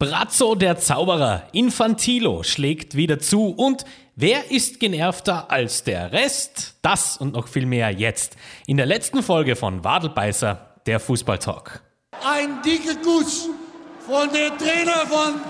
Brazzo 0.00 0.54
der 0.54 0.78
Zauberer, 0.78 1.48
Infantilo 1.50 2.44
schlägt 2.44 2.94
wieder 2.94 3.18
zu 3.18 3.48
und 3.48 3.84
wer 4.14 4.48
ist 4.52 4.78
genervter 4.78 5.50
als 5.50 5.82
der 5.82 6.12
Rest? 6.12 6.76
Das 6.82 7.16
und 7.16 7.32
noch 7.32 7.48
viel 7.48 7.66
mehr 7.66 7.90
jetzt 7.90 8.36
in 8.68 8.76
der 8.76 8.86
letzten 8.86 9.24
Folge 9.24 9.56
von 9.56 9.82
Wadelbeißer, 9.82 10.76
der 10.86 11.00
Fußballtalk. 11.00 11.82
Ein 12.24 12.62
dicker 12.62 12.94
Kuss 13.02 13.48
von 14.06 14.28
der 14.32 14.56
Trainer 14.56 15.04
von 15.08 15.40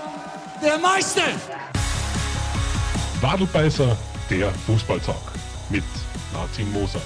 der 0.63 0.79
Meister. 0.79 1.21
Wadelbeißer, 3.21 3.95
der 4.31 4.49
Fußballtalk 4.65 5.31
mit 5.69 5.83
Martin 6.33 6.71
Moser. 6.71 7.01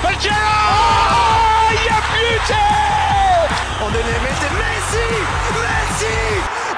Pajero! 0.00 1.43
Ja, 1.74 2.00
Blüte! 2.08 2.60
Und 3.84 3.94
in 3.94 4.06
der 4.06 4.20
Mitte 4.20 4.48
Messi! 4.54 5.08
Messi! 5.60 6.16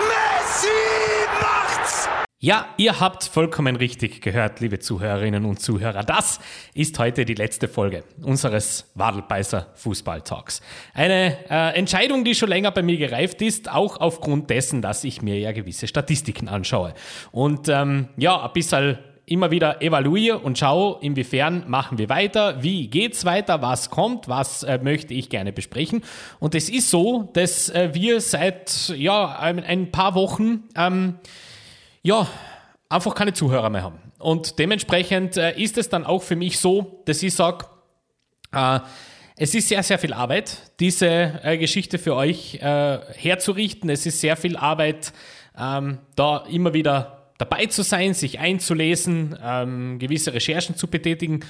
Messi 0.08 1.28
macht's! 1.40 2.08
Ja, 2.38 2.66
ihr 2.78 2.98
habt 2.98 3.24
vollkommen 3.24 3.76
richtig 3.76 4.22
gehört, 4.22 4.60
liebe 4.60 4.78
Zuhörerinnen 4.78 5.44
und 5.44 5.60
Zuhörer. 5.60 6.02
Das 6.02 6.40
ist 6.72 6.98
heute 6.98 7.26
die 7.26 7.34
letzte 7.34 7.68
Folge 7.68 8.04
unseres 8.22 8.90
Wadelbeißer 8.94 9.66
Fußball-Talks. 9.74 10.62
Eine 10.94 11.36
äh, 11.50 11.76
Entscheidung, 11.76 12.24
die 12.24 12.34
schon 12.34 12.48
länger 12.48 12.70
bei 12.70 12.82
mir 12.82 12.96
gereift 12.96 13.42
ist, 13.42 13.70
auch 13.70 14.00
aufgrund 14.00 14.48
dessen, 14.48 14.80
dass 14.80 15.04
ich 15.04 15.20
mir 15.20 15.38
ja 15.38 15.52
gewisse 15.52 15.88
Statistiken 15.88 16.48
anschaue. 16.48 16.94
Und 17.32 17.68
ähm, 17.68 18.08
ja, 18.16 18.42
ein 18.42 18.52
bisschen 18.54 18.98
immer 19.26 19.50
wieder 19.50 19.82
evaluiere 19.82 20.38
und 20.38 20.56
schaue, 20.56 20.98
inwiefern 21.00 21.64
machen 21.66 21.98
wir 21.98 22.08
weiter, 22.08 22.62
wie 22.62 22.86
geht's 22.86 23.24
weiter, 23.24 23.60
was 23.60 23.90
kommt, 23.90 24.28
was 24.28 24.62
äh, 24.62 24.78
möchte 24.80 25.14
ich 25.14 25.28
gerne 25.28 25.52
besprechen. 25.52 26.02
Und 26.38 26.54
es 26.54 26.68
ist 26.70 26.90
so, 26.90 27.28
dass 27.32 27.68
äh, 27.68 27.90
wir 27.92 28.20
seit 28.20 28.88
ja, 28.96 29.36
ein, 29.38 29.62
ein 29.64 29.90
paar 29.90 30.14
Wochen 30.14 30.64
ähm, 30.76 31.16
ja, 32.02 32.28
einfach 32.88 33.16
keine 33.16 33.32
Zuhörer 33.32 33.68
mehr 33.68 33.82
haben. 33.82 33.98
Und 34.18 34.60
dementsprechend 34.60 35.36
äh, 35.36 35.60
ist 35.60 35.76
es 35.76 35.88
dann 35.88 36.06
auch 36.06 36.22
für 36.22 36.36
mich 36.36 36.60
so, 36.60 37.02
dass 37.04 37.20
ich 37.22 37.34
sage, 37.34 37.66
äh, 38.52 38.78
es 39.36 39.54
ist 39.54 39.68
sehr, 39.68 39.82
sehr 39.82 39.98
viel 39.98 40.12
Arbeit, 40.12 40.72
diese 40.78 41.40
äh, 41.42 41.58
Geschichte 41.58 41.98
für 41.98 42.14
euch 42.14 42.54
äh, 42.62 42.98
herzurichten. 43.14 43.90
Es 43.90 44.06
ist 44.06 44.20
sehr 44.20 44.36
viel 44.36 44.56
Arbeit, 44.56 45.12
ähm, 45.58 45.98
da 46.14 46.44
immer 46.48 46.72
wieder 46.72 47.25
dabei 47.38 47.66
zu 47.66 47.82
sein, 47.82 48.14
sich 48.14 48.38
einzulesen, 48.38 49.36
ähm, 49.42 49.98
gewisse 49.98 50.32
Recherchen 50.32 50.76
zu 50.76 50.88
betätigen, 50.88 51.40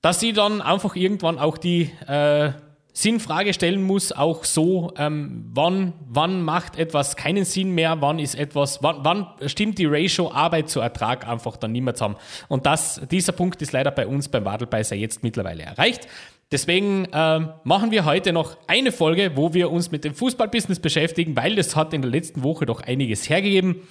dass 0.00 0.20
sie 0.20 0.32
dann 0.32 0.60
einfach 0.60 0.96
irgendwann 0.96 1.38
auch 1.38 1.58
die 1.58 1.90
äh, 2.06 2.52
Sinnfrage 2.96 3.52
stellen 3.52 3.82
muss, 3.82 4.10
auch 4.10 4.44
so, 4.44 4.90
ähm, 4.96 5.50
wann, 5.52 5.92
wann 6.08 6.40
macht 6.40 6.78
etwas 6.78 7.14
keinen 7.14 7.44
Sinn 7.44 7.72
mehr, 7.72 8.00
wann 8.00 8.18
ist 8.18 8.34
etwas, 8.34 8.82
wann, 8.82 9.00
wann 9.00 9.26
stimmt 9.48 9.76
die 9.76 9.84
Ratio 9.84 10.32
Arbeit 10.32 10.70
zu 10.70 10.80
Ertrag 10.80 11.28
einfach 11.28 11.58
dann 11.58 11.72
mehr 11.72 11.94
zusammen. 11.94 12.16
Und 12.48 12.64
das, 12.64 13.02
dieser 13.10 13.32
Punkt 13.32 13.60
ist 13.60 13.72
leider 13.72 13.90
bei 13.90 14.06
uns 14.06 14.28
beim 14.28 14.46
Wadelbeißer 14.46 14.96
jetzt 14.96 15.22
mittlerweile 15.22 15.64
erreicht. 15.64 16.08
Deswegen 16.50 17.06
ähm, 17.12 17.50
machen 17.64 17.90
wir 17.90 18.06
heute 18.06 18.32
noch 18.32 18.56
eine 18.66 18.92
Folge, 18.92 19.32
wo 19.34 19.52
wir 19.52 19.70
uns 19.70 19.90
mit 19.90 20.04
dem 20.04 20.14
Fußballbusiness 20.14 20.80
beschäftigen, 20.80 21.36
weil 21.36 21.56
das 21.56 21.76
hat 21.76 21.92
in 21.92 22.00
der 22.00 22.10
letzten 22.10 22.42
Woche 22.44 22.64
doch 22.64 22.80
einiges 22.80 23.28
hergegeben. 23.28 23.82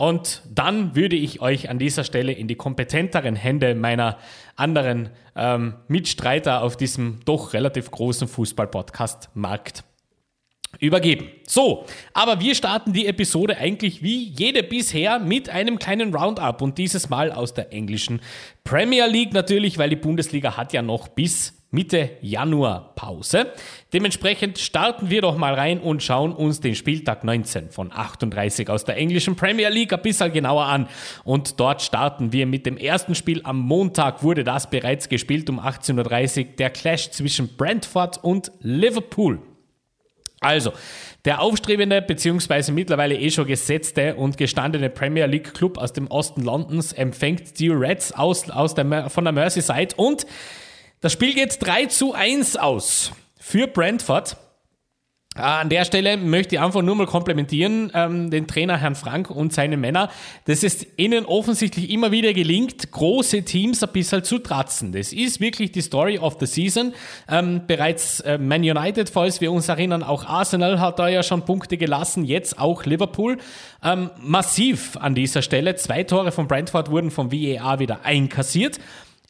Und 0.00 0.40
dann 0.50 0.96
würde 0.96 1.14
ich 1.14 1.42
euch 1.42 1.68
an 1.68 1.78
dieser 1.78 2.04
Stelle 2.04 2.32
in 2.32 2.48
die 2.48 2.54
kompetenteren 2.54 3.36
Hände 3.36 3.74
meiner 3.74 4.16
anderen 4.56 5.10
ähm, 5.36 5.74
Mitstreiter 5.88 6.62
auf 6.62 6.78
diesem 6.78 7.20
doch 7.26 7.52
relativ 7.52 7.90
großen 7.90 8.26
Fußball-Podcast-Markt 8.26 9.84
übergeben. 10.78 11.28
So, 11.46 11.84
aber 12.14 12.40
wir 12.40 12.54
starten 12.54 12.94
die 12.94 13.08
Episode 13.08 13.58
eigentlich 13.58 14.02
wie 14.02 14.24
jede 14.24 14.62
bisher 14.62 15.18
mit 15.18 15.50
einem 15.50 15.78
kleinen 15.78 16.14
Roundup 16.14 16.62
und 16.62 16.78
dieses 16.78 17.10
Mal 17.10 17.30
aus 17.30 17.52
der 17.52 17.70
englischen 17.70 18.22
Premier 18.64 19.06
League 19.06 19.34
natürlich, 19.34 19.76
weil 19.76 19.90
die 19.90 19.96
Bundesliga 19.96 20.56
hat 20.56 20.72
ja 20.72 20.80
noch 20.80 21.08
bis 21.08 21.59
Mitte 21.72 22.10
Januar 22.20 22.94
Pause. 22.96 23.52
Dementsprechend 23.92 24.58
starten 24.58 25.08
wir 25.08 25.22
doch 25.22 25.36
mal 25.36 25.54
rein 25.54 25.78
und 25.78 26.02
schauen 26.02 26.32
uns 26.32 26.58
den 26.58 26.74
Spieltag 26.74 27.22
19 27.22 27.70
von 27.70 27.92
38 27.92 28.68
aus 28.68 28.84
der 28.84 28.96
englischen 28.96 29.36
Premier 29.36 29.68
League 29.68 29.92
ein 29.92 30.02
bisschen 30.02 30.32
genauer 30.32 30.64
an. 30.64 30.88
Und 31.22 31.60
dort 31.60 31.80
starten 31.80 32.32
wir 32.32 32.46
mit 32.46 32.66
dem 32.66 32.76
ersten 32.76 33.14
Spiel. 33.14 33.40
Am 33.44 33.60
Montag 33.60 34.24
wurde 34.24 34.42
das 34.42 34.68
bereits 34.68 35.08
gespielt 35.08 35.48
um 35.48 35.60
18.30 35.60 36.38
Uhr. 36.38 36.52
Der 36.58 36.70
Clash 36.70 37.10
zwischen 37.10 37.56
Brentford 37.56 38.18
und 38.24 38.50
Liverpool. 38.60 39.40
Also, 40.40 40.72
der 41.26 41.42
aufstrebende 41.42 42.00
bzw. 42.00 42.72
mittlerweile 42.72 43.14
eh 43.14 43.30
schon 43.30 43.46
gesetzte 43.46 44.16
und 44.16 44.38
gestandene 44.38 44.88
Premier 44.88 45.26
League 45.26 45.52
Club 45.52 45.76
aus 45.76 45.92
dem 45.92 46.06
Osten 46.06 46.42
Londons 46.42 46.94
empfängt 46.94 47.60
die 47.60 47.68
Reds 47.68 48.12
aus, 48.12 48.48
aus 48.48 48.74
der, 48.74 49.10
von 49.10 49.24
der 49.24 49.32
Merseyside 49.34 49.94
und 49.96 50.26
das 51.00 51.12
Spiel 51.12 51.34
geht 51.34 51.56
3 51.60 51.86
zu 51.86 52.14
1 52.14 52.56
aus 52.56 53.12
für 53.38 53.66
Brentford. 53.66 54.36
Ah, 55.36 55.60
an 55.60 55.68
der 55.68 55.84
Stelle 55.84 56.16
möchte 56.16 56.56
ich 56.56 56.60
einfach 56.60 56.82
nur 56.82 56.96
mal 56.96 57.06
komplementieren, 57.06 57.92
ähm, 57.94 58.30
den 58.30 58.48
Trainer 58.48 58.76
Herrn 58.76 58.96
Frank 58.96 59.30
und 59.30 59.52
seine 59.52 59.76
Männer, 59.76 60.10
dass 60.46 60.64
es 60.64 60.84
ihnen 60.96 61.24
offensichtlich 61.24 61.88
immer 61.90 62.10
wieder 62.10 62.32
gelingt, 62.34 62.90
große 62.90 63.44
Teams 63.44 63.80
ein 63.82 63.90
bisschen 63.92 64.24
zu 64.24 64.40
tratzen. 64.40 64.90
Das 64.90 65.12
ist 65.12 65.40
wirklich 65.40 65.70
die 65.70 65.82
Story 65.82 66.18
of 66.18 66.36
the 66.40 66.46
Season. 66.46 66.94
Ähm, 67.28 67.62
bereits 67.68 68.18
äh, 68.20 68.38
Man 68.38 68.62
United, 68.62 69.08
falls 69.08 69.40
wir 69.40 69.52
uns 69.52 69.68
erinnern, 69.68 70.02
auch 70.02 70.24
Arsenal 70.24 70.80
hat 70.80 70.98
da 70.98 71.08
ja 71.08 71.22
schon 71.22 71.44
Punkte 71.44 71.76
gelassen, 71.76 72.24
jetzt 72.24 72.58
auch 72.58 72.84
Liverpool. 72.84 73.38
Ähm, 73.84 74.10
massiv 74.20 74.96
an 74.96 75.14
dieser 75.14 75.42
Stelle. 75.42 75.76
Zwei 75.76 76.02
Tore 76.02 76.32
von 76.32 76.48
Brentford 76.48 76.90
wurden 76.90 77.12
vom 77.12 77.30
VAR 77.30 77.78
wieder 77.78 78.04
einkassiert. 78.04 78.80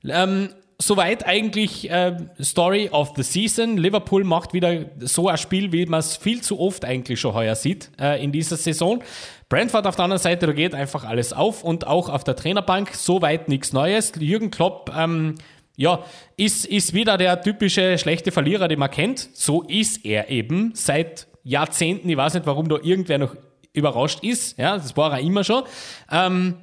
Ähm, 0.03 0.48
soweit 0.80 1.26
eigentlich 1.26 1.91
äh, 1.91 2.16
Story 2.41 2.88
of 2.91 3.12
the 3.16 3.22
Season. 3.22 3.76
Liverpool 3.76 4.24
macht 4.24 4.52
wieder 4.52 4.86
so 4.98 5.28
ein 5.28 5.36
Spiel, 5.36 5.72
wie 5.72 5.86
man 5.86 6.00
es 6.00 6.16
viel 6.16 6.41
zu 6.41 6.58
oft 6.58 6.84
eigentlich 6.84 7.20
schon 7.20 7.34
heuer 7.34 7.54
sieht 7.54 7.91
äh, 8.00 8.22
in 8.22 8.32
dieser 8.32 8.56
Saison. 8.56 9.02
Brentford 9.48 9.86
auf 9.86 9.96
der 9.96 10.04
anderen 10.04 10.22
Seite, 10.22 10.46
da 10.46 10.52
geht 10.52 10.74
einfach 10.74 11.04
alles 11.04 11.32
auf 11.32 11.62
und 11.62 11.86
auch 11.86 12.08
auf 12.08 12.24
der 12.24 12.36
Trainerbank 12.36 12.94
soweit 12.94 13.48
nichts 13.48 13.72
Neues. 13.72 14.12
Jürgen 14.18 14.50
Klopp, 14.50 14.92
ähm, 14.96 15.34
ja, 15.76 16.04
ist, 16.36 16.66
ist 16.66 16.94
wieder 16.94 17.16
der 17.16 17.42
typische 17.42 17.98
schlechte 17.98 18.32
Verlierer, 18.32 18.68
den 18.68 18.78
man 18.78 18.91
kennt. 18.91 19.30
So 19.34 19.62
ist 19.62 20.04
er 20.04 20.30
eben 20.30 20.72
seit 20.74 21.26
Jahrzehnten. 21.42 22.08
Ich 22.08 22.16
weiß 22.16 22.34
nicht, 22.34 22.47
warum 22.47 22.68
da 22.68 22.76
irgendwer 22.82 23.18
noch 23.18 23.36
überrascht 23.72 24.22
ist. 24.22 24.58
Ja, 24.58 24.76
das 24.76 24.97
war 24.97 25.12
er 25.12 25.20
immer 25.20 25.44
schon. 25.44 25.62
Ähm, 26.10 26.56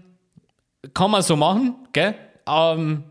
kann 0.94 1.12
man 1.12 1.22
so 1.22 1.36
machen, 1.36 1.76
gell? 1.94 2.16
Ähm, 2.48 3.04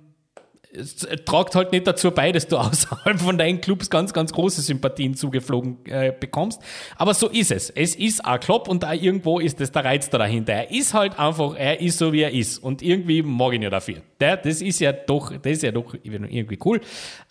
es 0.73 1.07
tragt 1.25 1.55
halt 1.55 1.73
nicht 1.73 1.87
dazu 1.87 2.11
bei, 2.11 2.33
dass 2.33 2.47
du 2.49 2.57
außerhalb 2.59 3.21
von 3.21 3.39
deinen 3.39 3.61
Clubs 3.61 3.91
ganz, 3.91 4.13
ganz 4.13 4.33
große 4.33 4.61
Sympathien 4.63 5.15
zugeflogen 5.15 5.79
äh, 5.87 6.13
bekommst. 6.19 6.61
Aber 6.97 7.15
so 7.15 7.29
ist 7.29 7.51
es. 7.51 7.71
Es 7.71 7.95
ist 7.95 8.25
ein 8.25 8.41
Club 8.41 8.69
und 8.69 8.83
da 8.83 8.93
irgendwo 8.93 9.39
ist 9.39 9.61
das 9.61 9.73
der 9.73 9.85
Reiz 9.85 10.11
da 10.11 10.19
dahinter. 10.19 10.53
Er 10.53 10.71
ist 10.71 10.95
halt 10.95 11.19
einfach, 11.19 11.55
er 11.57 11.81
ist 11.81 11.99
so 11.99 12.13
wie 12.13 12.23
er 12.23 12.33
ist. 12.33 12.59
Und 12.59 12.83
irgendwie 12.83 13.23
mag 13.23 13.51
ich 13.51 13.57
ihn 13.57 13.63
ja 13.63 13.71
dafür. 13.71 13.97
Der, 14.21 14.37
das 14.37 14.63
ist 14.63 14.81
ja 14.81 14.93
doch, 14.93 15.33
das 15.33 15.53
ist 15.53 15.63
ja 15.63 15.73
doch 15.73 15.95
irgendwie 16.03 16.59
cool. 16.65 16.81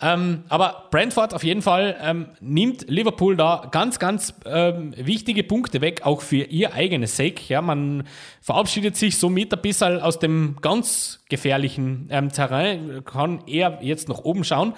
Ähm, 0.00 0.44
aber 0.48 0.88
Brentford 0.90 1.34
auf 1.34 1.44
jeden 1.44 1.62
Fall 1.62 1.96
ähm, 2.02 2.26
nimmt 2.40 2.88
Liverpool 2.88 3.36
da 3.36 3.68
ganz, 3.70 3.98
ganz 3.98 4.34
ähm, 4.44 4.94
wichtige 4.96 5.42
Punkte 5.42 5.80
weg, 5.80 6.02
auch 6.04 6.20
für 6.20 6.44
ihr 6.44 6.74
eigenes 6.74 7.16
Sake. 7.16 7.42
Ja, 7.48 7.60
man 7.60 8.04
verabschiedet 8.40 8.96
sich 8.96 9.18
somit 9.18 9.52
ein 9.52 9.60
bisschen 9.60 10.00
aus 10.00 10.18
dem 10.18 10.56
ganz 10.60 11.20
gefährlichen 11.28 12.08
ähm, 12.10 12.30
Terrain, 12.30 13.02
kann 13.04 13.25
eher 13.46 13.78
jetzt 13.82 14.08
nach 14.08 14.18
oben 14.18 14.44
schauen. 14.44 14.74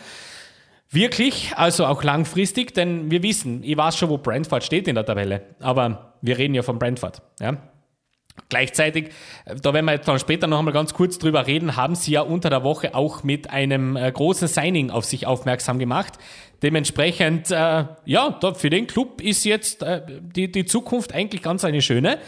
Wirklich, 0.91 1.53
also 1.57 1.85
auch 1.85 2.03
langfristig, 2.03 2.73
denn 2.73 3.11
wir 3.11 3.23
wissen, 3.23 3.63
ich 3.63 3.77
weiß 3.77 3.97
schon, 3.97 4.09
wo 4.09 4.17
Brentford 4.17 4.65
steht 4.65 4.89
in 4.89 4.95
der 4.95 5.05
Tabelle, 5.05 5.43
aber 5.61 6.15
wir 6.23 6.39
reden 6.39 6.55
ja 6.55 6.63
von 6.63 6.79
Brentford. 6.79 7.21
Ja? 7.41 7.59
Gleichzeitig, 8.49 9.11
da 9.45 9.75
werden 9.75 9.85
wir 9.85 9.93
jetzt 9.93 10.09
dann 10.09 10.19
später 10.19 10.47
noch 10.47 10.59
einmal 10.59 10.73
ganz 10.73 10.95
kurz 10.95 11.19
drüber 11.19 11.47
reden, 11.47 11.77
haben 11.77 11.95
sie 11.95 12.13
ja 12.13 12.23
unter 12.23 12.49
der 12.49 12.65
Woche 12.65 12.95
auch 12.95 13.23
mit 13.23 13.51
einem 13.51 13.97
äh, 13.97 14.11
großen 14.11 14.49
Signing 14.49 14.91
auf 14.91 15.05
sich 15.05 15.27
aufmerksam 15.27 15.79
gemacht. 15.79 16.15
Dementsprechend, 16.63 17.51
äh, 17.51 17.85
ja, 18.05 18.41
für 18.55 18.71
den 18.71 18.87
Club 18.87 19.21
ist 19.21 19.45
jetzt 19.45 19.83
äh, 19.83 20.03
die, 20.21 20.51
die 20.51 20.65
Zukunft 20.65 21.15
eigentlich 21.15 21.43
ganz 21.43 21.65
eine 21.65 21.83
schöne. 21.83 22.19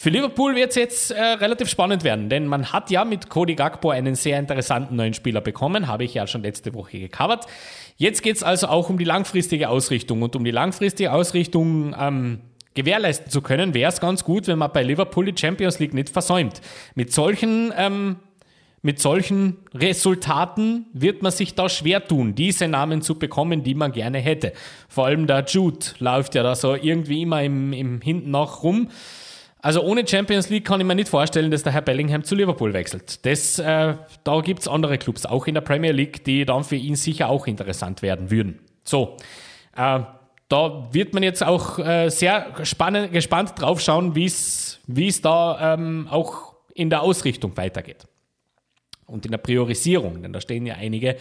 Für 0.00 0.10
Liverpool 0.10 0.54
wird 0.54 0.70
es 0.70 0.76
jetzt 0.76 1.10
äh, 1.10 1.20
relativ 1.20 1.68
spannend 1.68 2.04
werden, 2.04 2.28
denn 2.28 2.46
man 2.46 2.72
hat 2.72 2.88
ja 2.88 3.04
mit 3.04 3.28
Cody 3.28 3.56
Gagbo 3.56 3.90
einen 3.90 4.14
sehr 4.14 4.38
interessanten 4.38 4.94
neuen 4.94 5.12
Spieler 5.12 5.40
bekommen, 5.40 5.88
habe 5.88 6.04
ich 6.04 6.14
ja 6.14 6.28
schon 6.28 6.42
letzte 6.42 6.72
Woche 6.72 7.00
gecovert. 7.00 7.46
Jetzt 7.96 8.22
geht 8.22 8.36
es 8.36 8.44
also 8.44 8.68
auch 8.68 8.90
um 8.90 8.98
die 8.98 9.04
langfristige 9.04 9.68
Ausrichtung 9.68 10.22
und 10.22 10.36
um 10.36 10.44
die 10.44 10.52
langfristige 10.52 11.12
Ausrichtung 11.12 11.96
ähm, 11.98 12.38
gewährleisten 12.74 13.28
zu 13.28 13.42
können, 13.42 13.74
wäre 13.74 13.90
es 13.90 13.98
ganz 13.98 14.22
gut, 14.22 14.46
wenn 14.46 14.58
man 14.58 14.72
bei 14.72 14.84
Liverpool 14.84 15.32
die 15.32 15.36
Champions 15.36 15.80
League 15.80 15.94
nicht 15.94 16.10
versäumt. 16.10 16.60
Mit 16.94 17.12
solchen 17.12 17.72
ähm, 17.76 18.20
mit 18.82 19.00
solchen 19.00 19.56
Resultaten 19.74 20.86
wird 20.92 21.22
man 21.22 21.32
sich 21.32 21.56
da 21.56 21.68
schwer 21.68 22.06
tun, 22.06 22.36
diese 22.36 22.68
Namen 22.68 23.02
zu 23.02 23.18
bekommen, 23.18 23.64
die 23.64 23.74
man 23.74 23.90
gerne 23.90 24.18
hätte. 24.18 24.52
Vor 24.88 25.06
allem 25.06 25.26
der 25.26 25.44
Jude 25.44 25.84
läuft 25.98 26.36
ja 26.36 26.44
da 26.44 26.54
so 26.54 26.76
irgendwie 26.76 27.22
immer 27.22 27.42
im, 27.42 27.72
im 27.72 28.00
Hinten 28.00 28.30
nach 28.30 28.62
rum. 28.62 28.90
Also 29.60 29.82
ohne 29.82 30.06
Champions 30.06 30.50
League 30.50 30.64
kann 30.64 30.80
ich 30.80 30.86
mir 30.86 30.94
nicht 30.94 31.08
vorstellen, 31.08 31.50
dass 31.50 31.64
der 31.64 31.72
Herr 31.72 31.82
Bellingham 31.82 32.22
zu 32.22 32.34
Liverpool 32.34 32.72
wechselt. 32.72 33.24
Das, 33.26 33.58
äh, 33.58 33.94
da 34.22 34.40
gibt 34.40 34.60
es 34.60 34.68
andere 34.68 34.98
Clubs, 34.98 35.26
auch 35.26 35.46
in 35.46 35.54
der 35.54 35.62
Premier 35.62 35.92
League, 35.92 36.24
die 36.24 36.44
dann 36.44 36.62
für 36.62 36.76
ihn 36.76 36.94
sicher 36.94 37.28
auch 37.28 37.46
interessant 37.46 38.02
werden 38.02 38.30
würden. 38.30 38.60
So, 38.84 39.16
äh, 39.76 40.00
da 40.48 40.88
wird 40.92 41.12
man 41.12 41.22
jetzt 41.22 41.44
auch 41.44 41.78
äh, 41.78 42.08
sehr 42.08 42.54
spannend, 42.62 43.12
gespannt 43.12 43.52
drauf 43.56 43.80
schauen, 43.80 44.14
wie 44.14 44.26
es 44.26 45.20
da 45.22 45.74
ähm, 45.74 46.06
auch 46.08 46.54
in 46.74 46.88
der 46.88 47.02
Ausrichtung 47.02 47.56
weitergeht 47.56 48.06
und 49.06 49.24
in 49.24 49.32
der 49.32 49.38
Priorisierung, 49.38 50.22
denn 50.22 50.32
da 50.32 50.40
stehen 50.40 50.64
ja 50.66 50.74
einige 50.74 51.16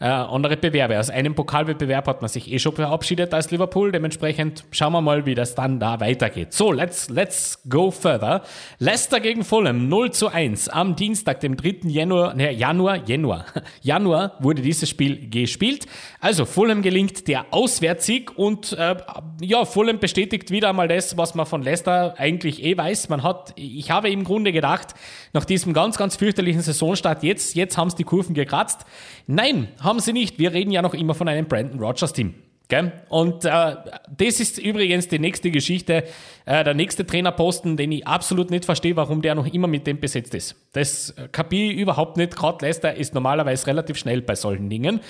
äh, 0.00 0.06
andere 0.06 0.56
Bewerbe. 0.56 0.98
Aus 0.98 1.10
einem 1.10 1.34
Pokalwettbewerb 1.34 2.06
hat 2.06 2.22
man 2.22 2.28
sich 2.28 2.50
eh 2.50 2.58
schon 2.58 2.74
verabschiedet 2.74 3.34
als 3.34 3.50
Liverpool. 3.50 3.92
Dementsprechend 3.92 4.64
schauen 4.70 4.94
wir 4.94 5.02
mal, 5.02 5.26
wie 5.26 5.34
das 5.34 5.54
dann 5.54 5.78
da 5.78 6.00
weitergeht. 6.00 6.54
So, 6.54 6.72
let's, 6.72 7.10
let's 7.10 7.60
go 7.68 7.90
further. 7.90 8.42
Leicester 8.78 9.20
gegen 9.20 9.44
Fulham 9.44 9.88
0 9.88 10.10
zu 10.12 10.28
1. 10.28 10.70
Am 10.70 10.96
Dienstag, 10.96 11.40
dem 11.40 11.56
3. 11.56 11.80
Januar, 11.88 12.34
ne, 12.34 12.50
Januar, 12.50 13.06
Januar, 13.06 13.44
Januar 13.82 14.36
wurde 14.40 14.62
dieses 14.62 14.88
Spiel 14.88 15.28
gespielt. 15.28 15.86
Also 16.18 16.46
Fulham 16.46 16.80
gelingt 16.80 17.28
der 17.28 17.46
Auswärtssieg 17.50 18.38
und 18.38 18.72
äh, 18.72 18.96
ja, 19.42 19.66
Fulham 19.66 19.98
bestätigt 19.98 20.50
wieder 20.50 20.70
einmal 20.70 20.88
das, 20.88 21.18
was 21.18 21.34
man 21.34 21.44
von 21.44 21.62
Leicester 21.62 22.14
eigentlich 22.16 22.64
eh 22.64 22.74
weiß. 22.74 23.10
Man 23.10 23.22
hat, 23.22 23.52
ich 23.56 23.90
habe 23.90 24.08
im 24.08 24.24
Grunde 24.24 24.52
gedacht, 24.52 24.94
nach 25.32 25.44
diesem 25.44 25.72
ganz, 25.72 25.96
ganz 25.96 26.16
fürchterlichen 26.16 26.62
Saisonstart, 26.62 27.22
jetzt, 27.22 27.54
jetzt 27.54 27.76
haben 27.76 27.88
es 27.88 27.94
die 27.94 28.04
Kurven 28.04 28.34
gekratzt. 28.34 28.84
Nein, 29.26 29.68
haben 29.80 30.00
sie 30.00 30.12
nicht. 30.12 30.38
Wir 30.38 30.52
reden 30.52 30.70
ja 30.70 30.82
noch 30.82 30.94
immer 30.94 31.14
von 31.14 31.28
einem 31.28 31.46
Brandon 31.46 31.80
Rogers 31.80 32.12
Team. 32.12 32.34
Gell? 32.68 32.92
Und 33.08 33.44
äh, 33.44 33.76
das 34.16 34.38
ist 34.38 34.58
übrigens 34.58 35.08
die 35.08 35.18
nächste 35.18 35.50
Geschichte, 35.50 36.04
äh, 36.46 36.62
der 36.64 36.74
nächste 36.74 37.04
Trainerposten, 37.04 37.76
den 37.76 37.90
ich 37.90 38.06
absolut 38.06 38.50
nicht 38.50 38.64
verstehe, 38.64 38.94
warum 38.94 39.22
der 39.22 39.34
noch 39.34 39.52
immer 39.52 39.66
mit 39.66 39.88
dem 39.88 39.98
besetzt 39.98 40.34
ist. 40.34 40.54
Das 40.72 41.14
kapiere 41.32 41.72
ich 41.72 41.78
überhaupt 41.80 42.16
nicht. 42.16 42.36
Gerade 42.36 42.64
Leicester 42.64 42.94
ist 42.94 43.12
normalerweise 43.12 43.66
relativ 43.66 43.98
schnell 43.98 44.22
bei 44.22 44.36
solchen 44.36 44.70
Dingen. 44.70 45.00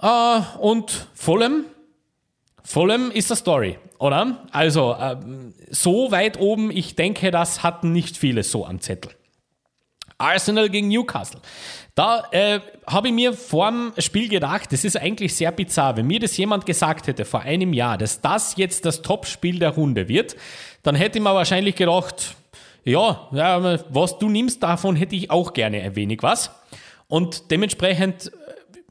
Äh, 0.00 0.40
und 0.58 1.08
Fulham, 1.14 1.64
Fulham 2.64 3.10
ist 3.10 3.30
eine 3.30 3.36
Story, 3.36 3.78
oder? 3.98 4.46
Also, 4.52 4.94
äh, 4.98 5.16
so 5.70 6.10
weit 6.10 6.38
oben, 6.38 6.70
ich 6.70 6.94
denke, 6.96 7.30
das 7.30 7.62
hatten 7.62 7.92
nicht 7.92 8.16
viele 8.16 8.42
so 8.42 8.66
am 8.66 8.80
Zettel. 8.80 9.12
Arsenal 10.18 10.68
gegen 10.68 10.88
Newcastle. 10.88 11.40
Da 11.94 12.24
äh, 12.30 12.60
habe 12.86 13.08
ich 13.08 13.14
mir 13.14 13.34
vor 13.34 13.70
dem 13.70 13.92
Spiel 13.98 14.28
gedacht, 14.28 14.72
das 14.72 14.84
ist 14.84 14.96
eigentlich 14.96 15.34
sehr 15.34 15.52
bizarr. 15.52 15.96
Wenn 15.96 16.06
mir 16.06 16.20
das 16.20 16.36
jemand 16.36 16.64
gesagt 16.64 17.06
hätte 17.06 17.24
vor 17.24 17.40
einem 17.40 17.72
Jahr, 17.72 17.98
dass 17.98 18.20
das 18.20 18.56
jetzt 18.56 18.86
das 18.86 19.02
Topspiel 19.02 19.58
der 19.58 19.70
Runde 19.70 20.08
wird, 20.08 20.36
dann 20.82 20.94
hätte 20.94 21.18
ich 21.18 21.24
mir 21.24 21.34
wahrscheinlich 21.34 21.74
gedacht, 21.74 22.34
ja, 22.84 23.28
was 23.90 24.18
du 24.18 24.28
nimmst, 24.28 24.62
davon 24.62 24.96
hätte 24.96 25.14
ich 25.14 25.30
auch 25.30 25.52
gerne 25.52 25.82
ein 25.82 25.94
wenig 25.94 26.22
was. 26.22 26.50
Und 27.08 27.50
dementsprechend, 27.50 28.32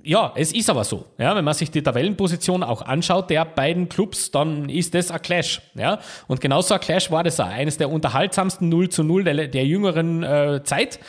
ja, 0.04 0.34
es 0.36 0.54
ist 0.54 0.70
aber 0.70 0.84
so. 0.84 1.06
Ja, 1.18 1.36
wenn 1.36 1.46
man 1.46 1.54
sich 1.54 1.72
die 1.72 1.82
Tabellenposition 1.82 2.64
auch 2.64 2.82
anschaut, 2.82 3.30
der 3.30 3.46
beiden 3.46 3.90
Clubs, 3.90 4.32
dann 4.32 4.70
ist 4.70 4.94
das 4.94 5.12
ein 5.12 5.22
Clash. 5.22 5.62
Ja, 5.76 6.00
und 6.28 6.42
genauso 6.42 6.74
ein 6.74 6.80
Clash 6.80 7.12
war 7.12 7.24
das 7.24 7.40
auch. 7.40 7.46
Eines 7.46 7.78
der 7.78 7.90
unterhaltsamsten 7.90 8.70
0 8.70 8.90
zu 8.90 9.04
0 9.04 9.24
der, 9.24 9.48
der 9.48 9.66
jüngeren 9.66 10.24
äh, 10.24 10.62
Zeit. 10.64 11.00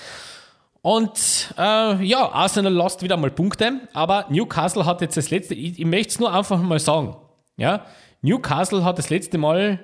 Und 0.82 1.54
äh, 1.56 2.04
ja, 2.04 2.32
Arsenal 2.32 2.72
lost 2.72 3.02
wieder 3.02 3.16
mal 3.16 3.30
Punkte, 3.30 3.80
aber 3.92 4.26
Newcastle 4.30 4.84
hat 4.84 5.00
jetzt 5.00 5.16
das 5.16 5.30
letzte, 5.30 5.54
ich, 5.54 5.78
ich 5.78 5.86
möchte 5.86 6.08
es 6.08 6.18
nur 6.18 6.34
einfach 6.34 6.60
mal 6.60 6.80
sagen, 6.80 7.16
ja, 7.56 7.86
Newcastle 8.20 8.84
hat 8.84 8.98
das 8.98 9.08
letzte 9.08 9.38
Mal, 9.38 9.78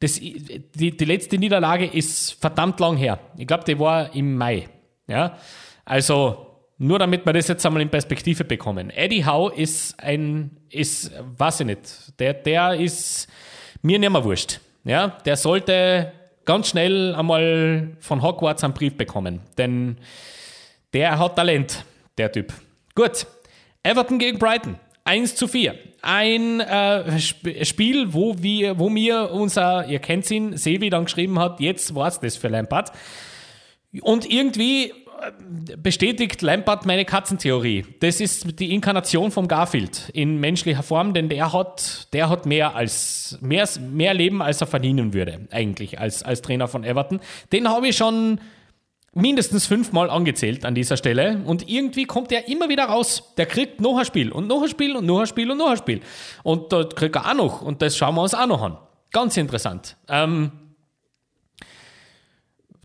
das, 0.00 0.20
die, 0.20 0.96
die 0.96 1.04
letzte 1.04 1.38
Niederlage 1.38 1.86
ist 1.86 2.32
verdammt 2.32 2.78
lang 2.78 2.96
her. 2.96 3.20
Ich 3.38 3.46
glaube, 3.46 3.64
die 3.64 3.78
war 3.78 4.14
im 4.14 4.36
Mai. 4.36 4.68
Ja, 5.06 5.38
also 5.86 6.43
nur 6.78 6.98
damit 6.98 7.24
wir 7.24 7.32
das 7.32 7.48
jetzt 7.48 7.64
einmal 7.64 7.82
in 7.82 7.88
Perspektive 7.88 8.44
bekommen. 8.44 8.90
Eddie 8.90 9.24
Howe 9.24 9.54
ist 9.54 9.98
ein, 10.00 10.50
ist, 10.70 11.12
weiß 11.38 11.60
ich 11.60 11.66
nicht, 11.66 12.18
der, 12.18 12.34
der 12.34 12.74
ist 12.74 13.28
mir 13.82 13.98
nicht 13.98 14.10
mehr 14.10 14.24
wurscht. 14.24 14.60
Ja, 14.84 15.08
der 15.24 15.36
sollte 15.36 16.12
ganz 16.44 16.68
schnell 16.68 17.14
einmal 17.14 17.96
von 18.00 18.22
Hogwarts 18.22 18.64
einen 18.64 18.74
Brief 18.74 18.96
bekommen, 18.96 19.40
denn 19.56 19.96
der 20.92 21.18
hat 21.18 21.36
Talent, 21.36 21.84
der 22.18 22.30
Typ. 22.30 22.52
Gut, 22.94 23.26
Everton 23.82 24.18
gegen 24.18 24.38
Brighton. 24.38 24.78
1 25.04 25.36
zu 25.36 25.48
4. 25.48 25.74
Ein 26.00 26.60
äh, 26.60 27.16
Sp 27.20 27.64
Spiel, 27.64 28.14
wo 28.14 28.36
wir, 28.38 28.78
wo 28.78 28.88
mir 28.88 29.30
unser, 29.30 29.86
ihr 29.86 29.98
kennt 29.98 30.30
ihn, 30.30 30.56
Sevi 30.56 30.88
dann 30.88 31.04
geschrieben 31.04 31.38
hat, 31.38 31.60
jetzt 31.60 31.94
war 31.94 32.08
es 32.08 32.20
das 32.20 32.36
für 32.36 32.48
Lampard. 32.48 32.92
Und 34.00 34.30
irgendwie 34.30 34.92
bestätigt 35.76 36.42
Lampard 36.42 36.86
meine 36.86 37.04
Katzentheorie. 37.04 37.84
Das 38.00 38.20
ist 38.20 38.58
die 38.58 38.72
Inkarnation 38.72 39.30
vom 39.30 39.48
Garfield 39.48 40.10
in 40.12 40.40
menschlicher 40.40 40.82
Form, 40.82 41.14
denn 41.14 41.28
der 41.28 41.52
hat, 41.52 42.12
der 42.12 42.28
hat 42.28 42.46
mehr 42.46 42.74
als 42.74 43.38
mehr, 43.40 43.68
mehr 43.80 44.14
Leben, 44.14 44.42
als 44.42 44.60
er 44.60 44.66
verdienen 44.66 45.12
würde, 45.14 45.46
eigentlich, 45.50 45.98
als, 45.98 46.22
als 46.22 46.42
Trainer 46.42 46.68
von 46.68 46.84
Everton. 46.84 47.20
Den 47.52 47.68
habe 47.68 47.88
ich 47.88 47.96
schon 47.96 48.40
mindestens 49.14 49.66
fünfmal 49.66 50.10
angezählt 50.10 50.64
an 50.64 50.74
dieser 50.74 50.96
Stelle 50.96 51.40
und 51.44 51.68
irgendwie 51.68 52.04
kommt 52.04 52.32
er 52.32 52.48
immer 52.48 52.68
wieder 52.68 52.84
raus. 52.84 53.34
Der 53.36 53.46
kriegt 53.46 53.80
noch 53.80 53.98
ein 53.98 54.04
Spiel 54.04 54.32
und 54.32 54.46
noch 54.48 54.62
ein 54.62 54.68
Spiel 54.68 54.96
und 54.96 55.06
noch 55.06 55.20
ein 55.20 55.26
Spiel 55.26 55.50
und 55.50 55.58
noch 55.58 55.70
ein 55.70 55.76
Spiel. 55.76 56.00
Und 56.42 56.72
dort 56.72 56.96
kriegt 56.96 57.16
er 57.16 57.30
auch 57.30 57.34
noch 57.34 57.62
und 57.62 57.80
das 57.80 57.96
schauen 57.96 58.14
wir 58.14 58.22
uns 58.22 58.34
auch 58.34 58.46
noch 58.46 58.62
an. 58.62 58.78
Ganz 59.12 59.36
interessant. 59.36 59.96
Ähm, 60.08 60.50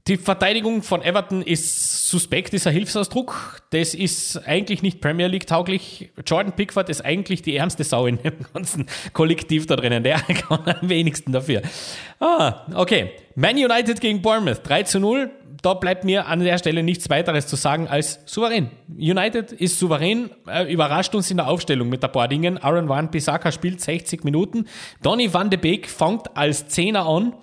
die 0.09 0.17
Verteidigung 0.17 0.81
von 0.81 1.03
Everton 1.03 1.43
ist 1.43 2.09
suspekt, 2.09 2.53
ist 2.55 2.65
ein 2.65 2.73
Hilfsausdruck. 2.73 3.61
Das 3.69 3.93
ist 3.93 4.37
eigentlich 4.47 4.81
nicht 4.81 5.01
Premier 5.01 5.27
League 5.27 5.45
tauglich. 5.45 6.09
Jordan 6.25 6.53
Pickford 6.53 6.89
ist 6.89 7.05
eigentlich 7.05 7.43
die 7.43 7.55
ärmste 7.55 7.83
Sau 7.83 8.07
in 8.07 8.17
dem 8.17 8.33
ganzen 8.51 8.87
Kollektiv 9.13 9.67
da 9.67 9.75
drinnen. 9.75 10.03
Der 10.03 10.19
kann 10.47 10.65
am 10.65 10.89
wenigsten 10.89 11.31
dafür. 11.31 11.61
Ah, 12.19 12.65
okay. 12.73 13.11
Man 13.35 13.55
United 13.55 14.01
gegen 14.01 14.21
Bournemouth 14.21 14.61
3 14.63 14.83
zu 14.83 14.99
0 14.99 15.29
da 15.61 15.73
bleibt 15.73 16.05
mir 16.05 16.27
an 16.27 16.39
der 16.39 16.57
Stelle 16.57 16.83
nichts 16.83 17.09
weiteres 17.09 17.45
zu 17.45 17.57
sagen 17.57 17.89
als 17.89 18.21
souverän. 18.25 18.71
United 18.87 19.51
ist 19.51 19.77
souverän, 19.77 20.29
äh, 20.47 20.71
überrascht 20.71 21.13
uns 21.15 21.29
in 21.31 21.35
der 21.35 21.49
Aufstellung 21.49 21.89
mit 21.89 22.01
ein 22.01 22.11
paar 22.13 22.29
Dingen. 22.29 22.57
Aaron 22.57 22.87
Van 22.87 23.11
Bissaka 23.11 23.51
spielt 23.51 23.81
60 23.81 24.23
Minuten. 24.23 24.69
Donny 25.03 25.33
van 25.33 25.49
de 25.49 25.59
Beek 25.59 25.89
fängt 25.89 26.37
als 26.37 26.69
Zehner 26.69 27.05
an. 27.05 27.33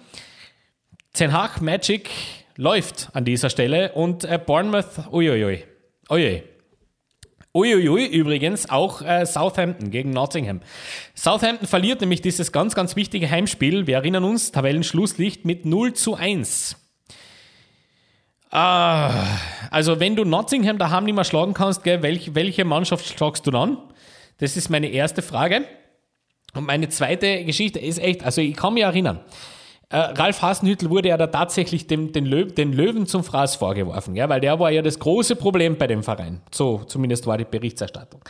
Ten 1.13 1.35
Hag 1.35 1.61
Magic 1.61 2.08
läuft 2.56 3.10
an 3.13 3.25
dieser 3.25 3.51
Stelle 3.51 3.93
und 3.93 4.25
äh, 4.25 4.39
Bournemouth, 4.44 5.13
uiuiui, 5.13 5.65
uiui. 6.10 6.43
Uiuiui, 7.55 8.05
übrigens 8.06 8.69
auch 8.69 9.01
äh, 9.01 9.25
Southampton 9.25 9.91
gegen 9.91 10.10
Nottingham. 10.10 10.60
Southampton 11.15 11.67
verliert 11.67 12.03
nämlich 12.03 12.20
dieses 12.20 12.53
ganz, 12.53 12.75
ganz 12.75 12.96
wichtige 12.96 13.31
Heimspiel. 13.31 13.86
Wir 13.86 13.96
erinnern 13.96 14.25
uns, 14.25 14.53
Tabellenschlusslicht 14.53 15.46
mit 15.46 15.65
0 15.65 15.94
zu 15.94 16.17
1. 16.17 16.77
Ah, 18.51 19.25
also 19.70 20.01
wenn 20.01 20.17
du 20.17 20.25
Nottingham 20.25 20.77
daheim 20.77 21.05
nicht 21.05 21.15
mehr 21.15 21.25
schlagen 21.25 21.55
kannst, 21.55 21.82
gell, 21.82 22.03
welch, 22.03 22.34
welche 22.34 22.67
Mannschaft 22.67 23.06
schlagst 23.06 23.46
du 23.46 23.51
dann? 23.51 23.79
Das 24.39 24.56
ist 24.58 24.69
meine 24.69 24.89
erste 24.89 25.22
Frage. 25.22 25.65
Und 26.53 26.67
meine 26.67 26.89
zweite 26.91 27.44
Geschichte 27.44 27.79
ist 27.79 27.98
echt, 27.98 28.22
also 28.22 28.41
ich 28.41 28.55
kann 28.55 28.75
mich 28.75 28.82
erinnern, 28.82 29.20
äh, 29.88 29.96
Ralf 29.96 30.43
Hasenhüttel 30.43 30.90
wurde 30.90 31.10
ja 31.10 31.16
da 31.16 31.28
tatsächlich 31.28 31.86
dem, 31.86 32.12
den, 32.12 32.26
Löw, 32.26 32.52
den 32.52 32.72
Löwen 32.72 33.06
zum 33.06 33.24
Fraß 33.24 33.56
vorgeworfen, 33.56 34.14
gell, 34.14 34.28
weil 34.28 34.40
der 34.40 34.58
war 34.58 34.70
ja 34.70 34.82
das 34.82 34.98
große 34.98 35.36
Problem 35.36 35.78
bei 35.78 35.86
dem 35.86 36.02
Verein. 36.02 36.43
So 36.50 36.84
zumindest 36.84 37.26
war 37.26 37.38
die 37.38 37.44
Berichterstattung. 37.44 38.22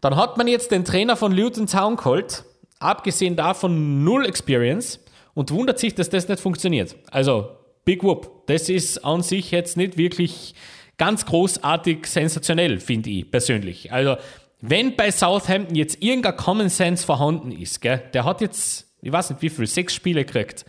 Dann 0.00 0.16
hat 0.16 0.38
man 0.38 0.48
jetzt 0.48 0.70
den 0.70 0.84
Trainer 0.84 1.16
von 1.16 1.32
Luton 1.32 1.66
Town 1.66 1.96
geholt, 1.96 2.44
abgesehen 2.78 3.36
davon 3.36 4.04
null 4.04 4.24
Experience 4.24 5.00
und 5.34 5.50
wundert 5.50 5.78
sich, 5.78 5.94
dass 5.94 6.08
das 6.08 6.28
nicht 6.28 6.40
funktioniert. 6.40 6.96
Also 7.10 7.50
Big 7.84 8.02
Whoop. 8.02 8.46
Das 8.46 8.68
ist 8.68 9.04
an 9.04 9.22
sich 9.22 9.50
jetzt 9.50 9.76
nicht 9.76 9.96
wirklich 9.96 10.54
ganz 10.96 11.24
großartig 11.26 12.06
sensationell, 12.06 12.78
finde 12.78 13.10
ich 13.10 13.30
persönlich. 13.30 13.92
Also, 13.92 14.16
wenn 14.60 14.96
bei 14.96 15.10
Southampton 15.10 15.74
jetzt 15.74 16.02
irgendein 16.02 16.36
Common 16.36 16.68
Sense 16.68 17.04
vorhanden 17.04 17.50
ist, 17.50 17.80
gell, 17.80 18.02
der 18.12 18.24
hat 18.24 18.42
jetzt, 18.42 18.89
ich 19.02 19.12
weiß 19.12 19.30
nicht 19.30 19.42
wie 19.42 19.50
viel, 19.50 19.66
sechs 19.66 19.94
Spiele 19.94 20.24
gekriegt, 20.24 20.64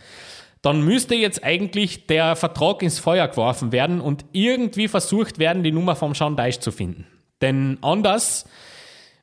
dann 0.62 0.82
müsste 0.82 1.16
jetzt 1.16 1.42
eigentlich 1.42 2.06
der 2.06 2.36
Vertrag 2.36 2.82
ins 2.82 3.00
Feuer 3.00 3.26
geworfen 3.26 3.72
werden 3.72 4.00
und 4.00 4.24
irgendwie 4.32 4.86
versucht 4.88 5.38
werden, 5.38 5.64
die 5.64 5.72
Nummer 5.72 5.96
vom 5.96 6.14
Sean 6.14 6.36
Deich 6.36 6.60
zu 6.60 6.70
finden. 6.70 7.06
Denn 7.40 7.78
anders 7.82 8.46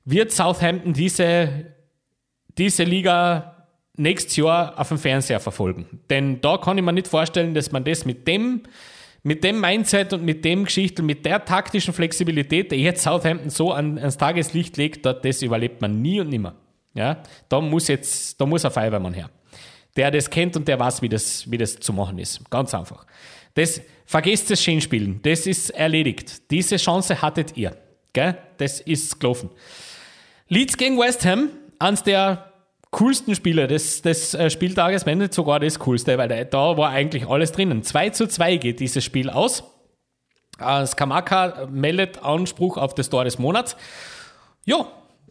wird 0.04 0.32
Southampton 0.32 0.94
diese, 0.94 1.74
diese 2.58 2.84
Liga 2.84 3.68
nächstes 3.96 4.36
Jahr 4.36 4.78
auf 4.78 4.90
dem 4.90 4.98
Fernseher 4.98 5.40
verfolgen. 5.40 6.02
Denn 6.10 6.42
da 6.42 6.58
kann 6.58 6.78
ich 6.78 6.84
mir 6.84 6.92
nicht 6.92 7.08
vorstellen, 7.08 7.54
dass 7.54 7.72
man 7.72 7.86
das 7.86 8.06
mit 8.06 8.28
dem, 8.28 8.64
mit 9.24 9.44
dem 9.44 9.62
Mindset 9.62 10.12
und 10.14 10.24
mit 10.24 10.44
dem 10.44 10.66
Geschichte, 10.66 11.04
mit 11.04 11.26
der 11.26 11.46
taktischen 11.46 11.94
Flexibilität, 11.94 12.72
der 12.72 12.80
jetzt 12.80 13.04
Southampton 13.04 13.50
so 13.50 13.72
an, 13.72 13.98
ans 13.98 14.18
Tageslicht 14.18 14.78
legt, 14.78 15.06
das 15.06 15.42
überlebt 15.42 15.82
man 15.82 16.02
nie 16.02 16.20
und 16.20 16.30
nimmer. 16.30 16.56
Ja, 16.94 17.22
da 17.48 17.62
muss 17.62 17.88
jetzt, 17.88 18.40
da 18.40 18.46
muss 18.46 18.66
ein 18.66 18.72
Feuerwehrmann 18.72 19.14
her. 19.14 19.30
Der 19.96 20.12
das 20.12 20.30
kennt 20.30 20.56
und 20.56 20.68
der 20.68 20.80
weiß, 20.80 21.02
wie 21.02 21.10
das, 21.10 21.50
wie 21.50 21.58
das 21.58 21.80
zu 21.80 21.94
machen 21.94 22.18
ist. 22.20 22.50
Ganz 22.50 22.74
einfach. 22.74 23.06
Das, 23.54 23.82
vergesst 24.06 24.50
das 24.50 24.64
Schönspielen. 24.64 25.22
Das 25.22 25.46
ist 25.46 25.70
erledigt. 25.72 26.50
Diese 26.52 26.78
Chance 26.78 27.22
hattet 27.22 27.58
ihr. 27.58 27.76
Gell? 28.14 28.38
Das 28.58 28.80
ist 28.80 29.20
gelaufen. 29.20 29.50
Leeds 30.48 30.78
gegen 30.78 30.98
West 30.98 31.26
Ham, 31.26 31.50
eines 31.78 32.04
der 32.04 32.52
coolsten 32.92 33.36
Spiele 33.36 33.68
des, 33.68 34.02
des 34.02 34.34
äh, 34.34 34.50
Spieltages, 34.50 35.06
wenn 35.06 35.20
nicht 35.20 35.34
sogar 35.34 35.60
das 35.60 35.78
coolste, 35.80 36.18
weil 36.18 36.28
da, 36.28 36.44
da 36.44 36.78
war 36.78 36.90
eigentlich 36.90 37.28
alles 37.28 37.52
drinnen. 37.52 37.84
2 37.84 38.10
zu 38.10 38.28
2 38.28 38.58
geht 38.58 38.80
dieses 38.80 39.04
Spiel 39.04 39.30
aus. 39.30 39.64
Äh, 40.60 40.86
Skamaka 40.88 41.68
meldet 41.72 42.24
Anspruch 42.24 42.78
auf 42.78 42.96
das 42.96 43.10
Tor 43.10 43.26
des 43.26 43.38
Monats. 43.38 43.76
Ja, 44.66 44.88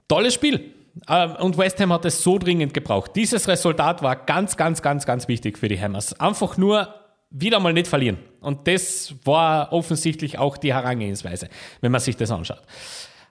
tolles 0.07 0.35
Spiel. 0.35 0.73
Äh, 1.07 1.29
und 1.29 1.59
West 1.59 1.81
Ham 1.81 1.93
hat 1.93 2.05
es 2.05 2.23
so 2.23 2.39
dringend 2.39 2.75
gebraucht. 2.75 3.13
Dieses 3.15 3.49
Resultat 3.49 4.03
war 4.03 4.17
ganz, 4.17 4.57
ganz, 4.57 4.83
ganz, 4.83 5.07
ganz 5.07 5.29
wichtig 5.29 5.59
für 5.59 5.69
die 5.69 5.81
Hammers. 5.81 6.19
Einfach 6.19 6.57
nur 6.57 6.95
wieder 7.31 7.61
mal 7.61 7.73
nicht 7.73 7.87
verlieren. 7.87 8.19
Und 8.41 8.67
das 8.67 9.15
war 9.25 9.73
offensichtlich 9.73 10.39
auch 10.39 10.57
die 10.57 10.73
Herangehensweise, 10.73 11.49
wenn 11.81 11.93
man 11.93 12.01
sich 12.01 12.17
das 12.17 12.31
anschaut. 12.31 12.63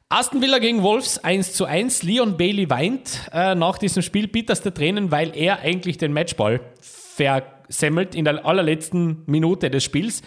Aston 0.10 0.42
Villa 0.42 0.60
gegen 0.60 0.84
Wolves 0.84 1.22
1 1.22 1.54
zu 1.54 1.66
1. 1.66 2.04
Leon 2.04 2.38
Bailey 2.38 2.70
weint 2.70 3.30
äh, 3.34 3.56
nach 3.56 3.78
diesem 3.78 4.02
Spiel 4.02 4.28
bitterste 4.28 4.74
Tränen, 4.74 5.12
weil 5.12 5.36
er 5.36 5.60
eigentlich 5.60 5.98
den 5.98 6.14
Matchball 6.14 6.62
versemmelt 6.80 8.16
in 8.16 8.24
der 8.24 8.46
allerletzten 8.46 9.24
Minute 9.26 9.70
des 9.70 9.84
Spiels. 9.84 10.22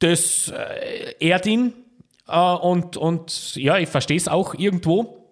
Das 0.00 0.48
äh, 0.48 1.14
ehrt 1.20 1.46
ihn 1.46 1.74
äh, 2.26 2.40
und, 2.40 2.96
und 2.96 3.54
ja, 3.54 3.78
ich 3.78 3.88
verstehe 3.88 4.16
es 4.16 4.26
auch 4.26 4.54
irgendwo, 4.54 5.27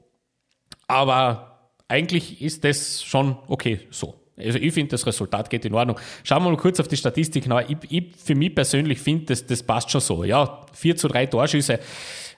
aber 0.86 1.70
eigentlich 1.88 2.42
ist 2.42 2.64
das 2.64 3.02
schon 3.02 3.36
okay 3.48 3.80
so. 3.90 4.14
Also 4.38 4.58
ich 4.58 4.74
finde, 4.74 4.90
das 4.90 5.06
Resultat 5.06 5.48
geht 5.48 5.64
in 5.64 5.74
Ordnung. 5.74 5.98
Schauen 6.22 6.44
wir 6.44 6.50
mal 6.50 6.56
kurz 6.56 6.78
auf 6.78 6.88
die 6.88 6.96
Statistik 6.96 7.46
nach. 7.46 7.66
Ich, 7.68 7.78
ich, 7.88 8.16
für 8.16 8.34
mich 8.34 8.54
persönlich 8.54 8.98
finde, 8.98 9.26
das, 9.26 9.46
das 9.46 9.62
passt 9.62 9.90
schon 9.90 10.00
so. 10.00 10.24
Ja, 10.24 10.66
4 10.74 10.96
zu 10.96 11.08
3 11.08 11.26
Torschüsse. 11.26 11.80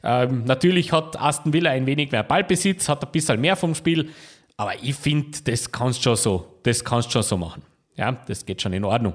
Ähm, 0.04 0.44
natürlich 0.44 0.92
hat 0.92 1.20
Aston 1.20 1.52
Villa 1.52 1.70
ein 1.70 1.86
wenig 1.86 2.12
mehr 2.12 2.22
Ballbesitz, 2.22 2.88
hat 2.88 3.04
ein 3.04 3.10
bisschen 3.10 3.40
mehr 3.40 3.56
vom 3.56 3.74
Spiel. 3.74 4.10
Aber 4.56 4.74
ich 4.80 4.94
finde, 4.94 5.38
das 5.44 5.72
kannst 5.72 6.02
schon 6.02 6.14
so, 6.14 6.60
das 6.62 6.84
kannst 6.84 7.10
schon 7.10 7.22
so 7.22 7.36
machen. 7.36 7.62
Ja, 7.96 8.12
das 8.12 8.46
geht 8.46 8.62
schon 8.62 8.72
in 8.72 8.84
Ordnung. 8.84 9.14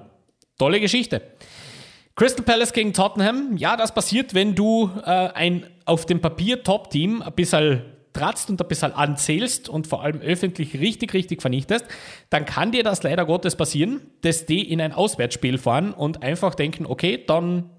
Tolle 0.58 0.82
Geschichte. 0.82 1.22
Crystal 2.16 2.44
Palace 2.44 2.74
gegen 2.74 2.94
Tottenham. 2.94 3.56
Ja, 3.58 3.78
das 3.78 3.94
passiert, 3.94 4.34
wenn 4.34 4.56
du 4.56 4.92
äh, 5.06 5.10
ein 5.10 5.66
auf 5.86 6.06
dem 6.06 6.22
Papier 6.22 6.64
Top-Team 6.64 7.22
ein 7.22 7.34
bisschen 7.34 7.82
tratzt 8.14 8.50
und 8.50 8.62
ein 8.62 8.68
bisschen 8.68 8.94
anzählst 8.94 9.70
und 9.70 9.88
vor 9.88 10.04
allem 10.04 10.22
öffentlich 10.22 10.80
richtig, 10.80 11.14
richtig 11.14 11.42
vernichtest, 11.42 11.86
dann 12.30 12.46
kann 12.46 12.72
dir 12.72 12.84
das 12.84 13.04
leider 13.04 13.26
Gottes 13.26 13.56
passieren, 13.56 14.02
dass 14.22 14.46
die 14.46 14.72
in 14.72 14.82
ein 14.82 14.94
Auswärtsspiel 14.94 15.58
fahren 15.58 15.94
und 15.94 16.24
einfach 16.24 16.56
denken, 16.56 16.86
okay, 16.86 17.24
dann 17.26 17.70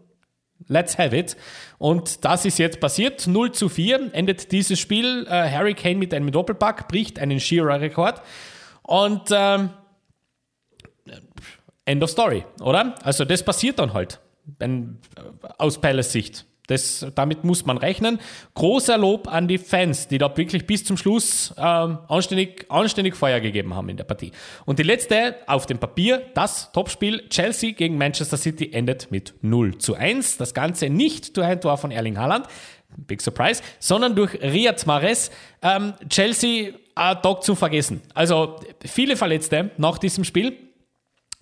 let's 0.68 0.98
have 0.98 1.16
it. 1.16 1.36
Und 1.78 2.24
das 2.24 2.44
ist 2.44 2.58
jetzt 2.58 2.80
passiert. 2.80 3.26
0 3.26 3.52
zu 3.52 3.68
4 3.68 4.14
endet 4.14 4.52
dieses 4.52 4.78
Spiel. 4.78 5.26
Äh, 5.28 5.50
Harry 5.50 5.74
Kane 5.74 5.96
mit 5.96 6.14
einem 6.14 6.30
Doppelpack 6.30 6.88
bricht 6.88 7.18
einen 7.18 7.40
Shearer-Rekord. 7.40 8.22
Und 8.82 9.30
ähm, 9.30 9.70
End 11.84 12.02
of 12.02 12.10
Story, 12.10 12.44
oder? 12.60 12.94
Also 13.02 13.24
das 13.24 13.42
passiert 13.42 13.78
dann 13.78 13.92
halt 13.92 14.20
wenn, 14.58 14.98
aus 15.58 15.80
Palace 15.80 16.12
Sicht. 16.12 16.46
Das, 16.66 17.06
damit 17.14 17.44
muss 17.44 17.66
man 17.66 17.76
rechnen. 17.76 18.18
Großer 18.54 18.96
Lob 18.96 19.28
an 19.28 19.48
die 19.48 19.58
Fans, 19.58 20.08
die 20.08 20.16
da 20.16 20.34
wirklich 20.34 20.66
bis 20.66 20.84
zum 20.84 20.96
Schluss 20.96 21.54
ähm, 21.58 21.98
anständig, 22.08 22.66
anständig 22.70 23.16
Feuer 23.16 23.40
gegeben 23.40 23.74
haben 23.74 23.90
in 23.90 23.98
der 23.98 24.04
Partie. 24.04 24.32
Und 24.64 24.78
die 24.78 24.82
letzte 24.82 25.36
auf 25.46 25.66
dem 25.66 25.78
Papier, 25.78 26.22
das 26.34 26.72
Topspiel 26.72 27.28
Chelsea 27.28 27.72
gegen 27.72 27.98
Manchester 27.98 28.38
City 28.38 28.72
endet 28.72 29.10
mit 29.10 29.34
0 29.42 29.76
zu 29.76 29.94
1. 29.94 30.38
Das 30.38 30.54
Ganze 30.54 30.88
nicht 30.88 31.36
durch 31.36 31.46
ein 31.46 31.60
Tor 31.60 31.76
von 31.76 31.90
Erling 31.90 32.16
Haaland, 32.16 32.46
big 32.96 33.20
surprise, 33.20 33.62
sondern 33.78 34.14
durch 34.14 34.34
Riyad 34.40 34.86
Mahrez. 34.86 35.30
Ähm, 35.60 35.92
Chelsea 36.08 36.72
ein 36.94 37.20
Tag 37.20 37.42
zu 37.42 37.54
vergessen. 37.54 38.00
Also 38.14 38.60
viele 38.84 39.16
Verletzte 39.16 39.70
nach 39.76 39.98
diesem 39.98 40.24
Spiel. 40.24 40.56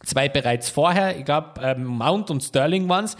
Zwei 0.04 0.28
bereits 0.28 0.68
vorher, 0.68 1.16
ich 1.16 1.24
glaube 1.24 1.60
ähm, 1.62 1.84
Mount 1.84 2.30
und 2.30 2.42
Sterling 2.42 2.88
waren 2.88 3.04
es. 3.04 3.16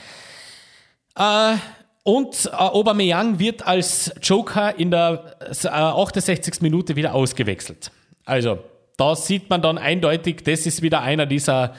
Äh, 1.17 1.57
und 2.05 2.47
äh, 2.47 2.55
Aubameyang 2.57 3.39
wird 3.39 3.67
als 3.67 4.13
Joker 4.23 4.79
in 4.79 4.91
der 4.91 5.37
äh, 5.41 5.69
68. 5.69 6.61
Minute 6.61 6.97
wieder 6.97 7.15
ausgewechselt. 7.15 7.91
Also, 8.25 8.59
da 8.97 9.15
sieht 9.15 9.51
man 9.51 9.63
dann 9.63 9.79
eindeutig, 9.79 10.43
das 10.45 10.67
ist 10.67 10.83
wieder 10.83 11.03
einer 11.03 11.27
dieser, 11.27 11.75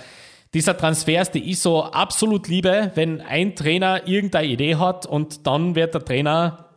dieser 0.54 0.78
Transfers, 0.78 1.32
die 1.32 1.52
ich 1.52 1.60
so 1.60 1.84
absolut 1.84 2.48
liebe, 2.48 2.92
wenn 2.96 3.22
ein 3.22 3.56
Trainer 3.56 4.08
irgendeine 4.08 4.48
Idee 4.48 4.76
hat 4.76 5.06
und 5.06 5.46
dann 5.46 5.76
wird 5.76 5.94
der 5.94 6.04
Trainer 6.04 6.73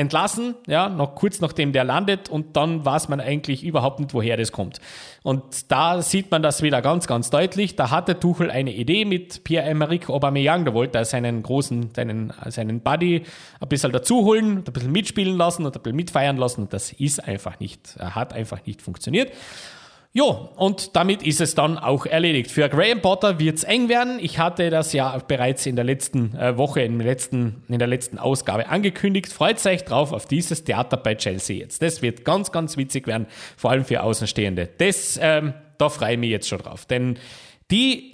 entlassen, 0.00 0.54
ja, 0.66 0.88
noch 0.88 1.14
kurz 1.14 1.40
nachdem 1.40 1.72
der 1.72 1.84
landet 1.84 2.28
und 2.28 2.56
dann 2.56 2.84
weiß 2.84 3.08
man 3.08 3.20
eigentlich 3.20 3.62
überhaupt 3.62 4.00
nicht, 4.00 4.14
woher 4.14 4.36
das 4.36 4.50
kommt. 4.50 4.80
Und 5.22 5.70
da 5.70 6.00
sieht 6.00 6.30
man 6.30 6.42
das 6.42 6.62
wieder 6.62 6.80
ganz, 6.80 7.06
ganz 7.06 7.28
deutlich. 7.30 7.76
Da 7.76 7.90
hatte 7.90 8.18
Tuchel 8.18 8.50
eine 8.50 8.72
Idee 8.72 9.04
mit 9.04 9.44
Pierre-Emerick 9.44 10.08
Aubameyang, 10.08 10.64
da 10.64 10.74
wollte 10.74 10.98
er 10.98 11.04
seinen 11.04 11.42
großen, 11.42 11.90
seinen, 11.94 12.32
seinen 12.48 12.80
Buddy 12.80 13.24
ein 13.60 13.68
bisschen 13.68 13.92
dazuholen, 13.92 14.58
ein 14.58 14.64
bisschen 14.64 14.92
mitspielen 14.92 15.36
lassen 15.36 15.66
und 15.66 15.76
ein 15.76 15.82
bisschen 15.82 15.96
mitfeiern 15.96 16.36
lassen 16.38 16.62
und 16.62 16.72
das 16.72 16.92
ist 16.92 17.22
einfach 17.22 17.60
nicht, 17.60 17.96
hat 17.98 18.32
einfach 18.32 18.64
nicht 18.64 18.82
funktioniert. 18.82 19.30
Jo, 20.12 20.50
und 20.56 20.96
damit 20.96 21.22
ist 21.22 21.40
es 21.40 21.54
dann 21.54 21.78
auch 21.78 22.04
erledigt. 22.04 22.50
Für 22.50 22.68
Graham 22.68 23.00
Potter 23.00 23.38
wird 23.38 23.58
es 23.58 23.64
eng 23.64 23.88
werden. 23.88 24.18
Ich 24.20 24.40
hatte 24.40 24.68
das 24.68 24.92
ja 24.92 25.16
bereits 25.18 25.66
in 25.66 25.76
der 25.76 25.84
letzten 25.84 26.34
äh, 26.34 26.58
Woche, 26.58 26.82
in, 26.82 26.98
letzten, 26.98 27.62
in 27.68 27.78
der 27.78 27.86
letzten 27.86 28.18
Ausgabe 28.18 28.68
angekündigt. 28.68 29.32
Freut 29.32 29.64
euch 29.66 29.84
drauf 29.84 30.12
auf 30.12 30.26
dieses 30.26 30.64
Theater 30.64 30.96
bei 30.96 31.14
Chelsea 31.14 31.58
jetzt. 31.58 31.80
Das 31.80 32.02
wird 32.02 32.24
ganz, 32.24 32.50
ganz 32.50 32.76
witzig 32.76 33.06
werden, 33.06 33.28
vor 33.56 33.70
allem 33.70 33.84
für 33.84 34.02
Außenstehende. 34.02 34.68
Das, 34.78 35.16
ähm, 35.22 35.54
da 35.78 35.88
freue 35.88 36.14
ich 36.14 36.18
mich 36.18 36.30
jetzt 36.30 36.48
schon 36.48 36.58
drauf. 36.58 36.86
Denn 36.86 37.16
die, 37.70 38.10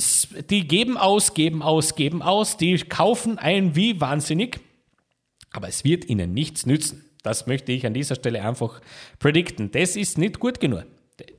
die 0.51 0.69
geben 0.69 0.99
aus, 0.99 1.33
geben 1.33 1.63
aus, 1.63 1.95
geben 1.95 2.21
aus, 2.21 2.59
die 2.59 2.77
kaufen 2.77 3.39
ein 3.39 3.75
wie 3.75 4.03
wahnsinnig, 4.03 4.61
aber 5.51 5.69
es 5.69 5.83
wird 5.83 6.05
ihnen 6.11 6.35
nichts 6.35 6.67
nützen. 6.67 7.07
Das 7.23 7.47
möchte 7.47 7.73
ich 7.73 7.87
an 7.87 7.95
dieser 7.95 8.17
Stelle 8.17 8.45
einfach 8.45 8.83
predikten. 9.19 9.71
Das 9.71 9.97
ist 9.97 10.19
nicht 10.19 10.41
gut 10.41 10.61
genug. 10.61 10.85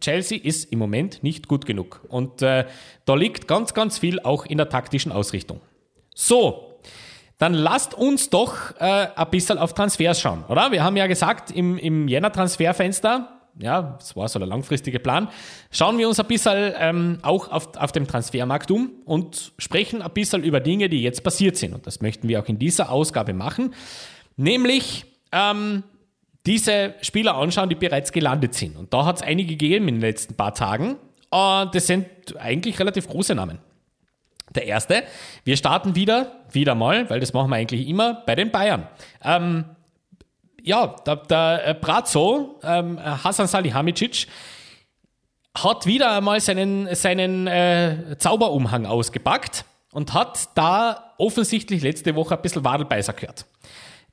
Chelsea 0.01 0.39
ist 0.41 0.71
im 0.71 0.79
Moment 0.79 1.23
nicht 1.23 1.47
gut 1.47 1.65
genug. 1.65 2.01
Und 2.07 2.41
äh, 2.41 2.65
da 3.05 3.15
liegt 3.15 3.47
ganz, 3.47 3.73
ganz 3.73 3.99
viel 3.99 4.19
auch 4.19 4.45
in 4.45 4.57
der 4.57 4.69
taktischen 4.69 5.11
Ausrichtung. 5.11 5.61
So, 6.15 6.79
dann 7.37 7.53
lasst 7.53 7.93
uns 7.93 8.29
doch 8.29 8.75
äh, 8.79 9.07
ein 9.15 9.29
bisschen 9.29 9.59
auf 9.59 9.73
Transfers 9.73 10.19
schauen, 10.19 10.43
oder? 10.49 10.71
Wir 10.71 10.83
haben 10.83 10.97
ja 10.97 11.05
gesagt, 11.05 11.51
im, 11.51 11.77
im 11.77 12.07
Jänner-Transferfenster, 12.07 13.29
ja, 13.59 13.97
das 13.99 14.15
war 14.15 14.27
so 14.27 14.39
der 14.39 14.47
langfristige 14.47 14.99
Plan, 14.99 15.29
schauen 15.71 15.97
wir 15.99 16.07
uns 16.07 16.19
ein 16.19 16.25
bisschen 16.27 16.73
ähm, 16.79 17.19
auch 17.21 17.49
auf, 17.51 17.75
auf 17.77 17.91
dem 17.91 18.07
Transfermarkt 18.07 18.71
um 18.71 18.91
und 19.05 19.53
sprechen 19.59 20.01
ein 20.01 20.11
bisschen 20.11 20.43
über 20.43 20.59
Dinge, 20.59 20.89
die 20.89 21.03
jetzt 21.03 21.23
passiert 21.23 21.57
sind. 21.57 21.73
Und 21.73 21.85
das 21.85 22.01
möchten 22.01 22.27
wir 22.27 22.41
auch 22.41 22.47
in 22.47 22.57
dieser 22.57 22.91
Ausgabe 22.91 23.33
machen. 23.33 23.75
Nämlich, 24.35 25.05
ähm, 25.31 25.83
diese 26.47 26.95
Spieler 27.01 27.35
anschauen, 27.35 27.69
die 27.69 27.75
bereits 27.75 28.11
gelandet 28.11 28.55
sind. 28.55 28.77
Und 28.77 28.93
da 28.93 29.05
hat 29.05 29.17
es 29.17 29.21
einige 29.21 29.57
gegeben 29.57 29.87
in 29.89 29.95
den 29.95 30.01
letzten 30.01 30.35
paar 30.35 30.53
Tagen. 30.53 30.95
Und 31.29 31.75
das 31.75 31.87
sind 31.87 32.07
eigentlich 32.39 32.79
relativ 32.79 33.07
große 33.07 33.35
Namen. 33.35 33.59
Der 34.55 34.65
erste, 34.65 35.03
wir 35.43 35.57
starten 35.57 35.95
wieder, 35.95 36.45
wieder 36.51 36.73
mal, 36.73 37.09
weil 37.09 37.19
das 37.19 37.33
machen 37.33 37.49
wir 37.49 37.57
eigentlich 37.57 37.87
immer, 37.87 38.23
bei 38.25 38.33
den 38.33 38.49
Bayern. 38.49 38.87
Ähm, 39.21 39.65
ja, 40.63 40.95
der, 41.05 41.17
der 41.17 41.73
Brazzo, 41.75 42.59
ähm, 42.63 42.97
Hasan 42.97 43.47
Salihamidzic, 43.47 44.27
hat 45.63 45.85
wieder 45.85 46.15
einmal 46.15 46.39
seinen, 46.39 46.93
seinen 46.95 47.47
äh, 47.47 48.15
Zauberumhang 48.17 48.85
ausgepackt 48.85 49.65
und 49.91 50.13
hat 50.13 50.49
da 50.55 51.13
offensichtlich 51.17 51.81
letzte 51.81 52.15
Woche 52.15 52.35
ein 52.35 52.41
bisschen 52.41 52.63
Wadelbeißer 52.63 53.13
gehört. 53.13 53.45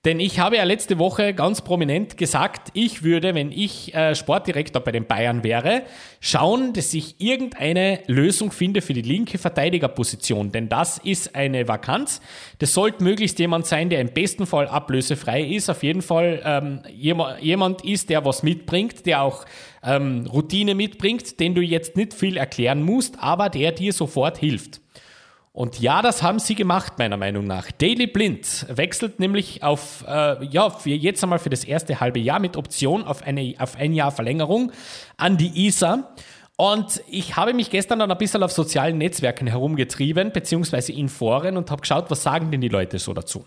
Denn 0.04 0.20
ich 0.20 0.38
habe 0.38 0.56
ja 0.56 0.64
letzte 0.64 0.98
Woche 0.98 1.32
ganz 1.32 1.62
prominent 1.62 2.18
gesagt, 2.18 2.68
ich 2.74 3.04
würde, 3.04 3.34
wenn 3.34 3.50
ich 3.50 3.94
äh, 3.94 4.14
Sportdirektor 4.14 4.82
bei 4.82 4.92
den 4.92 5.06
Bayern 5.06 5.42
wäre, 5.42 5.82
schauen, 6.20 6.74
dass 6.74 6.92
ich 6.92 7.14
irgendeine 7.20 8.00
Lösung 8.06 8.52
finde 8.52 8.82
für 8.82 8.92
die 8.92 9.00
linke 9.00 9.38
Verteidigerposition. 9.38 10.52
Denn 10.52 10.68
das 10.68 10.98
ist 10.98 11.34
eine 11.34 11.68
Vakanz. 11.68 12.20
Das 12.58 12.74
sollte 12.74 13.02
möglichst 13.02 13.38
jemand 13.38 13.66
sein, 13.66 13.88
der 13.88 14.02
im 14.02 14.12
besten 14.12 14.44
Fall 14.44 14.68
ablösefrei 14.68 15.42
ist. 15.42 15.70
Auf 15.70 15.82
jeden 15.82 16.02
Fall 16.02 16.42
ähm, 16.44 16.80
jemand 16.90 17.82
ist, 17.82 18.10
der 18.10 18.26
was 18.26 18.42
mitbringt, 18.42 19.06
der 19.06 19.22
auch 19.22 19.46
ähm, 19.82 20.26
Routine 20.30 20.74
mitbringt, 20.74 21.40
den 21.40 21.54
du 21.54 21.62
jetzt 21.62 21.96
nicht 21.96 22.12
viel 22.12 22.36
erklären 22.36 22.82
musst, 22.82 23.18
aber 23.20 23.48
der 23.48 23.72
dir 23.72 23.94
sofort 23.94 24.36
hilft. 24.36 24.82
Und 25.54 25.78
ja, 25.78 26.02
das 26.02 26.20
haben 26.20 26.40
sie 26.40 26.56
gemacht, 26.56 26.98
meiner 26.98 27.16
Meinung 27.16 27.46
nach. 27.46 27.70
Daily 27.70 28.08
Blind 28.08 28.66
wechselt 28.68 29.20
nämlich 29.20 29.62
auf, 29.62 30.04
äh, 30.04 30.44
ja, 30.46 30.68
für 30.68 30.90
jetzt 30.90 31.22
einmal 31.22 31.38
für 31.38 31.48
das 31.48 31.62
erste 31.62 32.00
halbe 32.00 32.18
Jahr 32.18 32.40
mit 32.40 32.56
Option 32.56 33.04
auf, 33.04 33.22
eine, 33.22 33.54
auf 33.58 33.76
ein 33.76 33.92
Jahr 33.92 34.10
Verlängerung 34.10 34.72
an 35.16 35.36
die 35.36 35.68
ISA. 35.68 36.12
Und 36.56 37.00
ich 37.08 37.36
habe 37.36 37.54
mich 37.54 37.70
gestern 37.70 38.00
dann 38.00 38.10
ein 38.10 38.18
bisschen 38.18 38.42
auf 38.42 38.50
sozialen 38.50 38.98
Netzwerken 38.98 39.46
herumgetrieben, 39.46 40.32
beziehungsweise 40.32 40.90
in 40.90 41.08
Foren 41.08 41.56
und 41.56 41.70
habe 41.70 41.82
geschaut, 41.82 42.10
was 42.10 42.24
sagen 42.24 42.50
denn 42.50 42.60
die 42.60 42.68
Leute 42.68 42.98
so 42.98 43.14
dazu. 43.14 43.46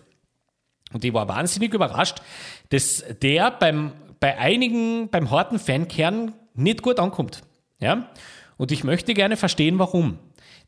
Und 0.93 1.03
ich 1.03 1.13
war 1.13 1.27
wahnsinnig 1.27 1.73
überrascht, 1.73 2.21
dass 2.69 3.03
der 3.21 3.51
beim, 3.51 3.91
bei 4.21 4.37
einigen, 4.37 5.09
beim 5.09 5.29
harten 5.29 5.59
Fankern 5.59 6.35
nicht 6.53 6.83
gut 6.83 7.01
ankommt. 7.01 7.41
Ja? 7.79 8.07
Und 8.55 8.71
ich 8.71 8.85
möchte 8.85 9.13
gerne 9.13 9.35
verstehen, 9.35 9.77
warum. 9.77 10.19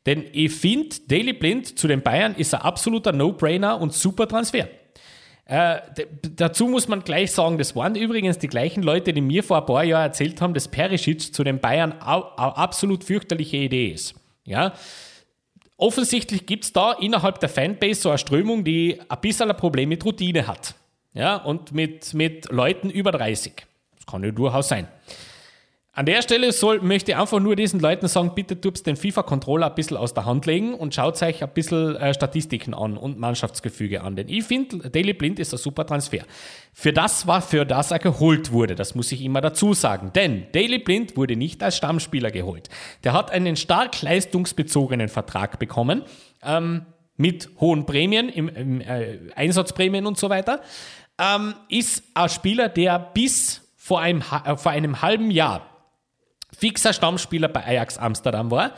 Denn 0.10 0.26
ich 0.34 0.56
finde, 0.56 0.96
Daily 1.08 1.34
Blind 1.34 1.78
zu 1.78 1.88
den 1.88 2.02
Bayern 2.02 2.34
ist 2.34 2.56
ein 2.56 2.62
absoluter 2.62 3.12
No-Brainer 3.12 3.80
und 3.80 3.94
super 3.94 4.28
Transfer. 4.28 4.68
Äh, 5.46 5.82
dazu 6.36 6.68
muss 6.68 6.88
man 6.88 7.04
gleich 7.04 7.32
sagen, 7.32 7.60
das 7.60 7.76
waren 7.76 7.94
übrigens 7.94 8.40
die 8.40 8.48
gleichen 8.48 8.82
Leute, 8.82 9.14
die 9.14 9.22
mir 9.22 9.44
vor 9.44 9.60
ein 9.60 9.68
paar 9.68 9.84
Jahren 9.84 10.06
erzählt 10.06 10.42
haben, 10.42 10.56
dass 10.56 10.68
Perisic 10.68 11.32
zu 11.32 11.44
den 11.44 11.60
Bayern 11.60 11.92
eine 11.92 12.58
absolut 12.58 13.04
fürchterliche 13.04 13.58
Idee 13.58 13.90
ist. 13.90 14.16
Ja? 14.46 14.74
Offensichtlich 15.78 16.48
gibt 16.48 16.64
es 16.64 16.74
da 16.74 16.94
innerhalb 16.94 17.40
der 17.40 17.50
Fanbase 17.50 18.02
so 18.02 18.10
eine 18.10 18.18
Strömung, 18.18 18.64
die 18.64 19.00
ein 19.10 19.22
bisschen 19.22 19.52
ein 19.52 19.58
Problem 19.58 19.90
mit 19.90 20.04
Routine 20.04 20.48
hat. 20.48 20.74
Ja? 21.14 21.36
Und 21.36 21.72
mit, 21.72 22.16
mit 22.16 22.52
Leuten 22.52 22.90
über 22.90 23.12
30. 23.12 23.54
Das 23.96 24.08
kann 24.08 24.24
ja 24.24 24.32
durchaus 24.32 24.70
sein. 24.70 24.88
An 26.00 26.06
der 26.06 26.22
Stelle 26.22 26.54
soll, 26.54 26.80
möchte 26.80 27.12
ich 27.12 27.18
einfach 27.18 27.42
nur 27.42 27.58
diesen 27.58 27.82
Leuten 27.82 28.08
sagen, 28.08 28.32
bitte 28.34 28.62
tut 28.62 28.86
den 28.86 28.96
FIFA-Controller 28.96 29.68
ein 29.68 29.76
bisschen 29.76 29.98
aus 29.98 30.14
der 30.14 30.24
Hand 30.24 30.46
legen 30.46 30.74
und 30.74 30.96
schaut 30.96 31.22
euch 31.22 31.44
ein 31.44 31.50
bisschen 31.50 31.98
äh, 31.98 32.14
Statistiken 32.14 32.74
an 32.74 32.96
und 32.96 33.20
Mannschaftsgefüge 33.20 34.02
an. 34.02 34.16
Denn 34.16 34.30
ich 34.30 34.46
finde, 34.46 34.90
Daily 34.90 35.12
Blind 35.12 35.40
ist 35.40 35.54
ein 35.54 35.58
super 35.58 35.86
Transfer. 35.86 36.22
Für 36.72 36.94
das 36.94 37.28
war, 37.28 37.42
für 37.42 37.66
das 37.66 37.92
er 37.92 38.00
geholt 38.00 38.54
wurde. 38.54 38.76
Das 38.76 38.96
muss 38.96 39.12
ich 39.12 39.22
immer 39.22 39.42
dazu 39.42 39.74
sagen. 39.74 40.14
Denn 40.16 40.46
Daily 40.54 40.80
Blind 40.80 41.18
wurde 41.18 41.36
nicht 41.36 41.62
als 41.62 41.76
Stammspieler 41.76 42.32
geholt. 42.32 42.70
Der 43.04 43.12
hat 43.12 43.32
einen 43.32 43.58
stark 43.58 44.02
leistungsbezogenen 44.02 45.10
Vertrag 45.10 45.60
bekommen. 45.60 46.04
Ähm, 46.42 46.86
mit 47.18 47.50
hohen 47.60 47.86
Prämien, 47.86 48.30
im, 48.30 48.48
im 48.48 48.80
äh, 48.80 49.18
Einsatzprämien 49.36 50.06
und 50.06 50.18
so 50.18 50.30
weiter, 50.30 50.62
ähm, 51.20 51.56
ist 51.68 52.04
ein 52.14 52.30
Spieler, 52.30 52.70
der 52.70 53.00
bis 53.00 53.70
vor 53.76 54.00
einem, 54.00 54.24
äh, 54.46 54.56
vor 54.56 54.72
einem 54.72 55.02
halben 55.02 55.30
Jahr 55.30 55.69
fixer 56.60 56.94
Stammspieler 56.94 57.48
bei 57.48 57.66
Ajax 57.66 57.98
Amsterdam 57.98 58.52
war. 58.52 58.74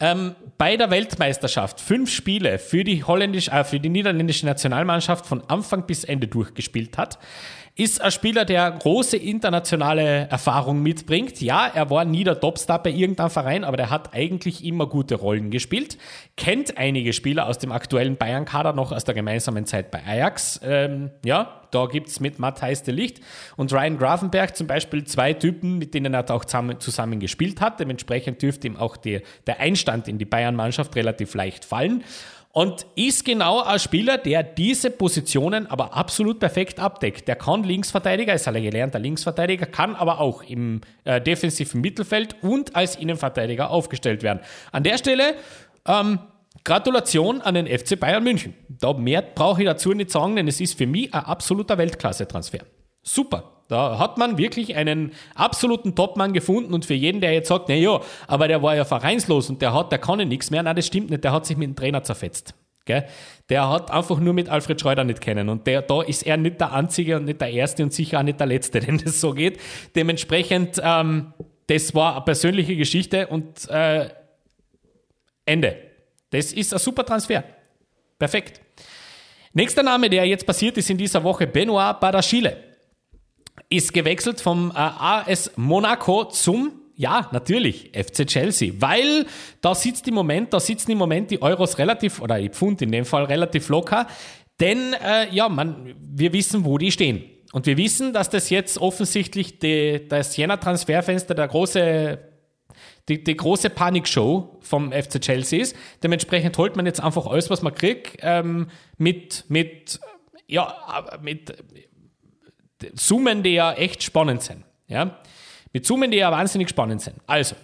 Ähm, 0.00 0.34
bei 0.58 0.76
der 0.76 0.90
Weltmeisterschaft 0.90 1.80
fünf 1.80 2.10
Spiele 2.10 2.58
für 2.58 2.82
die, 2.82 3.04
holländisch, 3.04 3.48
äh, 3.48 3.62
für 3.62 3.78
die 3.78 3.88
niederländische 3.88 4.46
Nationalmannschaft 4.46 5.26
von 5.26 5.42
Anfang 5.48 5.86
bis 5.86 6.02
Ende 6.02 6.26
durchgespielt 6.26 6.98
hat 6.98 7.18
ist 7.74 8.02
ein 8.02 8.10
Spieler, 8.10 8.44
der 8.44 8.70
große 8.70 9.16
internationale 9.16 10.28
Erfahrung 10.28 10.82
mitbringt. 10.82 11.40
Ja, 11.40 11.66
er 11.66 11.88
war 11.88 12.04
nie 12.04 12.22
der 12.22 12.38
Topstar 12.38 12.82
bei 12.82 12.90
irgendeinem 12.90 13.30
Verein, 13.30 13.64
aber 13.64 13.78
der 13.78 13.88
hat 13.88 14.12
eigentlich 14.12 14.62
immer 14.62 14.86
gute 14.86 15.14
Rollen 15.14 15.50
gespielt. 15.50 15.96
Kennt 16.36 16.76
einige 16.76 17.14
Spieler 17.14 17.46
aus 17.46 17.58
dem 17.58 17.72
aktuellen 17.72 18.16
Bayern-Kader 18.16 18.74
noch 18.74 18.92
aus 18.92 19.04
der 19.04 19.14
gemeinsamen 19.14 19.64
Zeit 19.64 19.90
bei 19.90 20.02
Ajax. 20.06 20.60
Ähm, 20.62 21.12
ja, 21.24 21.62
da 21.70 21.86
gibt 21.86 22.08
es 22.08 22.20
mit 22.20 22.38
Matthijs 22.38 22.82
de 22.82 22.94
Licht 22.94 23.20
und 23.56 23.72
Ryan 23.72 23.96
Grafenberg 23.96 24.54
zum 24.54 24.66
Beispiel 24.66 25.04
zwei 25.04 25.32
Typen, 25.32 25.78
mit 25.78 25.94
denen 25.94 26.12
er 26.12 26.30
auch 26.30 26.44
zusammen, 26.44 26.78
zusammen 26.78 27.20
gespielt 27.20 27.62
hat. 27.62 27.80
Dementsprechend 27.80 28.42
dürfte 28.42 28.66
ihm 28.66 28.76
auch 28.76 28.98
die, 28.98 29.22
der 29.46 29.60
Einstand 29.60 30.08
in 30.08 30.18
die 30.18 30.26
Bayern-Mannschaft 30.26 30.94
relativ 30.94 31.32
leicht 31.34 31.64
fallen 31.64 32.04
und 32.52 32.86
ist 32.96 33.24
genau 33.24 33.62
ein 33.62 33.78
Spieler, 33.78 34.18
der 34.18 34.42
diese 34.42 34.90
Positionen 34.90 35.66
aber 35.66 35.94
absolut 35.94 36.38
perfekt 36.38 36.78
abdeckt. 36.78 37.26
Der 37.26 37.36
kann 37.36 37.64
Linksverteidiger, 37.64 38.34
ist 38.34 38.46
ein 38.46 38.62
gelernter 38.62 38.98
Linksverteidiger, 38.98 39.66
kann 39.66 39.94
aber 39.94 40.20
auch 40.20 40.42
im 40.42 40.82
äh, 41.04 41.20
defensiven 41.20 41.80
Mittelfeld 41.80 42.36
und 42.42 42.76
als 42.76 42.96
Innenverteidiger 42.96 43.70
aufgestellt 43.70 44.22
werden. 44.22 44.40
An 44.70 44.82
der 44.82 44.98
Stelle 44.98 45.34
ähm, 45.88 46.18
Gratulation 46.64 47.40
an 47.40 47.54
den 47.54 47.66
FC 47.66 47.98
Bayern 47.98 48.22
München. 48.22 48.54
Da 48.68 48.92
mehr 48.92 49.22
brauche 49.22 49.62
ich 49.62 49.66
dazu 49.66 49.92
nicht 49.92 50.10
sagen, 50.10 50.36
denn 50.36 50.46
es 50.46 50.60
ist 50.60 50.76
für 50.76 50.86
mich 50.86 51.12
ein 51.12 51.24
absoluter 51.24 51.78
Weltklasse-Transfer. 51.78 52.60
Super. 53.02 53.52
Da 53.72 53.98
hat 53.98 54.18
man 54.18 54.36
wirklich 54.36 54.76
einen 54.76 55.12
absoluten 55.34 55.94
Topmann 55.94 56.34
gefunden 56.34 56.74
und 56.74 56.84
für 56.84 56.92
jeden, 56.92 57.22
der 57.22 57.32
jetzt 57.32 57.48
sagt, 57.48 57.70
na 57.70 57.74
ja, 57.74 58.00
aber 58.26 58.46
der 58.46 58.62
war 58.62 58.76
ja 58.76 58.84
vereinslos 58.84 59.48
und 59.48 59.62
der 59.62 59.72
hat, 59.72 59.90
der 59.90 59.98
kann 59.98 60.18
ja 60.18 60.26
nichts 60.26 60.50
mehr, 60.50 60.62
nein, 60.62 60.76
das 60.76 60.86
stimmt 60.86 61.08
nicht, 61.08 61.24
der 61.24 61.32
hat 61.32 61.46
sich 61.46 61.56
mit 61.56 61.68
dem 61.68 61.74
Trainer 61.74 62.02
zerfetzt. 62.02 62.54
Gell? 62.84 63.06
Der 63.48 63.70
hat 63.70 63.90
einfach 63.90 64.18
nur 64.18 64.34
mit 64.34 64.50
Alfred 64.50 64.78
Schreuder 64.78 65.04
nicht 65.04 65.22
kennen 65.22 65.48
und 65.48 65.66
der, 65.66 65.80
da 65.80 66.02
ist 66.02 66.26
er 66.26 66.36
nicht 66.36 66.60
der 66.60 66.72
Einzige 66.72 67.16
und 67.16 67.24
nicht 67.24 67.40
der 67.40 67.50
Erste 67.50 67.82
und 67.82 67.94
sicher 67.94 68.18
auch 68.18 68.24
nicht 68.24 68.40
der 68.40 68.46
Letzte, 68.46 68.80
denn 68.80 68.98
das 68.98 69.22
so 69.22 69.32
geht. 69.32 69.58
Dementsprechend, 69.96 70.78
ähm, 70.84 71.32
das 71.66 71.94
war 71.94 72.16
eine 72.16 72.24
persönliche 72.26 72.76
Geschichte 72.76 73.28
und 73.28 73.70
äh, 73.70 74.10
Ende. 75.46 75.78
Das 76.28 76.52
ist 76.52 76.74
ein 76.74 76.78
super 76.78 77.06
Transfer. 77.06 77.42
Perfekt. 78.18 78.60
Nächster 79.54 79.82
Name, 79.82 80.10
der 80.10 80.26
jetzt 80.26 80.44
passiert 80.44 80.76
ist 80.76 80.90
in 80.90 80.98
dieser 80.98 81.24
Woche, 81.24 81.46
Benoit 81.46 81.98
Badachile 82.00 82.71
ist 83.68 83.92
gewechselt 83.92 84.40
vom 84.40 84.70
äh, 84.70 84.74
AS 84.76 85.52
Monaco 85.56 86.24
zum 86.24 86.82
ja, 86.94 87.28
natürlich, 87.32 87.90
FC 87.94 88.26
Chelsea, 88.26 88.74
weil 88.78 89.26
da 89.60 89.74
sitzt 89.74 90.06
im 90.08 90.14
Moment, 90.14 90.52
da 90.52 90.60
sitzen 90.60 90.92
im 90.92 90.98
Moment 90.98 91.30
die 91.30 91.40
Euros 91.40 91.78
relativ, 91.78 92.20
oder 92.20 92.38
die 92.38 92.50
Pfund 92.50 92.82
in 92.82 92.92
dem 92.92 93.04
Fall 93.04 93.24
relativ 93.24 93.68
locker, 93.70 94.06
denn 94.60 94.92
äh, 94.92 95.28
ja, 95.34 95.48
man, 95.48 95.94
wir 96.00 96.32
wissen, 96.32 96.64
wo 96.64 96.78
die 96.78 96.92
stehen. 96.92 97.24
Und 97.52 97.66
wir 97.66 97.76
wissen, 97.76 98.12
dass 98.12 98.30
das 98.30 98.50
jetzt 98.50 98.78
offensichtlich 98.78 99.58
die, 99.58 100.06
das 100.08 100.36
Jänner-Transferfenster 100.36 101.34
der 101.34 101.48
große, 101.48 102.18
die, 103.08 103.24
die 103.24 103.36
große 103.36 103.70
Panikshow 103.70 104.58
vom 104.60 104.92
FC 104.92 105.20
Chelsea 105.20 105.60
ist. 105.60 105.76
Dementsprechend 106.02 106.56
holt 106.56 106.76
man 106.76 106.86
jetzt 106.86 107.00
einfach 107.00 107.26
alles, 107.26 107.50
was 107.50 107.62
man 107.62 107.74
kriegt, 107.74 108.18
ähm, 108.20 108.68
mit, 108.96 109.44
mit, 109.48 110.00
ja, 110.46 111.18
mit 111.20 111.52
Summen, 112.94 113.42
die 113.42 113.54
ja 113.54 113.72
echt 113.72 114.02
spannend 114.02 114.42
sind. 114.42 114.64
Ja? 114.88 115.18
Mit 115.72 115.86
Summen, 115.86 116.10
die 116.10 116.18
ja 116.18 116.30
wahnsinnig 116.30 116.68
spannend 116.68 117.00
sind. 117.00 117.16
Also, 117.26 117.56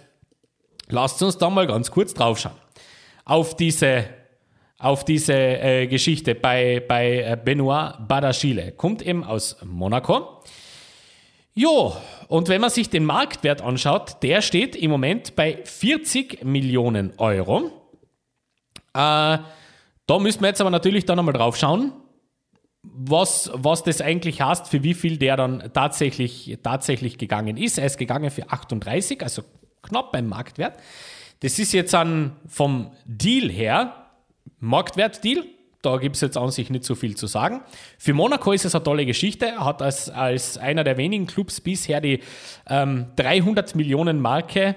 lasst 0.87 1.21
uns 1.21 1.37
da 1.37 1.49
mal 1.49 1.67
ganz 1.67 1.91
kurz 1.91 2.13
draufschauen. 2.13 2.55
Auf 3.25 3.55
diese, 3.55 4.05
auf 4.77 5.05
diese 5.05 5.33
äh, 5.33 5.87
Geschichte 5.87 6.35
bei, 6.35 6.83
bei 6.87 7.19
äh, 7.19 7.37
Benoit 7.43 7.95
Badachile. 8.07 8.71
Kommt 8.71 9.01
eben 9.01 9.23
aus 9.23 9.57
Monaco. 9.63 10.41
Jo, 11.53 11.95
und 12.27 12.47
wenn 12.47 12.61
man 12.61 12.69
sich 12.69 12.89
den 12.89 13.05
Marktwert 13.05 13.61
anschaut, 13.61 14.17
der 14.23 14.41
steht 14.41 14.75
im 14.75 14.91
Moment 14.91 15.35
bei 15.35 15.59
40 15.63 16.43
Millionen 16.43 17.13
Euro. 17.17 17.71
Äh, 18.93 19.37
da 20.09 20.19
müssen 20.19 20.41
wir 20.41 20.47
jetzt 20.47 20.61
aber 20.61 20.69
natürlich 20.69 21.05
dann 21.05 21.17
nochmal 21.17 21.33
drauf 21.33 21.57
schauen 21.57 21.91
was, 22.83 23.51
was 23.53 23.83
das 23.83 24.01
eigentlich 24.01 24.41
heißt, 24.41 24.67
für 24.67 24.83
wie 24.83 24.93
viel 24.93 25.17
der 25.17 25.37
dann 25.37 25.71
tatsächlich, 25.73 26.57
tatsächlich 26.63 27.17
gegangen 27.17 27.57
ist. 27.57 27.77
Er 27.77 27.85
ist 27.85 27.97
gegangen 27.97 28.31
für 28.31 28.49
38, 28.49 29.21
also 29.21 29.43
knapp 29.83 30.11
beim 30.11 30.27
Marktwert. 30.27 30.79
Das 31.41 31.59
ist 31.59 31.73
jetzt 31.73 31.93
an, 31.95 32.35
vom 32.47 32.91
Deal 33.05 33.49
her, 33.49 34.05
Marktwert-Deal, 34.59 35.45
da 35.81 35.95
gibt 35.97 36.15
es 36.15 36.21
jetzt 36.21 36.37
an 36.37 36.51
sich 36.51 36.69
nicht 36.69 36.83
so 36.83 36.93
viel 36.93 37.15
zu 37.15 37.27
sagen. 37.27 37.61
Für 37.97 38.13
Monaco 38.13 38.51
ist 38.51 38.65
es 38.65 38.75
eine 38.75 38.83
tolle 38.83 39.05
Geschichte. 39.05 39.45
Er 39.45 39.63
hat 39.63 39.81
als, 39.81 40.09
als 40.09 40.57
einer 40.57 40.83
der 40.83 40.97
wenigen 40.97 41.25
Clubs 41.25 41.61
bisher 41.61 42.01
die 42.01 42.21
ähm, 42.67 43.07
300 43.15 43.75
Millionen 43.75 44.19
Marke 44.19 44.75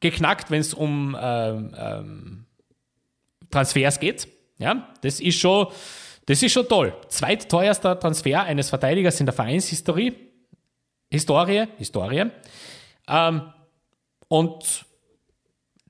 geknackt, 0.00 0.50
wenn 0.50 0.60
es 0.60 0.74
um 0.74 1.16
ähm, 1.20 1.74
ähm, 1.78 2.46
Transfers 3.50 4.00
geht. 4.00 4.26
Ja, 4.58 4.88
das 5.02 5.20
ist 5.20 5.38
schon 5.38 5.68
das 6.26 6.42
ist 6.42 6.52
schon 6.52 6.68
toll. 6.68 6.94
Zweitteuerster 7.08 7.98
Transfer 7.98 8.42
eines 8.42 8.68
Verteidigers 8.68 9.18
in 9.20 9.26
der 9.26 9.32
Vereinshistorie. 9.32 10.14
Historie, 11.10 11.66
Historie. 11.76 12.30
Ähm, 13.08 13.52
und 14.28 14.86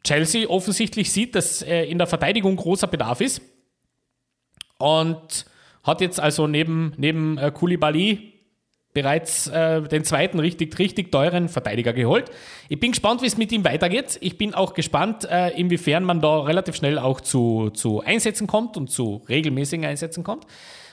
Chelsea 0.02 0.48
offensichtlich 0.48 1.12
sieht, 1.12 1.34
dass 1.34 1.62
äh, 1.62 1.84
in 1.84 1.98
der 1.98 2.06
Verteidigung 2.06 2.56
großer 2.56 2.86
Bedarf 2.86 3.20
ist. 3.20 3.42
Und 4.78 5.44
hat 5.82 6.00
jetzt 6.00 6.20
also 6.20 6.46
neben, 6.46 6.94
neben 6.96 7.36
äh, 7.36 7.50
Koulibaly 7.50 8.39
bereits 8.92 9.46
äh, 9.46 9.82
den 9.82 10.04
zweiten 10.04 10.40
richtig, 10.40 10.78
richtig 10.78 11.12
teuren 11.12 11.48
Verteidiger 11.48 11.92
geholt. 11.92 12.30
Ich 12.68 12.80
bin 12.80 12.90
gespannt, 12.90 13.22
wie 13.22 13.26
es 13.26 13.36
mit 13.36 13.52
ihm 13.52 13.64
weitergeht. 13.64 14.18
Ich 14.20 14.36
bin 14.36 14.54
auch 14.54 14.74
gespannt, 14.74 15.28
äh, 15.30 15.50
inwiefern 15.50 16.04
man 16.04 16.20
da 16.20 16.40
relativ 16.40 16.76
schnell 16.76 16.98
auch 16.98 17.20
zu, 17.20 17.70
zu 17.70 18.00
Einsätzen 18.00 18.46
kommt 18.46 18.76
und 18.76 18.90
zu 18.90 19.22
regelmäßigen 19.28 19.86
Einsätzen 19.86 20.24
kommt. 20.24 20.46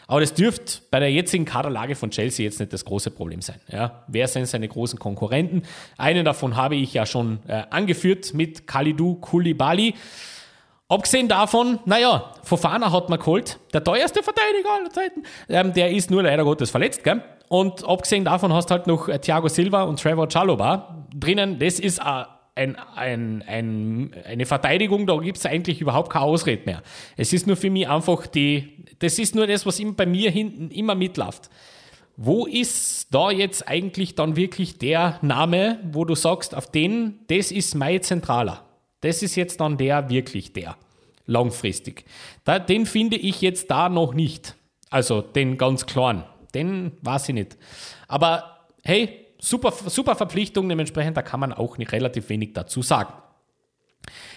Aber 0.08 0.22
das 0.22 0.34
dürfte 0.34 0.80
bei 0.90 1.00
der 1.02 1.12
jetzigen 1.12 1.44
Kaderlage 1.44 1.96
von 1.96 2.12
Chelsea 2.12 2.46
jetzt 2.46 2.60
nicht 2.60 2.72
das 2.72 2.86
große 2.86 3.12
Problem 3.12 3.42
sein. 3.42 3.60
Ja, 3.70 4.06
wer 4.08 4.28
sind 4.30 4.48
seine 4.48 4.68
großen 4.68 4.98
Konkurrenten? 4.98 5.64
Einen 5.98 6.24
davon 6.24 6.56
habe 6.56 6.76
ich 6.76 6.94
ja 6.94 7.06
schon 7.06 7.40
äh, 7.48 7.64
angeführt 7.70 8.34
mit 8.34 8.68
Kalidou 8.68 9.16
Koulibaly. 9.16 9.96
Abgesehen 10.90 11.28
davon, 11.28 11.80
naja, 11.86 12.32
Fofana 12.44 12.94
hat 12.94 13.10
man 13.10 13.20
geholt, 13.20 13.60
der 13.74 13.84
teuerste 13.84 14.24
Verteidiger 14.24 14.70
aller 14.74 14.90
Zeiten. 14.90 15.24
Ähm, 15.50 15.74
der 15.74 15.92
ist 15.92 16.10
nur 16.10 16.24
leider 16.24 16.46
Gottes 16.46 16.72
verletzt, 16.72 17.04
gell? 17.04 17.22
Und 17.50 17.88
abgesehen 17.88 18.24
davon 18.24 18.54
hast 18.54 18.70
du 18.70 18.76
halt 18.76 18.88
noch 18.88 19.10
äh, 19.10 19.20
Thiago 19.20 19.50
Silva 19.50 19.84
und 19.84 20.02
Trevor 20.02 20.30
Chalobah 20.30 21.06
drinnen. 21.14 21.60
Das 21.60 21.80
ist 21.80 22.00
äh, 22.00 22.24
ein, 22.56 22.78
ein, 22.96 23.44
ein, 23.46 24.16
eine 24.26 24.46
Verteidigung, 24.46 25.06
da 25.06 25.18
gibt 25.18 25.38
es 25.38 25.46
eigentlich 25.46 25.82
überhaupt 25.82 26.10
keine 26.10 26.26
Ausrede 26.26 26.64
mehr. 26.66 26.82
Es 27.18 27.34
ist 27.34 27.48
nur 27.48 27.58
für 27.58 27.70
mich 27.70 27.88
einfach 27.88 28.26
die, 28.26 28.86
das 29.00 29.20
ist 29.20 29.36
nur 29.36 29.46
das, 29.46 29.66
was 29.66 29.82
bei 29.96 30.06
mir 30.06 30.32
hinten 30.32 30.72
immer 30.72 30.96
mitläuft. 30.96 31.50
Wo 32.16 32.46
ist 32.46 33.14
da 33.14 33.30
jetzt 33.30 33.68
eigentlich 33.68 34.16
dann 34.16 34.36
wirklich 34.36 34.80
der 34.80 35.20
Name, 35.22 35.80
wo 35.92 36.04
du 36.04 36.16
sagst, 36.16 36.56
auf 36.56 36.72
den, 36.72 37.20
das 37.28 37.52
ist 37.52 37.76
mein 37.76 38.02
Zentraler? 38.02 38.67
Das 39.02 39.22
ist 39.22 39.36
jetzt 39.36 39.60
dann 39.60 39.78
der 39.78 40.10
wirklich 40.10 40.54
der. 40.54 40.76
Langfristig. 41.26 42.06
Da, 42.46 42.58
den 42.60 42.86
finde 42.86 43.18
ich 43.18 43.42
jetzt 43.42 43.70
da 43.70 43.90
noch 43.90 44.14
nicht. 44.14 44.56
Also 44.90 45.22
den 45.22 45.58
ganz 45.58 45.86
klaren. 45.86 46.24
Den 46.54 46.94
weiß 47.02 47.30
ich 47.30 47.36
nicht. 47.36 47.58
Aber 48.08 48.68
hey, 48.84 49.26
super, 49.38 49.72
super 49.72 50.16
Verpflichtung. 50.16 50.70
Dementsprechend, 50.70 51.18
da 51.18 51.22
kann 51.22 51.40
man 51.40 51.54
auch 51.54 51.78
nicht 51.78 51.92
relativ 51.92 52.30
wenig 52.30 52.54
dazu 52.54 52.82
sagen. 52.82 53.14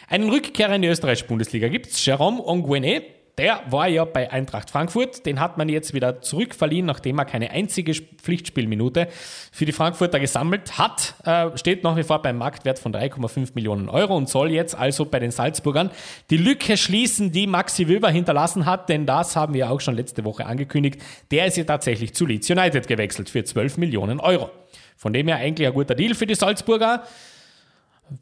Einen 0.09 0.29
Rückkehrer 0.29 0.75
in 0.75 0.83
die 0.83 0.89
österreichische 0.89 1.29
Bundesliga 1.29 1.69
gibt 1.69 1.87
es. 1.87 2.05
Jerome 2.05 2.45
Onguene, 2.45 3.03
der 3.41 3.63
war 3.71 3.89
ja 3.89 4.05
bei 4.05 4.31
Eintracht 4.31 4.69
Frankfurt. 4.69 5.25
Den 5.25 5.41
hat 5.41 5.57
man 5.57 5.71
jetzt 5.71 5.95
wieder 5.95 6.21
zurückverliehen, 6.21 6.85
nachdem 6.85 7.19
er 7.19 7.25
keine 7.25 7.51
einzige 7.51 7.95
Pflichtspielminute 7.95 9.09
für 9.51 9.65
die 9.65 9.73
Frankfurter 9.73 10.21
gesammelt 10.21 10.77
hat. 10.77 11.15
Äh, 11.25 11.57
steht 11.57 11.83
nach 11.83 11.97
wie 11.97 12.03
vor 12.03 12.21
beim 12.21 12.37
Marktwert 12.37 12.79
von 12.79 12.93
3,5 12.93 13.53
Millionen 13.55 13.89
Euro 13.89 14.15
und 14.15 14.29
soll 14.29 14.51
jetzt 14.51 14.75
also 14.75 15.07
bei 15.07 15.21
den 15.21 15.31
Salzburgern 15.31 15.91
die 16.29 16.37
Lücke 16.37 16.77
schließen, 16.77 17.33
die 17.33 17.47
Maxi 17.47 17.89
Wöber 17.89 18.11
hinterlassen 18.11 18.67
hat. 18.67 18.91
Denn 18.91 19.07
das 19.07 19.37
haben 19.37 19.55
wir 19.55 19.71
auch 19.71 19.81
schon 19.81 19.95
letzte 19.95 20.27
Woche 20.27 20.45
angekündigt. 20.45 21.01
Der 21.31 21.47
ist 21.47 21.57
ja 21.57 21.65
tatsächlich 21.65 22.13
zu 22.13 22.27
Leeds 22.27 22.51
United 22.51 22.89
gewechselt 22.89 23.31
für 23.31 23.43
12 23.43 23.79
Millionen 23.79 24.21
Euro. 24.21 24.51
Von 24.99 25.15
dem 25.15 25.29
her 25.29 25.37
eigentlich 25.37 25.67
ein 25.67 25.73
guter 25.73 25.95
Deal 25.95 26.15
für 26.15 26.27
die 26.27 26.35
Salzburger. 26.35 27.05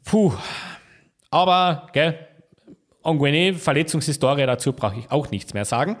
Puh. 0.05 0.31
Aber, 1.29 1.89
gell, 1.91 2.28
Anguene, 3.03 3.53
Verletzungshistorie, 3.53 4.45
dazu 4.45 4.73
brauche 4.73 4.99
ich 4.99 5.11
auch 5.11 5.31
nichts 5.31 5.53
mehr 5.53 5.65
sagen. 5.65 5.97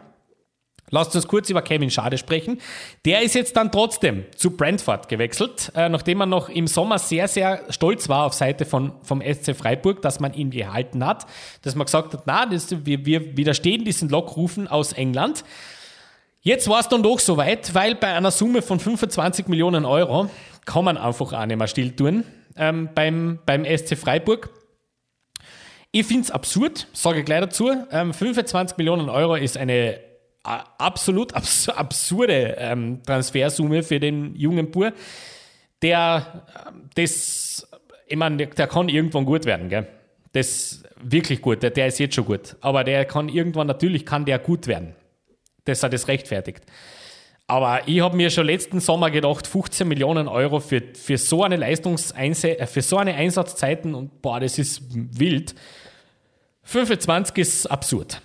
Lasst 0.91 1.15
uns 1.15 1.27
kurz 1.27 1.49
über 1.49 1.61
Kevin 1.61 1.91
Schade 1.91 2.17
sprechen. 2.17 2.59
Der 3.05 3.21
ist 3.21 3.35
jetzt 3.35 3.55
dann 3.55 3.71
trotzdem 3.71 4.25
zu 4.35 4.57
Brentford 4.57 5.07
gewechselt, 5.07 5.71
äh, 5.75 5.87
nachdem 5.87 6.21
er 6.21 6.25
noch 6.25 6.49
im 6.49 6.67
Sommer 6.67 6.97
sehr, 6.97 7.27
sehr 7.27 7.63
stolz 7.69 8.09
war 8.09 8.25
auf 8.25 8.33
Seite 8.33 8.65
von, 8.65 8.93
vom 9.03 9.21
SC 9.21 9.55
Freiburg, 9.55 10.01
dass 10.01 10.19
man 10.19 10.33
ihn 10.33 10.49
gehalten 10.49 11.05
hat, 11.05 11.27
dass 11.61 11.75
man 11.75 11.85
gesagt 11.85 12.13
hat, 12.13 12.23
na, 12.25 12.45
das, 12.45 12.85
wir, 12.85 13.05
wir 13.05 13.37
widerstehen 13.37 13.85
diesen 13.85 14.09
Lockrufen 14.09 14.67
aus 14.67 14.93
England. 14.93 15.43
Jetzt 16.41 16.69
war 16.69 16.79
es 16.79 16.87
dann 16.87 17.03
doch 17.03 17.19
soweit, 17.19 17.75
weil 17.75 17.95
bei 17.95 18.13
einer 18.13 18.31
Summe 18.31 18.61
von 18.61 18.79
25 18.79 19.47
Millionen 19.47 19.85
Euro 19.85 20.29
kann 20.65 20.85
man 20.85 20.97
einfach 20.97 21.33
auch 21.33 21.45
nicht 21.45 21.57
mehr 21.57 21.67
still 21.67 21.91
tun 21.91 22.23
ähm, 22.55 22.89
beim, 22.95 23.39
beim 23.45 23.65
SC 23.65 23.97
Freiburg. 23.97 24.49
Ich 25.91 26.05
finde 26.05 26.23
es 26.23 26.31
absurd, 26.31 26.87
sage 26.93 27.19
ich 27.19 27.25
gleich 27.25 27.41
dazu. 27.41 27.71
Ähm, 27.91 28.13
25 28.13 28.77
Millionen 28.77 29.09
Euro 29.09 29.35
ist 29.35 29.57
eine 29.57 29.95
äh, 29.95 29.99
absolut 30.43 31.33
abs 31.33 31.67
absurde 31.69 32.55
ähm, 32.59 33.01
Transfersumme 33.03 33.81
für 33.81 33.99
den 33.99 34.35
jungen 34.35 34.69
Bur. 34.69 34.93
Der, 35.81 36.45
ähm, 36.67 36.89
das, 36.93 37.67
ich 38.05 38.17
meine, 38.17 38.47
der, 38.47 38.67
kann 38.67 38.87
irgendwann 38.87 39.25
gut 39.25 39.45
werden, 39.45 39.69
gell? 39.69 39.87
Das 40.31 40.83
wirklich 41.01 41.41
gut, 41.41 41.63
der, 41.63 41.71
der 41.71 41.87
ist 41.87 41.97
jetzt 41.97 42.13
schon 42.13 42.25
gut. 42.25 42.55
Aber 42.61 42.83
der 42.83 43.05
kann 43.05 43.27
irgendwann, 43.27 43.65
natürlich 43.65 44.05
kann 44.05 44.25
der 44.25 44.37
gut 44.37 44.67
werden. 44.67 44.95
Das 45.65 45.81
hat 45.81 45.91
das 45.91 46.07
rechtfertigt. 46.07 46.63
Aber 47.49 47.87
ich 47.87 47.99
habe 47.99 48.15
mir 48.15 48.29
schon 48.29 48.45
letzten 48.45 48.79
Sommer 48.79 49.09
gedacht, 49.09 49.47
15 49.47 49.87
Millionen 49.87 50.27
Euro 50.27 50.59
für, 50.59 50.83
für 50.93 51.17
so 51.17 51.43
eine 51.43 51.55
Leistungseinse 51.55 52.57
für 52.67 52.83
so 52.83 52.97
eine 52.97 53.15
Einsatzzeiten 53.15 53.95
und 53.95 54.21
boah, 54.21 54.39
das 54.39 54.59
ist 54.59 54.83
wild. 54.93 55.55
25 56.61 57.37
ist 57.39 57.65
absurd. 57.65 58.21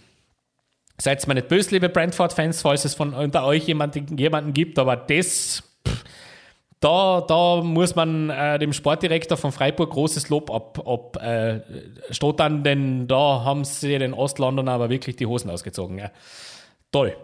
Seid 1.00 1.26
mir 1.26 1.36
nicht 1.36 1.48
böse, 1.48 1.70
liebe 1.70 1.88
Brentford-Fans, 1.88 2.60
falls 2.60 2.84
es 2.84 2.94
von 2.94 3.14
unter 3.14 3.46
euch 3.46 3.66
jemanden, 3.66 4.18
jemanden 4.18 4.52
gibt, 4.52 4.78
aber 4.78 4.94
das, 4.94 5.62
pff, 5.88 6.04
da, 6.80 7.22
da 7.22 7.62
muss 7.62 7.94
man 7.94 8.28
äh, 8.28 8.58
dem 8.58 8.74
Sportdirektor 8.74 9.38
von 9.38 9.52
Freiburg 9.52 9.88
großes 9.88 10.28
Lob 10.28 10.50
ab, 10.50 10.86
ab 10.86 11.16
äh, 11.22 11.60
stottern, 12.10 12.62
denn 12.62 13.08
da 13.08 13.42
haben 13.42 13.64
sie 13.64 13.98
den 13.98 14.12
Ostlondon 14.12 14.68
aber 14.68 14.90
wirklich 14.90 15.16
die 15.16 15.24
Hosen 15.24 15.48
ausgezogen. 15.48 15.96
Ja. 15.96 16.10
Toll. 16.92 17.16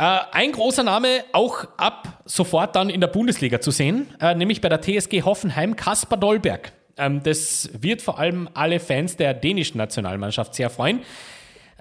Äh, 0.00 0.20
ein 0.32 0.52
großer 0.52 0.82
Name 0.82 1.24
auch 1.32 1.66
ab 1.76 2.22
sofort 2.24 2.74
dann 2.74 2.88
in 2.88 3.02
der 3.02 3.08
Bundesliga 3.08 3.60
zu 3.60 3.70
sehen, 3.70 4.06
äh, 4.18 4.34
nämlich 4.34 4.62
bei 4.62 4.70
der 4.70 4.80
TSG 4.80 5.24
Hoffenheim, 5.24 5.76
Kaspar 5.76 6.18
Dolberg. 6.18 6.72
Ähm, 6.96 7.22
das 7.22 7.68
wird 7.74 8.00
vor 8.00 8.18
allem 8.18 8.48
alle 8.54 8.80
Fans 8.80 9.16
der 9.16 9.34
dänischen 9.34 9.76
Nationalmannschaft 9.76 10.54
sehr 10.54 10.70
freuen. 10.70 11.00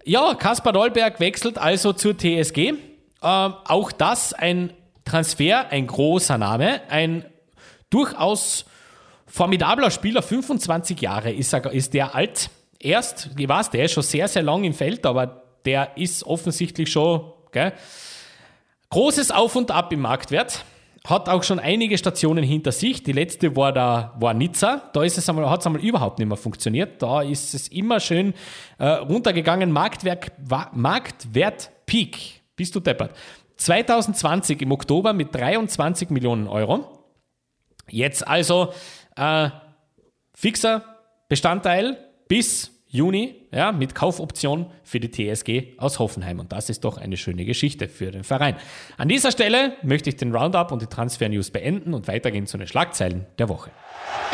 Ja, 0.03 0.33
Kaspar 0.33 0.73
Dolberg 0.73 1.21
wechselt 1.21 1.57
also 1.57 1.93
zur 1.93 2.17
TSG. 2.17 2.57
Ähm, 2.57 2.77
auch 3.21 3.93
das 3.93 4.33
ein 4.33 4.73
Transfer, 5.05 5.69
ein 5.69 5.87
großer 5.87 6.37
Name, 6.37 6.81
ein 6.89 7.23
durchaus 7.89 8.65
formidabler 9.27 9.91
Spieler, 9.91 10.21
25 10.21 10.99
Jahre 10.99 11.31
ist, 11.31 11.53
er, 11.53 11.71
ist 11.71 11.93
der 11.93 12.15
alt. 12.15 12.49
Erst, 12.79 13.29
ich 13.37 13.47
weiß, 13.47 13.69
der 13.69 13.85
ist 13.85 13.93
schon 13.93 14.03
sehr, 14.03 14.27
sehr 14.27 14.43
lang 14.43 14.65
im 14.65 14.73
Feld, 14.73 15.05
aber 15.05 15.43
der 15.63 15.95
ist 15.95 16.25
offensichtlich 16.25 16.91
schon 16.91 17.31
gell? 17.51 17.73
großes 18.89 19.31
Auf 19.31 19.55
und 19.55 19.71
Ab 19.71 19.93
im 19.93 20.01
Marktwert 20.01 20.65
hat 21.05 21.29
auch 21.29 21.43
schon 21.43 21.59
einige 21.59 21.97
Stationen 21.97 22.43
hinter 22.43 22.71
sich. 22.71 23.03
Die 23.03 23.11
letzte 23.11 23.55
war 23.55 23.71
da 23.71 24.15
war 24.19 24.33
Nizza. 24.33 24.89
Da 24.93 25.03
ist 25.03 25.17
es 25.17 25.29
einmal, 25.29 25.49
hat 25.49 25.61
es 25.61 25.65
einmal 25.65 25.81
überhaupt 25.81 26.19
nicht 26.19 26.27
mehr 26.27 26.37
funktioniert. 26.37 27.01
Da 27.01 27.21
ist 27.21 27.53
es 27.53 27.67
immer 27.69 27.99
schön 27.99 28.33
äh, 28.77 28.85
runtergegangen. 28.85 29.71
Marktwert, 29.71 30.31
Marktwert 30.73 31.71
Peak. 31.85 32.41
Bist 32.55 32.75
du 32.75 32.79
deppert. 32.79 33.15
2020 33.55 34.61
im 34.61 34.71
Oktober 34.71 35.13
mit 35.13 35.33
23 35.33 36.09
Millionen 36.09 36.47
Euro. 36.47 37.05
Jetzt 37.89 38.27
also 38.27 38.73
äh, 39.15 39.49
fixer 40.33 40.83
Bestandteil 41.27 41.97
bis 42.27 42.71
Juni 42.91 43.35
ja, 43.51 43.71
mit 43.71 43.93
Kaufoption 43.93 44.65
für 44.83 44.99
die 44.99 45.11
TSG 45.11 45.77
aus 45.77 45.99
Hoffenheim. 45.99 46.39
Und 46.39 46.51
das 46.51 46.69
ist 46.69 46.83
doch 46.83 46.97
eine 46.97 47.17
schöne 47.17 47.45
Geschichte 47.45 47.87
für 47.87 48.09
den 48.09 48.23
Verein. 48.23 48.55
An 48.97 49.07
dieser 49.07 49.31
Stelle 49.31 49.73
möchte 49.83 50.09
ich 50.09 50.15
den 50.15 50.35
Roundup 50.35 50.71
und 50.71 50.81
die 50.81 50.87
Transfer-News 50.87 51.51
beenden 51.51 51.93
und 51.93 52.07
weitergehen 52.07 52.47
zu 52.47 52.57
den 52.57 52.67
Schlagzeilen 52.67 53.27
der 53.37 53.47
Woche. 53.47 53.69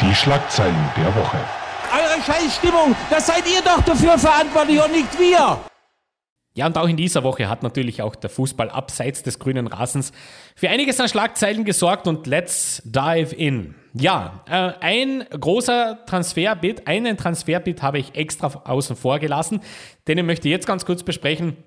Die 0.01 0.15
Schlagzeilen 0.15 0.75
der 0.95 1.13
Woche. 1.15 1.37
Eure 1.93 2.21
Scheißstimmung, 2.23 2.95
das 3.09 3.27
seid 3.27 3.43
ihr 3.45 3.61
doch 3.61 3.81
dafür 3.83 4.17
verantwortlich 4.17 4.81
und 4.81 4.91
nicht 4.91 5.19
wir. 5.19 5.59
Ja, 6.55 6.67
und 6.67 6.77
auch 6.77 6.87
in 6.87 6.95
dieser 6.95 7.23
Woche 7.23 7.49
hat 7.49 7.63
natürlich 7.63 8.01
auch 8.01 8.15
der 8.15 8.29
Fußball 8.29 8.69
abseits 8.69 9.23
des 9.23 9.39
grünen 9.39 9.67
Rasens 9.67 10.13
für 10.55 10.69
einiges 10.69 11.01
an 11.01 11.09
Schlagzeilen 11.09 11.65
gesorgt 11.65 12.07
und 12.07 12.27
let's 12.27 12.81
dive 12.85 13.35
in. 13.35 13.75
Ja, 13.93 14.41
äh, 14.49 14.71
ein 14.79 15.25
großer 15.29 16.05
Transferbit, 16.05 16.87
einen 16.87 17.17
Transferbit 17.17 17.81
habe 17.81 17.99
ich 17.99 18.15
extra 18.15 18.47
außen 18.63 18.95
vor 18.95 19.19
gelassen, 19.19 19.59
den 20.07 20.25
möchte 20.25 20.47
ich 20.47 20.53
jetzt 20.53 20.65
ganz 20.65 20.85
kurz 20.85 21.03
besprechen. 21.03 21.57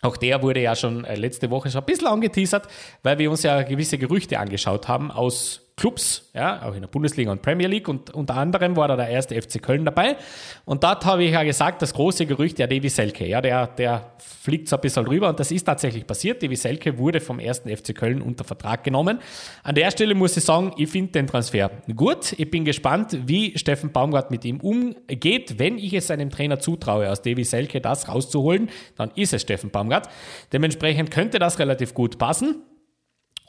Auch 0.00 0.16
der 0.16 0.42
wurde 0.42 0.60
ja 0.60 0.76
schon 0.76 1.04
äh, 1.04 1.16
letzte 1.16 1.50
Woche 1.50 1.70
schon 1.70 1.80
ein 1.80 1.86
bisschen 1.86 2.06
angeteasert, 2.06 2.68
weil 3.02 3.18
wir 3.18 3.32
uns 3.32 3.42
ja 3.42 3.62
gewisse 3.62 3.98
Gerüchte 3.98 4.38
angeschaut 4.38 4.86
haben 4.86 5.10
aus 5.10 5.63
Clubs, 5.76 6.30
ja, 6.34 6.62
auch 6.62 6.74
in 6.74 6.82
der 6.82 6.88
Bundesliga 6.88 7.32
und 7.32 7.42
Premier 7.42 7.66
League 7.66 7.88
und 7.88 8.10
unter 8.14 8.36
anderem 8.36 8.76
war 8.76 8.86
da 8.86 8.94
der 8.94 9.08
erste 9.08 9.40
FC 9.40 9.60
Köln 9.60 9.84
dabei. 9.84 10.16
Und 10.64 10.84
dort 10.84 11.04
habe 11.04 11.24
ich 11.24 11.32
ja 11.32 11.42
gesagt, 11.42 11.82
das 11.82 11.92
große 11.92 12.26
Gerücht, 12.26 12.60
ja, 12.60 12.68
Davy 12.68 12.88
Selke, 12.88 13.26
ja, 13.26 13.40
der, 13.40 13.66
der 13.66 14.12
fliegt 14.18 14.68
so 14.68 14.76
ein 14.76 14.82
bisschen 14.82 15.04
rüber 15.04 15.28
und 15.28 15.40
das 15.40 15.50
ist 15.50 15.64
tatsächlich 15.64 16.06
passiert. 16.06 16.44
Davy 16.44 16.54
Selke 16.54 16.96
wurde 16.96 17.20
vom 17.20 17.40
ersten 17.40 17.76
FC 17.76 17.92
Köln 17.92 18.22
unter 18.22 18.44
Vertrag 18.44 18.84
genommen. 18.84 19.18
An 19.64 19.74
der 19.74 19.90
Stelle 19.90 20.14
muss 20.14 20.36
ich 20.36 20.44
sagen, 20.44 20.72
ich 20.76 20.88
finde 20.88 21.10
den 21.10 21.26
Transfer 21.26 21.70
gut. 21.96 22.34
Ich 22.38 22.50
bin 22.50 22.64
gespannt, 22.64 23.18
wie 23.26 23.58
Steffen 23.58 23.90
Baumgart 23.90 24.30
mit 24.30 24.44
ihm 24.44 24.60
umgeht. 24.60 25.58
Wenn 25.58 25.76
ich 25.78 25.92
es 25.92 26.08
einem 26.08 26.30
Trainer 26.30 26.60
zutraue, 26.60 27.10
aus 27.10 27.20
Davy 27.20 27.42
Selke 27.42 27.80
das 27.80 28.08
rauszuholen, 28.08 28.70
dann 28.94 29.10
ist 29.16 29.32
es 29.32 29.42
Steffen 29.42 29.70
Baumgart. 29.70 30.08
Dementsprechend 30.52 31.10
könnte 31.10 31.40
das 31.40 31.58
relativ 31.58 31.94
gut 31.94 32.16
passen. 32.16 32.62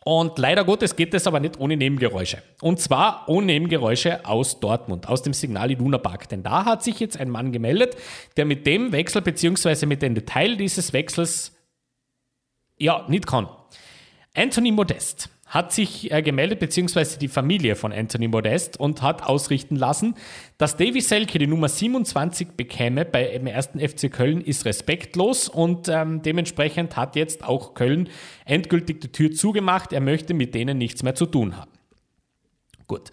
Und 0.08 0.38
leider 0.38 0.64
Gottes 0.64 0.96
geht 0.96 1.16
es 1.16 1.26
aber 1.26 1.40
nicht 1.40 1.60
ohne 1.60 1.76
Nebengeräusche. 1.76 2.44
Und 2.62 2.80
zwar 2.80 3.28
ohne 3.28 3.48
Nebengeräusche 3.48 4.24
aus 4.24 4.60
Dortmund, 4.60 5.10
aus 5.10 5.24
dem 5.24 5.34
Signal 5.34 5.72
Iduna 5.72 5.98
Park. 5.98 6.30
Denn 6.30 6.44
da 6.44 6.64
hat 6.64 6.84
sich 6.84 7.00
jetzt 7.00 7.20
ein 7.20 7.28
Mann 7.28 7.52
gemeldet, 7.52 7.98
der 8.38 8.46
mit 8.46 8.68
dem 8.68 8.92
Wechsel 8.92 9.24
bzw. 9.24 9.88
mit 9.88 10.04
dem 10.04 10.14
Detail 10.14 10.58
dieses 10.58 10.94
Wechsels 10.94 11.58
ja 12.78 13.04
nicht 13.08 13.26
kann. 13.26 13.50
Anthony 14.36 14.72
Modest 14.72 15.30
hat 15.46 15.72
sich 15.72 16.12
äh, 16.12 16.22
gemeldet, 16.24 16.60
beziehungsweise 16.60 17.20
die 17.20 17.28
Familie 17.28 17.76
von 17.76 17.94
Anthony 17.94 18.28
Modest 18.28 18.80
und 18.80 19.02
hat 19.02 19.24
ausrichten 19.24 19.76
lassen, 19.76 20.16
dass 20.58 20.76
Davy 20.76 21.02
Selke 21.02 21.38
die 21.38 21.48
Nummer 21.48 21.70
27 21.70 22.50
bekäme 22.58 23.06
bei 23.06 23.26
dem 23.26 23.46
ersten 23.46 23.80
FC 23.80 24.12
Köln, 24.12 24.42
ist 24.42 24.66
respektlos 24.66 25.48
und 25.48 25.88
ähm, 25.88 26.24
dementsprechend 26.24 26.98
hat 26.98 27.16
jetzt 27.16 27.44
auch 27.44 27.76
Köln 27.76 28.10
endgültig 28.46 29.02
die 29.02 29.12
Tür 29.12 29.32
zugemacht. 29.32 29.94
Er 29.94 30.02
möchte 30.02 30.34
mit 30.34 30.56
denen 30.56 30.80
nichts 30.80 31.04
mehr 31.04 31.16
zu 31.16 31.28
tun 31.28 31.56
haben. 31.56 31.72
Gut. 32.88 33.12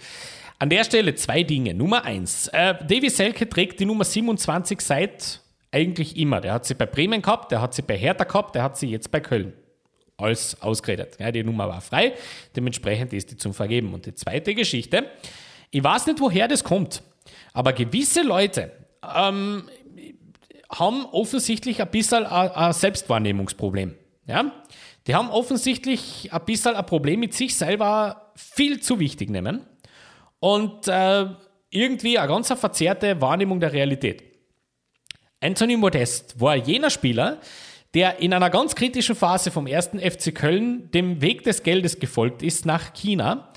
An 0.58 0.70
der 0.70 0.84
Stelle 0.84 1.14
zwei 1.14 1.42
Dinge. 1.42 1.74
Nummer 1.74 2.04
eins. 2.04 2.48
Äh, 2.48 2.74
Davy 2.86 3.10
Selke 3.10 3.48
trägt 3.48 3.78
die 3.80 3.84
Nummer 3.84 4.04
27 4.04 4.80
seit 4.80 5.40
eigentlich 5.70 6.16
immer. 6.16 6.40
Der 6.40 6.54
hat 6.54 6.64
sie 6.64 6.74
bei 6.74 6.86
Bremen 6.86 7.20
gehabt, 7.20 7.52
der 7.52 7.60
hat 7.60 7.74
sie 7.74 7.82
bei 7.82 7.96
Hertha 7.96 8.24
gehabt, 8.24 8.54
der 8.54 8.62
hat 8.62 8.78
sie 8.78 8.88
jetzt 8.88 9.10
bei 9.10 9.20
Köln 9.20 9.52
alles 10.16 10.60
ausgeredet. 10.60 11.16
Ja, 11.18 11.32
die 11.32 11.42
Nummer 11.42 11.68
war 11.68 11.80
frei, 11.80 12.14
dementsprechend 12.54 13.12
ist 13.12 13.30
die 13.30 13.36
zum 13.36 13.54
Vergeben. 13.54 13.92
Und 13.94 14.06
die 14.06 14.14
zweite 14.14 14.54
Geschichte, 14.54 15.10
ich 15.70 15.82
weiß 15.82 16.06
nicht, 16.06 16.20
woher 16.20 16.48
das 16.48 16.64
kommt, 16.64 17.02
aber 17.52 17.72
gewisse 17.72 18.22
Leute 18.22 18.72
ähm, 19.02 19.68
haben 20.70 21.04
offensichtlich 21.06 21.80
ein 21.80 21.90
bisschen 21.90 22.24
ein, 22.24 22.72
Selbstwahrnehmungsproblem. 22.72 23.94
Ja? 24.26 24.52
Die 25.06 25.14
haben 25.14 25.30
offensichtlich 25.30 26.32
ein 26.32 26.44
bisschen 26.44 26.74
ein 26.74 26.86
Problem 26.86 27.20
mit 27.20 27.34
sich 27.34 27.56
selber 27.56 28.32
viel 28.36 28.80
zu 28.80 28.98
wichtig 29.00 29.30
nehmen 29.30 29.66
und 30.38 30.88
äh, 30.88 31.26
irgendwie 31.70 32.18
eine 32.18 32.28
ganz 32.28 32.48
verzerrte 32.48 33.20
Wahrnehmung 33.20 33.60
der 33.60 33.72
Realität. 33.72 34.22
Anthony 35.40 35.76
Modest 35.76 36.40
war 36.40 36.54
jener 36.54 36.90
Spieler, 36.90 37.40
der 37.94 38.20
in 38.20 38.32
einer 38.32 38.50
ganz 38.50 38.74
kritischen 38.74 39.14
Phase 39.14 39.50
vom 39.50 39.66
ersten 39.66 39.98
FC 39.98 40.34
Köln 40.34 40.90
dem 40.92 41.20
Weg 41.20 41.44
des 41.44 41.62
Geldes 41.62 41.98
gefolgt 41.98 42.42
ist 42.42 42.64
nach 42.66 42.94
China, 42.94 43.52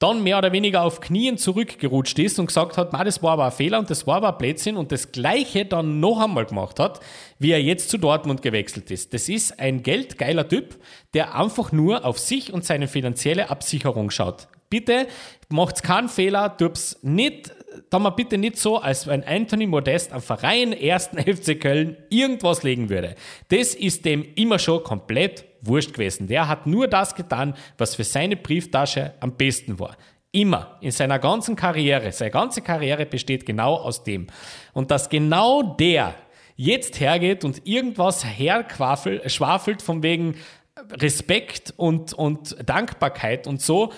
dann 0.00 0.22
mehr 0.22 0.38
oder 0.38 0.52
weniger 0.52 0.82
auf 0.82 1.00
Knien 1.00 1.36
zurückgerutscht 1.36 2.18
ist 2.18 2.38
und 2.38 2.46
gesagt 2.46 2.78
hat, 2.78 2.94
das 2.94 3.22
war 3.22 3.32
aber 3.32 3.44
ein 3.44 3.52
Fehler 3.52 3.78
und 3.78 3.90
das 3.90 4.06
war 4.06 4.16
aber 4.16 4.32
ein 4.32 4.38
Blödsinn 4.38 4.78
und 4.78 4.92
das 4.92 5.12
Gleiche 5.12 5.66
dann 5.66 6.00
noch 6.00 6.20
einmal 6.20 6.46
gemacht 6.46 6.80
hat, 6.80 7.00
wie 7.38 7.50
er 7.50 7.62
jetzt 7.62 7.90
zu 7.90 7.98
Dortmund 7.98 8.40
gewechselt 8.40 8.90
ist. 8.90 9.12
Das 9.12 9.28
ist 9.28 9.60
ein 9.60 9.82
geldgeiler 9.82 10.48
Typ, 10.48 10.78
der 11.12 11.34
einfach 11.38 11.70
nur 11.70 12.06
auf 12.06 12.18
sich 12.18 12.50
und 12.50 12.64
seine 12.64 12.88
finanzielle 12.88 13.50
Absicherung 13.50 14.10
schaut. 14.10 14.48
Bitte 14.70 15.06
macht's 15.50 15.82
keinen 15.82 16.08
Fehler, 16.08 16.56
tut's 16.56 16.98
nicht 17.02 17.52
da 17.88 17.98
mal 17.98 18.10
bitte 18.10 18.38
nicht 18.38 18.56
so, 18.56 18.78
als 18.78 19.06
wenn 19.06 19.24
Anthony 19.24 19.66
Modest 19.66 20.12
am 20.12 20.20
Verein 20.20 20.74
1. 20.74 21.10
FC 21.26 21.60
Köln 21.60 21.96
irgendwas 22.08 22.62
legen 22.62 22.88
würde. 22.88 23.14
Das 23.48 23.74
ist 23.74 24.04
dem 24.04 24.26
immer 24.34 24.58
schon 24.58 24.82
komplett 24.82 25.44
wurscht 25.62 25.92
gewesen. 25.92 26.26
Der 26.26 26.48
hat 26.48 26.66
nur 26.66 26.88
das 26.88 27.14
getan, 27.14 27.54
was 27.78 27.94
für 27.94 28.04
seine 28.04 28.36
Brieftasche 28.36 29.14
am 29.20 29.36
besten 29.36 29.78
war. 29.78 29.96
Immer 30.32 30.78
in 30.80 30.90
seiner 30.90 31.18
ganzen 31.18 31.56
Karriere. 31.56 32.12
Seine 32.12 32.30
ganze 32.30 32.62
Karriere 32.62 33.06
besteht 33.06 33.46
genau 33.46 33.74
aus 33.74 34.04
dem. 34.04 34.28
Und 34.72 34.90
dass 34.90 35.08
genau 35.08 35.62
der 35.62 36.14
jetzt 36.56 37.00
hergeht 37.00 37.44
und 37.44 37.66
irgendwas 37.66 38.24
herschwafelt 38.24 39.82
von 39.82 40.02
wegen 40.02 40.36
Respekt 40.92 41.74
und, 41.76 42.12
und 42.12 42.56
Dankbarkeit 42.68 43.46
und 43.46 43.60
so, 43.60 43.92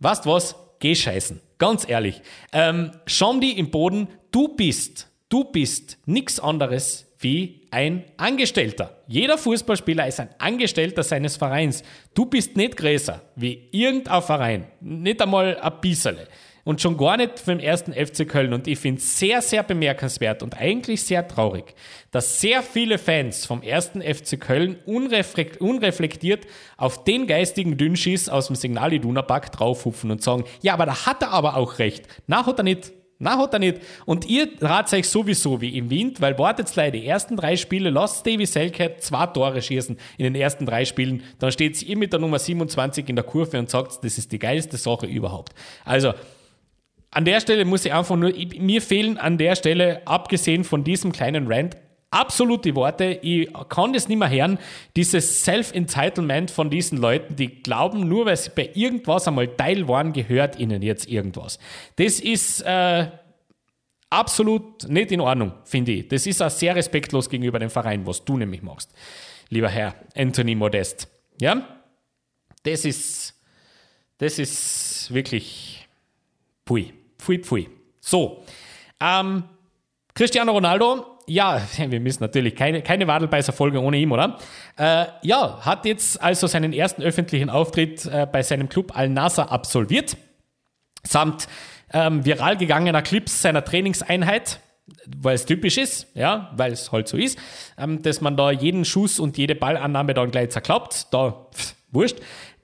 weißt 0.00 0.26
was? 0.26 0.56
Geh 0.78 0.94
scheißen. 0.94 1.40
Ganz 1.58 1.88
ehrlich. 1.88 2.22
Ähm, 2.52 2.92
Schandi 3.06 3.52
im 3.52 3.70
Boden, 3.70 4.08
du 4.30 4.48
bist, 4.48 5.08
du 5.28 5.44
bist 5.44 5.98
nichts 6.06 6.38
anderes 6.40 7.06
wie 7.20 7.66
ein 7.70 8.04
Angestellter. 8.16 9.02
Jeder 9.08 9.36
Fußballspieler 9.36 10.06
ist 10.06 10.20
ein 10.20 10.30
Angestellter 10.38 11.02
seines 11.02 11.36
Vereins. 11.36 11.82
Du 12.14 12.26
bist 12.26 12.56
nicht 12.56 12.76
größer 12.76 13.20
wie 13.34 13.68
irgendein 13.72 14.22
Verein. 14.22 14.66
Nicht 14.80 15.20
einmal 15.20 15.58
ein 15.58 15.72
Bissele 15.80 16.28
und 16.68 16.82
schon 16.82 16.98
gar 16.98 17.16
nicht 17.16 17.38
vom 17.38 17.60
ersten 17.60 17.94
FC 17.94 18.28
Köln. 18.28 18.52
Und 18.52 18.68
ich 18.68 18.78
finde 18.78 18.98
es 18.98 19.18
sehr, 19.18 19.40
sehr 19.40 19.62
bemerkenswert 19.62 20.42
und 20.42 20.60
eigentlich 20.60 21.02
sehr 21.02 21.26
traurig, 21.26 21.74
dass 22.10 22.42
sehr 22.42 22.62
viele 22.62 22.98
Fans 22.98 23.46
vom 23.46 23.62
ersten 23.62 24.02
FC 24.02 24.38
Köln 24.38 24.76
unreflektiert 24.84 26.46
auf 26.76 27.04
den 27.04 27.26
geistigen 27.26 27.78
Dünnschiss 27.78 28.28
aus 28.28 28.48
dem 28.48 28.56
Signal 28.56 28.92
Iduna 28.92 29.22
Park 29.22 29.50
draufhupfen 29.50 30.10
und 30.10 30.22
sagen, 30.22 30.44
ja, 30.60 30.74
aber 30.74 30.84
da 30.84 31.06
hat 31.06 31.22
er 31.22 31.30
aber 31.30 31.56
auch 31.56 31.78
recht. 31.78 32.06
Na, 32.26 32.44
hat 32.44 32.60
er 32.60 32.64
nicht. 32.64 32.92
Na, 33.18 33.38
hat 33.38 33.54
er 33.54 33.60
nicht. 33.60 33.80
Und 34.04 34.26
ihr 34.28 34.50
rat 34.60 34.92
euch 34.92 35.08
sowieso 35.08 35.62
wie 35.62 35.74
im 35.74 35.88
Wind, 35.88 36.20
weil 36.20 36.38
wartet 36.38 36.76
leider 36.76 36.98
die 36.98 37.06
ersten 37.06 37.38
drei 37.38 37.56
Spiele, 37.56 37.88
lasst 37.88 38.26
Davy 38.26 38.44
Selke 38.44 38.96
zwei 38.98 39.24
Tore 39.28 39.62
schießen 39.62 39.96
in 40.18 40.24
den 40.24 40.34
ersten 40.34 40.66
drei 40.66 40.84
Spielen, 40.84 41.22
dann 41.38 41.50
steht 41.50 41.82
ihr 41.82 41.96
mit 41.96 42.12
der 42.12 42.20
Nummer 42.20 42.38
27 42.38 43.08
in 43.08 43.16
der 43.16 43.24
Kurve 43.24 43.58
und 43.58 43.70
sagt, 43.70 44.04
das 44.04 44.18
ist 44.18 44.32
die 44.32 44.38
geilste 44.38 44.76
Sache 44.76 45.06
überhaupt. 45.06 45.54
Also, 45.86 46.12
an 47.18 47.24
der 47.24 47.40
Stelle 47.40 47.64
muss 47.64 47.84
ich 47.84 47.92
einfach 47.92 48.14
nur, 48.14 48.32
ich, 48.32 48.60
mir 48.60 48.80
fehlen 48.80 49.18
an 49.18 49.38
der 49.38 49.56
Stelle, 49.56 50.06
abgesehen 50.06 50.62
von 50.62 50.84
diesem 50.84 51.10
kleinen 51.10 51.50
Rant, 51.50 51.76
absolut 52.12 52.64
die 52.64 52.76
Worte. 52.76 53.18
Ich 53.22 53.52
kann 53.68 53.92
das 53.92 54.06
nicht 54.06 54.18
mehr 54.18 54.30
hören. 54.30 54.60
Dieses 54.94 55.42
Self-Entitlement 55.42 56.52
von 56.52 56.70
diesen 56.70 56.96
Leuten, 56.96 57.34
die 57.34 57.60
glauben, 57.60 58.08
nur 58.08 58.26
weil 58.26 58.36
sie 58.36 58.50
bei 58.54 58.70
irgendwas 58.72 59.26
einmal 59.26 59.48
Teil 59.48 59.88
waren, 59.88 60.12
gehört 60.12 60.60
ihnen 60.60 60.80
jetzt 60.80 61.08
irgendwas. 61.08 61.58
Das 61.96 62.20
ist 62.20 62.60
äh, 62.60 63.08
absolut 64.10 64.88
nicht 64.88 65.10
in 65.10 65.20
Ordnung, 65.20 65.54
finde 65.64 65.90
ich. 65.90 66.06
Das 66.06 66.24
ist 66.24 66.40
auch 66.40 66.50
sehr 66.50 66.76
respektlos 66.76 67.28
gegenüber 67.28 67.58
dem 67.58 67.70
Verein, 67.70 68.06
was 68.06 68.24
du 68.24 68.36
nämlich 68.36 68.62
machst, 68.62 68.94
lieber 69.48 69.68
Herr 69.68 69.96
Anthony 70.14 70.54
Modest. 70.54 71.08
Ja? 71.40 71.66
Das 72.62 72.84
ist, 72.84 73.34
das 74.18 74.38
ist 74.38 75.12
wirklich, 75.12 75.88
pui. 76.64 76.92
Pfui, 77.18 77.38
pfui. 77.38 77.68
So, 78.00 78.44
ähm, 79.00 79.44
Cristiano 80.14 80.52
Ronaldo, 80.52 81.18
ja, 81.26 81.62
wir 81.76 82.00
müssen 82.00 82.22
natürlich 82.22 82.56
keine, 82.56 82.82
keine 82.82 83.06
Wadelbeißer-Folge 83.06 83.80
ohne 83.80 83.98
ihn, 83.98 84.10
oder? 84.10 84.38
Äh, 84.76 85.06
ja, 85.22 85.60
hat 85.60 85.84
jetzt 85.86 86.20
also 86.20 86.46
seinen 86.46 86.72
ersten 86.72 87.02
öffentlichen 87.02 87.50
Auftritt 87.50 88.06
äh, 88.06 88.26
bei 88.30 88.42
seinem 88.42 88.68
Club 88.68 88.96
Al-Nasser 88.96 89.52
absolviert, 89.52 90.16
samt 91.04 91.48
ähm, 91.92 92.24
viral 92.24 92.56
gegangener 92.56 93.02
Clips 93.02 93.42
seiner 93.42 93.64
Trainingseinheit, 93.64 94.60
weil 95.06 95.34
es 95.34 95.46
typisch 95.46 95.78
ist, 95.78 96.06
ja, 96.14 96.50
weil 96.56 96.72
es 96.72 96.90
halt 96.92 97.08
so 97.08 97.16
ist, 97.16 97.38
ähm, 97.78 98.02
dass 98.02 98.20
man 98.20 98.36
da 98.36 98.50
jeden 98.50 98.84
Schuss 98.84 99.20
und 99.20 99.38
jede 99.38 99.54
Ballannahme 99.54 100.14
dann 100.14 100.30
gleich 100.30 100.50
zerklappt, 100.50 101.12
da 101.12 101.46
pff, 101.54 101.74
wurscht. 101.90 102.18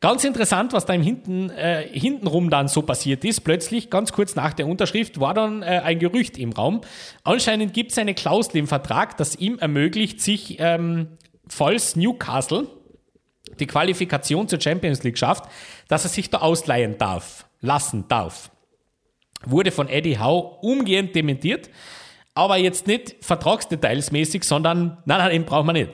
Ganz 0.05 0.23
interessant, 0.23 0.75
was 0.75 0.85
da 0.85 0.93
im 0.93 1.01
Hinten, 1.01 1.49
äh, 1.49 1.89
hintenrum 1.91 2.51
dann 2.51 2.69
so 2.69 2.83
passiert 2.83 3.25
ist. 3.25 3.41
Plötzlich, 3.41 3.89
ganz 3.89 4.13
kurz 4.13 4.35
nach 4.35 4.53
der 4.53 4.67
Unterschrift, 4.67 5.19
war 5.19 5.33
dann 5.33 5.63
äh, 5.63 5.81
ein 5.83 5.99
Gerücht 5.99 6.37
im 6.37 6.53
Raum. 6.53 6.83
Anscheinend 7.23 7.73
gibt 7.73 7.93
es 7.93 7.97
eine 7.97 8.13
Klausel 8.13 8.59
im 8.59 8.67
Vertrag, 8.67 9.17
das 9.17 9.35
ihm 9.35 9.59
ermöglicht, 9.59 10.21
sich, 10.21 10.59
ähm, 10.61 11.17
falls 11.49 11.97
Newcastle 11.97 12.67
die 13.59 13.67
Qualifikation 13.67 14.47
zur 14.47 14.61
Champions 14.61 15.03
League 15.05 15.17
schafft, 15.17 15.45
dass 15.89 16.05
er 16.05 16.11
sich 16.11 16.29
da 16.29 16.41
ausleihen 16.41 16.99
darf, 16.99 17.47
lassen 17.63 18.05
darf. 18.07 18.51
Wurde 19.47 19.71
von 19.71 19.89
Eddie 19.89 20.19
Howe 20.19 20.59
umgehend 20.61 21.15
dementiert 21.15 21.71
aber 22.35 22.57
jetzt 22.57 22.87
nicht 22.87 23.17
vertragsdetailsmäßig, 23.21 24.45
sondern 24.45 24.99
nein, 25.05 25.19
nein, 25.19 25.31
den 25.31 25.45
braucht 25.45 25.67
man 25.67 25.75
nicht. 25.75 25.91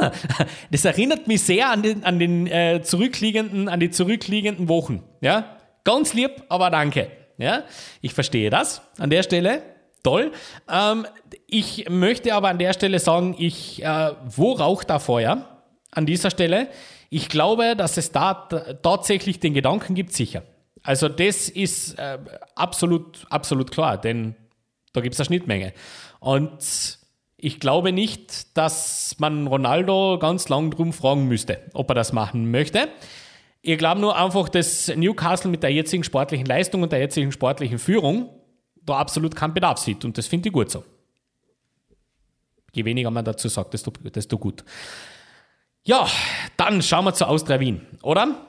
das 0.70 0.84
erinnert 0.84 1.26
mich 1.28 1.42
sehr 1.42 1.70
an 1.70 1.82
den, 1.82 2.04
an 2.04 2.18
den 2.18 2.46
äh, 2.46 2.80
zurückliegenden, 2.82 3.68
an 3.68 3.80
die 3.80 3.90
zurückliegenden 3.90 4.68
Wochen. 4.68 5.02
Ja, 5.20 5.56
ganz 5.84 6.14
lieb, 6.14 6.42
aber 6.48 6.70
danke. 6.70 7.10
Ja, 7.36 7.64
ich 8.00 8.14
verstehe 8.14 8.48
das 8.48 8.80
an 8.98 9.10
der 9.10 9.22
Stelle. 9.22 9.62
Toll. 10.02 10.32
Ähm, 10.70 11.06
ich 11.46 11.88
möchte 11.88 12.34
aber 12.34 12.48
an 12.48 12.58
der 12.58 12.72
Stelle 12.72 12.98
sagen, 12.98 13.34
ich, 13.38 13.82
äh, 13.82 14.12
wo 14.26 14.52
raucht 14.52 14.90
da 14.90 14.98
Feuer? 14.98 15.48
An 15.90 16.06
dieser 16.06 16.30
Stelle. 16.30 16.68
Ich 17.10 17.28
glaube, 17.28 17.76
dass 17.76 17.96
es 17.96 18.10
da 18.10 18.34
tatsächlich 18.82 19.40
den 19.40 19.54
Gedanken 19.54 19.94
gibt, 19.94 20.12
sicher. 20.12 20.42
Also 20.82 21.08
das 21.08 21.48
ist 21.48 21.98
äh, 21.98 22.18
absolut, 22.54 23.26
absolut 23.30 23.70
klar, 23.70 23.96
denn 23.98 24.34
da 24.94 25.00
gibt 25.02 25.14
es 25.14 25.20
eine 25.20 25.26
Schnittmenge. 25.26 25.74
Und 26.20 26.98
ich 27.36 27.60
glaube 27.60 27.92
nicht, 27.92 28.56
dass 28.56 29.16
man 29.18 29.46
Ronaldo 29.46 30.18
ganz 30.18 30.48
lang 30.48 30.70
drum 30.70 30.94
fragen 30.94 31.28
müsste, 31.28 31.60
ob 31.74 31.90
er 31.90 31.94
das 31.94 32.14
machen 32.14 32.50
möchte. 32.50 32.88
Ich 33.60 33.76
glaube 33.76 34.00
nur 34.00 34.16
einfach, 34.16 34.48
dass 34.48 34.88
Newcastle 34.88 35.50
mit 35.50 35.62
der 35.62 35.70
jetzigen 35.70 36.04
sportlichen 36.04 36.46
Leistung 36.46 36.82
und 36.82 36.92
der 36.92 37.00
jetzigen 37.00 37.32
sportlichen 37.32 37.78
Führung 37.78 38.30
da 38.82 38.94
absolut 38.94 39.34
keinen 39.34 39.52
Bedarf 39.52 39.78
sieht. 39.78 40.04
Und 40.04 40.16
das 40.16 40.26
finde 40.26 40.48
ich 40.48 40.52
gut 40.52 40.70
so. 40.70 40.84
Je 42.72 42.84
weniger 42.84 43.10
man 43.10 43.24
dazu 43.24 43.48
sagt, 43.48 43.74
desto, 43.74 43.90
desto 43.90 44.38
gut. 44.38 44.64
Ja, 45.84 46.06
dann 46.56 46.82
schauen 46.82 47.04
wir 47.04 47.14
zu 47.14 47.26
Austria 47.26 47.60
Wien, 47.60 47.86
oder? 48.02 48.46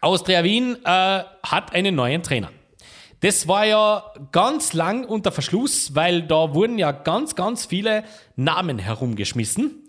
Austria 0.00 0.42
Wien 0.42 0.76
äh, 0.84 1.22
hat 1.42 1.74
einen 1.74 1.94
neuen 1.94 2.22
Trainer. 2.22 2.50
Das 3.20 3.46
war 3.46 3.66
ja 3.66 4.02
ganz 4.32 4.72
lang 4.72 5.04
unter 5.04 5.30
Verschluss, 5.30 5.94
weil 5.94 6.22
da 6.22 6.54
wurden 6.54 6.78
ja 6.78 6.90
ganz, 6.92 7.34
ganz 7.34 7.66
viele 7.66 8.04
Namen 8.36 8.78
herumgeschmissen. 8.78 9.86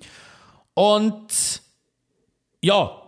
Und 0.74 1.62
ja, 2.62 3.02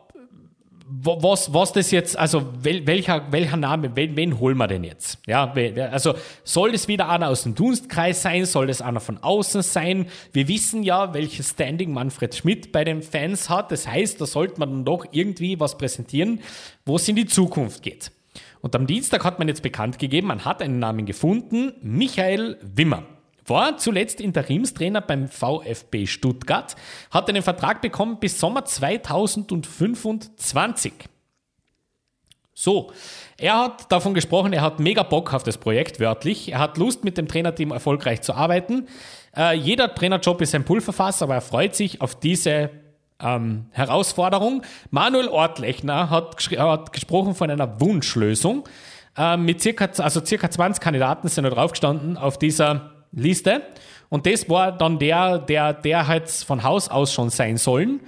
was, 0.86 1.54
was 1.54 1.74
das 1.74 1.92
jetzt, 1.92 2.18
also 2.18 2.54
wel, 2.62 2.86
welcher, 2.86 3.32
welcher 3.32 3.58
Name, 3.58 3.96
wen, 3.96 4.16
wen 4.16 4.40
holen 4.40 4.58
wir 4.58 4.68
denn 4.68 4.84
jetzt? 4.84 5.18
Ja, 5.26 5.52
also 5.92 6.14
soll 6.44 6.72
das 6.72 6.88
wieder 6.88 7.10
einer 7.10 7.30
aus 7.30 7.44
dem 7.44 7.56
Dunstkreis 7.56 8.22
sein? 8.22 8.46
Soll 8.46 8.68
das 8.68 8.82
einer 8.82 9.00
von 9.00 9.18
außen 9.18 9.62
sein? 9.64 10.08
Wir 10.34 10.48
wissen 10.48 10.84
ja, 10.84 11.14
welches 11.14 11.52
Standing 11.52 11.94
Manfred 11.94 12.36
Schmidt 12.36 12.72
bei 12.72 12.84
den 12.84 13.02
Fans 13.02 13.50
hat. 13.50 13.72
Das 13.72 13.88
heißt, 13.88 14.22
da 14.22 14.26
sollte 14.26 14.60
man 14.60 14.70
dann 14.70 14.86
doch 14.86 15.06
irgendwie 15.12 15.60
was 15.60 15.78
präsentieren, 15.78 16.42
wo 16.86 16.98
es 16.98 17.08
in 17.08 17.16
die 17.16 17.26
Zukunft 17.26 17.82
geht. 17.82 18.12
Und 18.64 18.76
am 18.78 18.88
Dienstag 18.88 19.26
hat 19.26 19.40
man 19.40 19.50
jetzt 19.50 19.62
bekannt 19.62 20.00
gegeben, 20.00 20.28
man 20.28 20.46
hat 20.46 20.62
einen 20.62 20.80
Namen 20.80 21.06
gefunden, 21.06 21.74
Michael 21.82 22.58
Wimmer. 22.62 23.04
War 23.46 23.76
zuletzt 23.76 24.22
Interimstrainer 24.22 25.02
beim 25.02 25.28
VfB 25.28 26.06
Stuttgart, 26.06 26.78
hat 27.12 27.28
einen 27.28 27.44
Vertrag 27.44 27.82
bekommen 27.82 28.22
bis 28.22 28.40
Sommer 28.40 28.64
2025. 28.64 30.94
So, 32.54 32.94
er 33.38 33.58
hat 33.58 33.92
davon 33.92 34.14
gesprochen, 34.14 34.54
er 34.54 34.62
hat 34.62 34.80
mega 34.80 35.04
Bock 35.04 35.34
auf 35.34 35.44
das 35.44 35.58
Projekt, 35.58 36.00
wörtlich. 36.00 36.54
Er 36.54 36.60
hat 36.60 36.78
Lust, 36.78 37.04
mit 37.04 37.18
dem 37.18 37.28
Trainerteam 37.28 37.72
erfolgreich 37.72 38.22
zu 38.22 38.34
arbeiten. 38.34 38.88
Äh, 39.36 39.58
jeder 39.58 39.94
Trainerjob 39.94 40.40
ist 40.40 40.56
ein 40.56 40.64
Pulverfass, 40.64 41.22
aber 41.22 41.36
er 41.36 41.42
freut 41.42 41.76
sich 41.76 42.00
auf 42.00 42.18
diese 42.18 42.70
ähm, 43.22 43.66
Herausforderung. 43.72 44.64
Manuel 44.92 45.28
Ortlechner 45.28 46.10
hat, 46.10 46.36
hat 46.58 46.94
gesprochen 46.94 47.36
von 47.36 47.50
einer 47.50 47.80
Wunschlösung. 47.80 48.68
Äh, 49.18 49.38
mit 49.38 49.62
circa, 49.62 49.90
also 50.02 50.24
circa 50.26 50.50
20 50.50 50.82
Kandidaten 50.82 51.28
sind 51.28 51.44
da 51.44 51.50
draufgestanden 51.50 52.18
auf 52.18 52.38
dieser 52.38 52.92
Liste. 53.12 53.62
Und 54.10 54.26
das 54.26 54.50
war 54.50 54.72
dann 54.72 55.00
der, 55.00 55.40
der, 55.40 55.74
der 55.74 56.08
halt 56.08 56.30
von 56.30 56.64
Haus 56.64 56.90
aus 56.90 57.14
schon 57.14 57.30
sein 57.30 57.58
sollen. 57.58 58.02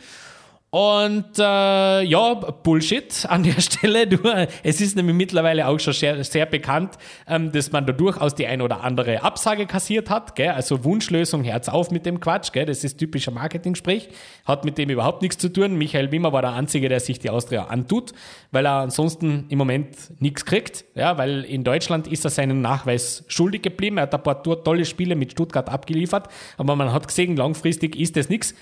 Und 0.75 1.39
äh, 1.39 2.01
ja, 2.01 2.33
Bullshit 2.33 3.25
an 3.29 3.43
der 3.43 3.53
Stelle. 3.61 4.07
Du, 4.07 4.17
es 4.61 4.81
ist 4.81 4.97
nämlich 4.97 5.15
mittlerweile 5.15 5.69
auch 5.69 5.79
schon 5.79 5.93
sehr, 5.93 6.21
sehr 6.25 6.45
bekannt, 6.45 6.97
ähm, 7.29 7.53
dass 7.53 7.71
man 7.71 7.85
da 7.85 7.93
durchaus 7.93 8.35
die 8.35 8.45
ein 8.45 8.61
oder 8.61 8.83
andere 8.83 9.23
Absage 9.23 9.67
kassiert 9.67 10.09
hat. 10.09 10.35
Gell? 10.35 10.49
Also 10.49 10.83
Wunschlösung, 10.83 11.45
Herz 11.45 11.69
auf 11.69 11.91
mit 11.91 12.05
dem 12.05 12.19
Quatsch. 12.19 12.51
Gell? 12.51 12.65
Das 12.65 12.83
ist 12.83 12.97
typischer 12.97 13.31
Marketing-Sprech. 13.31 14.09
Hat 14.43 14.65
mit 14.65 14.77
dem 14.77 14.89
überhaupt 14.89 15.21
nichts 15.21 15.38
zu 15.38 15.47
tun. 15.47 15.77
Michael 15.77 16.11
Wimmer 16.11 16.33
war 16.33 16.41
der 16.41 16.51
Einzige, 16.51 16.89
der 16.89 16.99
sich 16.99 17.19
die 17.19 17.29
Austria 17.29 17.67
antut, 17.67 18.11
weil 18.51 18.65
er 18.65 18.81
ansonsten 18.81 19.45
im 19.47 19.57
Moment 19.57 19.95
nichts 20.19 20.43
kriegt. 20.43 20.83
Ja? 20.93 21.17
Weil 21.17 21.45
in 21.45 21.63
Deutschland 21.63 22.07
ist 22.07 22.25
er 22.25 22.31
seinen 22.31 22.59
Nachweis 22.59 23.23
schuldig 23.29 23.61
geblieben. 23.61 23.97
Er 23.97 24.03
hat 24.03 24.13
ein 24.13 24.23
paar 24.23 24.43
tolle 24.43 24.83
Spiele 24.83 25.15
mit 25.15 25.31
Stuttgart 25.31 25.69
abgeliefert. 25.69 26.27
Aber 26.57 26.75
man 26.75 26.91
hat 26.91 27.07
gesehen, 27.07 27.38
langfristig 27.38 27.95
ist 27.95 28.17
das 28.17 28.27
nichts. 28.27 28.53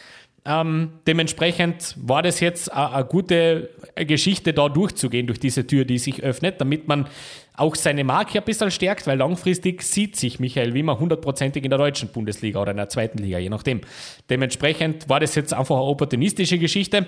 Ähm, 0.45 0.99
dementsprechend 1.07 1.95
war 1.97 2.21
das 2.21 2.41
jetzt 2.41 2.71
eine 2.73 3.05
gute 3.05 3.69
Geschichte, 3.95 4.51
da 4.51 4.67
durchzugehen 4.67 5.25
durch 5.25 5.39
diese 5.39 5.65
Tür, 5.65 5.85
die 5.85 5.97
sich 5.97 6.21
öffnet, 6.21 6.59
damit 6.59 6.87
man 6.87 7.07
auch 7.55 7.75
seine 7.75 8.03
Marke 8.03 8.39
ein 8.39 8.43
bisschen 8.43 8.69
stärkt, 8.69 9.07
weil 9.07 9.17
langfristig 9.17 9.83
sieht 9.83 10.17
sich 10.17 10.39
Michael 10.39 10.73
Wimmer 10.73 10.99
hundertprozentig 10.99 11.63
in 11.63 11.69
der 11.69 11.79
deutschen 11.79 12.09
Bundesliga 12.09 12.61
oder 12.61 12.71
in 12.71 12.77
der 12.77 12.89
zweiten 12.89 13.19
Liga, 13.19 13.37
je 13.37 13.49
nachdem. 13.49 13.81
Dementsprechend 14.29 15.07
war 15.07 15.21
das 15.21 15.35
jetzt 15.35 15.53
einfach 15.53 15.75
eine 15.75 15.85
opportunistische 15.85 16.57
Geschichte. 16.57 17.05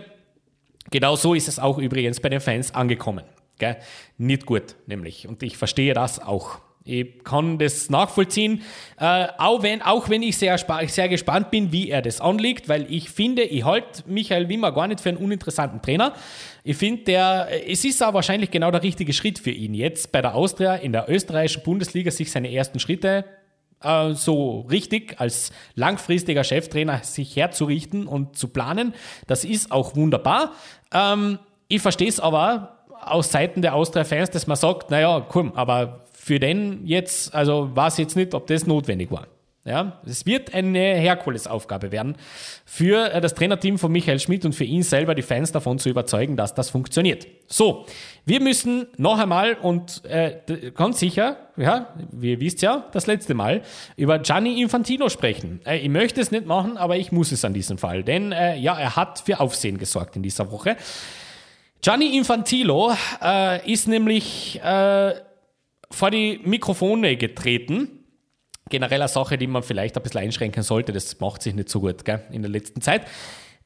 Genau 0.91 1.17
so 1.17 1.34
ist 1.34 1.50
es 1.50 1.60
auch 1.60 1.78
übrigens 1.78 2.21
bei 2.21 2.30
den 2.30 2.39
Fans 2.39 2.74
angekommen. 2.74 3.26
Gell? 3.58 3.78
Nicht 4.17 4.45
gut, 4.45 4.76
nämlich. 4.86 5.28
Und 5.28 5.43
ich 5.43 5.58
verstehe 5.58 5.93
das 5.93 6.21
auch. 6.21 6.60
Ich 6.88 7.24
kann 7.24 7.58
das 7.58 7.89
nachvollziehen, 7.89 8.62
äh, 9.00 9.28
auch, 9.39 9.63
wenn, 9.63 9.82
auch 9.82 10.08
wenn 10.08 10.21
ich 10.21 10.38
sehr, 10.38 10.56
sehr 10.88 11.10
gespannt 11.10 11.50
bin, 11.50 11.71
wie 11.71 11.89
er 11.89 12.04
das 12.04 12.21
anlegt, 12.21 12.69
weil 12.69 12.86
ich 12.93 13.10
finde, 13.10 13.41
ich 13.41 13.65
halte 13.65 14.04
Michael 14.06 14.50
Wimmer 14.50 14.71
gar 14.71 14.88
nicht 14.88 15.02
für 15.02 15.10
einen 15.10 15.17
uninteressanten 15.17 15.82
Trainer. 15.82 16.13
Ich 16.63 16.78
finde, 16.78 17.04
der, 17.06 17.48
es 17.67 17.84
ist 17.86 18.04
auch 18.04 18.13
wahrscheinlich 18.13 18.52
genau 18.52 18.69
der 18.69 18.84
richtige 18.84 19.13
Schritt 19.13 19.39
für 19.39 19.50
ihn, 19.50 19.74
jetzt 19.74 20.12
bei 20.12 20.21
der 20.21 20.36
Austria 20.36 20.76
in 20.76 20.91
der 20.91 21.10
österreichischen 21.10 21.63
Bundesliga 21.63 22.12
sich 22.12 22.32
seine 22.32 22.54
ersten 22.54 22.80
Schritte 22.80 23.26
äh, 23.82 24.13
so 24.13 24.62
richtig 24.69 25.19
als 25.19 25.52
langfristiger 25.74 26.43
Cheftrainer 26.43 27.04
sich 27.04 27.36
herzurichten 27.36 28.06
und 28.06 28.38
zu 28.38 28.50
planen. 28.50 28.93
Das 29.26 29.43
ist 29.43 29.71
auch 29.71 29.95
wunderbar. 29.95 30.52
Ähm, 30.93 31.39
ich 31.67 31.82
verstehe 31.82 32.10
es 32.10 32.19
aber 32.19 32.86
aus 33.02 33.32
Seiten 33.32 33.62
der 33.62 33.76
Austria-Fans, 33.76 34.30
dass 34.30 34.48
man 34.48 34.58
sagt, 34.58 34.91
naja, 34.91 35.26
komm, 35.28 35.54
aber 35.54 36.04
für 36.25 36.39
den 36.39 36.88
jetzt, 36.88 37.35
also 37.35 37.69
weiß 37.75 37.99
jetzt 37.99 38.15
nicht, 38.15 38.33
ob 38.33 38.47
das 38.47 38.65
notwendig 38.65 39.11
war. 39.11 39.27
Ja, 39.63 40.01
es 40.07 40.25
wird 40.25 40.55
eine 40.55 40.79
Herkulesaufgabe 40.79 41.91
werden 41.91 42.15
für 42.65 43.13
äh, 43.13 43.21
das 43.21 43.35
Trainerteam 43.35 43.77
von 43.77 43.91
Michael 43.91 44.19
Schmidt 44.19 44.43
und 44.43 44.53
für 44.53 44.63
ihn 44.63 44.81
selber 44.81 45.13
die 45.13 45.21
Fans 45.21 45.51
davon 45.51 45.77
zu 45.77 45.88
überzeugen, 45.88 46.35
dass 46.35 46.55
das 46.55 46.71
funktioniert. 46.71 47.27
So, 47.45 47.85
wir 48.25 48.41
müssen 48.41 48.88
noch 48.97 49.19
einmal 49.19 49.53
und 49.53 50.03
äh, 50.05 50.71
ganz 50.73 50.97
sicher, 50.97 51.38
ja, 51.57 51.93
wie 52.11 52.31
ihr 52.31 52.39
wisst 52.39 52.63
ja, 52.63 52.89
das 52.91 53.05
letzte 53.05 53.35
Mal 53.35 53.61
über 53.95 54.17
Gianni 54.17 54.59
Infantino 54.59 55.09
sprechen. 55.09 55.61
Äh, 55.63 55.77
ich 55.77 55.89
möchte 55.89 56.21
es 56.21 56.31
nicht 56.31 56.47
machen, 56.47 56.75
aber 56.75 56.97
ich 56.97 57.11
muss 57.11 57.31
es 57.31 57.45
an 57.45 57.53
diesem 57.53 57.77
Fall, 57.77 58.03
denn 58.03 58.31
äh, 58.31 58.57
ja, 58.57 58.75
er 58.79 58.95
hat 58.95 59.19
für 59.19 59.39
Aufsehen 59.39 59.77
gesorgt 59.77 60.15
in 60.15 60.23
dieser 60.23 60.51
Woche. 60.51 60.75
Gianni 61.83 62.17
Infantino 62.17 62.95
äh, 63.23 63.71
ist 63.71 63.88
nämlich 63.88 64.59
äh, 64.63 65.13
vor 65.91 66.12
die 66.12 66.39
Mikrofone 66.43 67.17
getreten. 67.17 68.04
Generell 68.69 69.02
eine 69.02 69.10
Sache, 69.10 69.38
die 69.38 69.48
man 69.48 69.63
vielleicht 69.63 69.95
ein 69.95 70.04
bisschen 70.04 70.21
einschränken 70.21 70.63
sollte, 70.63 70.91
das 70.91 71.19
macht 71.19 71.43
sich 71.43 71.54
nicht 71.54 71.69
so 71.69 71.82
gut 71.82 72.04
gell, 72.04 72.24
in 72.32 72.41
der 72.41 72.50
letzten 72.50 72.82
Zeit. 72.82 73.06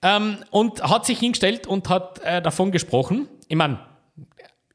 Ähm, 0.02 0.38
und 0.52 0.82
hat 0.84 1.06
sich 1.06 1.20
hingestellt 1.20 1.68
und 1.68 1.90
hat 1.90 2.20
äh, 2.24 2.42
davon 2.42 2.72
gesprochen. 2.72 3.28
Ich 3.48 3.56
meine, 3.56 3.80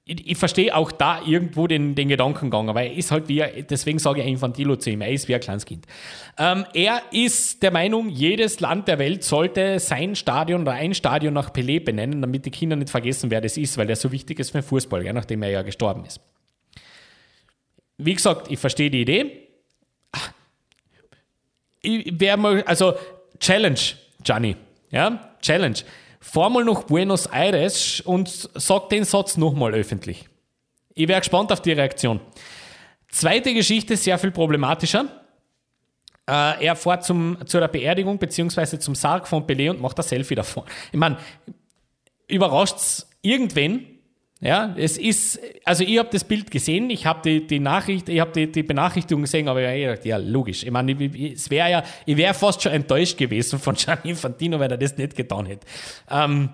ich, 0.04 0.30
ich 0.30 0.36
verstehe 0.36 0.74
auch 0.74 0.92
da 0.92 1.22
irgendwo 1.24 1.66
den, 1.66 1.94
den 1.94 2.08
Gedankengang, 2.08 2.68
aber 2.68 2.82
er 2.82 2.92
ist 2.92 3.10
halt 3.10 3.28
wie, 3.28 3.42
deswegen 3.68 3.98
sage 3.98 4.20
ich 4.20 4.26
Infantilo 4.26 4.76
zu 4.76 4.90
ihm, 4.90 5.00
er 5.00 5.10
ist 5.10 5.28
wie 5.28 5.34
ein 5.34 5.40
kleines 5.40 5.64
Kind. 5.64 5.86
Ähm, 6.38 6.66
er 6.74 7.00
ist 7.10 7.62
der 7.62 7.70
Meinung, 7.70 8.10
jedes 8.10 8.60
Land 8.60 8.88
der 8.88 8.98
Welt 8.98 9.24
sollte 9.24 9.78
sein 9.80 10.14
Stadion 10.14 10.62
oder 10.62 10.72
ein 10.72 10.94
Stadion 10.94 11.32
nach 11.32 11.50
Pelé 11.50 11.82
benennen, 11.82 12.20
damit 12.20 12.44
die 12.44 12.50
Kinder 12.50 12.76
nicht 12.76 12.90
vergessen, 12.90 13.30
wer 13.30 13.40
das 13.40 13.56
ist, 13.56 13.78
weil 13.78 13.88
er 13.88 13.96
so 13.96 14.12
wichtig 14.12 14.38
ist 14.38 14.50
für 14.50 14.58
den 14.58 14.66
Fußball, 14.66 15.04
ja, 15.04 15.12
nachdem 15.12 15.42
er 15.42 15.50
ja 15.50 15.62
gestorben 15.62 16.04
ist. 16.04 16.20
Wie 17.98 18.14
gesagt, 18.14 18.50
ich 18.50 18.58
verstehe 18.58 18.90
die 18.90 19.02
Idee. 19.02 19.48
Ich 21.80 22.18
wäre 22.18 22.36
mal, 22.36 22.62
also 22.64 22.94
Challenge, 23.38 23.78
Gianni. 24.22 24.56
Ja, 24.90 25.34
Challenge. 25.40 25.78
Fahr 26.20 26.48
mal 26.48 26.64
nach 26.64 26.84
Buenos 26.84 27.26
Aires 27.26 28.00
und 28.00 28.28
sag 28.54 28.88
den 28.88 29.04
Satz 29.04 29.36
nochmal 29.36 29.74
öffentlich. 29.74 30.28
Ich 30.94 31.06
wäre 31.08 31.20
gespannt 31.20 31.52
auf 31.52 31.60
die 31.60 31.72
Reaktion. 31.72 32.20
Zweite 33.08 33.52
Geschichte, 33.52 33.96
sehr 33.96 34.18
viel 34.18 34.30
problematischer. 34.30 35.06
Äh, 36.26 36.64
er 36.64 36.76
fährt 36.76 37.04
zum, 37.04 37.36
zu 37.46 37.60
der 37.60 37.68
Beerdigung 37.68 38.18
bzw. 38.18 38.78
zum 38.78 38.94
Sarg 38.94 39.28
von 39.28 39.46
Pelé 39.46 39.70
und 39.70 39.80
macht 39.80 39.98
ein 39.98 40.02
Selfie 40.02 40.34
davon. 40.34 40.64
Ich 40.90 40.98
meine, 40.98 41.18
überrascht 42.26 42.76
es 42.76 43.08
irgendwen, 43.20 43.93
ja, 44.44 44.74
es 44.76 44.98
ist, 44.98 45.40
also 45.64 45.84
ich 45.84 45.98
habe 45.98 46.10
das 46.12 46.22
Bild 46.22 46.50
gesehen, 46.50 46.90
ich 46.90 47.06
habe 47.06 47.22
die, 47.24 47.46
die 47.46 47.60
Nachricht, 47.60 48.10
ich 48.10 48.20
habe 48.20 48.30
die, 48.30 48.52
die 48.52 48.62
Benachrichtigung 48.62 49.22
gesehen, 49.22 49.48
aber 49.48 49.72
ich 49.72 49.86
gedacht, 49.86 50.04
ja, 50.04 50.18
logisch. 50.18 50.64
Ich 50.64 50.70
meine, 50.70 50.92
es 51.32 51.48
wäre 51.48 51.70
ja, 51.70 51.82
ich 52.04 52.14
wäre 52.14 52.34
fast 52.34 52.60
schon 52.60 52.72
enttäuscht 52.72 53.16
gewesen 53.16 53.58
von 53.58 53.74
Gianni 53.78 54.10
Infantino, 54.10 54.60
wenn 54.60 54.70
er 54.70 54.76
das 54.76 54.98
nicht 54.98 55.16
getan 55.16 55.46
hätte. 55.46 55.66
Ähm, 56.10 56.50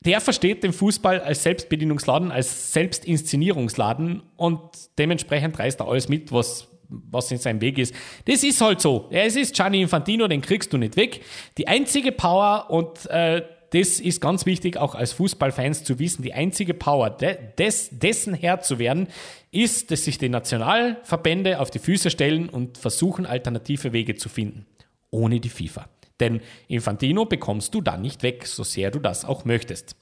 der 0.00 0.20
versteht 0.20 0.62
den 0.62 0.74
Fußball 0.74 1.20
als 1.20 1.42
Selbstbedienungsladen, 1.42 2.30
als 2.30 2.74
Selbstinszenierungsladen 2.74 4.22
und 4.36 4.60
dementsprechend 4.98 5.58
reißt 5.58 5.80
er 5.80 5.88
alles 5.88 6.10
mit, 6.10 6.30
was, 6.32 6.68
was 6.90 7.30
in 7.32 7.38
seinem 7.38 7.62
Weg 7.62 7.78
ist. 7.78 7.94
Das 8.26 8.44
ist 8.44 8.60
halt 8.60 8.82
so. 8.82 9.08
Es 9.10 9.36
ist 9.36 9.54
Gianni 9.54 9.80
Infantino, 9.80 10.28
den 10.28 10.42
kriegst 10.42 10.70
du 10.70 10.76
nicht 10.76 10.96
weg. 10.96 11.22
Die 11.56 11.66
einzige 11.66 12.12
Power 12.12 12.66
und 12.68 13.06
äh, 13.08 13.40
das 13.70 14.00
ist 14.00 14.20
ganz 14.20 14.46
wichtig, 14.46 14.76
auch 14.76 14.94
als 14.94 15.12
Fußballfans 15.12 15.84
zu 15.84 15.98
wissen, 15.98 16.22
die 16.22 16.34
einzige 16.34 16.74
Power, 16.74 17.10
de, 17.10 17.36
des, 17.56 17.90
dessen 17.92 18.34
Herr 18.34 18.60
zu 18.60 18.78
werden, 18.78 19.08
ist, 19.52 19.90
dass 19.90 20.04
sich 20.04 20.18
die 20.18 20.28
Nationalverbände 20.28 21.60
auf 21.60 21.70
die 21.70 21.78
Füße 21.78 22.10
stellen 22.10 22.48
und 22.48 22.78
versuchen, 22.78 23.26
alternative 23.26 23.92
Wege 23.92 24.16
zu 24.16 24.28
finden. 24.28 24.66
Ohne 25.10 25.40
die 25.40 25.48
FIFA. 25.48 25.88
Denn 26.20 26.40
Infantino 26.68 27.24
bekommst 27.24 27.74
du 27.74 27.80
dann 27.80 28.02
nicht 28.02 28.22
weg, 28.22 28.46
so 28.46 28.62
sehr 28.62 28.90
du 28.90 28.98
das 28.98 29.24
auch 29.24 29.44
möchtest. 29.44 29.96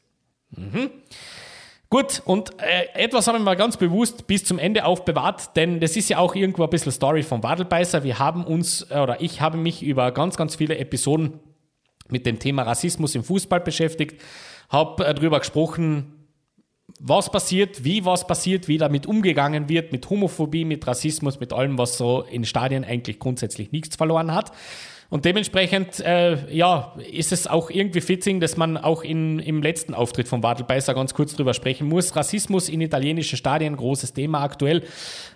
Mhm. 0.51 0.91
Gut, 1.91 2.21
und 2.27 2.51
äh, 2.61 3.03
etwas 3.03 3.29
haben 3.29 3.45
wir 3.45 3.57
ganz 3.57 3.79
bewusst 3.79 4.27
bis 4.27 4.45
zum 4.45 4.59
Ende 4.59 4.85
aufbewahrt, 4.85 5.57
denn 5.57 5.81
das 5.81 5.97
ist 5.97 6.11
ja 6.11 6.19
auch 6.19 6.35
irgendwo 6.35 6.65
ein 6.65 6.71
bisschen 6.71 6.93
Story 6.93 7.23
vom 7.23 7.43
Wadelbeißer. 7.43 8.03
Wir 8.03 8.19
haben 8.19 8.45
uns, 8.45 8.87
äh, 8.91 8.99
oder 8.99 9.23
ich 9.23 9.41
habe 9.41 9.57
mich 9.57 9.83
über 9.83 10.13
ganz, 10.13 10.37
ganz 10.37 10.57
viele 10.57 10.77
Episoden 10.77 11.41
mit 12.11 12.27
dem 12.27 12.39
Thema 12.39 12.63
Rassismus 12.63 13.15
im 13.15 13.25
Fußball 13.25 13.61
beschäftigt, 13.61 14.21
habe 14.69 15.07
äh, 15.07 15.15
darüber 15.15 15.39
gesprochen, 15.39 16.15
was 17.01 17.31
passiert, 17.31 17.85
wie 17.85 18.05
was 18.05 18.27
passiert, 18.27 18.67
wie 18.67 18.79
damit 18.79 19.07
umgegangen 19.07 19.69
wird, 19.69 19.93
mit 19.93 20.09
Homophobie, 20.09 20.65
mit 20.65 20.87
Rassismus, 20.87 21.39
mit 21.39 21.53
allem, 21.53 21.79
was 21.79 21.99
so 21.99 22.23
in 22.23 22.45
Stadien 22.45 22.85
eigentlich 22.85 23.19
grundsätzlich 23.19 23.73
nichts 23.73 23.97
verloren 23.97 24.35
hat. 24.35 24.53
Und 25.11 25.25
dementsprechend, 25.25 26.01
äh, 26.01 26.55
ja, 26.55 26.95
ist 27.11 27.33
es 27.33 27.47
auch 27.47 27.71
irgendwie 27.71 28.03
fitting, 28.03 28.41
dass 28.41 28.59
man 28.59 28.77
auch 28.77 29.03
in, 29.03 29.39
im 29.39 29.63
letzten 29.63 29.95
Auftritt 29.95 30.29
von 30.29 30.43
Wadelbeißer 30.43 30.93
ganz 30.93 31.15
kurz 31.15 31.35
drüber 31.35 31.55
sprechen 31.55 31.89
muss. 31.89 32.15
Rassismus 32.15 32.69
in 32.69 32.83
italienischen 32.83 33.39
Stadien, 33.39 33.77
großes 33.77 34.13
Thema 34.13 34.43
aktuell. 34.43 34.83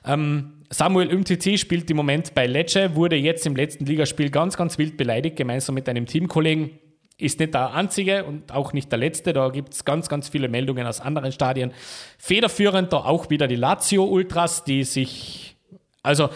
Ähm, 0.05 0.62
Samuel 0.73 1.14
Umtiti 1.14 1.59
spielt 1.59 1.91
im 1.91 1.99
Moment 1.99 2.35
bei 2.35 2.47
Lecce, 2.47 2.97
wurde 2.97 3.16
jetzt 3.16 3.47
im 3.47 3.55
letzten 3.55 3.85
Ligaspiel 3.85 4.31
ganz, 4.31 4.57
ganz 4.57 4.79
wild 4.79 4.97
beleidigt, 4.97 5.37
gemeinsam 5.37 5.75
mit 5.75 5.87
einem 5.87 6.07
Teamkollegen. 6.07 6.79
Ist 7.18 7.41
nicht 7.41 7.53
der 7.53 7.75
einzige 7.75 8.25
und 8.25 8.53
auch 8.53 8.73
nicht 8.73 8.91
der 8.91 8.99
letzte. 8.99 9.35
Da 9.35 9.51
gibt 9.51 9.75
es 9.75 9.85
ganz, 9.85 10.09
ganz 10.09 10.31
viele 10.31 10.49
Meldungen 10.49 10.87
aus 10.87 11.03
anderen 11.03 11.31
Stadien. 11.31 11.73
Federführend 12.16 12.91
da 12.91 12.99
auch 12.99 13.29
wieder 13.29 13.49
die 13.49 13.57
Lazio-Ultras, 13.57 14.64
die 14.64 14.85
sich, 14.85 15.57
also 16.03 16.31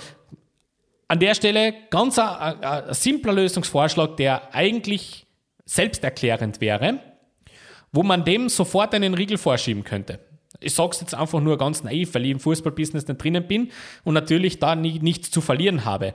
an 1.08 1.18
der 1.18 1.34
Stelle 1.34 1.72
ganz 1.88 2.18
ein, 2.18 2.28
ein, 2.28 2.62
ein 2.62 2.94
simpler 2.94 3.32
Lösungsvorschlag, 3.32 4.18
der 4.18 4.54
eigentlich 4.54 5.26
selbsterklärend 5.64 6.60
wäre, 6.60 7.00
wo 7.90 8.02
man 8.02 8.22
dem 8.22 8.50
sofort 8.50 8.94
einen 8.94 9.14
Riegel 9.14 9.38
vorschieben 9.38 9.82
könnte. 9.82 10.20
Ich 10.60 10.74
sage 10.74 10.90
es 10.92 11.00
jetzt 11.00 11.14
einfach 11.14 11.40
nur 11.40 11.58
ganz 11.58 11.82
naiv, 11.82 12.14
weil 12.14 12.24
ich 12.24 12.30
im 12.30 12.40
Fußballbusiness 12.40 13.06
nicht 13.06 13.22
drinnen 13.22 13.46
bin 13.46 13.70
und 14.04 14.14
natürlich 14.14 14.58
da 14.58 14.74
nie, 14.74 14.98
nichts 14.98 15.30
zu 15.30 15.40
verlieren 15.40 15.84
habe. 15.84 16.14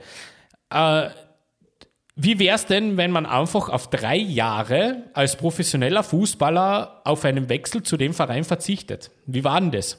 Äh, 0.69 1.09
wie 2.15 2.39
wäre 2.39 2.55
es 2.55 2.65
denn, 2.65 2.97
wenn 2.97 3.11
man 3.11 3.25
einfach 3.25 3.69
auf 3.69 3.89
drei 3.89 4.17
Jahre 4.17 5.03
als 5.13 5.37
professioneller 5.37 6.03
Fußballer 6.03 7.01
auf 7.05 7.23
einen 7.23 7.49
Wechsel 7.49 7.83
zu 7.83 7.97
dem 7.97 8.13
Verein 8.13 8.43
verzichtet? 8.43 9.11
Wie 9.25 9.43
war 9.43 9.59
denn 9.59 9.71
das? 9.71 9.97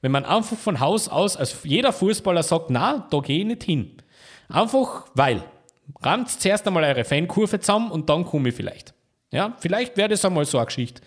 Wenn 0.00 0.12
man 0.12 0.24
einfach 0.24 0.56
von 0.56 0.80
Haus 0.80 1.08
aus, 1.08 1.36
als 1.36 1.58
jeder 1.64 1.92
Fußballer 1.92 2.42
sagt, 2.42 2.70
na, 2.70 3.06
da 3.10 3.20
gehe 3.20 3.40
ich 3.40 3.46
nicht 3.46 3.64
hin. 3.64 3.92
Einfach 4.48 5.06
weil. 5.14 5.44
Rammt 6.02 6.30
zuerst 6.30 6.66
einmal 6.66 6.84
eure 6.84 7.04
Fankurve 7.04 7.60
zusammen 7.60 7.90
und 7.90 8.08
dann 8.08 8.24
komme 8.24 8.48
ich 8.48 8.54
vielleicht. 8.54 8.94
Ja, 9.32 9.56
vielleicht 9.58 9.96
wäre 9.96 10.08
das 10.08 10.24
einmal 10.24 10.44
so 10.44 10.58
eine 10.58 10.66
Geschichte. 10.66 11.02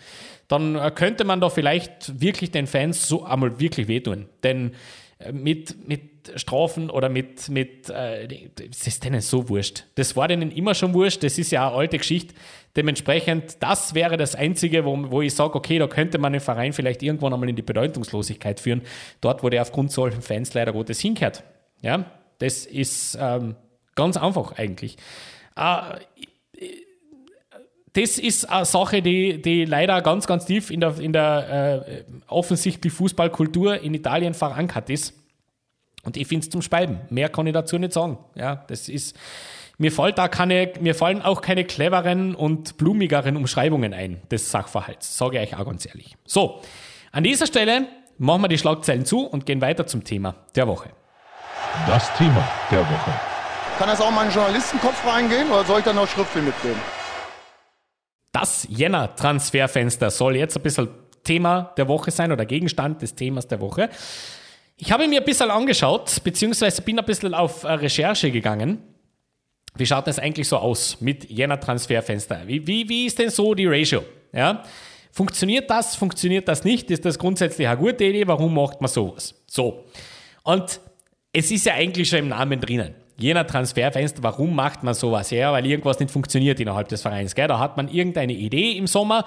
Dann 0.48 0.76
äh, 0.76 0.90
könnte 0.94 1.24
man 1.24 1.40
da 1.40 1.50
vielleicht 1.50 2.20
wirklich 2.20 2.50
den 2.50 2.66
Fans 2.66 3.08
so 3.08 3.24
einmal 3.24 3.60
wirklich 3.60 3.88
wehtun. 3.88 4.26
Denn 4.42 4.72
äh, 5.18 5.32
mit, 5.32 5.88
mit 5.88 6.32
Strafen 6.36 6.90
oder 6.90 7.08
mit, 7.08 7.48
mit 7.48 7.90
äh, 7.90 8.48
ist 8.70 9.04
denen 9.04 9.20
so 9.20 9.48
wurscht. 9.48 9.84
Das 9.94 10.16
war 10.16 10.28
denen 10.28 10.50
immer 10.50 10.74
schon 10.74 10.94
wurscht, 10.94 11.22
das 11.22 11.38
ist 11.38 11.50
ja 11.52 11.68
eine 11.68 11.76
alte 11.76 11.98
Geschichte. 11.98 12.34
Dementsprechend, 12.76 13.62
das 13.62 13.94
wäre 13.94 14.16
das 14.16 14.34
Einzige, 14.34 14.84
wo, 14.84 15.10
wo 15.10 15.22
ich 15.22 15.34
sage, 15.34 15.54
okay, 15.54 15.78
da 15.78 15.86
könnte 15.86 16.18
man 16.18 16.32
den 16.32 16.40
Verein 16.40 16.72
vielleicht 16.72 17.02
irgendwann 17.02 17.32
einmal 17.32 17.48
in 17.48 17.56
die 17.56 17.62
Bedeutungslosigkeit 17.62 18.58
führen, 18.58 18.82
dort, 19.20 19.42
wo 19.42 19.48
der 19.48 19.62
aufgrund 19.62 19.92
solchen 19.92 20.22
Fans 20.22 20.54
leider 20.54 20.72
Gottes 20.72 21.00
hinkehrt. 21.00 21.44
Ja, 21.82 22.04
das 22.38 22.66
ist 22.66 23.16
ähm, 23.20 23.54
ganz 23.94 24.16
einfach 24.16 24.52
eigentlich. 24.52 24.96
Äh, 25.56 26.00
das 27.94 28.18
ist 28.18 28.50
eine 28.50 28.64
Sache, 28.64 29.02
die, 29.02 29.40
die 29.40 29.64
leider 29.64 30.02
ganz, 30.02 30.26
ganz 30.26 30.46
tief 30.46 30.70
in 30.70 30.80
der, 30.80 30.98
in 30.98 31.12
der 31.12 31.84
äh, 31.86 32.04
offensichtlich 32.26 32.92
Fußballkultur 32.92 33.80
in 33.80 33.94
Italien 33.94 34.34
verankert 34.34 34.90
ist. 34.90 35.14
Und 36.02 36.16
ich 36.16 36.26
finde 36.26 36.44
es 36.44 36.50
zum 36.50 36.60
Speiben. 36.60 37.00
Mehr 37.08 37.28
kann 37.28 37.46
ich 37.46 37.52
dazu 37.52 37.78
nicht 37.78 37.92
sagen. 37.92 38.18
Ja, 38.34 38.64
das 38.66 38.88
ist, 38.88 39.16
mir, 39.78 39.92
fällt 39.92 40.18
da 40.18 40.26
keine, 40.26 40.72
mir 40.80 40.96
fallen 40.96 41.22
auch 41.22 41.40
keine 41.40 41.64
cleveren 41.64 42.34
und 42.34 42.76
blumigeren 42.78 43.36
Umschreibungen 43.36 43.94
ein 43.94 44.20
des 44.28 44.50
Sachverhalts. 44.50 45.16
Sage 45.16 45.40
ich 45.40 45.52
euch 45.52 45.60
auch 45.60 45.64
ganz 45.64 45.86
ehrlich. 45.86 46.16
So, 46.26 46.60
an 47.12 47.22
dieser 47.22 47.46
Stelle 47.46 47.86
machen 48.18 48.42
wir 48.42 48.48
die 48.48 48.58
Schlagzeilen 48.58 49.04
zu 49.04 49.20
und 49.20 49.46
gehen 49.46 49.60
weiter 49.60 49.86
zum 49.86 50.02
Thema 50.02 50.34
der 50.56 50.66
Woche. 50.66 50.90
Das 51.86 52.12
Thema 52.16 52.44
der 52.72 52.80
Woche. 52.80 53.12
Kann 53.78 53.88
das 53.88 54.00
auch 54.00 54.10
mal 54.10 54.22
in 54.22 54.30
den 54.30 54.34
Journalistenkopf 54.34 55.06
reingehen 55.06 55.48
oder 55.48 55.64
soll 55.64 55.78
ich 55.78 55.84
da 55.84 55.92
noch 55.92 56.08
Schriftfühl 56.08 56.42
mitnehmen? 56.42 56.80
Das 58.34 58.66
Jänner-Transferfenster 58.68 60.10
soll 60.10 60.34
jetzt 60.34 60.56
ein 60.56 60.62
bisschen 60.64 60.88
Thema 61.22 61.72
der 61.76 61.86
Woche 61.86 62.10
sein 62.10 62.32
oder 62.32 62.44
Gegenstand 62.44 63.00
des 63.00 63.14
Themas 63.14 63.46
der 63.46 63.60
Woche. 63.60 63.88
Ich 64.76 64.90
habe 64.90 65.06
mir 65.06 65.20
ein 65.20 65.24
bisschen 65.24 65.52
angeschaut, 65.52 66.16
beziehungsweise 66.24 66.82
bin 66.82 66.98
ein 66.98 67.04
bisschen 67.04 67.32
auf 67.32 67.62
äh, 67.62 67.68
Recherche 67.74 68.32
gegangen. 68.32 68.82
Wie 69.76 69.86
schaut 69.86 70.08
das 70.08 70.18
eigentlich 70.18 70.48
so 70.48 70.56
aus 70.56 71.00
mit 71.00 71.30
Jänner-Transferfenster? 71.30 72.42
Wie, 72.46 72.66
wie, 72.66 72.88
wie 72.88 73.06
ist 73.06 73.20
denn 73.20 73.30
so 73.30 73.54
die 73.54 73.66
Ratio? 73.66 74.02
Ja? 74.32 74.64
Funktioniert 75.12 75.70
das? 75.70 75.94
Funktioniert 75.94 76.48
das 76.48 76.64
nicht? 76.64 76.90
Ist 76.90 77.04
das 77.04 77.16
grundsätzlich 77.16 77.68
eine 77.68 77.78
gute 77.78 78.02
Idee? 78.02 78.26
Warum 78.26 78.52
macht 78.52 78.80
man 78.80 78.90
sowas? 78.90 79.40
So. 79.46 79.84
Und 80.42 80.80
es 81.32 81.52
ist 81.52 81.66
ja 81.66 81.74
eigentlich 81.74 82.08
schon 82.08 82.18
im 82.18 82.28
Namen 82.28 82.60
drinnen 82.60 82.96
jener 83.16 83.46
Transferfenster, 83.46 84.22
warum 84.22 84.54
macht 84.54 84.82
man 84.82 84.94
sowas? 84.94 85.30
Ja, 85.30 85.52
weil 85.52 85.66
irgendwas 85.66 86.00
nicht 86.00 86.10
funktioniert 86.10 86.60
innerhalb 86.60 86.88
des 86.88 87.02
Vereins. 87.02 87.34
Gell? 87.34 87.48
Da 87.48 87.58
hat 87.58 87.76
man 87.76 87.88
irgendeine 87.88 88.32
Idee 88.32 88.72
im 88.72 88.86
Sommer 88.86 89.24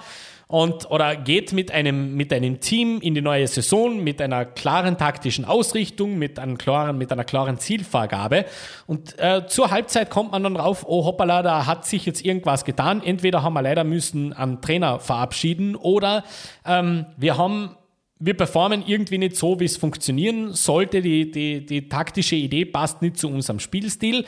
und 0.48 0.90
oder 0.90 1.14
geht 1.14 1.52
mit 1.52 1.70
einem, 1.70 2.16
mit 2.16 2.32
einem 2.32 2.58
Team 2.60 3.00
in 3.02 3.14
die 3.14 3.20
neue 3.20 3.46
Saison 3.46 4.02
mit 4.02 4.20
einer 4.20 4.46
klaren 4.46 4.96
taktischen 4.96 5.44
Ausrichtung, 5.44 6.18
mit, 6.18 6.38
einem 6.38 6.56
klaren, 6.56 6.96
mit 6.96 7.12
einer 7.12 7.24
klaren 7.24 7.58
Zielvorgabe. 7.58 8.46
Und 8.86 9.18
äh, 9.18 9.46
zur 9.46 9.70
Halbzeit 9.70 10.08
kommt 10.08 10.32
man 10.32 10.42
dann 10.42 10.54
drauf, 10.54 10.86
oh 10.88 11.04
hoppala, 11.04 11.42
da 11.42 11.66
hat 11.66 11.84
sich 11.84 12.06
jetzt 12.06 12.24
irgendwas 12.24 12.64
getan. 12.64 13.02
Entweder 13.04 13.42
haben 13.42 13.52
wir 13.52 13.62
leider 13.62 13.84
müssen 13.84 14.32
einen 14.32 14.62
Trainer 14.62 15.00
verabschieden 15.00 15.76
oder 15.76 16.24
ähm, 16.64 17.04
wir 17.18 17.36
haben 17.36 17.76
wir 18.20 18.34
performen 18.34 18.82
irgendwie 18.86 19.18
nicht 19.18 19.36
so, 19.36 19.60
wie 19.60 19.64
es 19.64 19.76
funktionieren 19.76 20.52
sollte. 20.52 21.00
Die, 21.02 21.30
die, 21.30 21.64
die 21.64 21.88
taktische 21.88 22.36
Idee 22.36 22.64
passt 22.64 23.00
nicht 23.00 23.16
zu 23.16 23.28
unserem 23.28 23.60
Spielstil. 23.60 24.24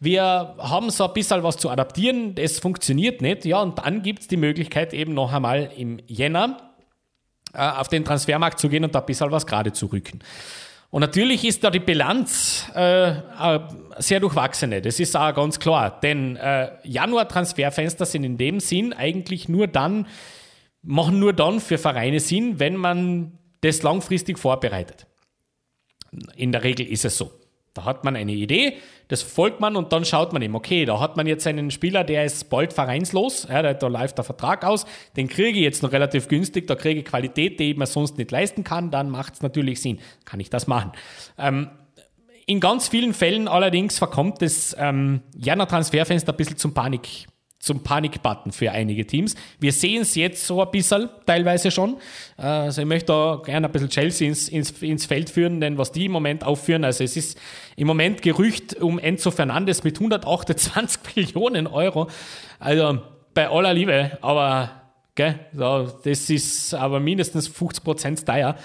Wir 0.00 0.54
haben 0.58 0.90
so 0.90 1.06
ein 1.06 1.12
bisschen 1.12 1.42
was 1.42 1.56
zu 1.58 1.68
adaptieren, 1.70 2.34
es 2.36 2.58
funktioniert 2.58 3.20
nicht. 3.20 3.44
Ja, 3.44 3.60
und 3.60 3.78
dann 3.78 4.02
gibt 4.02 4.22
es 4.22 4.28
die 4.28 4.36
Möglichkeit, 4.36 4.94
eben 4.94 5.14
noch 5.14 5.32
einmal 5.32 5.70
im 5.76 5.98
Jänner 6.06 6.74
äh, 7.52 7.58
auf 7.58 7.88
den 7.88 8.04
Transfermarkt 8.04 8.58
zu 8.58 8.68
gehen 8.68 8.84
und 8.84 8.94
da 8.94 9.00
ein 9.00 9.06
bisschen 9.06 9.30
was 9.30 9.46
gerade 9.46 9.72
zu 9.72 9.86
rücken. 9.86 10.20
Und 10.90 11.00
natürlich 11.00 11.44
ist 11.44 11.64
da 11.64 11.70
die 11.70 11.80
Bilanz 11.80 12.70
äh, 12.72 13.14
sehr 13.98 14.20
durchwachsene, 14.20 14.80
das 14.80 15.00
ist 15.00 15.16
auch 15.16 15.34
ganz 15.34 15.58
klar. 15.58 15.98
Denn 16.00 16.36
äh, 16.36 16.70
Januar-Transferfenster 16.84 18.06
sind 18.06 18.22
in 18.22 18.38
dem 18.38 18.60
Sinn 18.60 18.92
eigentlich 18.92 19.48
nur 19.48 19.66
dann 19.66 20.06
machen 20.84 21.18
nur 21.18 21.32
dann 21.32 21.60
für 21.60 21.78
Vereine 21.78 22.20
Sinn, 22.20 22.58
wenn 22.60 22.76
man 22.76 23.38
das 23.60 23.82
langfristig 23.82 24.38
vorbereitet. 24.38 25.06
In 26.36 26.52
der 26.52 26.62
Regel 26.62 26.86
ist 26.86 27.04
es 27.04 27.16
so. 27.16 27.32
Da 27.72 27.84
hat 27.84 28.04
man 28.04 28.14
eine 28.14 28.32
Idee, 28.32 28.74
das 29.08 29.22
folgt 29.22 29.58
man 29.60 29.74
und 29.74 29.92
dann 29.92 30.04
schaut 30.04 30.32
man 30.32 30.40
eben, 30.42 30.54
okay, 30.54 30.84
da 30.84 31.00
hat 31.00 31.16
man 31.16 31.26
jetzt 31.26 31.44
einen 31.44 31.72
Spieler, 31.72 32.04
der 32.04 32.24
ist 32.24 32.48
bald 32.48 32.72
vereinslos, 32.72 33.48
ja, 33.50 33.62
da, 33.62 33.74
da 33.74 33.88
läuft 33.88 34.16
der 34.16 34.24
Vertrag 34.24 34.64
aus, 34.64 34.86
den 35.16 35.26
kriege 35.26 35.58
ich 35.58 35.64
jetzt 35.64 35.82
noch 35.82 35.90
relativ 35.90 36.28
günstig, 36.28 36.68
da 36.68 36.76
kriege 36.76 37.00
ich 37.00 37.04
Qualität, 37.04 37.58
die 37.58 37.72
ich 37.72 37.76
mir 37.76 37.86
sonst 37.86 38.16
nicht 38.16 38.30
leisten 38.30 38.62
kann, 38.62 38.92
dann 38.92 39.10
macht 39.10 39.34
es 39.34 39.42
natürlich 39.42 39.82
Sinn, 39.82 39.98
kann 40.24 40.38
ich 40.38 40.50
das 40.50 40.68
machen. 40.68 40.92
Ähm, 41.36 41.68
in 42.46 42.60
ganz 42.60 42.86
vielen 42.86 43.12
Fällen 43.12 43.48
allerdings 43.48 43.98
verkommt 43.98 44.40
das 44.40 44.76
ähm, 44.78 45.22
Jana-Transferfenster 45.36 46.32
ein 46.32 46.36
bisschen 46.36 46.58
zum 46.58 46.74
Panik 46.74 47.26
zum 47.64 47.82
Panikbutton 47.82 48.52
für 48.52 48.70
einige 48.72 49.06
Teams. 49.06 49.34
Wir 49.58 49.72
sehen 49.72 50.02
es 50.02 50.14
jetzt 50.14 50.46
so 50.46 50.62
ein 50.62 50.70
bisschen, 50.70 51.08
teilweise 51.24 51.70
schon. 51.70 51.96
Also 52.36 52.82
ich 52.82 52.86
möchte 52.86 53.06
da 53.06 53.40
gerne 53.44 53.68
ein 53.68 53.72
bisschen 53.72 53.88
Chelsea 53.88 54.28
ins, 54.28 54.48
ins, 54.48 54.70
ins 54.82 55.06
Feld 55.06 55.30
führen, 55.30 55.60
denn 55.60 55.78
was 55.78 55.90
die 55.90 56.06
im 56.06 56.12
Moment 56.12 56.44
aufführen, 56.44 56.84
also 56.84 57.02
es 57.02 57.16
ist 57.16 57.38
im 57.76 57.86
Moment 57.86 58.22
Gerücht 58.22 58.80
um 58.80 58.98
Enzo 58.98 59.30
Fernandes 59.30 59.82
mit 59.82 59.96
128 59.96 61.00
Millionen 61.16 61.66
Euro. 61.66 62.08
Also 62.58 63.00
bei 63.32 63.48
aller 63.48 63.72
Liebe, 63.72 64.18
aber 64.20 64.70
gell, 65.14 65.40
so, 65.52 65.90
das 66.04 66.28
ist 66.28 66.74
aber 66.74 67.00
mindestens 67.00 67.48
50 67.48 67.82
Prozent 67.82 68.26
teuer. 68.26 68.56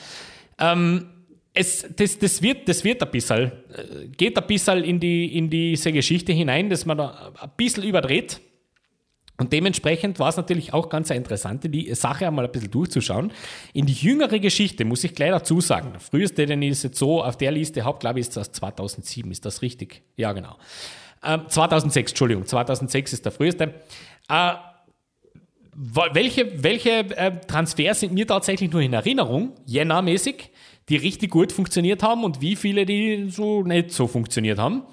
Ähm, 0.59 1.09
es, 1.53 1.85
das, 1.95 2.19
das, 2.19 2.41
wird, 2.41 2.67
das 2.67 2.83
wird 2.83 3.01
ein 3.01 3.11
bisschen, 3.11 3.51
äh, 3.73 4.07
geht 4.15 4.37
ein 4.37 4.45
bisschen 4.45 4.83
in, 4.83 4.99
die, 4.99 5.37
in 5.37 5.49
diese 5.49 5.91
Geschichte 5.91 6.31
hinein, 6.33 6.69
dass 6.69 6.85
man 6.85 6.97
da 6.97 7.31
ein 7.41 7.51
bisschen 7.57 7.83
überdreht 7.83 8.41
und 9.39 9.53
dementsprechend 9.53 10.19
war 10.19 10.29
es 10.29 10.37
natürlich 10.37 10.73
auch 10.73 10.89
ganz 10.89 11.09
interessant, 11.09 11.63
die 11.63 11.93
Sache 11.95 12.27
einmal 12.27 12.45
ein 12.45 12.51
bisschen 12.51 12.71
durchzuschauen. 12.71 13.31
In 13.73 13.85
die 13.85 13.93
jüngere 13.93 14.37
Geschichte 14.39 14.83
muss 14.83 15.03
ich 15.05 15.15
gleich 15.15 15.31
dazu 15.31 15.61
sagen. 15.61 15.91
Der 15.93 16.01
früheste, 16.01 16.45
den 16.45 16.61
ich 16.61 16.83
jetzt 16.83 16.97
so 16.97 17.23
auf 17.23 17.37
der 17.37 17.51
Liste 17.51 17.85
habe, 17.85 17.99
glaube 17.99 18.19
ich, 18.19 18.27
ist 18.27 18.35
das 18.35 18.51
2007. 18.51 19.31
Ist 19.31 19.45
das 19.45 19.61
richtig? 19.61 20.03
Ja, 20.17 20.33
genau. 20.33 20.57
Ähm, 21.23 21.43
2006, 21.47 22.11
Entschuldigung. 22.11 22.45
2006 22.45 23.13
ist 23.13 23.25
der 23.25 23.31
früheste. 23.31 23.75
Äh, 24.27 24.53
welche 25.73 26.61
welche 26.61 26.89
äh, 26.89 27.39
Transfers 27.47 28.01
sind 28.01 28.13
mir 28.13 28.27
tatsächlich 28.27 28.69
nur 28.69 28.81
in 28.81 28.91
Erinnerung, 28.91 29.53
Jänner-mäßig, 29.65 30.49
die 30.89 30.97
richtig 30.97 31.31
gut 31.31 31.53
funktioniert 31.53 32.03
haben 32.03 32.25
und 32.25 32.41
wie 32.41 32.57
viele, 32.57 32.85
die 32.85 33.29
so 33.29 33.63
nicht 33.63 33.91
so 33.91 34.07
funktioniert 34.07 34.59
haben? 34.59 34.83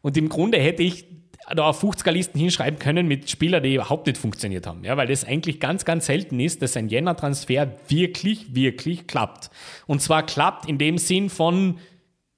Und 0.00 0.16
im 0.16 0.28
Grunde 0.28 0.58
hätte 0.58 0.82
ich 0.82 1.06
da 1.54 1.64
auf 1.64 1.82
50er-Listen 1.82 2.38
hinschreiben 2.38 2.78
können 2.78 3.06
mit 3.06 3.28
Spielern, 3.28 3.62
die 3.62 3.74
überhaupt 3.74 4.06
nicht 4.06 4.18
funktioniert 4.18 4.66
haben. 4.66 4.84
Ja, 4.84 4.96
weil 4.96 5.08
das 5.08 5.24
eigentlich 5.24 5.60
ganz, 5.60 5.84
ganz 5.84 6.06
selten 6.06 6.38
ist, 6.40 6.62
dass 6.62 6.76
ein 6.76 6.88
Jänner-Transfer 6.88 7.72
wirklich, 7.88 8.54
wirklich 8.54 9.06
klappt. 9.06 9.50
Und 9.86 10.00
zwar 10.00 10.24
klappt 10.24 10.68
in 10.68 10.78
dem 10.78 10.98
Sinn 10.98 11.30
von, 11.30 11.78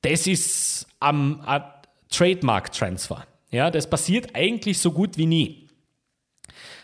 das 0.03 0.27
ist 0.27 0.87
am 1.01 1.41
um, 1.41 1.47
Trademark-Transfer. 2.11 3.27
Ja, 3.51 3.71
das 3.71 3.89
passiert 3.89 4.35
eigentlich 4.35 4.79
so 4.79 4.93
gut 4.93 5.17
wie 5.17 5.27
nie. 5.27 5.69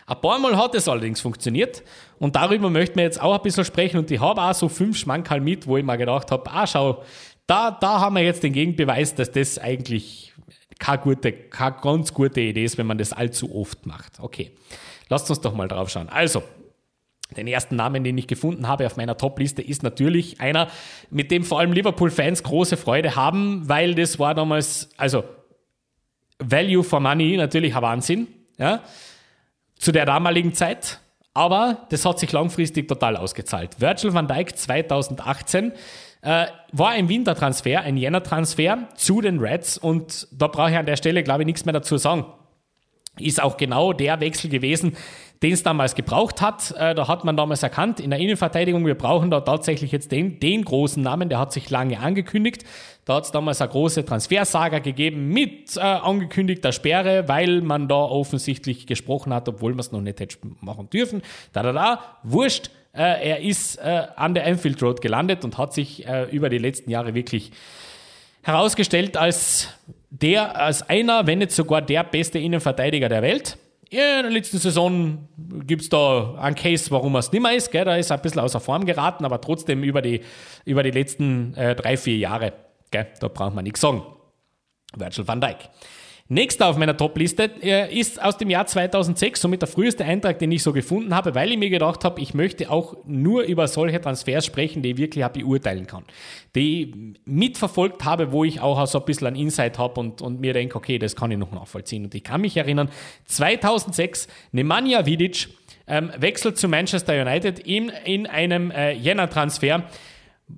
Ein 0.06 0.20
paar 0.20 0.38
Mal 0.40 0.56
hat 0.56 0.74
es 0.74 0.88
allerdings 0.88 1.20
funktioniert 1.20 1.84
und 2.18 2.34
darüber 2.34 2.68
möchten 2.68 2.96
wir 2.96 3.04
jetzt 3.04 3.20
auch 3.22 3.34
ein 3.34 3.42
bisschen 3.42 3.64
sprechen 3.64 3.98
und 3.98 4.10
ich 4.10 4.20
habe 4.20 4.42
auch 4.42 4.54
so 4.54 4.68
fünf 4.68 4.98
Schmankerl 4.98 5.40
mit, 5.40 5.68
wo 5.68 5.76
ich 5.76 5.84
mir 5.84 5.96
gedacht 5.96 6.32
habe, 6.32 6.50
ah 6.50 6.66
schau, 6.66 7.04
da, 7.46 7.70
da 7.70 8.00
haben 8.00 8.16
wir 8.16 8.22
jetzt 8.22 8.42
den 8.42 8.52
Gegenbeweis, 8.52 9.14
dass 9.14 9.30
das 9.30 9.58
eigentlich 9.58 10.29
keine, 10.80 10.98
gute, 10.98 11.32
keine 11.32 11.76
ganz 11.80 12.12
gute 12.12 12.40
Idee 12.40 12.64
ist, 12.64 12.78
wenn 12.78 12.86
man 12.86 12.98
das 12.98 13.12
allzu 13.12 13.54
oft 13.54 13.86
macht. 13.86 14.18
Okay, 14.18 14.50
lasst 15.08 15.30
uns 15.30 15.40
doch 15.40 15.54
mal 15.54 15.68
drauf 15.68 15.90
schauen. 15.90 16.08
Also, 16.08 16.42
den 17.36 17.46
ersten 17.46 17.76
Namen, 17.76 18.02
den 18.02 18.18
ich 18.18 18.26
gefunden 18.26 18.66
habe 18.66 18.86
auf 18.86 18.96
meiner 18.96 19.16
Top-Liste, 19.16 19.62
ist 19.62 19.84
natürlich 19.84 20.40
einer, 20.40 20.68
mit 21.10 21.30
dem 21.30 21.44
vor 21.44 21.60
allem 21.60 21.72
Liverpool-Fans 21.72 22.42
große 22.42 22.76
Freude 22.76 23.14
haben, 23.14 23.68
weil 23.68 23.94
das 23.94 24.18
war 24.18 24.34
damals, 24.34 24.88
also 24.96 25.22
Value 26.40 26.82
for 26.82 26.98
Money, 26.98 27.36
natürlich 27.36 27.76
ein 27.76 27.82
Wahnsinn, 27.82 28.26
ja, 28.58 28.82
zu 29.78 29.92
der 29.92 30.06
damaligen 30.06 30.54
Zeit. 30.54 30.98
Aber 31.32 31.86
das 31.90 32.04
hat 32.04 32.18
sich 32.18 32.32
langfristig 32.32 32.88
total 32.88 33.16
ausgezahlt. 33.16 33.80
Virgil 33.80 34.12
van 34.12 34.26
Dijk 34.26 34.58
2018 34.58 35.72
äh, 36.22 36.46
war 36.72 36.90
ein 36.90 37.08
Wintertransfer, 37.08 37.80
ein 37.80 37.96
Jänner-Transfer 37.96 38.88
zu 38.94 39.20
den 39.20 39.38
Reds 39.38 39.78
und 39.78 40.28
da 40.32 40.46
brauche 40.46 40.70
ich 40.70 40.76
an 40.76 40.86
der 40.86 40.96
Stelle, 40.96 41.22
glaube 41.22 41.42
ich, 41.42 41.46
nichts 41.46 41.64
mehr 41.64 41.72
dazu 41.72 41.96
sagen. 41.96 42.24
Ist 43.18 43.42
auch 43.42 43.56
genau 43.56 43.92
der 43.92 44.20
Wechsel 44.20 44.48
gewesen, 44.48 44.96
den 45.42 45.52
es 45.52 45.62
damals 45.62 45.94
gebraucht 45.94 46.40
hat. 46.40 46.72
Äh, 46.76 46.94
da 46.94 47.08
hat 47.08 47.24
man 47.24 47.36
damals 47.36 47.62
erkannt, 47.62 47.98
in 47.98 48.10
der 48.10 48.18
Innenverteidigung, 48.18 48.84
wir 48.86 48.94
brauchen 48.94 49.30
da 49.30 49.40
tatsächlich 49.40 49.90
jetzt 49.92 50.12
den, 50.12 50.38
den 50.38 50.64
großen 50.64 51.02
Namen, 51.02 51.28
der 51.28 51.38
hat 51.38 51.52
sich 51.52 51.70
lange 51.70 51.98
angekündigt. 51.98 52.64
Da 53.06 53.16
hat 53.16 53.24
es 53.24 53.32
damals 53.32 53.60
eine 53.60 53.70
große 53.70 54.04
Transfersaga 54.04 54.78
gegeben 54.78 55.28
mit 55.28 55.76
äh, 55.76 55.80
angekündigter 55.80 56.72
Sperre, 56.72 57.26
weil 57.28 57.62
man 57.62 57.88
da 57.88 57.96
offensichtlich 57.96 58.86
gesprochen 58.86 59.32
hat, 59.32 59.48
obwohl 59.48 59.72
man 59.72 59.80
es 59.80 59.92
noch 59.92 60.00
nicht 60.00 60.20
hätte 60.20 60.36
machen 60.60 60.88
dürfen. 60.90 61.22
Da, 61.52 61.62
da, 61.62 61.72
da, 61.72 62.00
wurscht. 62.22 62.70
Äh, 62.92 63.30
er 63.30 63.40
ist 63.40 63.76
äh, 63.76 64.06
an 64.16 64.34
der 64.34 64.46
Anfield 64.46 64.82
Road 64.82 65.00
gelandet 65.00 65.44
und 65.44 65.58
hat 65.58 65.72
sich 65.72 66.06
äh, 66.06 66.24
über 66.30 66.48
die 66.48 66.58
letzten 66.58 66.90
Jahre 66.90 67.14
wirklich 67.14 67.52
herausgestellt 68.42 69.16
als 69.16 69.68
der, 70.10 70.60
als 70.60 70.88
einer, 70.88 71.26
wenn 71.26 71.38
nicht 71.38 71.52
sogar 71.52 71.82
der 71.82 72.02
beste 72.04 72.38
Innenverteidiger 72.38 73.08
der 73.08 73.22
Welt. 73.22 73.58
in 73.90 73.98
der 73.98 74.30
letzten 74.30 74.58
Saison 74.58 75.28
gibt 75.66 75.82
es 75.82 75.88
da 75.88 76.34
einen 76.40 76.56
Case, 76.56 76.90
warum 76.90 77.14
er 77.14 77.20
es 77.20 77.30
nicht 77.30 77.42
mehr 77.42 77.54
ist. 77.54 77.70
Gell? 77.70 77.84
Da 77.84 77.96
ist 77.96 78.10
er 78.10 78.16
ein 78.16 78.22
bisschen 78.22 78.40
außer 78.40 78.60
Form 78.60 78.84
geraten, 78.84 79.24
aber 79.24 79.40
trotzdem 79.40 79.84
über 79.84 80.02
die, 80.02 80.22
über 80.64 80.82
die 80.82 80.90
letzten 80.90 81.54
äh, 81.54 81.76
drei, 81.76 81.96
vier 81.96 82.16
Jahre. 82.16 82.52
Gell? 82.90 83.06
Da 83.20 83.28
braucht 83.28 83.54
man 83.54 83.64
nichts 83.64 83.80
sagen. 83.80 84.02
Virgil 84.96 85.28
van 85.28 85.40
Dijk. 85.40 85.58
Nächster 86.32 86.68
auf 86.68 86.76
meiner 86.76 86.96
Top-Liste 86.96 87.50
äh, 87.60 87.92
ist 87.92 88.22
aus 88.22 88.38
dem 88.38 88.50
Jahr 88.50 88.64
2006, 88.64 89.40
somit 89.40 89.62
der 89.62 89.68
früheste 89.68 90.04
Eintrag, 90.04 90.38
den 90.38 90.52
ich 90.52 90.62
so 90.62 90.72
gefunden 90.72 91.12
habe, 91.12 91.34
weil 91.34 91.50
ich 91.50 91.58
mir 91.58 91.70
gedacht 91.70 92.04
habe, 92.04 92.20
ich 92.20 92.34
möchte 92.34 92.70
auch 92.70 92.96
nur 93.04 93.42
über 93.42 93.66
solche 93.66 94.00
Transfers 94.00 94.46
sprechen, 94.46 94.80
die 94.80 94.92
ich 94.92 94.96
wirklich 94.96 95.26
beurteilen 95.26 95.88
kann. 95.88 96.04
Die 96.54 96.82
ich 96.82 96.94
mitverfolgt 97.24 98.04
habe, 98.04 98.30
wo 98.30 98.44
ich 98.44 98.60
auch 98.60 98.86
so 98.86 99.00
ein 99.00 99.06
bisschen 99.06 99.26
ein 99.26 99.34
Insight 99.34 99.76
habe 99.76 99.98
und, 99.98 100.22
und 100.22 100.38
mir 100.40 100.52
denke, 100.52 100.76
okay, 100.76 101.00
das 101.00 101.16
kann 101.16 101.32
ich 101.32 101.38
noch 101.38 101.50
nachvollziehen. 101.50 102.04
Und 102.04 102.14
ich 102.14 102.22
kann 102.22 102.42
mich 102.42 102.56
erinnern, 102.56 102.90
2006, 103.24 104.28
Nemanja 104.52 105.06
Vidic 105.06 105.48
ähm, 105.88 106.12
wechselt 106.16 106.58
zu 106.58 106.68
Manchester 106.68 107.20
United 107.20 107.58
in, 107.58 107.90
in 108.04 108.28
einem 108.28 108.70
äh, 108.70 108.92
Jänner-Transfer 108.92 109.82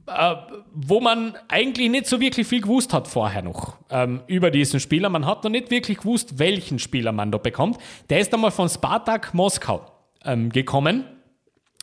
äh, 0.06 0.34
wo 0.74 1.00
man 1.00 1.34
eigentlich 1.48 1.90
nicht 1.90 2.06
so 2.06 2.20
wirklich 2.20 2.46
viel 2.46 2.60
gewusst 2.60 2.92
hat 2.92 3.08
vorher 3.08 3.42
noch 3.42 3.76
ähm, 3.90 4.22
über 4.26 4.50
diesen 4.50 4.80
Spieler. 4.80 5.08
Man 5.08 5.26
hat 5.26 5.44
noch 5.44 5.50
nicht 5.50 5.70
wirklich 5.70 5.98
gewusst, 5.98 6.38
welchen 6.38 6.78
Spieler 6.78 7.12
man 7.12 7.30
da 7.30 7.38
bekommt. 7.38 7.78
Der 8.10 8.20
ist 8.20 8.34
einmal 8.34 8.50
von 8.50 8.68
Spartak 8.68 9.32
Moskau 9.34 9.86
ähm, 10.24 10.50
gekommen. 10.50 11.04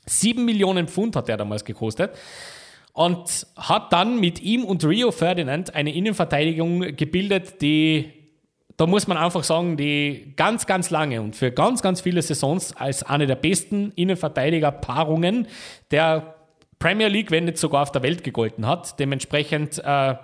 Sieben 0.06 0.46
Millionen 0.46 0.88
Pfund 0.88 1.16
hat 1.16 1.30
er 1.30 1.38
damals 1.38 1.64
gekostet. 1.64 2.12
Und 2.94 3.48
hat 3.56 3.94
dann 3.94 4.20
mit 4.20 4.42
ihm 4.42 4.66
und 4.66 4.84
Rio 4.84 5.12
Ferdinand 5.12 5.74
eine 5.76 5.94
Innenverteidigung 5.94 6.96
gebildet, 6.98 7.62
die, 7.62 8.12
da 8.76 8.88
muss 8.88 9.08
man 9.08 9.16
einfach 9.18 9.44
sagen, 9.44 9.78
die 9.78 10.34
ganz, 10.36 10.66
ganz 10.66 10.90
lange 10.90 11.22
und 11.22 11.36
für 11.36 11.52
ganz, 11.52 11.82
ganz 11.82 12.02
viele 12.02 12.22
Saisons 12.22 12.76
als 12.76 13.04
eine 13.04 13.28
der 13.28 13.36
besten 13.36 13.94
Innenverteidiger-Paarungen 13.96 15.48
der 15.92 16.39
Premier 16.80 17.10
League, 17.10 17.30
wenn 17.30 17.46
nicht 17.46 17.58
sogar 17.58 17.84
auf 17.84 17.92
der 17.92 18.04
Welt 18.04 18.24
gegolten 18.24 18.66
hat. 18.66 19.00
Dementsprechend 19.00 19.82
äh, 19.84 20.16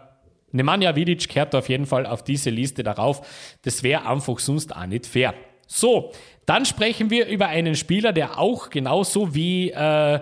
Nemanja 0.52 0.96
Vidic 0.96 1.28
kehrt 1.28 1.54
auf 1.54 1.68
jeden 1.70 1.86
Fall 1.86 2.06
auf 2.06 2.24
diese 2.24 2.50
Liste 2.50 2.82
darauf. 2.82 3.58
Das 3.64 3.84
wäre 3.84 4.08
einfach 4.08 4.40
sonst 4.40 4.76
auch 4.76 4.86
nicht 4.86 5.06
fair. 5.06 5.34
So, 5.68 6.12
dann 6.46 6.66
sprechen 6.66 7.10
wir 7.10 7.28
über 7.28 7.48
einen 7.48 7.76
Spieler, 7.76 8.14
der 8.14 8.40
auch 8.40 8.70
genauso 8.70 9.36
wie, 9.36 9.72
äh, 9.72 10.20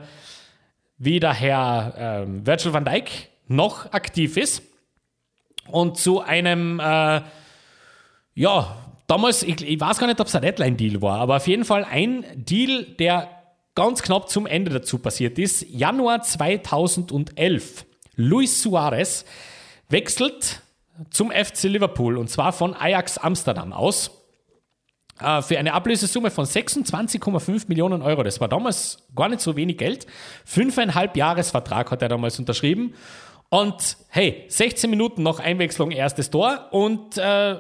wie 0.98 1.20
der 1.20 1.34
Herr 1.34 2.24
äh, 2.24 2.46
Virgil 2.46 2.74
van 2.74 2.86
Dijk 2.86 3.30
noch 3.48 3.92
aktiv 3.92 4.38
ist. 4.38 4.64
Und 5.70 5.98
zu 5.98 6.22
einem, 6.22 6.80
äh, 6.80 7.22
ja, 8.36 8.78
damals, 9.08 9.44
ich, 9.44 9.62
ich, 9.62 9.80
weiß 9.80 10.00
gar 10.00 10.08
nicht, 10.08 10.20
ob 10.20 10.28
es 10.28 10.36
ein 10.36 10.42
Deadline-Deal 10.42 11.02
war, 11.02 11.20
aber 11.20 11.38
auf 11.38 11.48
jeden 11.48 11.66
Fall 11.66 11.86
ein 11.90 12.26
Deal, 12.36 12.84
der 13.00 13.43
ganz 13.76 14.01
knapp 14.01 14.30
zum 14.30 14.45
Ende 14.45 14.71
dazu 14.71 14.99
passiert 14.99 15.39
ist. 15.39 15.65
Januar 15.69 16.21
2011. 16.21 17.86
Luis 18.15 18.61
Suarez 18.61 19.26
wechselt 19.89 20.61
zum 21.09 21.32
FC 21.32 21.63
Liverpool 21.63 22.17
und 22.17 22.30
zwar 22.30 22.53
von 22.53 22.76
Ajax 22.76 23.17
Amsterdam 23.17 23.74
aus 23.74 24.11
äh, 25.19 25.41
für 25.41 25.57
eine 25.57 25.74
Ablösesumme 25.74 26.30
von 26.30 26.45
26,5 26.45 27.65
Millionen 27.67 28.01
Euro. 28.01 28.24
Das 28.24 28.39
war 28.39 28.47
damals 28.47 28.99
gar 29.15 29.30
nicht 29.30 29.41
so 29.41 29.55
wenig 29.55 29.78
Geld. 29.78 30.05
Fünfeinhalb 30.45 31.17
Jahresvertrag 31.17 31.89
hat 31.91 32.01
er 32.01 32.09
damals 32.09 32.38
unterschrieben. 32.39 32.93
Und 33.49 33.97
hey, 34.09 34.45
16 34.47 34.89
Minuten 34.89 35.24
noch 35.24 35.39
Einwechslung, 35.39 35.91
erstes 35.91 36.30
Tor 36.30 36.69
und 36.71 37.17
äh, 37.17 37.57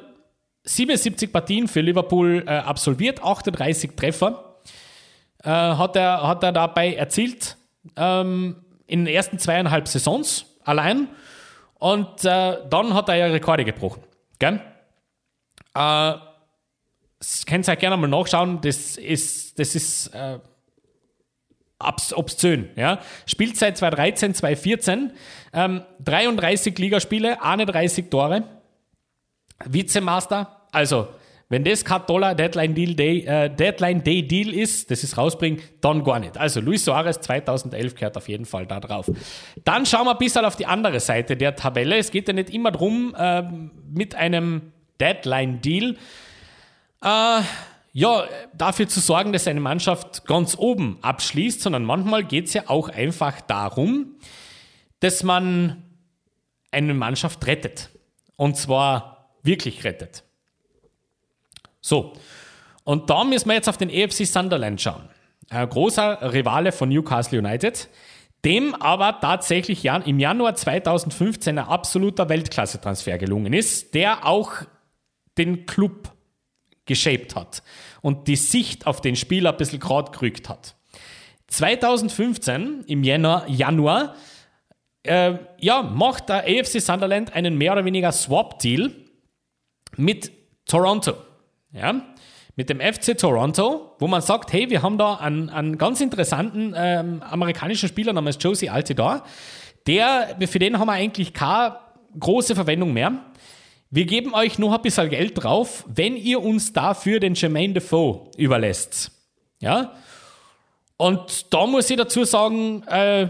77 0.63 1.31
Partien 1.31 1.67
für 1.67 1.81
Liverpool 1.81 2.43
äh, 2.47 2.51
absolviert, 2.51 3.23
38 3.23 3.91
Treffer 3.95 4.52
äh, 5.43 5.49
hat, 5.49 5.95
er, 5.95 6.27
hat 6.27 6.43
er 6.43 6.51
dabei 6.51 6.93
erzielt 6.95 7.57
ähm, 7.95 8.55
in 8.87 9.05
den 9.05 9.13
ersten 9.13 9.39
zweieinhalb 9.39 9.87
Saisons 9.87 10.45
allein. 10.63 11.09
Und 11.75 12.23
äh, 12.23 12.57
dann 12.69 12.93
hat 12.93 13.09
er 13.09 13.15
ja 13.15 13.25
Rekorde 13.27 13.65
gebrochen. 13.65 14.03
Gell? 14.39 14.61
Äh, 15.75 16.13
könnt 17.45 17.67
ihr 17.67 17.75
gerne 17.75 17.97
mal 17.97 18.07
nachschauen. 18.07 18.61
Das 18.61 18.97
ist, 18.97 19.59
das 19.59 19.75
ist 19.75 20.07
äh, 20.07 20.39
obszön. 22.15 22.69
Ja? 22.75 22.99
Spielzeit 23.25 23.77
2013, 23.77 24.33
2014, 24.35 25.11
ähm, 25.53 25.81
33 25.99 26.77
Ligaspiele, 26.77 27.41
31 27.43 28.09
Tore, 28.09 28.43
Vizemaster, 29.65 30.61
also 30.71 31.09
wenn 31.49 31.63
das 31.63 31.85
kein 31.85 32.05
toller 32.07 32.35
Deadline, 32.35 32.73
Deal 32.73 32.95
Day, 32.95 33.25
äh, 33.25 33.49
Deadline 33.49 34.03
Day 34.03 34.27
Deal 34.27 34.53
ist, 34.53 34.89
das 34.89 35.03
ist 35.03 35.17
rausbringen, 35.17 35.61
dann 35.81 36.03
gar 36.03 36.19
nicht. 36.19 36.37
Also 36.37 36.61
Luis 36.61 36.85
Suarez 36.85 37.19
2011 37.21 37.95
gehört 37.95 38.17
auf 38.17 38.27
jeden 38.27 38.45
Fall 38.45 38.65
da 38.65 38.79
drauf. 38.79 39.11
Dann 39.63 39.85
schauen 39.85 40.05
wir 40.05 40.11
ein 40.11 40.17
bisschen 40.17 40.45
auf 40.45 40.55
die 40.55 40.65
andere 40.65 40.99
Seite 40.99 41.37
der 41.37 41.55
Tabelle. 41.55 41.97
Es 41.97 42.11
geht 42.11 42.27
ja 42.27 42.33
nicht 42.33 42.49
immer 42.49 42.71
darum, 42.71 43.13
äh, 43.17 43.43
mit 43.91 44.15
einem 44.15 44.73
Deadline 44.99 45.61
Deal 45.61 45.95
äh, 47.03 47.41
ja, 47.95 48.27
dafür 48.53 48.87
zu 48.87 48.99
sorgen, 48.99 49.33
dass 49.33 49.47
eine 49.47 49.59
Mannschaft 49.59 50.25
ganz 50.25 50.57
oben 50.57 50.97
abschließt, 51.01 51.61
sondern 51.61 51.85
manchmal 51.85 52.23
geht 52.23 52.47
es 52.47 52.53
ja 52.53 52.63
auch 52.67 52.89
einfach 52.89 53.39
darum, 53.41 54.15
dass 54.99 55.21
man 55.21 55.83
eine 56.71 56.95
Mannschaft 56.95 57.45
rettet. 57.45 57.89
Und 58.35 58.57
zwar 58.57 59.29
wirklich 59.43 59.83
rettet. 59.83 60.23
So, 61.83 62.13
und 62.85 63.09
da 63.09 63.25
müssen 63.25 63.49
wir 63.49 63.55
jetzt 63.55 63.67
auf 63.67 63.77
den 63.77 63.89
EFC 63.89 64.25
Sunderland 64.25 64.81
schauen. 64.81 65.09
Ein 65.49 65.69
großer 65.69 66.33
Rivale 66.33 66.71
von 66.71 66.87
Newcastle 66.87 67.37
United, 67.39 67.89
dem 68.45 68.73
aber 68.73 69.19
tatsächlich 69.19 69.85
im 69.85 70.19
Januar 70.19 70.55
2015 70.55 71.59
ein 71.59 71.65
absoluter 71.65 72.29
Weltklasse-Transfer 72.29 73.17
gelungen 73.17 73.51
ist, 73.51 73.93
der 73.93 74.25
auch 74.25 74.53
den 75.37 75.65
Club 75.65 76.09
geshaped 76.85 77.35
hat 77.35 77.63
und 78.01 78.27
die 78.29 78.37
Sicht 78.37 78.87
auf 78.87 79.01
den 79.01 79.17
Spieler 79.17 79.51
ein 79.51 79.57
bisschen 79.57 79.79
gerade 79.79 80.11
gerückt 80.11 80.47
hat. 80.47 80.75
2015, 81.47 82.85
im 82.87 83.03
Januar, 83.03 83.47
Januar 83.49 84.15
äh, 85.03 85.33
ja, 85.59 85.83
macht 85.83 86.29
der 86.29 86.45
AFC 86.45 86.81
Sunderland 86.81 87.33
einen 87.33 87.57
mehr 87.57 87.73
oder 87.73 87.83
weniger 87.83 88.13
Swap-Deal 88.13 88.91
mit 89.97 90.31
Toronto. 90.65 91.13
Ja? 91.73 92.01
Mit 92.55 92.69
dem 92.69 92.79
FC 92.79 93.17
Toronto, 93.17 93.95
wo 93.99 94.07
man 94.07 94.21
sagt, 94.21 94.53
hey, 94.53 94.69
wir 94.69 94.83
haben 94.83 94.97
da 94.97 95.15
einen, 95.15 95.49
einen 95.49 95.77
ganz 95.77 96.01
interessanten 96.01 96.73
ähm, 96.77 97.23
amerikanischen 97.23 97.89
Spieler 97.89 98.13
namens 98.13 98.37
Josie 98.39 98.69
Altidore. 98.69 99.23
Der, 99.87 100.37
für 100.47 100.59
den 100.59 100.77
haben 100.77 100.87
wir 100.87 100.93
eigentlich 100.93 101.33
keine 101.33 101.77
große 102.17 102.53
Verwendung 102.53 102.93
mehr. 102.93 103.11
wir 103.89 104.05
geben 104.05 104.33
euch 104.33 104.59
noch 104.59 104.73
ein 104.73 104.81
bisschen 104.81 105.09
Geld 105.09 105.43
drauf, 105.43 105.83
wenn 105.87 106.15
ihr 106.15 106.41
uns 106.41 106.73
dafür 106.73 107.19
den 107.19 107.33
Jermaine 107.33 107.73
Defoe 107.73 108.29
überlässt. 108.37 109.11
Ja? 109.59 109.93
Und 110.97 111.53
da 111.53 111.65
muss 111.65 111.89
ich 111.89 111.97
dazu 111.97 112.23
sagen, 112.23 112.83
äh, 112.83 113.29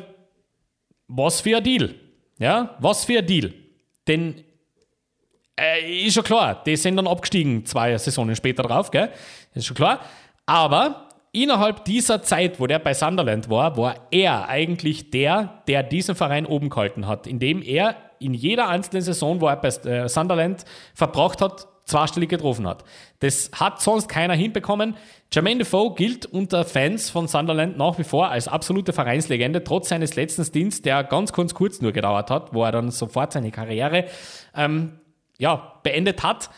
was 1.07 1.41
für 1.41 1.57
ein 1.57 1.63
Deal. 1.63 1.95
Ja, 2.39 2.75
was 2.79 3.05
für 3.05 3.19
ein 3.19 3.25
Deal. 3.25 3.53
Denn 4.07 4.43
äh, 5.59 6.05
ist 6.05 6.15
schon 6.15 6.23
klar, 6.23 6.63
die 6.63 6.75
sind 6.75 6.97
dann 6.97 7.07
abgestiegen 7.07 7.65
zwei 7.65 7.97
Saisonen 7.97 8.35
später 8.35 8.63
drauf, 8.63 8.91
gell? 8.91 9.09
Ist 9.53 9.65
schon 9.65 9.75
klar. 9.75 9.99
Aber 10.45 11.09
innerhalb 11.31 11.85
dieser 11.85 12.21
Zeit, 12.21 12.59
wo 12.59 12.67
der 12.67 12.79
bei 12.79 12.93
Sunderland 12.93 13.49
war, 13.49 13.77
war 13.77 13.95
er 14.11 14.49
eigentlich 14.49 15.11
der, 15.11 15.61
der 15.67 15.83
diesen 15.83 16.15
Verein 16.15 16.45
oben 16.45 16.69
gehalten 16.69 17.07
hat, 17.07 17.27
indem 17.27 17.61
er 17.61 17.95
in 18.19 18.33
jeder 18.33 18.69
einzelnen 18.69 19.01
Saison, 19.01 19.41
wo 19.41 19.47
er 19.47 19.57
bei 19.57 19.67
äh, 19.67 20.07
Sunderland 20.07 20.63
verbraucht 20.93 21.41
hat, 21.41 21.67
zweistellig 21.85 22.29
getroffen 22.29 22.65
hat. 22.65 22.85
Das 23.19 23.51
hat 23.53 23.81
sonst 23.81 24.07
keiner 24.07 24.35
hinbekommen. 24.35 24.95
Jermaine 25.33 25.59
Defoe 25.59 25.93
gilt 25.95 26.25
unter 26.25 26.63
Fans 26.63 27.09
von 27.09 27.27
Sunderland 27.27 27.77
nach 27.77 27.97
wie 27.99 28.03
vor 28.03 28.29
als 28.29 28.47
absolute 28.47 28.93
Vereinslegende, 28.93 29.63
trotz 29.63 29.89
seines 29.89 30.15
letzten 30.15 30.45
Stints, 30.45 30.81
der 30.81 31.03
ganz, 31.03 31.33
ganz 31.33 31.53
kurz 31.53 31.81
nur 31.81 31.91
gedauert 31.91 32.29
hat, 32.29 32.53
wo 32.53 32.63
er 32.63 32.71
dann 32.71 32.91
sofort 32.91 33.33
seine 33.33 33.51
Karriere 33.51 34.05
ähm, 34.55 34.93
ja, 35.43 35.79
beendet 35.83 36.23
hat. 36.23 36.49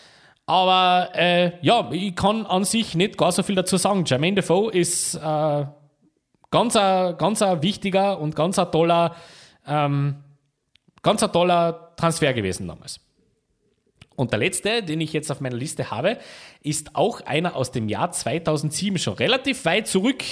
Aber 0.46 1.10
äh, 1.16 1.54
ja, 1.62 1.90
ich 1.92 2.16
kann 2.16 2.46
an 2.46 2.66
sich 2.66 2.94
nicht 2.94 3.18
gar 3.18 3.32
so 3.32 3.42
viel 3.42 3.56
dazu 3.56 3.78
sagen. 3.78 4.06
Jermaine 4.06 4.36
Defoe 4.36 4.72
ist 4.72 5.16
äh, 5.16 5.66
ganz, 6.52 6.76
ein, 6.76 7.18
ganz 7.18 7.42
ein 7.42 7.64
wichtiger 7.64 8.20
und 8.20 8.36
ganz 8.36 8.60
ein 8.60 8.72
toller, 8.72 9.16
ähm, 9.66 10.18
ganz 11.02 11.24
ein 11.24 11.32
toller 11.32 11.94
Transfer 11.98 12.34
gewesen 12.34 12.68
damals. 12.68 13.00
Und 14.16 14.32
der 14.32 14.40
letzte, 14.40 14.84
den 14.84 15.02
ich 15.02 15.14
jetzt 15.14 15.32
auf 15.32 15.42
meiner 15.42 15.58
Liste 15.58 15.90
habe, 15.90 16.20
ist 16.62 16.96
auch 16.96 17.22
einer 17.22 17.56
aus 17.56 17.72
dem 17.72 17.90
Jahr 17.90 18.12
2007, 18.12 19.00
schon 19.00 19.16
relativ 19.16 19.66
weit 19.66 19.88
zurück. 19.88 20.24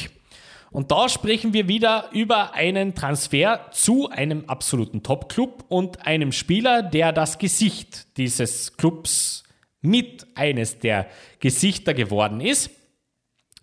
Und 0.74 0.89
da 0.89 1.07
sprechen 1.07 1.53
wir 1.53 1.67
wieder 1.67 2.09
über 2.13 2.55
einen 2.55 2.95
Transfer 2.95 3.69
zu 3.71 4.09
einem 4.09 4.45
absoluten 4.49 5.03
Top-Club 5.03 5.65
und 5.69 6.07
einem 6.07 6.32
Spieler, 6.32 6.82
der 6.82 7.13
das 7.13 7.38
Gesicht 7.38 8.17
dieses 8.17 8.76
Clubs 8.76 9.43
mit 9.82 10.26
eines 10.34 10.80
der 10.80 11.07
Gesichter 11.39 11.93
geworden 11.93 12.41
ist, 12.41 12.71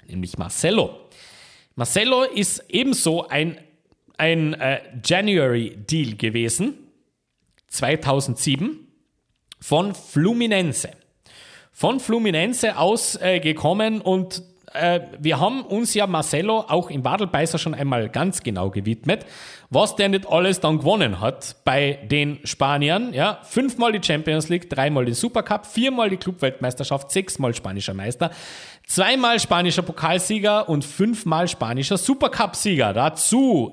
nämlich 0.06 0.38
Marcelo. 0.38 1.08
Marcelo 1.74 2.22
ist 2.22 2.64
ebenso 2.68 3.26
ein, 3.26 3.58
ein 4.16 4.54
äh, 4.54 4.80
January-Deal 5.04 6.14
gewesen, 6.14 6.74
2007 7.66 8.86
von 9.58 9.96
Fluminense. 9.96 10.92
Von 11.72 11.98
Fluminense 11.98 12.78
aus 12.78 13.16
äh, 13.16 13.40
gekommen 13.40 14.00
und 14.00 14.44
äh, 14.72 15.00
wir 15.18 15.40
haben 15.40 15.62
uns 15.62 15.94
ja 15.94 16.06
Marcelo 16.06 16.64
auch 16.68 16.90
im 16.90 17.04
Wadelbeißer 17.04 17.58
schon 17.58 17.74
einmal 17.74 18.08
ganz 18.08 18.42
genau 18.42 18.70
gewidmet, 18.70 19.26
was 19.68 19.96
der 19.96 20.08
nicht 20.08 20.28
alles 20.28 20.60
dann 20.60 20.78
gewonnen 20.78 21.20
hat 21.20 21.56
bei 21.64 21.98
den 22.10 22.38
Spaniern. 22.44 23.12
Ja, 23.12 23.40
fünfmal 23.42 23.92
die 23.92 24.00
Champions 24.04 24.48
League, 24.48 24.70
dreimal 24.70 25.04
den 25.04 25.14
Supercup, 25.14 25.66
viermal 25.66 26.10
die 26.10 26.16
Clubweltmeisterschaft, 26.18 27.10
sechsmal 27.10 27.54
spanischer 27.54 27.94
Meister, 27.94 28.30
zweimal 28.86 29.40
spanischer 29.40 29.82
Pokalsieger 29.82 30.68
und 30.68 30.84
fünfmal 30.84 31.48
spanischer 31.48 31.96
Supercup-Sieger. 31.96 32.92
Dazu 32.92 33.72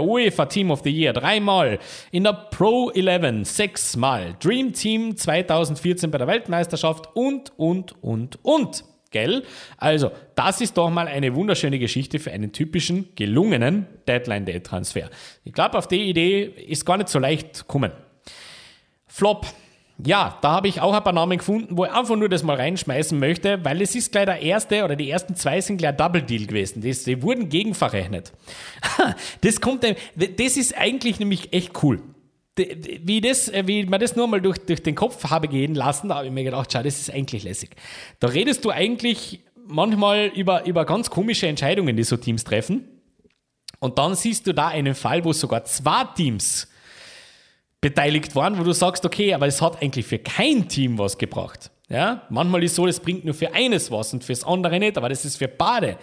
UEFA 0.00 0.46
Team 0.46 0.70
of 0.70 0.82
the 0.82 0.90
Year 0.90 1.12
dreimal, 1.12 1.78
in 2.10 2.24
der 2.24 2.32
Pro 2.32 2.90
11 2.90 3.46
sechsmal, 3.48 4.34
Dream 4.40 4.72
Team 4.72 5.16
2014 5.16 6.10
bei 6.10 6.18
der 6.18 6.26
Weltmeisterschaft 6.26 7.08
und, 7.14 7.52
und, 7.56 7.94
und, 8.02 8.38
und. 8.44 8.84
Gell? 9.14 9.44
Also, 9.76 10.10
das 10.34 10.60
ist 10.60 10.76
doch 10.76 10.90
mal 10.90 11.06
eine 11.06 11.36
wunderschöne 11.36 11.78
Geschichte 11.78 12.18
für 12.18 12.32
einen 12.32 12.50
typischen, 12.50 13.14
gelungenen 13.14 13.86
Deadline-Day-Transfer. 14.08 15.08
Ich 15.44 15.52
glaube, 15.52 15.78
auf 15.78 15.86
die 15.86 16.02
Idee 16.02 16.42
ist 16.42 16.84
gar 16.84 16.96
nicht 16.96 17.08
so 17.08 17.20
leicht 17.20 17.68
kommen. 17.68 17.92
Flop. 19.06 19.46
Ja, 20.04 20.36
da 20.42 20.50
habe 20.50 20.66
ich 20.66 20.80
auch 20.80 20.92
ein 20.92 21.04
paar 21.04 21.12
Namen 21.12 21.38
gefunden, 21.38 21.76
wo 21.76 21.84
ich 21.84 21.92
einfach 21.92 22.16
nur 22.16 22.28
das 22.28 22.42
mal 22.42 22.56
reinschmeißen 22.56 23.16
möchte, 23.16 23.64
weil 23.64 23.80
es 23.82 23.94
ist 23.94 24.10
gleich 24.10 24.24
der 24.24 24.42
erste 24.42 24.82
oder 24.82 24.96
die 24.96 25.08
ersten 25.08 25.36
zwei 25.36 25.60
sind 25.60 25.76
gleich 25.76 25.94
Double 25.94 26.22
Deal 26.22 26.46
gewesen. 26.46 26.82
Das, 26.82 27.04
die 27.04 27.22
wurden 27.22 27.48
gegenverrechnet. 27.48 28.32
Das 29.42 29.60
kommt, 29.60 29.84
das 29.84 30.56
ist 30.56 30.76
eigentlich 30.76 31.20
nämlich 31.20 31.52
echt 31.52 31.84
cool 31.84 32.02
wie, 32.56 33.20
das, 33.20 33.48
äh, 33.48 33.64
wie 33.66 33.84
man 33.84 34.00
das 34.00 34.16
nur 34.16 34.28
mal 34.28 34.40
durch, 34.40 34.58
durch 34.58 34.82
den 34.82 34.94
Kopf 34.94 35.24
habe 35.30 35.48
gehen 35.48 35.74
lassen, 35.74 36.08
da 36.08 36.16
habe 36.16 36.26
ich 36.26 36.32
mir 36.32 36.44
gedacht, 36.44 36.70
schau, 36.72 36.82
das 36.82 37.00
ist 37.00 37.10
eigentlich 37.10 37.42
lässig. 37.42 37.70
Da 38.20 38.28
redest 38.28 38.64
du 38.64 38.70
eigentlich 38.70 39.40
manchmal 39.66 40.26
über, 40.26 40.64
über 40.66 40.84
ganz 40.84 41.10
komische 41.10 41.46
Entscheidungen, 41.46 41.96
die 41.96 42.04
so 42.04 42.16
Teams 42.16 42.44
treffen. 42.44 42.88
Und 43.80 43.98
dann 43.98 44.14
siehst 44.14 44.46
du 44.46 44.54
da 44.54 44.68
einen 44.68 44.94
Fall, 44.94 45.24
wo 45.24 45.32
sogar 45.32 45.64
zwei 45.64 46.04
Teams 46.16 46.68
beteiligt 47.80 48.34
waren, 48.34 48.58
wo 48.58 48.62
du 48.62 48.72
sagst, 48.72 49.04
okay, 49.04 49.34
aber 49.34 49.46
es 49.46 49.60
hat 49.60 49.82
eigentlich 49.82 50.06
für 50.06 50.18
kein 50.18 50.68
Team 50.68 50.98
was 50.98 51.18
gebracht. 51.18 51.70
Ja, 51.88 52.22
manchmal 52.30 52.62
ist 52.64 52.76
so, 52.76 52.86
das 52.86 52.98
bringt 52.98 53.26
nur 53.26 53.34
für 53.34 53.52
eines 53.52 53.90
was 53.90 54.14
und 54.14 54.24
fürs 54.24 54.42
andere 54.42 54.78
nicht, 54.78 54.96
aber 54.96 55.10
das 55.10 55.24
ist 55.26 55.36
für 55.36 55.48
beide 55.48 55.98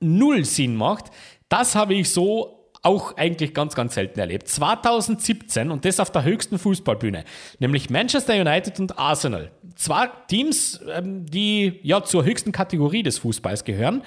null 0.00 0.44
Sinn 0.44 0.74
macht. 0.74 1.06
Das 1.50 1.74
habe 1.74 1.94
ich 1.94 2.10
so 2.10 2.57
auch 2.82 3.16
eigentlich 3.16 3.54
ganz, 3.54 3.74
ganz 3.74 3.94
selten 3.94 4.20
erlebt. 4.20 4.48
2017 4.48 5.70
und 5.70 5.84
das 5.84 6.00
auf 6.00 6.10
der 6.10 6.24
höchsten 6.24 6.58
Fußballbühne, 6.58 7.24
nämlich 7.58 7.90
Manchester 7.90 8.34
United 8.34 8.78
und 8.80 8.98
Arsenal. 8.98 9.50
Zwei 9.74 10.08
Teams, 10.28 10.80
ähm, 10.92 11.26
die 11.26 11.80
ja 11.82 12.02
zur 12.02 12.24
höchsten 12.24 12.52
Kategorie 12.52 13.02
des 13.02 13.18
Fußballs 13.18 13.64
gehören, 13.64 14.02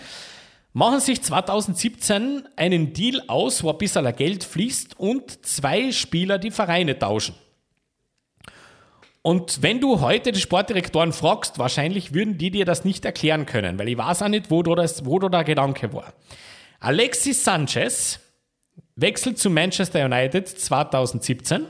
machen 0.73 0.99
sich 0.99 1.21
2017 1.21 2.47
einen 2.55 2.93
Deal 2.93 3.21
aus, 3.27 3.63
wo 3.63 3.71
ein 3.71 3.77
bisschen 3.77 4.15
Geld 4.15 4.43
fließt 4.43 4.99
und 4.99 5.45
zwei 5.45 5.91
Spieler 5.91 6.37
die 6.37 6.51
Vereine 6.51 6.97
tauschen. 6.97 7.35
Und 9.23 9.61
wenn 9.61 9.79
du 9.79 10.01
heute 10.01 10.31
die 10.31 10.39
Sportdirektoren 10.39 11.13
fragst, 11.13 11.59
wahrscheinlich 11.59 12.13
würden 12.13 12.39
die 12.39 12.49
dir 12.49 12.65
das 12.65 12.85
nicht 12.85 13.05
erklären 13.05 13.45
können, 13.45 13.77
weil 13.77 13.87
ich 13.87 13.97
weiß 13.97 14.23
auch 14.23 14.29
nicht, 14.29 14.49
wo, 14.49 14.63
da 14.63 15.29
der 15.29 15.43
Gedanke 15.43 15.93
war. 15.93 16.13
Alexis 16.79 17.43
Sanchez 17.43 18.19
wechselt 19.01 19.37
zu 19.37 19.49
Manchester 19.49 20.05
United 20.05 20.47
2017 20.47 21.65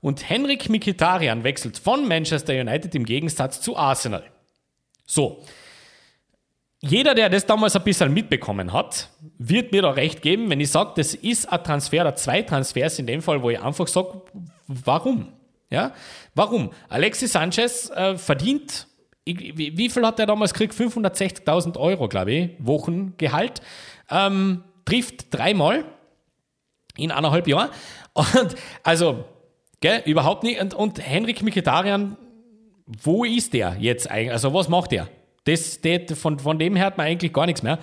und 0.00 0.28
Henrik 0.28 0.68
Mikitarian 0.68 1.44
wechselt 1.44 1.78
von 1.78 2.06
Manchester 2.06 2.52
United 2.52 2.94
im 2.94 3.04
Gegensatz 3.04 3.60
zu 3.60 3.76
Arsenal. 3.76 4.24
So. 5.06 5.42
Jeder, 6.80 7.14
der 7.14 7.30
das 7.30 7.46
damals 7.46 7.74
ein 7.74 7.84
bisschen 7.84 8.12
mitbekommen 8.12 8.72
hat, 8.72 9.08
wird 9.38 9.72
mir 9.72 9.82
da 9.82 9.90
recht 9.90 10.22
geben, 10.22 10.50
wenn 10.50 10.60
ich 10.60 10.70
sage, 10.70 10.92
das 10.96 11.14
ist 11.14 11.50
ein 11.50 11.64
Transfer 11.64 12.02
oder 12.02 12.14
zwei 12.14 12.42
Transfers 12.42 12.98
in 12.98 13.06
dem 13.06 13.22
Fall, 13.22 13.42
wo 13.42 13.50
ich 13.50 13.60
einfach 13.60 13.88
sage, 13.88 14.22
warum? 14.66 15.32
Ja? 15.70 15.92
Warum? 16.34 16.70
Alexis 16.88 17.32
Sanchez 17.32 17.90
äh, 17.90 18.16
verdient, 18.18 18.86
wie, 19.24 19.76
wie, 19.76 19.90
viel 19.90 20.06
hat 20.06 20.20
er 20.20 20.26
damals 20.26 20.54
gekriegt? 20.54 20.74
560.000 20.74 21.76
Euro, 21.78 22.08
glaube 22.08 22.32
ich, 22.32 22.50
Wochengehalt. 22.60 23.60
Ähm, 24.08 24.62
trifft 24.84 25.34
dreimal 25.34 25.84
in 26.96 27.10
eineinhalb 27.10 27.46
Jahren. 27.46 27.70
Und 28.12 28.54
also, 28.82 29.24
gell, 29.80 30.02
überhaupt 30.04 30.42
nicht. 30.42 30.60
Und, 30.60 30.74
und 30.74 30.98
Henrik 30.98 31.42
Mikitarian, 31.42 32.16
wo 32.86 33.24
ist 33.24 33.52
der 33.52 33.76
jetzt 33.78 34.10
eigentlich? 34.10 34.32
Also, 34.32 34.52
was 34.54 34.68
macht 34.68 34.92
der? 34.92 35.08
Das, 35.44 35.80
das, 35.80 36.18
von, 36.18 36.38
von 36.38 36.58
dem 36.58 36.76
hört 36.76 36.96
man 36.96 37.06
eigentlich 37.06 37.32
gar 37.32 37.46
nichts 37.46 37.62
mehr. 37.62 37.78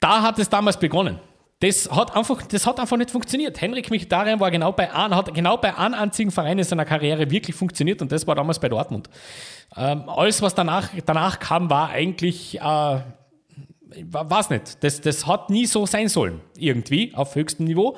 Da 0.00 0.22
hat 0.22 0.38
es 0.38 0.48
damals 0.48 0.78
begonnen. 0.78 1.20
Das 1.60 1.90
hat 1.90 2.14
einfach, 2.14 2.42
das 2.42 2.66
hat 2.66 2.78
einfach 2.80 2.96
nicht 2.96 3.10
funktioniert. 3.10 3.60
Henrik 3.60 3.90
Mkhitaryan 3.90 4.38
war 4.40 4.50
genau 4.50 4.72
bei 4.72 4.92
einem, 4.92 5.14
hat 5.14 5.32
genau 5.32 5.56
bei 5.56 5.74
einem 5.74 5.94
einzigen 5.94 6.30
Verein 6.30 6.58
in 6.58 6.64
seiner 6.64 6.84
Karriere 6.84 7.30
wirklich 7.30 7.56
funktioniert 7.56 8.02
und 8.02 8.12
das 8.12 8.26
war 8.26 8.34
damals 8.34 8.58
bei 8.58 8.68
Dortmund. 8.68 9.08
Ähm, 9.76 10.08
alles, 10.08 10.42
was 10.42 10.54
danach, 10.54 10.90
danach 11.06 11.38
kam, 11.38 11.70
war 11.70 11.88
eigentlich, 11.90 12.60
äh, 12.60 13.00
weiß 14.10 14.50
nicht, 14.50 14.82
das, 14.82 15.00
das 15.00 15.26
hat 15.26 15.50
nie 15.50 15.66
so 15.66 15.86
sein 15.86 16.08
sollen, 16.08 16.40
irgendwie 16.56 17.14
auf 17.14 17.34
höchstem 17.34 17.66
Niveau. 17.66 17.96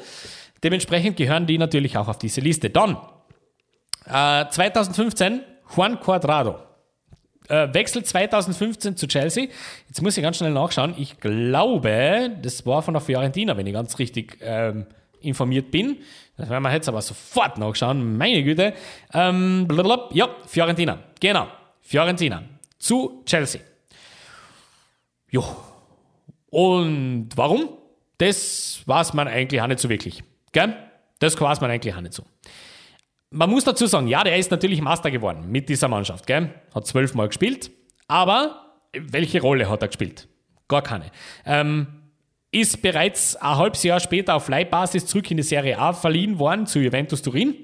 Dementsprechend 0.63 1.17
gehören 1.17 1.47
die 1.47 1.59
natürlich 1.59 1.97
auch 1.97 2.09
auf 2.09 2.19
diese 2.19 2.41
Liste. 2.41 2.71
Dann, 2.71 2.97
äh, 4.07 4.49
2015, 4.49 5.41
Juan 5.75 6.01
Cuadrado. 6.01 6.57
Äh, 7.49 7.73
Wechsel 7.73 8.03
2015 8.05 8.97
zu 8.97 9.07
Chelsea. 9.07 9.47
Jetzt 9.87 10.03
muss 10.03 10.17
ich 10.17 10.23
ganz 10.23 10.39
schnell 10.39 10.51
nachschauen. 10.53 10.95
Ich 10.97 11.21
glaube, 11.21 12.37
das 12.43 12.67
war 12.67 12.83
von 12.83 12.95
der 12.95 13.01
Fiorentina, 13.01 13.57
wenn 13.57 13.67
ich 13.67 13.73
ganz 13.73 13.99
richtig 13.99 14.39
ähm, 14.41 14.87
informiert 15.21 15.71
bin. 15.71 15.99
Das 16.37 16.51
werden 16.51 16.63
wir 16.63 16.73
jetzt 16.73 16.89
aber 16.89 17.03
sofort 17.03 17.59
nachschauen. 17.59 18.17
Meine 18.17 18.43
Güte. 18.43 18.75
Ähm, 19.13 19.67
blablabla. 19.69 20.09
ja, 20.13 20.29
Fiorentina. 20.47 20.99
Genau. 21.21 21.47
Fiorentina. 21.81 22.43
Zu 22.79 23.23
Chelsea. 23.25 23.61
Jo, 25.31 25.45
und 26.57 27.29
warum? 27.37 27.69
Das 28.17 28.81
weiß 28.87 29.13
man 29.13 29.29
eigentlich 29.29 29.61
auch 29.61 29.67
nicht 29.67 29.79
so 29.79 29.91
wirklich. 29.91 30.25
Gell? 30.53 30.75
Das 31.19 31.39
weiß 31.39 31.61
man 31.61 31.71
eigentlich 31.71 31.95
auch 31.95 32.01
nicht 32.01 32.15
so. 32.15 32.23
man 33.31 33.51
muss 33.51 33.65
dazu 33.65 33.87
sagen, 33.87 34.09
ja, 34.09 34.25
der 34.25 34.39
ist 34.39 34.51
natürlich 34.51 34.81
Master 34.81 35.11
geworden 35.11 35.51
mit 35.51 35.69
dieser 35.69 35.89
Mannschaft, 35.89 36.27
gell? 36.27 36.55
hat 36.75 36.87
zwölfmal 36.87 37.29
gespielt, 37.29 37.71
aber 38.09 38.75
welche 38.99 39.43
Rolle 39.43 39.69
hat 39.69 39.83
er 39.83 39.89
gespielt? 39.89 40.29
Gar 40.67 40.81
keine. 40.81 41.11
Ähm, 41.45 41.89
ist 42.53 42.81
bereits 42.81 43.37
ein 43.37 43.59
halbes 43.59 43.83
Jahr 43.83 44.01
später 44.01 44.35
auf 44.35 44.49
Leihbasis 44.49 45.05
zurück 45.05 45.31
in 45.31 45.37
die 45.37 45.43
Serie 45.43 45.79
A 45.79 45.93
verliehen 45.93 46.39
worden 46.39 46.67
zu 46.67 46.79
Juventus 46.79 47.21
Turin. 47.21 47.55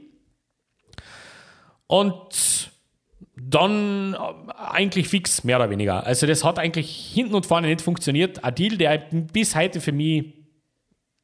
Und 1.86 2.70
dann 3.36 4.14
eigentlich 4.14 5.08
fix, 5.08 5.44
mehr 5.44 5.56
oder 5.56 5.70
weniger. 5.70 6.06
Also 6.06 6.26
das 6.26 6.44
hat 6.44 6.58
eigentlich 6.58 7.12
hinten 7.14 7.34
und 7.34 7.46
vorne 7.46 7.68
nicht 7.68 7.82
funktioniert. 7.82 8.44
Ein 8.44 8.54
Deal, 8.54 8.76
der 8.76 8.98
bis 9.32 9.54
heute 9.54 9.80
für 9.80 9.92
mich, 9.92 10.34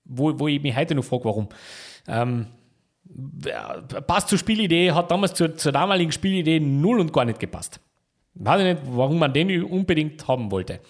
wo, 0.04 0.38
wo 0.38 0.48
ich 0.48 0.62
mich 0.62 0.76
heute 0.76 0.94
noch 0.94 1.04
frage, 1.04 1.24
warum. 1.24 1.48
Ähm, 2.06 2.46
passt 4.06 4.28
zur 4.28 4.38
Spielidee, 4.38 4.92
hat 4.92 5.10
damals 5.10 5.34
zur, 5.34 5.56
zur 5.56 5.72
damaligen 5.72 6.12
Spielidee 6.12 6.60
null 6.60 7.00
und 7.00 7.12
gar 7.12 7.24
nicht 7.24 7.40
gepasst. 7.40 7.80
Weiß 8.34 8.60
ich 8.60 8.66
nicht, 8.66 8.82
warum 8.84 9.18
man 9.18 9.32
den 9.32 9.64
unbedingt 9.64 10.28
haben 10.28 10.50
wollte. 10.50 10.80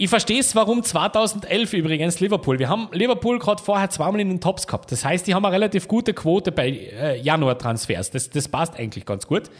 Ich 0.00 0.08
verstehe 0.08 0.38
es, 0.38 0.54
warum 0.54 0.84
2011 0.84 1.72
übrigens 1.72 2.20
Liverpool. 2.20 2.60
Wir 2.60 2.68
haben 2.68 2.88
Liverpool 2.92 3.40
gerade 3.40 3.60
vorher 3.60 3.90
zweimal 3.90 4.20
in 4.20 4.28
den 4.28 4.40
Tops 4.40 4.68
gehabt. 4.68 4.92
Das 4.92 5.04
heißt, 5.04 5.26
die 5.26 5.34
haben 5.34 5.44
eine 5.44 5.52
relativ 5.52 5.88
gute 5.88 6.14
Quote 6.14 6.52
bei 6.52 6.68
äh, 6.68 7.20
Januar-Transfers. 7.20 8.12
Das, 8.12 8.30
das 8.30 8.46
passt 8.46 8.78
eigentlich 8.78 9.04
ganz 9.04 9.26
gut. 9.26 9.50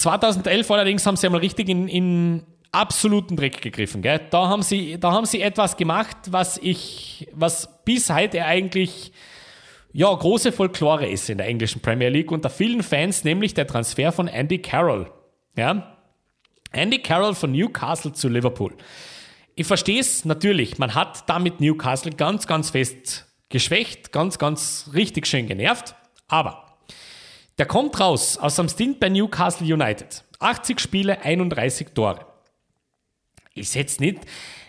2011 0.00 0.70
allerdings 0.70 1.06
haben 1.06 1.16
sie 1.16 1.26
einmal 1.26 1.40
richtig 1.40 1.68
in, 1.68 1.86
in 1.88 2.42
absoluten 2.72 3.36
Dreck 3.36 3.60
gegriffen. 3.60 4.02
Gell? 4.02 4.20
Da, 4.30 4.48
haben 4.48 4.62
sie, 4.62 4.98
da 4.98 5.12
haben 5.12 5.26
sie 5.26 5.42
etwas 5.42 5.76
gemacht, 5.76 6.16
was 6.30 6.58
ich, 6.58 7.28
was 7.32 7.84
bis 7.84 8.10
heute 8.10 8.44
eigentlich 8.44 9.12
ja, 9.92 10.12
große 10.12 10.52
Folklore 10.52 11.08
ist 11.08 11.28
in 11.28 11.38
der 11.38 11.48
englischen 11.48 11.82
Premier 11.82 12.08
League 12.08 12.30
unter 12.30 12.48
vielen 12.48 12.82
Fans, 12.82 13.24
nämlich 13.24 13.54
der 13.54 13.66
Transfer 13.66 14.12
von 14.12 14.28
Andy 14.28 14.58
Carroll. 14.58 15.10
Ja? 15.56 15.96
Andy 16.72 16.98
Carroll 16.98 17.34
von 17.34 17.52
Newcastle 17.52 18.12
zu 18.12 18.28
Liverpool. 18.28 18.76
Ich 19.56 19.66
verstehe 19.66 20.00
es 20.00 20.24
natürlich, 20.24 20.78
man 20.78 20.94
hat 20.94 21.28
damit 21.28 21.60
Newcastle 21.60 22.12
ganz, 22.12 22.46
ganz 22.46 22.70
fest 22.70 23.26
geschwächt, 23.48 24.12
ganz, 24.12 24.38
ganz 24.38 24.90
richtig 24.94 25.26
schön 25.26 25.48
genervt, 25.48 25.96
aber 26.28 26.69
der 27.58 27.66
kommt 27.66 27.98
raus 28.00 28.38
aus 28.38 28.58
einem 28.58 28.68
Stint 28.68 29.00
bei 29.00 29.08
Newcastle 29.08 29.72
United. 29.72 30.24
80 30.38 30.80
Spiele, 30.80 31.20
31 31.22 31.88
Tore. 31.94 32.26
Ist 33.54 33.74
jetzt 33.74 34.00
nicht, 34.00 34.20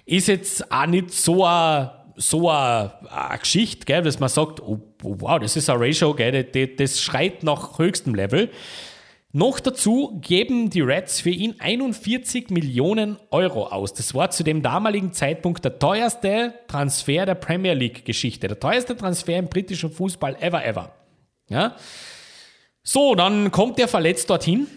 ist 0.06 0.28
jetzt 0.28 0.72
auch 0.72 0.88
nicht 0.88 1.12
so 1.12 1.46
eine 1.46 2.02
so 2.16 2.50
eine, 2.50 2.92
eine 3.10 3.40
Geschichte, 3.40 3.86
gell, 3.86 4.02
dass 4.04 4.20
man 4.20 4.30
sagt, 4.30 4.62
oh, 4.62 4.80
oh, 5.04 5.16
wow, 5.20 5.40
das 5.40 5.56
ist 5.56 5.70
ein 5.70 5.78
Ratio, 5.78 6.14
gell, 6.14 6.44
das, 6.44 6.70
das 6.78 7.02
schreit 7.02 7.44
nach 7.44 7.80
höchstem 7.80 8.16
Level. 8.16 8.50
Noch 9.34 9.62
dazu 9.62 10.20
geben 10.22 10.70
die 10.70 10.82
Reds 10.82 11.22
für 11.22 11.30
ihn 11.30 11.56
41 11.60 12.50
Millionen 12.50 13.18
Euro 13.30 13.68
aus. 13.68 13.94
Das 13.94 14.14
war 14.14 14.30
zu 14.30 14.44
dem 14.44 14.62
damaligen 14.62 15.14
Zeitpunkt 15.14 15.64
der 15.64 15.80
teuerste 15.80 16.54
Transfer 16.68 17.26
der 17.26 17.36
Premier 17.36 17.74
League 17.74 18.04
Geschichte. 18.04 18.50
Der 18.50 18.60
teuerste 18.60 18.98
Transfer 18.98 19.38
im 19.38 19.48
britischen 19.48 19.90
Fußball 19.90 20.36
ever, 20.42 20.66
ever. 20.66 20.92
Ja? 21.48 21.78
So, 22.84 23.16
dann 23.16 23.52
kommt 23.52 23.80
er 23.80 23.88
verletzt 23.88 24.30
dorthin. 24.30 24.68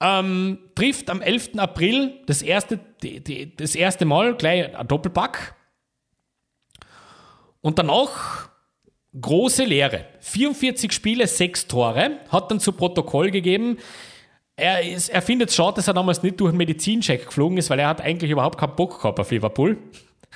Ähm, 0.00 0.58
trifft 0.74 1.10
am 1.10 1.20
11. 1.20 1.58
April 1.58 2.20
das 2.26 2.40
erste, 2.42 2.80
die, 3.02 3.22
die, 3.22 3.54
das 3.54 3.74
erste 3.74 4.04
Mal 4.04 4.34
gleich 4.34 4.74
ein 4.74 4.88
Doppelpack. 4.88 5.54
Und 7.60 7.78
danach 7.78 8.48
große 9.20 9.64
Lehre. 9.64 10.06
44 10.20 10.92
Spiele, 10.92 11.26
6 11.26 11.66
Tore. 11.66 12.18
Hat 12.30 12.50
dann 12.50 12.60
zu 12.60 12.72
Protokoll 12.72 13.30
gegeben. 13.30 13.78
Er, 14.56 14.82
ist, 14.82 15.08
er 15.08 15.22
findet 15.22 15.48
es 15.50 15.56
schade, 15.56 15.76
dass 15.76 15.88
er 15.88 15.94
damals 15.94 16.22
nicht 16.22 16.38
durch 16.40 16.50
einen 16.50 16.58
Medizincheck 16.58 17.26
geflogen 17.26 17.58
ist, 17.58 17.70
weil 17.70 17.78
er 17.78 17.88
hat 17.88 18.00
eigentlich 18.00 18.30
überhaupt 18.30 18.58
keinen 18.58 18.76
Bock 18.76 19.00
gehabt 19.00 19.20
auf 19.20 19.30
Liverpool. 19.30 19.78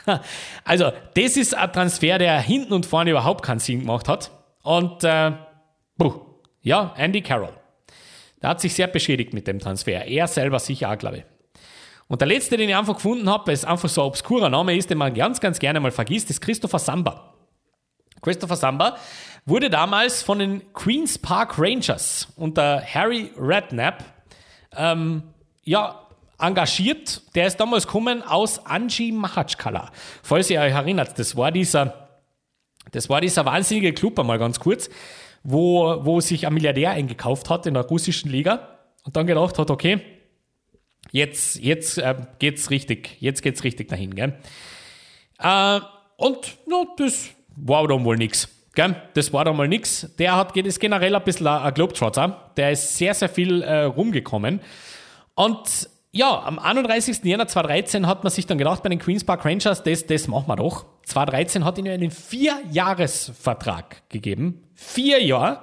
Also, 0.65 0.91
das 1.15 1.37
ist 1.37 1.55
ein 1.55 1.73
Transfer, 1.73 2.19
der 2.19 2.41
hinten 2.41 2.73
und 2.73 2.85
vorne 2.85 3.11
überhaupt 3.11 3.45
keinen 3.45 3.61
Sinn 3.61 3.81
gemacht 3.81 4.09
hat. 4.09 4.33
Und, 4.63 5.05
äh, 5.05 5.33
ja, 6.63 6.95
Andy 6.97 7.23
Carroll. 7.23 7.55
Der 8.43 8.51
hat 8.51 8.61
sich 8.61 8.75
sehr 8.75 8.89
beschädigt 8.89 9.33
mit 9.33 9.47
dem 9.47 9.59
Transfer. 9.59 10.07
Er 10.07 10.29
selber 10.29 10.59
sicher 10.59 10.91
auch, 10.91 10.99
glaube 10.99 11.19
ich. 11.19 11.25
Und 12.09 12.21
der 12.21 12.29
letzte, 12.29 12.57
den 12.57 12.69
ich 12.69 12.77
einfach 12.77 12.97
gefunden 12.97 13.29
habe, 13.29 13.47
weil 13.47 13.55
es 13.55 13.65
einfach 13.65 13.89
so 13.89 14.03
ein 14.03 14.09
obskurer 14.09 14.51
Name 14.51 14.77
ist, 14.77 14.91
den 14.91 14.99
man 14.99 15.15
ganz, 15.15 15.41
ganz 15.41 15.59
gerne 15.59 15.81
mal 15.81 15.91
vergisst, 15.91 16.31
ist 16.31 16.41
Christopher 16.41 16.79
Samba. 16.79 17.35
Christopher 18.21 18.57
Samba 18.57 18.97
wurde 19.47 19.71
damals 19.71 20.23
von 20.23 20.39
den 20.39 20.73
Queen's 20.73 21.19
Park 21.19 21.59
Rangers 21.59 22.29
unter 22.37 22.83
Harry 22.83 23.31
Redknapp 23.39 24.05
ähm, 24.77 25.23
ja, 25.63 26.07
engagiert. 26.39 27.23
Der 27.35 27.47
ist 27.47 27.57
damals 27.57 27.87
gekommen 27.87 28.23
aus 28.23 28.65
Anji 28.65 29.13
Mahachkala. 29.13 29.91
Falls 30.23 30.51
ihr 30.51 30.61
euch 30.61 30.73
erinnert, 30.73 31.19
das 31.19 31.37
war 31.37 31.53
dieser, 31.53 32.09
das 32.93 33.09
war 33.09 33.21
dieser 33.21 33.45
wahnsinnige 33.45 33.93
Club 33.93 34.19
einmal 34.19 34.39
ganz 34.39 34.61
kurz, 34.61 34.89
wo, 35.45 36.05
wo 36.05 36.21
sich 36.21 36.47
ein 36.47 36.55
Milliardär 36.55 36.91
eingekauft 36.91 37.51
hat 37.51 37.67
in 37.67 37.75
der 37.75 37.85
russischen 37.85 38.31
Liga 38.31 38.79
und 39.05 39.15
dann 39.15 39.27
gedacht 39.27 39.59
hat, 39.59 39.71
okay, 39.71 40.01
jetzt, 41.13 41.57
jetzt 41.57 41.99
äh, 41.99 42.17
geht's 42.39 42.71
richtig, 42.71 43.17
jetzt 43.21 43.43
geht's 43.43 43.63
richtig 43.63 43.89
dahin, 43.89 44.15
gell? 44.15 44.39
Äh, 45.39 45.81
und 46.17 46.57
ja, 46.69 46.85
das 46.97 47.29
war 47.57 47.87
dann 47.87 48.05
wohl 48.05 48.17
nichts. 48.17 48.49
Das 49.15 49.33
war 49.33 49.45
dann 49.45 49.57
mal 49.57 49.69
nichts. 49.69 50.17
Der 50.19 50.35
hat, 50.35 50.57
ist 50.57 50.81
generell 50.81 51.15
ein 51.15 51.23
bisschen 51.23 51.47
ein 51.47 51.75
Globetrotter. 51.75 52.51
Der 52.57 52.73
ist 52.73 52.97
sehr, 52.97 53.15
sehr 53.15 53.29
viel 53.29 53.63
äh, 53.63 53.85
rumgekommen. 53.85 54.61
Und 55.37 55.89
ja, 56.15 56.45
am 56.45 56.61
31. 56.61 57.25
Jänner 57.25 57.49
2013 57.49 58.07
hat 58.07 58.23
man 58.23 58.31
sich 58.31 58.47
dann 58.47 58.57
gedacht 58.57 58.85
bei 58.85 58.89
den 58.89 59.01
Queen's 59.01 59.25
Park 59.25 59.45
Rangers, 59.45 59.83
das, 59.83 60.07
das 60.07 60.29
machen 60.29 60.47
wir 60.47 60.55
doch. 60.57 60.87
2013 61.07 61.65
hat 61.65 61.77
ihnen 61.77 61.93
einen 61.93 62.13
Vierjahresvertrag 62.13 64.09
gegeben. 64.09 64.63
Vier 64.75 65.23
Jahre 65.25 65.61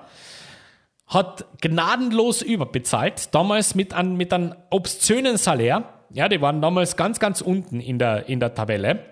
hat 1.08 1.46
gnadenlos 1.62 2.42
überbezahlt, 2.42 3.34
damals 3.34 3.76
mit, 3.76 3.94
einem 3.94 4.18
mit 4.18 4.34
einem 4.34 4.54
obszönen 4.70 5.38
Salär. 5.38 5.86
Ja, 6.10 6.28
die 6.28 6.42
waren 6.42 6.62
damals 6.62 6.98
ganz, 6.98 7.20
ganz 7.20 7.40
unten 7.40 7.80
in 7.80 7.98
der, 7.98 8.28
in 8.28 8.42
der 8.42 8.54
Tabelle. 8.54 9.06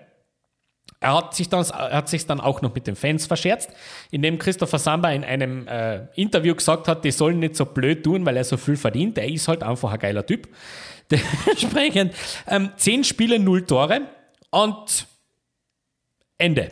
Er 1.02 1.16
hat 1.16 1.34
sich 1.34 1.48
dann, 1.48 1.64
hat 1.64 2.10
sich 2.10 2.26
dann 2.26 2.40
auch 2.40 2.60
noch 2.60 2.74
mit 2.74 2.86
den 2.86 2.96
Fans 2.96 3.26
verscherzt, 3.26 3.70
indem 4.10 4.38
Christopher 4.38 4.78
Samba 4.78 5.10
in 5.12 5.24
einem 5.24 5.66
äh, 5.66 6.04
Interview 6.14 6.54
gesagt 6.54 6.88
hat, 6.88 7.02
die 7.04 7.10
sollen 7.10 7.38
nicht 7.38 7.56
so 7.56 7.64
blöd 7.64 8.04
tun, 8.04 8.26
weil 8.26 8.36
er 8.36 8.44
so 8.44 8.58
viel 8.58 8.76
verdient. 8.76 9.16
Er 9.16 9.26
ist 9.26 9.48
halt 9.48 9.62
einfach 9.62 9.90
ein 9.92 9.98
geiler 9.98 10.26
Typ. 10.26 10.48
Dementsprechend 11.10 12.14
ähm, 12.46 12.70
zehn 12.76 13.04
Spiele, 13.04 13.38
null 13.38 13.66
Tore 13.66 14.02
und 14.50 15.06
Ende. 16.38 16.70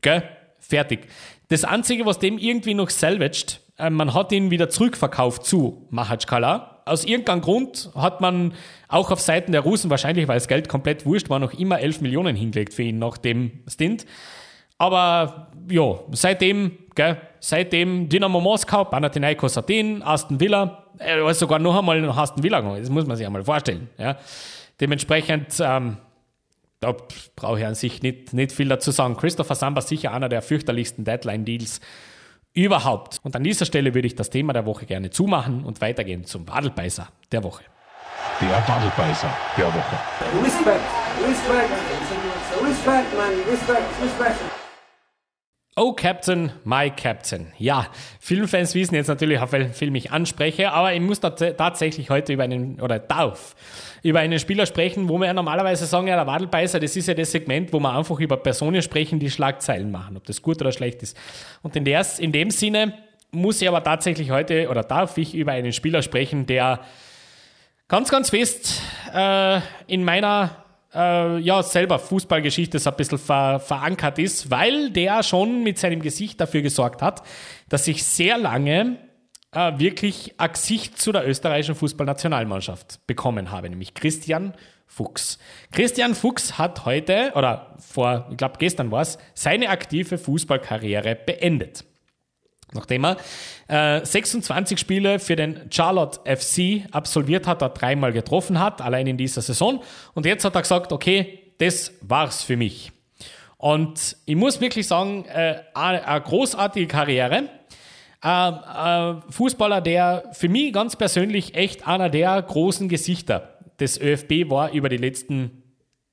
Gell? 0.00 0.22
Fertig. 0.58 1.08
Das 1.48 1.64
Einzige, 1.64 2.04
was 2.04 2.18
dem 2.18 2.38
irgendwie 2.38 2.74
noch 2.74 2.90
salvaged, 2.90 3.60
äh, 3.78 3.90
man 3.90 4.14
hat 4.14 4.32
ihn 4.32 4.50
wieder 4.50 4.68
zurückverkauft 4.68 5.44
zu 5.44 5.86
Mahachkala. 5.90 6.82
Aus 6.84 7.04
irgendeinem 7.04 7.40
Grund 7.40 7.90
hat 7.94 8.20
man 8.20 8.54
auch 8.88 9.10
auf 9.10 9.20
Seiten 9.20 9.52
der 9.52 9.62
Russen, 9.62 9.90
wahrscheinlich 9.90 10.28
weil 10.28 10.36
das 10.36 10.48
Geld 10.48 10.68
komplett 10.68 11.06
wurscht 11.06 11.28
war, 11.30 11.38
noch 11.38 11.54
immer 11.54 11.80
11 11.80 12.00
Millionen 12.00 12.36
hingelegt 12.36 12.74
für 12.74 12.82
ihn 12.82 12.98
nach 12.98 13.18
dem 13.18 13.62
Stint. 13.66 14.06
Aber 14.78 15.50
ja, 15.68 16.00
seitdem, 16.12 16.78
gell, 16.94 17.20
seitdem 17.40 18.08
Dynamo 18.08 18.40
Moskau, 18.40 18.84
Panathinaikos 18.84 19.58
Athen, 19.58 20.02
Aston 20.02 20.38
Villa, 20.40 20.84
er 20.98 21.18
äh, 21.18 21.30
ist 21.30 21.38
sogar 21.38 21.58
noch 21.58 21.76
einmal 21.76 22.00
nach 22.00 22.16
Aston 22.16 22.42
Villa 22.42 22.60
gegangen, 22.60 22.80
das 22.80 22.90
muss 22.90 23.06
man 23.06 23.16
sich 23.16 23.26
einmal 23.26 23.44
vorstellen. 23.44 23.88
Ja. 23.98 24.16
Dementsprechend, 24.80 25.60
ähm, 25.60 25.96
da 26.80 26.94
brauche 27.34 27.58
ich 27.58 27.66
an 27.66 27.74
sich 27.74 28.02
nicht, 28.02 28.32
nicht 28.32 28.52
viel 28.52 28.68
dazu 28.68 28.90
sagen. 28.90 29.16
Christopher 29.16 29.54
Samba 29.54 29.80
sicher 29.80 30.12
einer 30.12 30.28
der 30.28 30.42
fürchterlichsten 30.42 31.04
Deadline-Deals 31.04 31.80
überhaupt. 32.54 33.20
Und 33.22 33.34
an 33.36 33.44
dieser 33.44 33.64
Stelle 33.64 33.94
würde 33.94 34.06
ich 34.06 34.14
das 34.14 34.30
Thema 34.30 34.52
der 34.52 34.66
Woche 34.66 34.86
gerne 34.86 35.10
zumachen 35.10 35.64
und 35.64 35.80
weitergehen 35.80 36.24
zum 36.24 36.48
Wadelbeißer 36.48 37.08
der 37.32 37.42
Woche. 37.42 37.64
Der 38.40 38.50
Wadelbeißer 38.50 39.30
der 39.56 39.66
Woche. 39.66 39.98
Respect, 40.44 40.80
respect, 41.26 41.70
respect, 42.62 43.16
man, 43.16 43.32
respect, 43.50 43.82
respect. 44.02 44.67
Oh 45.80 45.92
Captain, 45.92 46.50
my 46.64 46.90
Captain. 46.90 47.52
Ja, 47.56 47.86
Filmfans 48.18 48.74
wissen 48.74 48.96
jetzt 48.96 49.06
natürlich, 49.06 49.38
auf 49.38 49.52
welchen 49.52 49.72
Film 49.72 49.94
ich 49.94 50.10
anspreche, 50.10 50.72
aber 50.72 50.92
ich 50.92 51.00
muss 51.00 51.20
tatsächlich 51.20 52.10
heute 52.10 52.32
über 52.32 52.42
einen, 52.42 52.80
oder 52.80 52.98
darf, 52.98 53.54
über 54.02 54.18
einen 54.18 54.40
Spieler 54.40 54.66
sprechen, 54.66 55.08
wo 55.08 55.18
wir 55.18 55.26
ja 55.26 55.32
normalerweise 55.32 55.86
sagen, 55.86 56.08
ja, 56.08 56.16
der 56.16 56.26
Wadelbeißer, 56.26 56.80
das 56.80 56.96
ist 56.96 57.06
ja 57.06 57.14
das 57.14 57.30
Segment, 57.30 57.72
wo 57.72 57.78
wir 57.78 57.96
einfach 57.96 58.18
über 58.18 58.38
Personen 58.38 58.82
sprechen, 58.82 59.20
die 59.20 59.30
Schlagzeilen 59.30 59.92
machen, 59.92 60.16
ob 60.16 60.24
das 60.24 60.42
gut 60.42 60.60
oder 60.60 60.72
schlecht 60.72 61.00
ist. 61.04 61.16
Und 61.62 61.76
in, 61.76 61.84
der, 61.84 62.04
in 62.18 62.32
dem 62.32 62.50
Sinne 62.50 62.94
muss 63.30 63.62
ich 63.62 63.68
aber 63.68 63.84
tatsächlich 63.84 64.32
heute, 64.32 64.70
oder 64.70 64.82
darf 64.82 65.16
ich 65.16 65.32
über 65.32 65.52
einen 65.52 65.72
Spieler 65.72 66.02
sprechen, 66.02 66.46
der 66.46 66.80
ganz, 67.86 68.10
ganz 68.10 68.30
fest 68.30 68.82
äh, 69.14 69.60
in 69.86 70.02
meiner 70.02 70.64
äh, 70.94 71.38
ja 71.38 71.62
selber 71.62 71.98
Fußballgeschichte 71.98 72.78
so 72.78 72.90
ein 72.90 72.96
bisschen 72.96 73.18
ver 73.18 73.60
verankert 73.60 74.18
ist, 74.18 74.50
weil 74.50 74.90
der 74.90 75.22
schon 75.22 75.62
mit 75.62 75.78
seinem 75.78 76.00
Gesicht 76.00 76.40
dafür 76.40 76.62
gesorgt 76.62 77.02
hat, 77.02 77.22
dass 77.68 77.86
ich 77.88 78.04
sehr 78.04 78.38
lange 78.38 78.98
äh, 79.52 79.78
wirklich 79.78 80.34
ein 80.38 80.52
Gesicht 80.52 81.00
zu 81.00 81.12
der 81.12 81.26
österreichischen 81.26 81.74
Fußballnationalmannschaft 81.74 83.06
bekommen 83.06 83.50
habe, 83.50 83.70
nämlich 83.70 83.94
Christian 83.94 84.54
Fuchs. 84.86 85.38
Christian 85.70 86.14
Fuchs 86.14 86.58
hat 86.58 86.86
heute, 86.86 87.32
oder 87.34 87.74
vor, 87.78 88.26
ich 88.30 88.36
glaube 88.36 88.56
gestern 88.58 88.90
war 88.90 89.02
es, 89.02 89.18
seine 89.34 89.68
aktive 89.68 90.18
Fußballkarriere 90.18 91.14
beendet. 91.14 91.84
Nachdem 92.72 93.04
er 93.04 93.16
äh, 93.68 94.04
26 94.04 94.78
Spiele 94.78 95.18
für 95.18 95.36
den 95.36 95.70
Charlotte 95.70 96.20
FC 96.24 96.86
absolviert 96.92 97.46
hat, 97.46 97.62
er 97.62 97.70
dreimal 97.70 98.12
getroffen 98.12 98.60
hat, 98.60 98.82
allein 98.82 99.06
in 99.06 99.16
dieser 99.16 99.40
Saison. 99.40 99.82
Und 100.14 100.26
jetzt 100.26 100.44
hat 100.44 100.54
er 100.54 100.62
gesagt, 100.62 100.92
okay, 100.92 101.52
das 101.58 101.92
war's 102.02 102.42
für 102.42 102.56
mich. 102.56 102.92
Und 103.56 104.16
ich 104.26 104.36
muss 104.36 104.60
wirklich 104.60 104.86
sagen, 104.86 105.24
äh, 105.24 105.62
eine 105.74 106.20
großartige 106.20 106.86
Karriere. 106.86 107.48
Äh, 108.22 108.48
äh, 108.48 109.14
Fußballer, 109.30 109.80
der 109.80 110.30
für 110.32 110.48
mich 110.48 110.72
ganz 110.72 110.96
persönlich 110.96 111.54
echt 111.54 111.86
einer 111.86 112.10
der 112.10 112.40
großen 112.42 112.88
Gesichter 112.88 113.58
des 113.80 114.00
ÖFB 114.00 114.50
war 114.50 114.72
über 114.72 114.88
die 114.88 114.96
letzten 114.96 115.62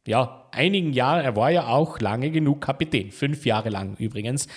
ja, 0.08 0.48
einigen 0.52 0.94
Jahre. 0.94 1.24
Er 1.24 1.36
war 1.36 1.50
ja 1.52 1.68
auch 1.68 2.00
lange 2.00 2.30
genug 2.30 2.62
Kapitän, 2.62 3.12
fünf 3.12 3.46
Jahre 3.46 3.70
lang 3.70 3.96
übrigens. 3.98 4.48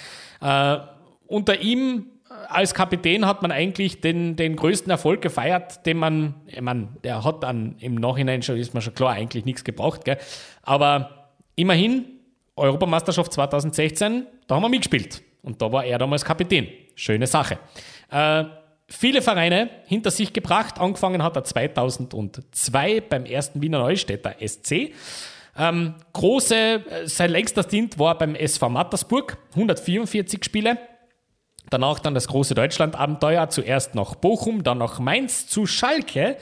Äh, 1.28 1.34
unter 1.34 1.60
ihm 1.60 2.06
als 2.48 2.74
Kapitän 2.74 3.26
hat 3.26 3.42
man 3.42 3.50
eigentlich 3.52 4.00
den, 4.00 4.36
den 4.36 4.56
größten 4.56 4.90
Erfolg 4.90 5.22
gefeiert, 5.22 5.86
den 5.86 5.96
man, 5.96 6.34
ich 6.46 6.60
meine, 6.60 6.88
der 7.04 7.24
hat 7.24 7.42
dann 7.42 7.76
im 7.78 7.94
Nachhinein 7.94 8.42
schon, 8.42 8.56
ist 8.56 8.74
mir 8.74 8.82
schon 8.82 8.94
klar, 8.94 9.12
eigentlich 9.12 9.44
nichts 9.44 9.64
gebraucht, 9.64 10.04
gell? 10.04 10.18
aber 10.62 11.30
immerhin, 11.56 12.04
Europameisterschaft 12.56 13.32
2016, 13.32 14.26
da 14.46 14.56
haben 14.56 14.62
wir 14.62 14.68
mitgespielt 14.68 15.22
und 15.42 15.62
da 15.62 15.72
war 15.72 15.84
er 15.84 15.98
damals 15.98 16.24
Kapitän. 16.24 16.68
Schöne 16.94 17.26
Sache. 17.26 17.58
Äh, 18.10 18.44
viele 18.88 19.22
Vereine 19.22 19.70
hinter 19.86 20.10
sich 20.10 20.32
gebracht. 20.32 20.80
Angefangen 20.80 21.22
hat 21.22 21.36
er 21.36 21.44
2002 21.44 23.00
beim 23.02 23.24
ersten 23.24 23.62
Wiener 23.62 23.78
Neustädter 23.78 24.34
SC. 24.44 24.92
Ähm, 25.56 25.94
große, 26.12 26.54
äh, 26.54 26.80
sein 27.06 27.30
längster 27.30 27.62
Stint 27.62 27.98
war 27.98 28.18
beim 28.18 28.34
SV 28.34 28.68
Mattersburg, 28.68 29.38
144 29.54 30.44
Spiele. 30.44 30.78
Danach 31.70 31.98
dann 31.98 32.14
das 32.14 32.28
große 32.28 32.54
Deutschland-Abenteuer, 32.54 33.48
zuerst 33.50 33.94
nach 33.94 34.14
Bochum, 34.14 34.62
dann 34.62 34.78
nach 34.78 34.98
Mainz 34.98 35.46
zu 35.46 35.66
Schalke 35.66 36.36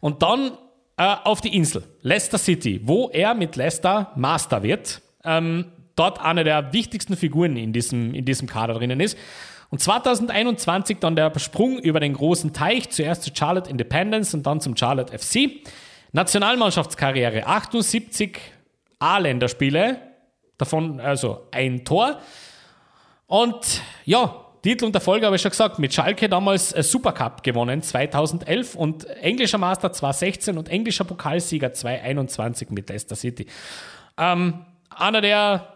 und 0.00 0.22
dann 0.22 0.52
äh, 0.96 1.16
auf 1.24 1.40
die 1.40 1.54
Insel, 1.54 1.84
Leicester 2.02 2.38
City, 2.38 2.80
wo 2.84 3.08
er 3.10 3.34
mit 3.34 3.56
Leicester 3.56 4.12
Master 4.16 4.62
wird. 4.62 5.02
Ähm, 5.24 5.66
dort 5.94 6.20
eine 6.20 6.44
der 6.44 6.72
wichtigsten 6.72 7.16
Figuren 7.16 7.56
in 7.56 7.72
diesem, 7.72 8.14
in 8.14 8.24
diesem 8.24 8.48
Kader 8.48 8.74
drinnen 8.74 9.00
ist. 9.00 9.18
Und 9.70 9.80
2021 9.80 10.98
dann 11.00 11.16
der 11.16 11.36
Sprung 11.38 11.78
über 11.78 11.98
den 11.98 12.12
großen 12.12 12.52
Teich, 12.52 12.90
zuerst 12.90 13.24
zu 13.24 13.30
Charlotte 13.34 13.68
Independence 13.68 14.32
und 14.32 14.46
dann 14.46 14.60
zum 14.60 14.76
Charlotte 14.76 15.16
FC. 15.18 15.50
Nationalmannschaftskarriere, 16.12 17.46
78 17.46 18.38
A-Länderspiele, 18.98 20.00
davon 20.56 21.00
also 21.00 21.48
ein 21.50 21.84
Tor. 21.84 22.20
Und 23.26 23.82
ja, 24.04 24.45
Titel 24.66 24.86
und 24.86 24.96
Erfolg 24.96 25.22
habe 25.22 25.36
ich 25.36 25.42
schon 25.42 25.52
gesagt, 25.52 25.78
mit 25.78 25.94
Schalke 25.94 26.28
damals 26.28 26.70
Supercup 26.70 27.44
gewonnen 27.44 27.82
2011 27.82 28.74
und 28.74 29.04
englischer 29.22 29.58
Master 29.58 29.92
2016 29.92 30.58
und 30.58 30.68
englischer 30.68 31.04
Pokalsieger 31.04 31.72
2021 31.72 32.70
mit 32.70 32.88
Leicester 32.88 33.14
City. 33.14 33.46
Ähm, 34.18 34.64
einer 34.90 35.20
der, 35.20 35.68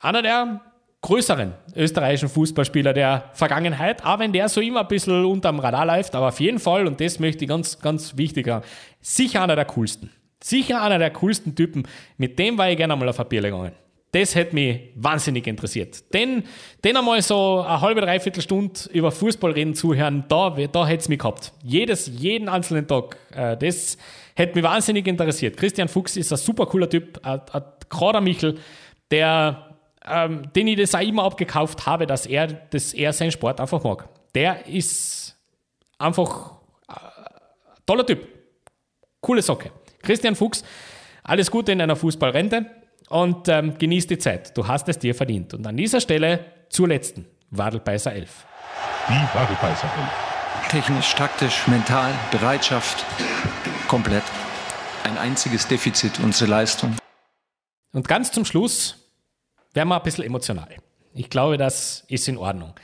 einer 0.00 0.22
der 0.22 0.60
größeren 1.00 1.52
österreichischen 1.74 2.28
Fußballspieler 2.28 2.92
der 2.92 3.24
Vergangenheit, 3.32 4.04
auch 4.04 4.20
wenn 4.20 4.32
der 4.32 4.48
so 4.48 4.60
immer 4.60 4.82
ein 4.82 4.86
bisschen 4.88 5.24
unterm 5.24 5.58
Radar 5.58 5.86
läuft, 5.86 6.14
aber 6.14 6.28
auf 6.28 6.38
jeden 6.38 6.60
Fall, 6.60 6.86
und 6.86 7.00
das 7.00 7.18
möchte 7.18 7.44
ich 7.44 7.48
ganz, 7.48 7.80
ganz 7.80 8.16
wichtig 8.16 8.46
haben, 8.46 8.64
sicher 9.00 9.42
einer 9.42 9.56
der 9.56 9.64
coolsten. 9.64 10.12
Sicher 10.40 10.80
einer 10.80 11.00
der 11.00 11.10
coolsten 11.10 11.56
Typen. 11.56 11.88
Mit 12.18 12.38
dem 12.38 12.56
war 12.56 12.70
ich 12.70 12.76
gerne 12.76 12.92
einmal 12.92 13.08
auf 13.08 13.18
Bier 13.28 13.42
gegangen. 13.42 13.72
Das 14.12 14.34
hätte 14.34 14.54
mich 14.54 14.80
wahnsinnig 14.94 15.46
interessiert. 15.46 16.14
Den, 16.14 16.44
den 16.82 16.96
einmal 16.96 17.20
so 17.20 17.60
eine 17.60 17.80
halbe, 17.82 18.00
dreiviertel 18.00 18.40
Stunde 18.40 18.80
über 18.92 19.12
Fußball 19.12 19.52
reden 19.52 19.74
zuhören, 19.74 20.24
da, 20.28 20.50
da 20.50 20.86
hätte 20.86 21.02
es 21.02 21.08
mich 21.10 21.18
gehabt. 21.18 21.52
Jedes, 21.62 22.06
jeden 22.06 22.48
einzelnen 22.48 22.86
Tag. 22.86 23.18
Äh, 23.34 23.58
das 23.58 23.98
hätte 24.34 24.54
mich 24.54 24.64
wahnsinnig 24.64 25.06
interessiert. 25.06 25.58
Christian 25.58 25.88
Fuchs 25.88 26.16
ist 26.16 26.32
ein 26.32 26.38
super 26.38 26.64
cooler 26.64 26.88
Typ, 26.88 27.20
ein, 27.22 27.40
ein 27.52 28.24
Michel, 28.24 28.58
der, 29.10 29.76
ähm, 30.10 30.50
den 30.56 30.68
ich 30.68 30.76
das 30.76 30.94
auch 30.94 31.00
immer 31.00 31.24
abgekauft 31.24 31.84
habe, 31.84 32.06
dass 32.06 32.24
er, 32.24 32.46
dass 32.46 32.94
er 32.94 33.12
seinen 33.12 33.32
Sport 33.32 33.60
einfach 33.60 33.84
mag. 33.84 34.08
Der 34.34 34.66
ist 34.66 35.36
einfach 35.98 36.52
ein 36.86 36.96
äh, 36.96 37.80
toller 37.84 38.06
Typ. 38.06 38.26
Coole 39.20 39.42
Socke. 39.42 39.70
Christian 40.00 40.34
Fuchs, 40.34 40.64
alles 41.24 41.50
Gute 41.50 41.72
in 41.72 41.82
einer 41.82 41.96
Fußballrente 41.96 42.77
und 43.08 43.48
ähm, 43.48 43.78
genieß 43.78 44.06
die 44.06 44.18
Zeit. 44.18 44.56
Du 44.56 44.66
hast 44.66 44.88
es 44.88 44.98
dir 44.98 45.14
verdient. 45.14 45.54
Und 45.54 45.66
an 45.66 45.76
dieser 45.76 46.00
Stelle 46.00 46.44
zur 46.68 46.88
letzten 46.88 47.26
Wadelbeißer 47.50 48.12
11. 48.12 48.46
Die 49.08 49.38
Wadelbeißer 49.38 49.86
11. 49.86 50.70
Technisch, 50.70 51.14
taktisch, 51.14 51.66
mental, 51.66 52.12
Bereitschaft, 52.30 53.04
komplett. 53.88 54.24
Ein 55.04 55.16
einziges 55.16 55.66
Defizit, 55.66 56.20
unsere 56.20 56.50
Leistung. 56.50 56.96
Und 57.92 58.06
ganz 58.06 58.30
zum 58.30 58.44
Schluss 58.44 59.10
werden 59.72 59.88
wir 59.88 59.96
ein 59.96 60.02
bisschen 60.02 60.24
emotional. 60.24 60.68
Ich 61.14 61.30
glaube, 61.30 61.56
das 61.56 62.04
ist 62.08 62.28
in 62.28 62.36
Ordnung. 62.36 62.74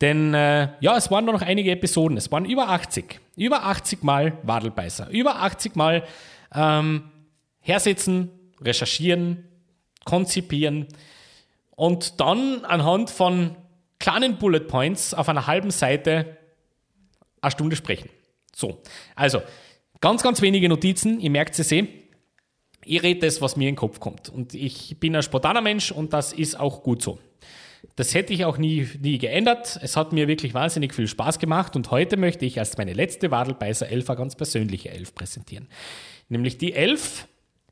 Denn 0.00 0.32
äh, 0.34 0.68
ja, 0.80 0.96
es 0.96 1.10
waren 1.10 1.24
nur 1.24 1.34
noch 1.34 1.42
einige 1.42 1.70
Episoden. 1.70 2.16
Es 2.16 2.30
waren 2.32 2.44
über 2.44 2.68
80. 2.68 3.20
Über 3.36 3.64
80 3.64 4.02
Mal 4.02 4.38
Wadelbeißer. 4.42 5.08
Über 5.10 5.36
80 5.42 5.74
Mal 5.76 6.04
ähm, 6.54 7.10
hersitzen, 7.60 8.30
recherchieren, 8.60 9.44
konzipieren 10.06 10.86
und 11.72 12.20
dann 12.20 12.64
anhand 12.64 13.10
von 13.10 13.56
kleinen 13.98 14.38
Bullet 14.38 14.60
Points 14.60 15.12
auf 15.12 15.28
einer 15.28 15.46
halben 15.46 15.70
Seite 15.70 16.38
eine 17.42 17.50
Stunde 17.50 17.76
sprechen. 17.76 18.08
So, 18.54 18.80
also 19.14 19.42
ganz, 20.00 20.22
ganz 20.22 20.40
wenige 20.40 20.68
Notizen, 20.70 21.20
ihr 21.20 21.30
merkt 21.30 21.58
es 21.58 21.70
eh. 21.70 21.86
Ich 22.84 23.02
rede 23.02 23.26
das, 23.26 23.42
was 23.42 23.56
mir 23.56 23.68
in 23.68 23.74
den 23.74 23.78
Kopf 23.78 24.00
kommt. 24.00 24.28
Und 24.28 24.54
ich 24.54 24.98
bin 25.00 25.14
ein 25.16 25.22
spontaner 25.22 25.60
Mensch 25.60 25.90
und 25.90 26.12
das 26.12 26.32
ist 26.32 26.58
auch 26.58 26.82
gut 26.82 27.02
so. 27.02 27.18
Das 27.96 28.14
hätte 28.14 28.32
ich 28.32 28.44
auch 28.44 28.58
nie, 28.58 28.88
nie 29.00 29.18
geändert. 29.18 29.78
Es 29.82 29.96
hat 29.96 30.12
mir 30.12 30.28
wirklich 30.28 30.54
wahnsinnig 30.54 30.94
viel 30.94 31.08
Spaß 31.08 31.38
gemacht 31.38 31.76
und 31.76 31.90
heute 31.90 32.16
möchte 32.16 32.44
ich 32.44 32.58
als 32.58 32.76
meine 32.78 32.92
letzte 32.92 33.30
Wadelbeißer 33.30 33.88
Elfer 33.88 34.16
ganz 34.16 34.36
persönliche 34.36 34.90
Elf 34.90 35.14
präsentieren. 35.14 35.68
Nämlich 36.28 36.58
die 36.58 36.72
Elf, 36.72 37.26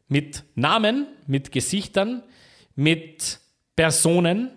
mit 0.09 0.45
Namen, 0.55 1.07
mit 1.27 1.53
Gesichtern, 1.53 2.23
mit 2.75 3.41
Personen, 3.77 4.51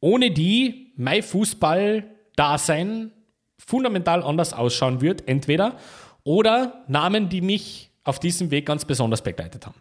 ohne 0.00 0.30
die 0.30 0.92
mein 0.96 1.22
Fußball-Dasein 1.22 3.12
fundamental 3.58 4.22
anders 4.22 4.52
ausschauen 4.52 5.00
wird, 5.00 5.26
entweder 5.28 5.76
oder 6.24 6.84
Namen, 6.88 7.28
die 7.28 7.40
mich 7.40 7.90
auf 8.04 8.18
diesem 8.20 8.50
Weg 8.50 8.66
ganz 8.66 8.84
besonders 8.84 9.22
begleitet 9.22 9.66
haben. 9.66 9.80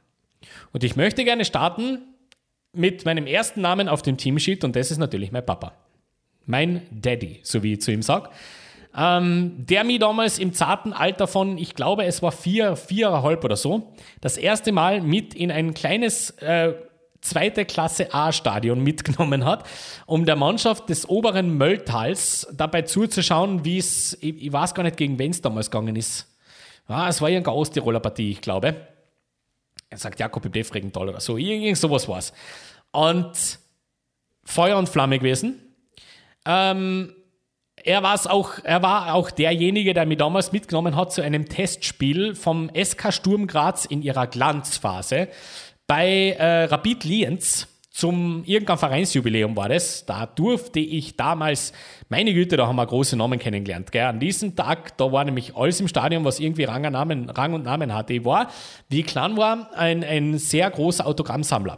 Und 0.71 0.83
ich 0.83 0.95
möchte 0.95 1.23
gerne 1.23 1.45
starten 1.45 1.99
mit 2.73 3.05
meinem 3.05 3.25
ersten 3.27 3.61
Namen 3.61 3.87
auf 3.89 4.01
dem 4.01 4.17
Teamsheet 4.17 4.63
und 4.63 4.75
das 4.75 4.91
ist 4.91 4.97
natürlich 4.97 5.31
mein 5.31 5.45
Papa. 5.45 5.73
Mein 6.45 6.83
Daddy, 6.91 7.39
so 7.43 7.63
wie 7.63 7.73
ich 7.73 7.81
zu 7.81 7.91
ihm 7.91 8.01
sage 8.01 8.29
ähm, 8.97 9.53
der 9.57 9.83
mich 9.83 9.99
damals 9.99 10.39
im 10.39 10.53
zarten 10.53 10.91
Alter 10.91 11.27
von, 11.27 11.59
ich 11.59 11.75
glaube, 11.75 12.05
es 12.05 12.23
war 12.23 12.31
vier, 12.31 12.75
viereinhalb 12.75 13.43
oder 13.43 13.55
so, 13.55 13.93
das 14.21 14.37
erste 14.37 14.71
Mal 14.71 15.01
mit 15.01 15.35
in 15.35 15.51
ein 15.51 15.75
kleines 15.75 16.31
äh, 16.39 16.73
zweite 17.21 17.65
Klasse 17.65 18.11
A-Stadion 18.11 18.79
mitgenommen 18.83 19.45
hat, 19.45 19.65
um 20.07 20.25
der 20.25 20.35
Mannschaft 20.35 20.89
des 20.89 21.07
oberen 21.07 21.57
Mölltals 21.57 22.47
dabei 22.53 22.81
zuzuschauen, 22.81 23.63
wie 23.63 23.77
es, 23.77 24.17
ich, 24.19 24.41
ich, 24.41 24.51
weiß 24.51 24.73
gar 24.73 24.81
nicht, 24.81 24.97
gegen 24.97 25.19
wen 25.19 25.29
es 25.29 25.41
damals 25.41 25.69
gegangen 25.69 25.95
ist. 25.95 26.25
Ah, 26.87 27.07
es 27.07 27.21
war 27.21 27.29
irgendeine 27.29 27.57
Osttiroler 27.57 27.99
Partie, 27.99 28.31
ich 28.31 28.41
glaube. 28.41 28.75
Er 29.89 29.97
sagt 29.97 30.19
Jakob 30.19 30.43
im 30.43 30.51
Regental 30.51 31.09
oder 31.09 31.19
so, 31.19 31.37
irgend 31.37 31.77
sowas 31.77 32.07
war 32.07 32.17
es. 32.17 32.33
Und 32.91 33.59
Feuer 34.43 34.77
und 34.77 34.89
Flamme 34.89 35.19
gewesen. 35.19 35.61
Ähm, 36.45 37.13
er, 37.83 38.03
war's 38.03 38.27
auch, 38.27 38.53
er 38.63 38.81
war 38.81 39.13
auch 39.13 39.31
derjenige, 39.31 39.93
der 39.93 40.05
mich 40.05 40.17
damals 40.17 40.51
mitgenommen 40.51 40.95
hat 40.95 41.13
zu 41.13 41.21
einem 41.21 41.47
Testspiel 41.47 42.35
vom 42.35 42.69
SK 42.75 43.13
Sturm 43.13 43.47
Graz 43.47 43.85
in 43.85 44.01
ihrer 44.01 44.27
Glanzphase 44.27 45.29
bei 45.87 46.31
äh, 46.31 46.65
Rapid 46.65 47.03
Lienz 47.05 47.67
zum 47.97 48.43
irgendein 48.45 48.77
Vereinsjubiläum 48.77 49.55
war 49.55 49.69
das. 49.69 50.05
Da 50.05 50.27
durfte 50.27 50.79
ich 50.79 51.17
damals, 51.17 51.73
meine 52.09 52.31
Güte, 52.31 52.55
da 52.55 52.67
haben 52.67 52.75
wir 52.75 52.85
große 52.85 53.17
Namen 53.17 53.39
kennengelernt. 53.39 53.91
Gell? 53.91 54.05
An 54.05 54.19
diesem 54.19 54.55
Tag, 54.55 54.95
da 54.97 55.11
war 55.11 55.25
nämlich 55.25 55.55
alles 55.55 55.79
im 55.79 55.87
Stadion, 55.87 56.23
was 56.23 56.39
irgendwie 56.39 56.65
Rang, 56.65 56.85
und 56.85 56.91
Namen, 56.91 57.27
Rang 57.31 57.55
und 57.55 57.63
Namen 57.63 57.91
hatte. 57.91 58.13
Ich 58.13 58.23
war, 58.23 58.51
wie 58.89 58.99
ich 58.99 59.07
klein 59.07 59.35
war, 59.35 59.71
ein, 59.73 60.03
ein 60.03 60.37
sehr 60.37 60.69
großer 60.69 61.07
Autogrammsammler. 61.07 61.77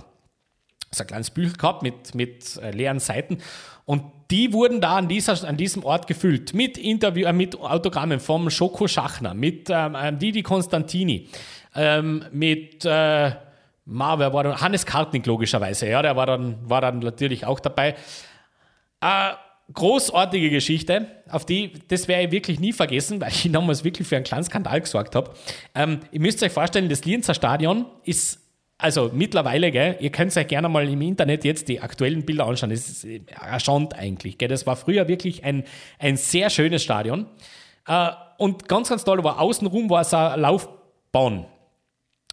So 0.91 1.03
ein 1.03 1.07
kleines 1.07 1.29
Bücher 1.29 1.53
gehabt 1.55 1.83
mit, 1.83 2.13
mit 2.13 2.57
äh, 2.57 2.71
leeren 2.71 2.99
Seiten. 2.99 3.37
Und 3.85 4.03
die 4.31 4.53
wurden 4.53 4.81
da 4.81 4.97
an, 4.97 5.07
dieser, 5.07 5.47
an 5.47 5.57
diesem 5.57 5.83
Ort 5.83 6.07
gefüllt 6.07 6.53
mit 6.53 6.77
Interview, 6.77 7.25
äh, 7.25 7.33
mit 7.33 7.59
Autogrammen 7.59 8.19
vom 8.19 8.49
Schoko 8.49 8.87
Schachner, 8.87 9.33
mit 9.33 9.69
ähm, 9.69 9.95
ähm 9.99 10.19
Didi 10.19 10.43
Constantini, 10.43 11.27
ähm, 11.75 12.23
mit 12.31 12.85
äh, 12.85 13.31
wer 13.85 14.33
war 14.33 14.43
dann? 14.43 14.61
Hannes 14.61 14.85
Kartnick 14.85 15.25
logischerweise, 15.25 15.89
ja, 15.89 16.01
der 16.01 16.15
war 16.15 16.25
dann, 16.25 16.57
war 16.69 16.81
dann 16.81 16.99
natürlich 16.99 17.45
auch 17.45 17.59
dabei. 17.59 17.95
Äh, 19.01 19.31
großartige 19.73 20.49
Geschichte, 20.49 21.07
auf 21.29 21.45
die, 21.45 21.73
das 21.87 22.07
werde 22.07 22.25
ich 22.25 22.31
wirklich 22.31 22.59
nie 22.59 22.73
vergessen, 22.73 23.21
weil 23.21 23.29
ich 23.29 23.49
damals 23.51 23.83
wirklich 23.83 24.07
für 24.07 24.15
einen 24.15 24.25
kleinen 24.25 24.43
Skandal 24.43 24.81
gesorgt 24.81 25.15
habe. 25.15 25.31
Ähm, 25.73 25.99
ihr 26.11 26.21
müsst 26.21 26.41
euch 26.43 26.51
vorstellen, 26.51 26.89
das 26.89 27.05
Lienzer 27.05 27.33
Stadion 27.33 27.85
ist 28.03 28.48
also 28.81 29.11
mittlerweile, 29.13 29.71
gell, 29.71 29.97
ihr 29.99 30.09
könnt 30.09 30.35
euch 30.35 30.47
gerne 30.47 30.69
mal 30.69 30.87
im 30.87 31.01
Internet 31.01 31.43
jetzt 31.43 31.67
die 31.67 31.81
aktuellen 31.81 32.25
Bilder 32.25 32.47
anschauen. 32.47 32.69
Das 32.69 32.87
ist 32.87 33.03
äh, 33.03 33.19
erschaunt 33.29 33.93
eigentlich. 33.93 34.37
Gell. 34.37 34.47
Das 34.47 34.65
war 34.65 34.77
früher 34.77 35.09
wirklich 35.09 35.43
ein, 35.43 35.65
ein 35.99 36.15
sehr 36.15 36.49
schönes 36.49 36.81
Stadion. 36.81 37.27
Äh, 37.85 38.11
und 38.37 38.69
ganz, 38.69 38.87
ganz 38.87 39.03
toll 39.03 39.21
war 39.21 39.41
außenrum 39.41 39.89
war 39.89 40.01
es 40.01 40.13
eine 40.13 40.41
Laufbahn. 40.41 41.45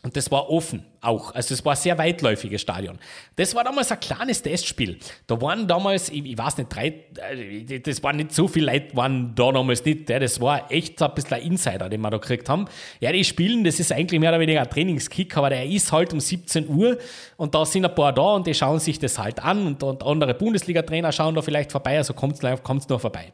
Und 0.07 0.17
das 0.17 0.31
war 0.31 0.51
offen 0.51 0.85
auch. 1.01 1.35
Also 1.35 1.53
es 1.53 1.65
war 1.65 1.73
ein 1.73 1.77
sehr 1.77 1.99
weitläufiges 1.99 2.61
Stadion. 2.61 2.97
Das 3.35 3.57
war 3.57 3.65
damals 3.65 3.91
ein 3.91 3.99
kleines 3.99 4.41
Testspiel. 4.41 4.99
Da 5.27 5.41
waren 5.43 5.67
damals, 5.67 6.11
ich, 6.11 6.25
ich 6.25 6.39
weiß 6.39 6.59
nicht, 6.59 6.73
drei, 6.73 6.95
äh, 7.33 7.81
das 7.81 8.05
waren 8.05 8.15
nicht 8.15 8.31
so 8.33 8.47
viele 8.47 8.71
Leute, 8.71 8.97
waren 8.97 9.35
da 9.35 9.51
damals 9.51 9.85
nicht. 9.85 10.09
Das 10.09 10.41
war 10.41 10.71
echt 10.71 11.03
ein 11.03 11.13
bisschen 11.13 11.33
ein 11.33 11.43
Insider, 11.43 11.89
den 11.89 12.01
wir 12.03 12.11
da 12.11 12.19
gekriegt 12.19 12.49
haben. 12.49 12.67
Ja, 13.01 13.11
die 13.11 13.25
spielen, 13.25 13.65
das 13.65 13.81
ist 13.81 13.91
eigentlich 13.91 14.21
mehr 14.21 14.31
oder 14.31 14.39
weniger 14.39 14.61
ein 14.61 14.71
Trainingskick, 14.71 15.37
aber 15.37 15.51
der 15.51 15.67
ist 15.67 15.91
halt 15.91 16.13
um 16.13 16.21
17 16.21 16.69
Uhr 16.69 16.99
und 17.37 17.57
da 17.57 17.67
sind 17.67 17.85
ein 17.85 17.93
paar 17.93 18.13
da 18.13 18.37
und 18.37 18.47
die 18.47 18.55
schauen 18.55 18.79
sich 18.79 19.01
das 19.01 19.19
halt 19.19 19.43
an 19.43 19.67
und, 19.67 19.83
und 19.83 20.05
andere 20.05 20.35
Bundesliga-Trainer 20.35 21.11
schauen 21.11 21.35
da 21.35 21.43
vielleicht 21.43 21.73
vorbei, 21.73 21.97
also 21.97 22.15
kommt 22.15 22.37
es 22.37 22.89
noch 22.89 23.01
vorbei. 23.01 23.33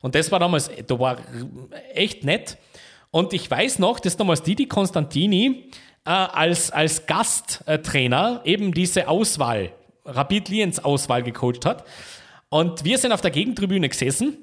Und 0.00 0.14
das 0.14 0.30
war 0.30 0.38
damals, 0.38 0.70
da 0.86 0.96
war 1.00 1.16
echt 1.94 2.22
nett. 2.22 2.58
Und 3.10 3.34
ich 3.34 3.50
weiß 3.50 3.78
noch, 3.78 4.00
dass 4.00 4.16
damals 4.16 4.42
Didi 4.42 4.66
Konstantini 4.66 5.68
äh, 6.04 6.10
als, 6.10 6.70
als 6.70 7.06
Gasttrainer 7.06 8.40
eben 8.44 8.72
diese 8.72 9.08
Auswahl, 9.08 9.72
Rapid 10.04 10.48
Liens 10.48 10.84
Auswahl 10.84 11.22
gecoacht 11.22 11.64
hat. 11.64 11.84
Und 12.48 12.84
wir 12.84 12.98
sind 12.98 13.12
auf 13.12 13.20
der 13.20 13.30
Gegentribüne 13.30 13.88
gesessen 13.88 14.36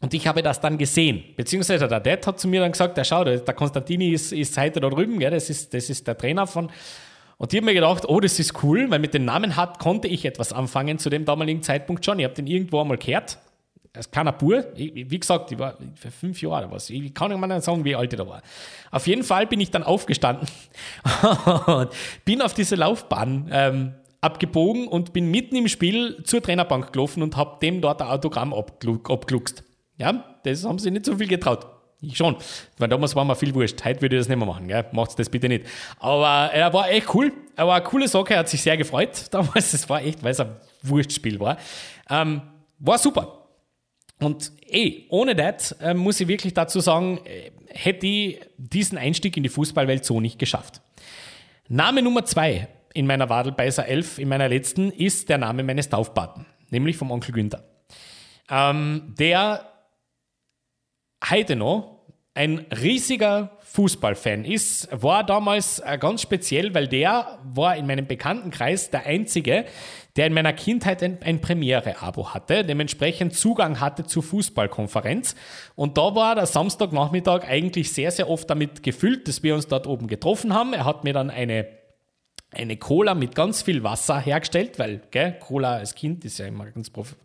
und 0.00 0.12
ich 0.12 0.26
habe 0.26 0.42
das 0.42 0.60
dann 0.60 0.78
gesehen. 0.78 1.22
Beziehungsweise 1.36 1.86
der 1.86 2.00
Dad 2.00 2.26
hat 2.26 2.40
zu 2.40 2.48
mir 2.48 2.60
dann 2.60 2.72
gesagt, 2.72 2.96
der 2.96 3.04
schau, 3.04 3.24
der 3.24 3.40
Konstantini 3.54 4.10
ist, 4.10 4.32
ist 4.32 4.58
heute 4.58 4.80
da 4.80 4.90
drüben, 4.90 5.18
gell? 5.18 5.30
Das, 5.30 5.48
ist, 5.48 5.72
das 5.72 5.88
ist 5.88 6.06
der 6.06 6.18
Trainer 6.18 6.46
von. 6.46 6.70
Und 7.38 7.52
ich 7.52 7.58
habe 7.58 7.66
mir 7.66 7.74
gedacht, 7.74 8.08
oh, 8.08 8.20
das 8.20 8.38
ist 8.38 8.62
cool, 8.62 8.90
weil 8.90 8.98
mit 8.98 9.14
dem 9.14 9.24
Namen 9.24 9.56
hat 9.56 9.78
konnte 9.78 10.08
ich 10.08 10.24
etwas 10.24 10.52
anfangen 10.52 10.98
zu 10.98 11.08
dem 11.08 11.24
damaligen 11.24 11.62
Zeitpunkt 11.62 12.04
schon. 12.04 12.18
Ich 12.18 12.24
habe 12.24 12.34
den 12.34 12.46
irgendwo 12.46 12.80
einmal 12.80 12.98
gehört 12.98 13.38
als 13.94 14.10
kleiner 14.10 14.32
Bub, 14.32 14.64
wie 14.74 15.18
gesagt, 15.18 15.52
ich 15.52 15.58
war 15.58 15.76
für 15.96 16.10
fünf 16.10 16.40
Jahre 16.40 16.66
oder 16.66 16.74
was. 16.74 16.88
Ich 16.88 17.12
kann 17.12 17.30
nicht 17.30 17.38
mal 17.38 17.60
sagen, 17.60 17.84
wie 17.84 17.94
alt 17.94 18.12
ich 18.12 18.18
da 18.18 18.26
war. 18.26 18.42
Auf 18.90 19.06
jeden 19.06 19.22
Fall 19.22 19.46
bin 19.46 19.60
ich 19.60 19.70
dann 19.70 19.82
aufgestanden 19.82 20.48
und 21.66 21.90
bin 22.24 22.40
auf 22.40 22.54
diese 22.54 22.76
Laufbahn 22.76 23.50
ähm, 23.52 23.94
abgebogen 24.22 24.88
und 24.88 25.12
bin 25.12 25.30
mitten 25.30 25.56
im 25.56 25.68
Spiel 25.68 26.22
zur 26.24 26.40
Trainerbank 26.42 26.92
gelaufen 26.92 27.22
und 27.22 27.36
habe 27.36 27.58
dem 27.60 27.82
dort 27.82 28.00
ein 28.00 28.08
Autogramm 28.08 28.54
abgluckst. 28.54 29.62
Ja, 29.98 30.24
das 30.44 30.64
haben 30.64 30.78
sie 30.78 30.90
nicht 30.90 31.04
so 31.04 31.16
viel 31.16 31.28
getraut. 31.28 31.66
Ich 32.00 32.16
schon. 32.16 32.36
Weil 32.78 32.88
damals 32.88 33.14
war 33.14 33.24
mir 33.24 33.36
viel 33.36 33.54
wurscht. 33.54 33.84
Heute 33.84 34.02
würde 34.02 34.16
ich 34.16 34.20
das 34.22 34.28
nicht 34.28 34.38
mehr 34.38 34.46
machen. 34.46 34.66
Gell? 34.66 34.84
Macht's 34.90 35.14
das 35.14 35.28
bitte 35.28 35.48
nicht. 35.48 35.66
Aber 36.00 36.50
er 36.52 36.72
war 36.72 36.90
echt 36.90 37.14
cool. 37.14 37.32
Er 37.54 37.68
war 37.68 37.76
eine 37.76 37.84
coole 37.84 38.08
Sache. 38.08 38.34
Er 38.34 38.40
hat 38.40 38.48
sich 38.48 38.60
sehr 38.60 38.76
gefreut 38.76 39.26
damals. 39.30 39.72
Es 39.72 39.88
war 39.88 40.02
echt, 40.02 40.22
weil 40.24 40.32
es 40.32 40.40
ein 40.40 40.56
Wurstspiel 40.82 41.38
war. 41.38 41.58
Ähm, 42.10 42.42
war 42.80 42.98
super. 42.98 43.41
Und 44.22 44.52
eh, 44.66 45.04
ohne 45.08 45.34
das 45.34 45.72
äh, 45.72 45.94
muss 45.94 46.20
ich 46.20 46.28
wirklich 46.28 46.54
dazu 46.54 46.80
sagen, 46.80 47.20
äh, 47.24 47.50
hätte 47.68 48.06
ich 48.06 48.40
diesen 48.56 48.98
Einstieg 48.98 49.36
in 49.36 49.42
die 49.42 49.48
Fußballwelt 49.48 50.04
so 50.04 50.20
nicht 50.20 50.38
geschafft. 50.38 50.80
Name 51.68 52.02
Nummer 52.02 52.24
zwei 52.24 52.68
in 52.94 53.06
meiner 53.06 53.28
Wadelbeißer 53.28 53.86
11, 53.86 54.18
in 54.18 54.28
meiner 54.28 54.48
letzten, 54.48 54.90
ist 54.90 55.28
der 55.28 55.38
Name 55.38 55.62
meines 55.62 55.88
Taufpaten, 55.88 56.46
nämlich 56.70 56.96
vom 56.96 57.10
Onkel 57.10 57.32
Günther. 57.32 57.64
Ähm, 58.50 59.14
der 59.18 59.72
heute 61.28 61.56
noch 61.56 62.04
ein 62.34 62.66
riesiger 62.82 63.58
Fußballfan 63.72 64.44
ist, 64.44 64.88
war 64.92 65.24
damals 65.24 65.78
äh, 65.78 65.96
ganz 65.96 66.20
speziell, 66.20 66.74
weil 66.74 66.88
der 66.88 67.38
war 67.42 67.74
in 67.74 67.86
meinem 67.86 68.06
Bekanntenkreis 68.06 68.90
der 68.90 69.06
einzige, 69.06 69.64
der 70.16 70.26
in 70.26 70.34
meiner 70.34 70.52
Kindheit 70.52 71.02
ein, 71.02 71.18
ein 71.22 71.40
Premiere-Abo 71.40 72.34
hatte, 72.34 72.64
dementsprechend 72.64 73.34
Zugang 73.34 73.80
hatte 73.80 74.04
zur 74.04 74.22
Fußballkonferenz. 74.22 75.34
Und 75.74 75.96
da 75.96 76.14
war 76.14 76.34
der 76.34 76.44
Samstagnachmittag 76.44 77.48
eigentlich 77.48 77.94
sehr, 77.94 78.10
sehr 78.10 78.28
oft 78.28 78.50
damit 78.50 78.82
gefüllt, 78.82 79.26
dass 79.26 79.42
wir 79.42 79.54
uns 79.54 79.68
dort 79.68 79.86
oben 79.86 80.06
getroffen 80.06 80.52
haben. 80.52 80.74
Er 80.74 80.84
hat 80.84 81.04
mir 81.04 81.14
dann 81.14 81.30
eine 81.30 81.66
eine 82.54 82.76
Cola 82.76 83.14
mit 83.14 83.34
ganz 83.34 83.62
viel 83.62 83.82
Wasser 83.82 84.20
hergestellt, 84.20 84.78
weil 84.78 85.00
gell, 85.10 85.36
Cola 85.40 85.76
als 85.76 85.94
Kind 85.94 86.24
ist 86.24 86.38
ja 86.38 86.46
immer 86.46 86.66
ganz 86.66 86.90
prof. 86.90 87.16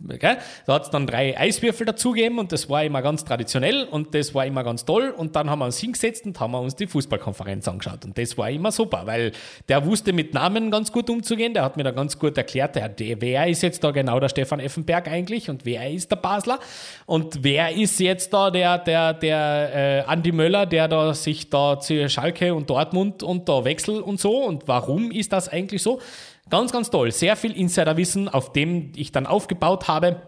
Gell? 0.00 0.36
Da 0.66 0.74
hat 0.74 0.82
es 0.84 0.90
dann 0.90 1.06
drei 1.06 1.38
Eiswürfel 1.38 1.86
dazugegeben 1.86 2.38
und 2.38 2.52
das 2.52 2.68
war 2.68 2.84
immer 2.84 3.00
ganz 3.00 3.24
traditionell 3.24 3.84
und 3.84 4.14
das 4.14 4.34
war 4.34 4.44
immer 4.44 4.64
ganz 4.64 4.84
toll. 4.84 5.14
Und 5.16 5.34
dann 5.34 5.48
haben 5.48 5.60
wir 5.60 5.64
uns 5.64 5.78
hingesetzt 5.78 6.26
und 6.26 6.38
haben 6.38 6.54
uns 6.54 6.76
die 6.76 6.86
Fußballkonferenz 6.86 7.66
angeschaut. 7.68 8.04
Und 8.04 8.18
das 8.18 8.36
war 8.36 8.50
immer 8.50 8.70
super, 8.70 9.02
weil 9.06 9.32
der 9.68 9.86
wusste 9.86 10.12
mit 10.12 10.34
Namen 10.34 10.70
ganz 10.70 10.92
gut 10.92 11.08
umzugehen. 11.08 11.54
Der 11.54 11.64
hat 11.64 11.76
mir 11.76 11.84
da 11.84 11.92
ganz 11.92 12.18
gut 12.18 12.36
erklärt, 12.36 12.76
der, 12.76 13.20
wer 13.20 13.46
ist 13.46 13.62
jetzt 13.62 13.82
da 13.82 13.90
genau 13.90 14.20
der 14.20 14.28
Stefan 14.28 14.60
Effenberg 14.60 15.08
eigentlich 15.08 15.48
und 15.48 15.64
wer 15.64 15.90
ist 15.90 16.10
der 16.10 16.16
Basler 16.16 16.58
und 17.06 17.42
wer 17.42 17.74
ist 17.74 17.98
jetzt 18.00 18.32
da 18.34 18.50
der, 18.50 18.78
der, 18.78 19.14
der 19.14 19.70
äh, 19.74 20.10
Andi 20.10 20.32
Möller, 20.32 20.66
der 20.66 20.88
da 20.88 21.14
sich 21.14 21.48
da 21.48 21.80
zu 21.80 22.08
Schalke 22.10 22.54
und 22.54 22.68
Dortmund 22.68 23.22
und 23.22 23.48
da 23.48 23.64
wechselt 23.64 24.02
und 24.02 24.20
so 24.20 24.44
und 24.44 24.65
warum 24.66 25.10
ist 25.10 25.32
das 25.32 25.48
eigentlich 25.48 25.82
so? 25.82 26.00
Ganz, 26.48 26.72
ganz 26.72 26.90
toll. 26.90 27.10
Sehr 27.12 27.36
viel 27.36 27.52
Insiderwissen, 27.52 28.28
auf 28.28 28.52
dem 28.52 28.92
ich 28.96 29.12
dann 29.12 29.26
aufgebaut 29.26 29.88
habe. 29.88 30.22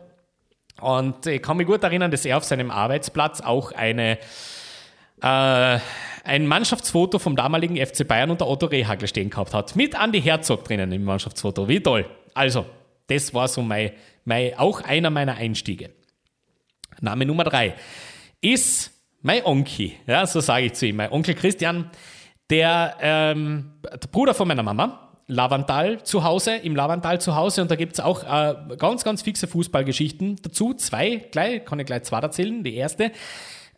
Und 0.80 1.26
ich 1.26 1.42
kann 1.42 1.56
mich 1.56 1.66
gut 1.66 1.82
erinnern, 1.82 2.10
dass 2.10 2.24
er 2.24 2.36
auf 2.36 2.44
seinem 2.44 2.70
Arbeitsplatz 2.70 3.40
auch 3.40 3.72
eine, 3.72 4.18
äh, 5.22 5.78
ein 6.24 6.46
Mannschaftsfoto 6.46 7.18
vom 7.18 7.36
damaligen 7.36 7.76
FC 7.76 8.06
Bayern 8.06 8.30
unter 8.30 8.48
Otto 8.48 8.66
Rehagel 8.66 9.08
stehen 9.08 9.30
gehabt 9.30 9.54
hat. 9.54 9.76
Mit 9.76 9.94
Andy 9.94 10.20
Herzog 10.20 10.64
drinnen 10.64 10.92
im 10.92 11.04
Mannschaftsfoto. 11.04 11.68
Wie 11.68 11.80
toll. 11.80 12.06
Also, 12.34 12.66
das 13.08 13.34
war 13.34 13.48
so 13.48 13.62
mein, 13.62 13.92
mein, 14.24 14.56
auch 14.56 14.82
einer 14.82 15.10
meiner 15.10 15.36
Einstiege. 15.36 15.90
Name 17.00 17.26
Nummer 17.26 17.44
drei 17.44 17.74
ist 18.40 18.92
mein 19.22 19.44
Onkel. 19.44 19.92
Ja, 20.06 20.26
so 20.26 20.40
sage 20.40 20.66
ich 20.66 20.74
zu 20.74 20.86
ihm. 20.86 20.96
Mein 20.96 21.10
Onkel 21.10 21.34
Christian 21.34 21.90
der, 22.50 22.96
ähm, 23.00 23.74
der 23.84 24.08
Bruder 24.08 24.34
von 24.34 24.48
meiner 24.48 24.62
Mama, 24.62 25.08
Lavantal 25.26 26.02
zu 26.02 26.24
Hause, 26.24 26.56
im 26.56 26.74
Lavantal 26.74 27.20
zu 27.20 27.36
Hause 27.36 27.60
und 27.60 27.70
da 27.70 27.76
gibt 27.76 27.92
es 27.92 28.00
auch 28.00 28.24
äh, 28.24 28.54
ganz, 28.78 29.04
ganz 29.04 29.22
fixe 29.22 29.46
Fußballgeschichten 29.46 30.36
dazu. 30.42 30.72
Zwei, 30.72 31.16
gleich, 31.16 31.64
kann 31.66 31.78
ich 31.78 31.86
gleich 31.86 32.04
zwei 32.04 32.20
erzählen. 32.20 32.64
Die 32.64 32.74
erste, 32.74 33.12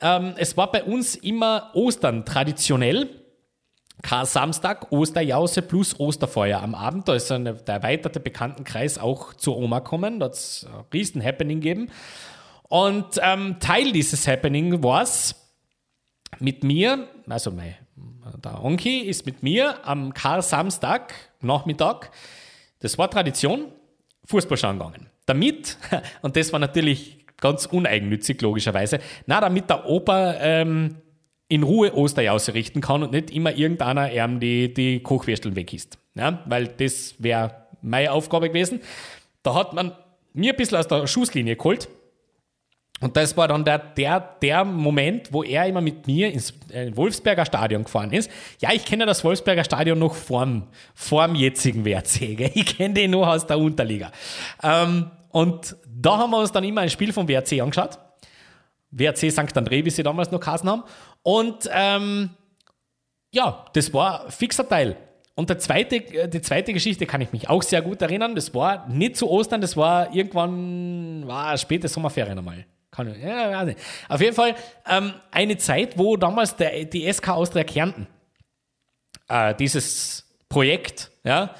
ähm, 0.00 0.34
es 0.36 0.56
war 0.56 0.70
bei 0.70 0.84
uns 0.84 1.16
immer 1.16 1.70
Ostern 1.74 2.24
traditionell. 2.24 3.16
Kar-Samstag, 4.02 4.92
Osterjause 4.92 5.60
plus 5.60 5.98
Osterfeuer 5.98 6.62
am 6.62 6.74
Abend. 6.74 7.08
Da 7.08 7.14
ist 7.14 7.30
eine, 7.32 7.54
der 7.54 7.74
erweiterte 7.74 8.20
Bekanntenkreis 8.20 8.98
auch 8.98 9.34
zur 9.34 9.58
Oma 9.58 9.80
kommen. 9.80 10.20
Da 10.20 10.26
hat 10.26 10.34
es 10.34 10.66
ein 10.72 10.84
riesen 10.92 11.22
Happening 11.22 11.60
gegeben. 11.60 11.90
Und 12.68 13.20
ähm, 13.20 13.56
Teil 13.58 13.92
dieses 13.92 14.26
Happening 14.26 14.82
war 14.82 15.02
es 15.02 15.34
mit 16.38 16.64
mir, 16.64 17.08
also 17.28 17.50
mein 17.50 17.74
der 18.42 18.62
Onki 18.62 19.00
ist 19.00 19.26
mit 19.26 19.42
mir 19.42 19.86
am 19.86 20.14
Kar-Samstag 20.14 21.14
Nachmittag, 21.40 22.10
das 22.80 22.98
war 22.98 23.10
Tradition, 23.10 23.72
Fußball 24.24 24.58
schauen 24.58 24.78
gegangen. 24.78 25.10
Damit, 25.26 25.78
und 26.22 26.36
das 26.36 26.52
war 26.52 26.60
natürlich 26.60 27.26
ganz 27.38 27.66
uneigennützig, 27.66 28.40
logischerweise, 28.42 29.00
na, 29.26 29.40
damit 29.40 29.70
der 29.70 29.88
Opa 29.88 30.34
ähm, 30.40 30.96
in 31.48 31.62
Ruhe 31.62 31.94
Osterjause 31.94 32.54
richten 32.54 32.80
kann 32.80 33.02
und 33.02 33.12
nicht 33.12 33.30
immer 33.30 33.54
irgendeiner 33.54 34.12
ihm 34.12 34.38
die, 34.38 34.72
die 34.72 35.00
Kochwürsteln 35.02 35.56
weg 35.56 35.72
ist. 35.72 35.98
Ja, 36.14 36.42
weil 36.46 36.68
das 36.68 37.14
wäre 37.18 37.66
meine 37.82 38.12
Aufgabe 38.12 38.48
gewesen. 38.48 38.80
Da 39.42 39.54
hat 39.54 39.72
man 39.72 39.92
mir 40.32 40.52
ein 40.52 40.56
bisschen 40.56 40.78
aus 40.78 40.86
der 40.86 41.06
Schusslinie 41.06 41.56
geholt 41.56 41.88
Und 43.00 43.16
das 43.16 43.36
war 43.36 43.48
dann 43.48 43.64
der, 43.64 43.78
der, 43.78 44.20
der 44.42 44.64
Moment, 44.64 45.32
wo 45.32 45.42
er 45.42 45.66
immer 45.66 45.80
mit 45.80 46.06
mir 46.06 46.30
ins 46.30 46.52
äh, 46.70 46.94
Wolfsberger 46.94 47.46
Stadion 47.46 47.84
gefahren 47.84 48.12
ist. 48.12 48.30
Ja, 48.60 48.72
ich 48.72 48.84
kenne 48.84 49.06
das 49.06 49.24
Wolfsberger 49.24 49.64
Stadion 49.64 49.98
noch 49.98 50.14
vorm, 50.14 50.68
vorm 50.94 51.34
jetzigen 51.34 51.84
WRC. 51.84 52.20
Ich 52.54 52.76
kenne 52.76 52.94
den 52.94 53.12
noch 53.12 53.26
aus 53.26 53.46
der 53.46 53.58
Unterliga. 53.58 54.12
Ähm, 54.62 55.10
und 55.30 55.76
da 55.88 56.18
haben 56.18 56.30
wir 56.30 56.38
uns 56.38 56.52
dann 56.52 56.64
immer 56.64 56.82
ein 56.82 56.90
Spiel 56.90 57.12
vom 57.12 57.26
WRC 57.26 57.60
angeschaut. 57.60 57.98
WRC 58.90 59.30
St. 59.30 59.56
André, 59.56 59.84
wie 59.84 59.90
sie 59.90 60.02
damals 60.02 60.30
noch 60.30 60.40
geheißen 60.40 60.68
haben. 60.68 60.82
Und 61.22 61.70
ähm, 61.72 62.30
ja, 63.30 63.64
das 63.72 63.94
war 63.94 64.26
ein 64.26 64.30
fixer 64.30 64.68
Teil. 64.68 64.96
Und 65.36 65.48
der 65.48 65.58
zweite, 65.58 65.96
äh, 65.96 66.28
die 66.28 66.42
zweite 66.42 66.74
Geschichte 66.74 67.06
kann 67.06 67.22
ich 67.22 67.32
mich 67.32 67.48
auch 67.48 67.62
sehr 67.62 67.80
gut 67.80 68.02
erinnern. 68.02 68.34
Das 68.34 68.52
war 68.52 68.86
nicht 68.88 69.16
zu 69.16 69.30
Ostern, 69.30 69.60
das 69.60 69.76
war 69.76 70.14
irgendwann, 70.14 71.26
war 71.26 71.56
späte 71.56 71.88
Sommerferien 71.88 72.36
einmal. 72.36 72.66
Kann 73.00 73.14
ich, 73.14 73.22
ja. 73.22 73.66
Auf 74.08 74.20
jeden 74.20 74.34
Fall 74.34 74.54
ähm, 74.86 75.14
eine 75.30 75.56
Zeit, 75.56 75.96
wo 75.96 76.16
damals 76.16 76.56
der, 76.56 76.84
die 76.84 77.10
SK 77.10 77.30
Austria 77.30 77.64
Kärnten 77.64 78.06
äh, 79.28 79.54
dieses 79.54 80.26
Projekt 80.50 81.10
ja, 81.24 81.54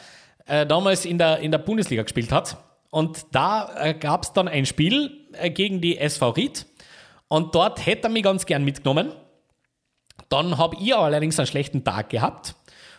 äh, 0.47 0.67
damals 0.67 1.07
in 1.07 1.17
der, 1.17 1.39
in 1.39 1.51
der 1.51 1.59
Bundesliga 1.59 2.03
gespielt 2.03 2.31
hat. 2.31 2.59
Und 2.91 3.25
da 3.33 3.73
äh, 3.79 3.95
gab 3.95 4.25
es 4.25 4.35
dann 4.35 4.49
ein 4.49 4.67
Spiel 4.67 5.29
äh, 5.33 5.49
gegen 5.49 5.81
die 5.81 5.97
SV 5.97 6.31
Ried. 6.31 6.67
Und 7.29 7.55
dort 7.55 7.87
hätte 7.87 8.09
er 8.09 8.11
mich 8.11 8.25
ganz 8.25 8.45
gern 8.45 8.63
mitgenommen. 8.65 9.13
Dann 10.29 10.59
habe 10.59 10.77
ich 10.79 10.95
allerdings 10.95 11.39
einen 11.39 11.47
schlechten 11.47 11.85
Tag 11.85 12.11
gehabt 12.11 12.55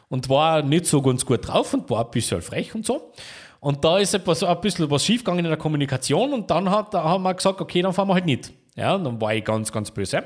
und 0.10 0.30
war 0.30 0.64
nicht 0.64 0.88
so 0.88 1.02
ganz 1.04 1.26
gut 1.26 1.48
drauf 1.48 1.74
und 1.76 1.90
war 1.92 2.06
ein 2.06 2.12
bisschen 2.12 2.42
frech 2.42 2.74
und 2.74 2.88
so. 2.88 3.14
Und 3.62 3.86
da 3.86 4.00
ist 4.00 4.16
etwas, 4.16 4.44
ein 4.44 4.60
bisschen 4.60 4.90
was 4.90 5.06
schiefgegangen 5.06 5.46
in 5.46 5.50
der 5.50 5.58
Kommunikation 5.58 6.34
und 6.34 6.50
dann 6.50 6.70
hat, 6.70 6.96
da 6.96 7.04
haben 7.04 7.22
wir 7.22 7.34
gesagt, 7.36 7.62
okay, 7.62 7.84
dann 7.84 7.94
fahren 7.94 8.08
wir 8.08 8.16
halt 8.16 8.26
nicht. 8.26 8.52
Ja, 8.76 8.98
dann 8.98 9.22
war 9.22 9.36
ich 9.36 9.46
ganz, 9.46 9.72
ganz 9.72 9.92
böse, 9.92 10.24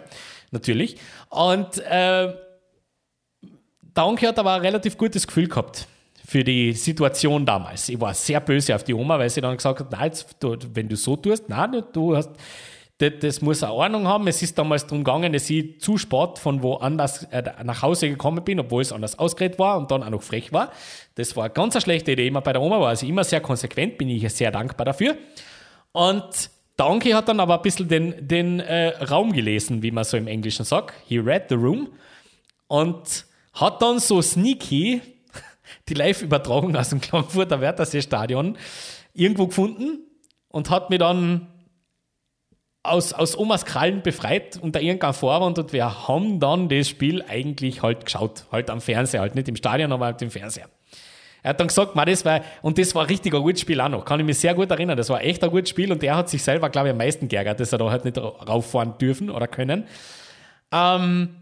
natürlich. 0.51 0.95
Und 1.29 1.77
äh, 1.79 2.33
der 3.95 4.05
Onkel 4.05 4.29
hat 4.29 4.39
aber 4.39 4.53
ein 4.53 4.61
relativ 4.61 4.97
gutes 4.97 5.27
Gefühl 5.27 5.49
gehabt 5.49 5.85
für 6.25 6.45
die 6.45 6.71
Situation 6.71 7.45
damals. 7.45 7.89
Ich 7.89 7.99
war 7.99 8.13
sehr 8.13 8.39
böse 8.39 8.73
auf 8.73 8.85
die 8.85 8.93
Oma, 8.93 9.19
weil 9.19 9.29
sie 9.29 9.41
dann 9.41 9.57
gesagt 9.57 9.81
hat, 9.81 9.91
nein, 9.91 10.05
jetzt, 10.05 10.37
du, 10.39 10.55
wenn 10.73 10.87
du 10.87 10.95
so 10.95 11.17
tust, 11.17 11.49
nein, 11.49 11.83
du 11.91 12.15
hast, 12.15 12.29
das, 12.97 13.11
das, 13.19 13.41
muss 13.41 13.61
eine 13.61 13.73
Ordnung 13.73 14.07
haben. 14.07 14.27
Es 14.27 14.41
ist 14.41 14.57
damals 14.57 14.83
darum 14.83 15.03
gegangen, 15.03 15.33
dass 15.33 15.49
ich 15.49 15.81
zu 15.81 15.97
spät 15.97 16.39
von 16.39 16.63
woanders 16.63 17.23
äh, 17.25 17.43
nach 17.63 17.81
Hause 17.81 18.07
gekommen 18.09 18.43
bin, 18.43 18.59
obwohl 18.59 18.81
es 18.81 18.93
anders 18.93 19.19
ausgeredet 19.19 19.59
war 19.59 19.77
und 19.77 19.91
dann 19.91 20.01
auch 20.01 20.09
noch 20.09 20.23
frech 20.23 20.53
war. 20.53 20.71
Das 21.15 21.35
war 21.35 21.45
eine 21.45 21.53
ganz 21.53 21.81
schlechte 21.81 22.13
Idee, 22.13 22.27
immer 22.27 22.41
bei 22.41 22.53
der 22.53 22.61
Oma 22.61 22.79
war. 22.79 22.89
Also 22.89 23.05
immer 23.05 23.25
sehr 23.25 23.41
konsequent, 23.41 23.97
bin 23.97 24.09
ich 24.09 24.31
sehr 24.33 24.51
dankbar 24.51 24.85
dafür. 24.85 25.17
Und 25.91 26.49
der 26.77 26.87
Onkel 26.87 27.15
hat 27.15 27.27
dann 27.27 27.41
aber 27.41 27.57
ein 27.57 27.61
bisschen 27.61 27.89
den, 27.89 28.27
den 28.27 28.59
äh, 28.61 28.89
Raum 29.03 29.33
gelesen, 29.33 29.81
wie 29.83 29.91
man 29.91 30.05
so 30.05 30.15
im 30.15 30.27
Englischen 30.27 30.63
sagt. 30.63 30.93
He 31.05 31.17
read 31.17 31.45
the 31.49 31.55
room. 31.55 31.89
Und 32.67 33.25
hat 33.53 33.81
dann 33.81 33.99
so 33.99 34.21
sneaky 34.21 35.01
die 35.89 35.93
Live-Übertragung 35.93 36.75
aus 36.77 36.89
dem 36.89 37.01
Klagenfurter 37.01 37.59
Wörthersee-Stadion 37.59 38.57
irgendwo 39.13 39.47
gefunden 39.47 39.99
und 40.47 40.69
hat 40.69 40.89
mir 40.89 40.97
dann 40.97 41.47
aus, 42.87 43.13
aus 43.13 43.37
Omas 43.37 43.65
Krallen 43.65 44.01
befreit 44.01 44.59
unter 44.61 44.81
irgendeinem 44.81 45.13
Vorwand 45.13 45.59
und 45.59 45.73
wir 45.73 46.07
haben 46.07 46.39
dann 46.39 46.69
das 46.69 46.89
Spiel 46.89 47.23
eigentlich 47.27 47.81
halt 47.81 48.05
geschaut. 48.05 48.45
Halt 48.51 48.69
am 48.69 48.81
Fernseher, 48.81 49.21
halt 49.21 49.35
nicht 49.35 49.47
im 49.47 49.55
Stadion, 49.55 49.91
aber 49.91 50.05
halt 50.05 50.21
im 50.21 50.31
Fernseher. 50.31 50.67
Er 51.43 51.49
hat 51.49 51.59
dann 51.59 51.67
gesagt, 51.67 51.95
man, 51.95 52.07
das 52.07 52.25
war, 52.25 52.41
und 52.63 52.79
das 52.79 52.95
war 52.95 53.07
richtig 53.07 53.33
ein 53.35 53.41
gutes 53.43 53.61
Spiel 53.61 53.79
auch 53.79 53.89
noch. 53.89 54.03
Kann 54.03 54.19
ich 54.19 54.25
mich 54.25 54.39
sehr 54.39 54.55
gut 54.55 54.71
erinnern. 54.71 54.97
Das 54.97 55.09
war 55.09 55.21
echt 55.21 55.43
ein 55.43 55.51
gutes 55.51 55.69
Spiel 55.69 55.91
und 55.91 56.01
er 56.01 56.15
hat 56.15 56.27
sich 56.27 56.41
selber, 56.41 56.69
glaube 56.69 56.87
ich, 56.87 56.91
am 56.91 56.97
meisten 56.97 57.27
geärgert, 57.27 57.59
dass 57.59 57.71
er 57.71 57.77
da 57.77 57.91
halt 57.91 58.03
nicht 58.03 58.17
rauffahren 58.17 58.97
dürfen 58.97 59.29
oder 59.29 59.47
können. 59.47 59.83
Ähm, 60.71 61.35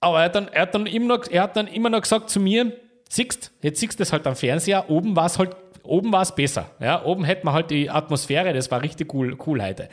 aber 0.00 0.18
er 0.18 0.24
hat, 0.26 0.34
dann, 0.34 0.48
er, 0.48 0.62
hat 0.62 0.74
dann 0.74 0.86
immer 0.86 1.16
noch, 1.16 1.30
er 1.30 1.44
hat 1.44 1.56
dann 1.56 1.66
immer 1.66 1.88
noch 1.88 2.02
gesagt 2.02 2.28
zu 2.28 2.40
mir, 2.40 2.72
siehst, 3.08 3.52
jetzt 3.62 3.80
siehst 3.80 3.94
du 3.94 3.98
das 3.98 4.12
halt 4.12 4.26
am 4.26 4.36
Fernseher, 4.36 4.90
oben 4.90 5.16
war 5.16 5.26
es 5.26 5.38
halt, 5.38 5.56
oben 5.82 6.12
war 6.12 6.20
es 6.20 6.34
besser. 6.34 6.70
Ja, 6.78 7.02
oben 7.02 7.24
hätte 7.24 7.46
man 7.46 7.54
halt 7.54 7.70
die 7.70 7.88
Atmosphäre, 7.88 8.52
das 8.52 8.70
war 8.70 8.82
richtig 8.82 9.14
cool, 9.14 9.38
cool 9.46 9.62
heute. 9.62 9.88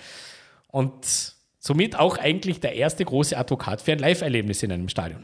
Und 0.73 1.35
somit 1.59 1.99
auch 1.99 2.17
eigentlich 2.17 2.59
der 2.59 2.73
erste 2.73 3.05
große 3.05 3.37
Advokat 3.37 3.79
für 3.79 3.91
ein 3.91 3.99
Live-Erlebnis 3.99 4.63
in 4.63 4.71
einem 4.71 4.89
Stadion. 4.89 5.23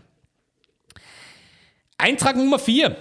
Eintrag 1.98 2.36
Nummer 2.36 2.60
4. 2.60 2.96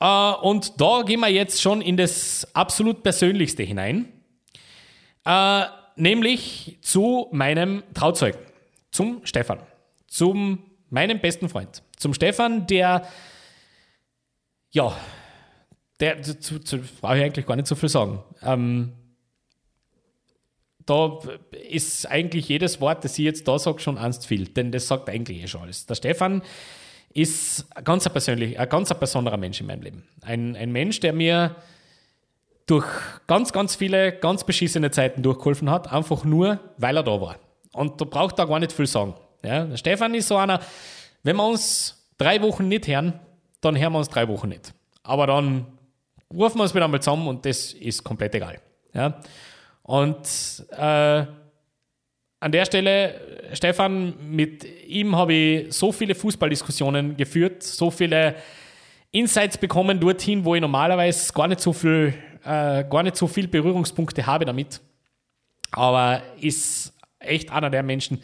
Äh, 0.00 0.32
und 0.42 0.78
da 0.82 1.00
gehen 1.00 1.20
wir 1.20 1.30
jetzt 1.30 1.62
schon 1.62 1.80
in 1.80 1.96
das 1.96 2.46
absolut 2.54 3.02
Persönlichste 3.02 3.62
hinein. 3.62 4.12
Äh, 5.24 5.64
nämlich 5.96 6.76
zu 6.82 7.28
meinem 7.32 7.82
Trauzeugen, 7.94 8.40
zum 8.90 9.24
Stefan, 9.24 9.60
zum 10.06 10.62
meinem 10.90 11.20
besten 11.20 11.48
Freund, 11.48 11.82
zum 11.96 12.12
Stefan, 12.12 12.66
der, 12.66 13.08
ja, 14.72 14.94
der, 16.00 16.20
zu, 16.20 16.58
zu, 16.58 16.80
brauche 17.00 17.16
ich 17.16 17.24
eigentlich 17.24 17.46
gar 17.46 17.56
nicht 17.56 17.66
so 17.66 17.74
viel 17.76 17.88
sagen. 17.88 18.22
Ähm, 18.42 18.92
da 20.86 21.18
ist 21.68 22.10
eigentlich 22.10 22.48
jedes 22.48 22.80
Wort, 22.80 23.04
das 23.04 23.18
ich 23.18 23.24
jetzt 23.24 23.48
da 23.48 23.58
sage, 23.58 23.80
schon 23.80 23.96
ernst 23.96 24.26
viel, 24.26 24.46
denn 24.46 24.72
das 24.72 24.86
sagt 24.86 25.08
eigentlich 25.08 25.42
eh 25.42 25.46
schon 25.46 25.62
alles. 25.62 25.86
Der 25.86 25.94
Stefan 25.94 26.42
ist 27.14 27.66
ein 27.74 27.84
ganz, 27.84 28.08
persönlich, 28.08 28.58
ein 28.58 28.68
ganz 28.68 28.92
besonderer 28.92 29.36
Mensch 29.36 29.60
in 29.60 29.66
meinem 29.66 29.82
Leben. 29.82 30.04
Ein, 30.22 30.56
ein 30.56 30.72
Mensch, 30.72 31.00
der 31.00 31.12
mir 31.12 31.56
durch 32.66 32.86
ganz, 33.26 33.52
ganz 33.52 33.76
viele 33.76 34.12
ganz 34.12 34.44
beschissene 34.44 34.90
Zeiten 34.90 35.22
durchgeholfen 35.22 35.70
hat, 35.70 35.92
einfach 35.92 36.24
nur, 36.24 36.60
weil 36.78 36.96
er 36.96 37.02
da 37.02 37.20
war. 37.20 37.36
Und 37.72 38.00
da 38.00 38.04
braucht 38.04 38.38
er 38.38 38.46
gar 38.46 38.58
nicht 38.58 38.72
viel 38.72 38.86
sagen. 38.86 39.14
Ja, 39.42 39.64
der 39.64 39.76
Stefan 39.76 40.14
ist 40.14 40.28
so 40.28 40.36
einer, 40.36 40.60
wenn 41.22 41.36
wir 41.36 41.46
uns 41.46 42.08
drei 42.18 42.40
Wochen 42.42 42.68
nicht 42.68 42.86
hören, 42.86 43.20
dann 43.60 43.78
hören 43.78 43.92
wir 43.92 43.98
uns 43.98 44.08
drei 44.08 44.26
Wochen 44.28 44.48
nicht. 44.48 44.72
Aber 45.02 45.26
dann 45.26 45.66
rufen 46.32 46.58
wir 46.58 46.62
uns 46.62 46.74
wieder 46.74 46.86
einmal 46.86 47.00
zusammen 47.00 47.28
und 47.28 47.44
das 47.44 47.72
ist 47.72 48.02
komplett 48.02 48.34
egal. 48.34 48.58
Ja? 48.92 49.20
Und 49.86 50.64
äh, 50.70 51.26
an 52.40 52.52
der 52.52 52.64
Stelle, 52.64 53.20
Stefan, 53.52 54.14
mit 54.30 54.64
ihm 54.86 55.14
habe 55.14 55.34
ich 55.34 55.74
so 55.74 55.92
viele 55.92 56.14
Fußballdiskussionen 56.14 57.16
geführt, 57.16 57.62
so 57.62 57.90
viele 57.90 58.34
Insights 59.10 59.58
bekommen 59.58 60.00
dorthin, 60.00 60.44
wo 60.44 60.54
ich 60.54 60.60
normalerweise 60.60 61.32
gar 61.34 61.48
nicht 61.48 61.60
so 61.60 61.72
viel, 61.72 62.14
äh, 62.44 62.84
gar 62.84 63.02
nicht 63.02 63.16
so 63.16 63.26
viel 63.26 63.46
Berührungspunkte 63.46 64.26
habe 64.26 64.46
damit. 64.46 64.80
Aber 65.70 66.22
ist 66.40 66.94
echt 67.18 67.52
einer 67.52 67.68
der 67.68 67.82
Menschen, 67.82 68.22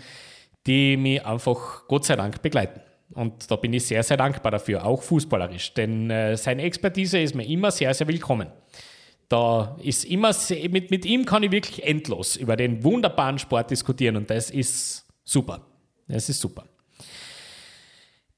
die 0.67 0.97
mich 0.97 1.25
einfach 1.25 1.87
Gott 1.89 2.07
sei 2.07 2.17
Dank 2.17 2.41
begleiten. 2.41 2.81
Und 3.13 3.51
da 3.51 3.57
bin 3.57 3.73
ich 3.75 3.87
sehr, 3.87 4.03
sehr 4.03 4.17
dankbar 4.17 4.53
dafür, 4.53 4.85
auch 4.85 5.03
fußballerisch, 5.03 5.75
denn 5.75 6.11
äh, 6.11 6.37
seine 6.37 6.63
Expertise 6.63 7.19
ist 7.19 7.35
mir 7.35 7.47
immer 7.47 7.71
sehr, 7.71 7.93
sehr 7.93 8.09
willkommen. 8.09 8.49
Da 9.31 9.77
ist 9.81 10.05
immer, 10.05 10.35
mit, 10.71 10.91
mit 10.91 11.05
ihm 11.05 11.25
kann 11.25 11.45
ich 11.45 11.53
wirklich 11.53 11.85
endlos 11.85 12.35
über 12.35 12.57
den 12.57 12.83
wunderbaren 12.83 13.39
Sport 13.39 13.71
diskutieren 13.71 14.17
und 14.17 14.29
das 14.29 14.51
ist 14.51 15.07
super. 15.23 15.65
Das 16.09 16.29
ist 16.29 16.41
super. 16.41 16.65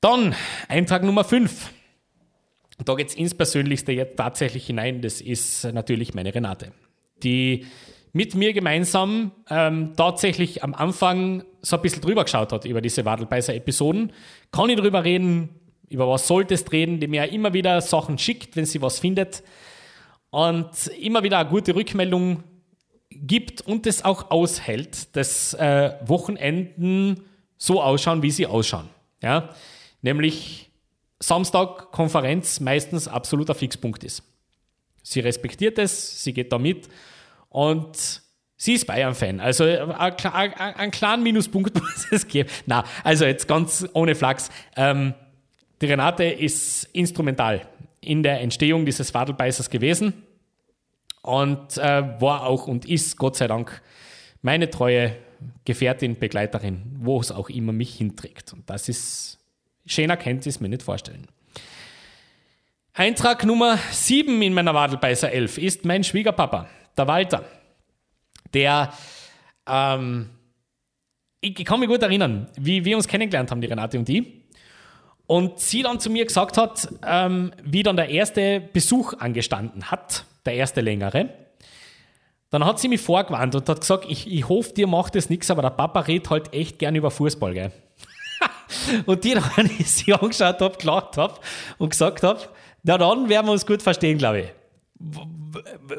Dann 0.03 0.35
Eintrag 0.69 1.03
Nummer 1.03 1.25
5. 1.25 1.71
Da 2.85 2.95
geht 2.95 3.09
es 3.09 3.15
ins 3.15 3.35
Persönlichste 3.35 3.93
jetzt 3.93 4.19
tatsächlich 4.19 4.67
hinein. 4.67 5.01
Das 5.01 5.23
ist 5.23 5.65
natürlich 5.65 6.13
meine 6.13 6.35
Renate, 6.35 6.73
die 7.23 7.65
mit 8.13 8.35
mir 8.35 8.53
gemeinsam 8.53 9.33
ähm, 9.49 9.95
tatsächlich 9.97 10.63
am 10.63 10.75
Anfang 10.75 11.45
so 11.63 11.77
ein 11.77 11.83
bisschen 11.83 12.03
drüber 12.03 12.25
geschaut 12.25 12.53
hat 12.53 12.67
über 12.67 12.83
diese 12.83 13.07
Wadelbeißer-Episoden. 13.07 14.13
Kann 14.51 14.69
ich 14.69 14.77
drüber 14.77 15.05
reden, 15.05 15.59
über 15.89 16.07
was 16.07 16.27
solltest 16.27 16.71
reden, 16.71 17.01
die 17.01 17.07
mir 17.07 17.33
immer 17.33 17.55
wieder 17.55 17.81
Sachen 17.81 18.19
schickt, 18.19 18.57
wenn 18.57 18.67
sie 18.67 18.83
was 18.83 18.99
findet 18.99 19.43
und 20.33 20.87
immer 20.99 21.23
wieder 21.23 21.39
eine 21.39 21.49
gute 21.51 21.75
Rückmeldung 21.75 22.43
gibt 23.11 23.61
und 23.61 23.87
es 23.87 24.03
auch 24.03 24.31
aushält, 24.31 25.15
dass 25.15 25.53
äh, 25.53 25.93
Wochenenden 26.07 27.21
so 27.59 27.83
ausschauen, 27.83 28.23
wie 28.23 28.31
sie 28.31 28.47
ausschauen. 28.47 28.89
Ja? 29.21 29.51
Nämlich 30.01 30.71
Samstag 31.21 31.93
Konferenz 31.93 32.61
meistens 32.61 33.09
absoluter 33.09 33.55
Fixpunkt 33.55 34.05
ist. 34.05 34.23
Sie 35.03 35.21
respektiert 35.21 35.79
es, 35.79 36.25
sie 36.25 36.33
geht 36.33 36.51
da 36.51 36.59
mit 36.59 36.89
und 37.51 38.23
sie 38.57 38.73
ist 38.73 38.87
Bayern-Fan. 38.87 39.39
Also 39.39 39.67
äh, 39.67 39.81
einen 39.81 40.93
kleinen 40.93 41.23
Minuspunkt 41.23 41.75
muss 41.79 42.07
es 42.11 42.27
geben. 42.27 42.49
Na, 42.65 42.85
also 43.05 43.27
jetzt 43.27 43.47
ganz 43.47 43.87
ohne 43.93 44.15
Flachs. 44.15 44.49
Ähm, 44.77 45.13
die 45.83 45.87
Renate 45.87 46.25
ist 46.25 46.85
instrumental 46.95 47.69
in 48.05 48.23
der 48.23 48.41
Entstehung 48.41 48.85
dieses 48.85 49.15
Wadelbeißers 49.15 49.71
gewesen 49.71 50.13
und 51.23 51.79
äh, 51.79 52.21
war 52.21 52.47
auch 52.47 52.67
und 52.67 52.85
ist 52.85 53.17
Gott 53.17 53.37
sei 53.37 53.47
Dank 53.47 53.81
meine 54.43 54.69
treue 54.71 55.17
Gefährtin, 55.65 56.19
Begleiterin, 56.19 56.83
wo 56.99 57.21
es 57.21 57.33
auch 57.33 57.49
immer 57.49 57.73
mich 57.73 57.95
hinträgt. 57.95 58.53
Und 58.53 58.69
das 58.69 58.89
ist 58.89 59.39
schöner 59.87 60.17
kennt 60.17 60.47
es 60.47 60.61
mir 60.61 60.69
nicht 60.69 60.83
vorstellen. 60.83 61.27
Eintrag 62.95 63.45
Nummer 63.45 63.79
7 63.91 64.43
in 64.43 64.53
meiner 64.53 64.75
Wadelbeißer 64.75 65.33
11 65.33 65.59
ist 65.59 65.85
mein 65.85 66.05
Schwiegerpapa, 66.05 66.69
der 66.97 67.07
Walter, 67.07 67.45
der 68.53 68.93
ähm, 69.67 70.29
ich 71.41 71.65
kann 71.65 71.81
mich 71.81 71.89
gut 71.89 72.03
erinnern, 72.03 72.49
wie 72.57 72.85
wir 72.85 72.97
uns 72.97 73.09
kennengelernt 73.09 73.51
haben, 73.51 73.61
die 73.61 73.67
Renate 73.67 73.99
und 73.99 74.07
die. 74.07 74.42
Und 75.27 75.61
sie 75.61 75.83
dann 75.83 76.01
zu 76.01 76.11
mir 76.11 76.27
gesagt 76.27 76.59
hat, 76.59 76.89
ähm, 77.07 77.53
wie 77.63 77.83
dann 77.83 77.97
der 77.97 78.11
erste 78.11 78.61
Besuch 78.61 79.15
angestanden 79.15 79.91
hat, 79.91 80.25
der 80.45 80.55
erste 80.55 80.81
längere. 80.81 81.31
Dann 82.51 82.65
hat 82.67 82.79
sie 82.79 82.89
mich 82.89 83.01
vorgewarnt 83.01 83.55
und 83.55 83.69
hat 83.69 83.81
gesagt, 83.81 84.05
ich, 84.09 84.31
ich 84.31 84.49
hoffe, 84.49 84.75
dir 84.75 84.87
macht 84.87 85.15
das 85.15 85.31
nichts, 85.31 85.51
aber 85.51 85.63
der 85.63 85.71
Papa 85.71 86.01
redet 86.01 86.29
halt 86.29 86.53
echt 86.53 86.79
gern 86.79 86.95
über 86.95 87.11
Fußball, 87.11 87.55
gell? 87.55 87.73
und 89.07 89.25
die 89.25 89.35
dann, 89.35 89.71
ich 89.79 89.91
sie 89.91 90.13
angeschaut 90.13 90.61
habe, 90.61 90.77
gelacht 90.77 91.17
habe 91.17 91.41
und 91.79 91.91
gesagt 91.91 92.23
habe, 92.23 92.41
na 92.83 92.99
dann 92.99 93.29
werden 93.29 93.47
wir 93.47 93.53
uns 93.53 93.65
gut 93.65 93.81
verstehen, 93.81 94.19
glaube 94.19 94.41
ich 94.41 94.62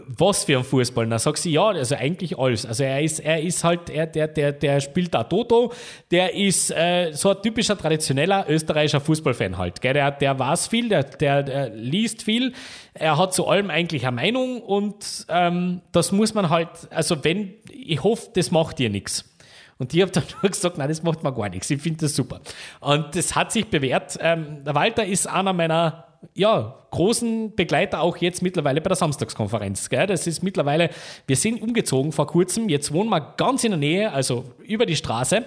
was 0.07 0.43
für 0.43 0.57
ein 0.57 0.63
Fußball? 0.63 1.07
Dann 1.07 1.19
sagt 1.19 1.37
sie, 1.37 1.51
ja, 1.51 1.67
also 1.67 1.95
eigentlich 1.95 2.37
alles. 2.37 2.65
Also 2.65 2.83
er 2.83 3.01
ist, 3.01 3.19
er 3.19 3.41
ist 3.41 3.63
halt, 3.63 3.89
er, 3.89 4.07
der, 4.07 4.27
der, 4.27 4.51
der 4.51 4.79
spielt 4.79 5.13
da 5.13 5.23
Toto, 5.23 5.71
der 6.11 6.33
ist 6.35 6.71
äh, 6.71 7.11
so 7.13 7.29
ein 7.29 7.41
typischer 7.41 7.77
traditioneller 7.77 8.45
österreichischer 8.49 9.01
Fußballfan 9.01 9.57
halt. 9.57 9.81
Gell? 9.81 9.93
Der, 9.93 10.11
der 10.11 10.37
weiß 10.37 10.67
viel, 10.67 10.89
der, 10.89 11.03
der, 11.03 11.43
der 11.43 11.69
liest 11.69 12.23
viel, 12.23 12.53
er 12.93 13.17
hat 13.17 13.33
zu 13.33 13.47
allem 13.47 13.69
eigentlich 13.69 14.05
eine 14.07 14.15
Meinung 14.15 14.61
und 14.61 15.25
ähm, 15.29 15.81
das 15.91 16.11
muss 16.11 16.33
man 16.33 16.49
halt, 16.49 16.69
also 16.89 17.23
wenn, 17.23 17.53
ich 17.71 18.03
hoffe, 18.03 18.29
das 18.33 18.51
macht 18.51 18.79
dir 18.79 18.89
nichts. 18.89 19.29
Und 19.77 19.93
ich 19.93 20.01
habe 20.01 20.11
dann 20.11 20.23
nur 20.41 20.51
gesagt, 20.51 20.77
nein, 20.77 20.89
das 20.89 21.03
macht 21.03 21.23
mir 21.23 21.33
gar 21.33 21.49
nichts. 21.49 21.69
Ich 21.69 21.81
finde 21.81 22.01
das 22.01 22.15
super. 22.15 22.41
Und 22.79 23.15
das 23.15 23.35
hat 23.35 23.51
sich 23.51 23.67
bewährt. 23.67 24.17
Ähm, 24.19 24.59
Walter 24.63 25.05
ist 25.05 25.27
einer 25.27 25.53
meiner 25.53 26.12
ja, 26.33 26.75
großen 26.91 27.55
Begleiter 27.55 28.01
auch 28.01 28.17
jetzt 28.17 28.41
mittlerweile 28.41 28.81
bei 28.81 28.87
der 28.87 28.95
Samstagskonferenz. 28.95 29.89
Gell? 29.89 30.07
Das 30.07 30.27
ist 30.27 30.43
mittlerweile, 30.43 30.89
wir 31.27 31.35
sind 31.35 31.61
umgezogen 31.61 32.11
vor 32.11 32.27
kurzem, 32.27 32.69
jetzt 32.69 32.91
wohnen 32.93 33.09
wir 33.09 33.33
ganz 33.37 33.63
in 33.63 33.71
der 33.71 33.79
Nähe, 33.79 34.11
also 34.11 34.43
über 34.63 34.85
die 34.85 34.95
Straße. 34.95 35.45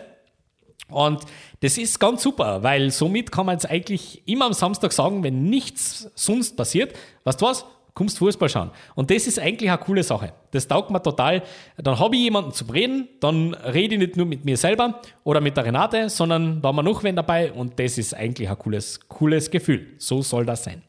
Und 0.89 1.23
das 1.61 1.79
ist 1.79 1.99
ganz 1.99 2.23
super, 2.23 2.63
weil 2.63 2.91
somit 2.91 3.33
kann 3.33 3.47
man 3.47 3.57
jetzt 3.57 3.69
eigentlich 3.69 4.23
immer 4.27 4.47
am 4.47 4.53
Samstag 4.53 4.93
sagen, 4.93 5.25
wenn 5.25 5.45
nichts 5.45 6.11
sonst 6.15 6.57
passiert, 6.57 6.95
weißt 7.25 7.41
du 7.41 7.47
was, 7.47 7.65
kommst 7.97 8.19
Fußball 8.19 8.49
schauen. 8.49 8.71
Und 8.95 9.11
das 9.11 9.27
ist 9.27 9.41
eigentlich 9.41 9.71
eine 9.71 9.79
coole 9.79 10.03
Sache. 10.03 10.35
Das 10.53 10.69
taugt 10.69 10.91
mir 10.91 11.03
total. 11.03 11.43
Dann 11.79 11.99
habe 11.99 12.15
ich 12.15 12.23
jemanden 12.23 12.53
zum 12.53 12.69
Reden, 12.69 13.09
dann 13.21 13.55
rede 13.55 13.95
ich 13.95 14.01
nicht 14.01 14.17
nur 14.17 14.27
mit 14.27 14.45
mir 14.45 14.59
selber 14.59 15.01
oder 15.25 15.41
mit 15.41 15.57
der 15.57 15.65
Renate, 15.65 16.11
sondern 16.11 16.61
da 16.61 16.69
haben 16.69 16.77
wir 16.77 16.83
noch 16.83 17.03
wen 17.03 17.17
dabei 17.17 17.51
und 17.51 17.81
das 17.81 17.97
ist 17.97 18.15
eigentlich 18.15 18.51
ein 18.51 18.59
cooles, 18.59 19.01
cooles 19.09 19.51
Gefühl. 19.51 19.95
So 19.97 20.21
soll 20.21 20.45
das 20.45 20.65
sein. 20.65 20.83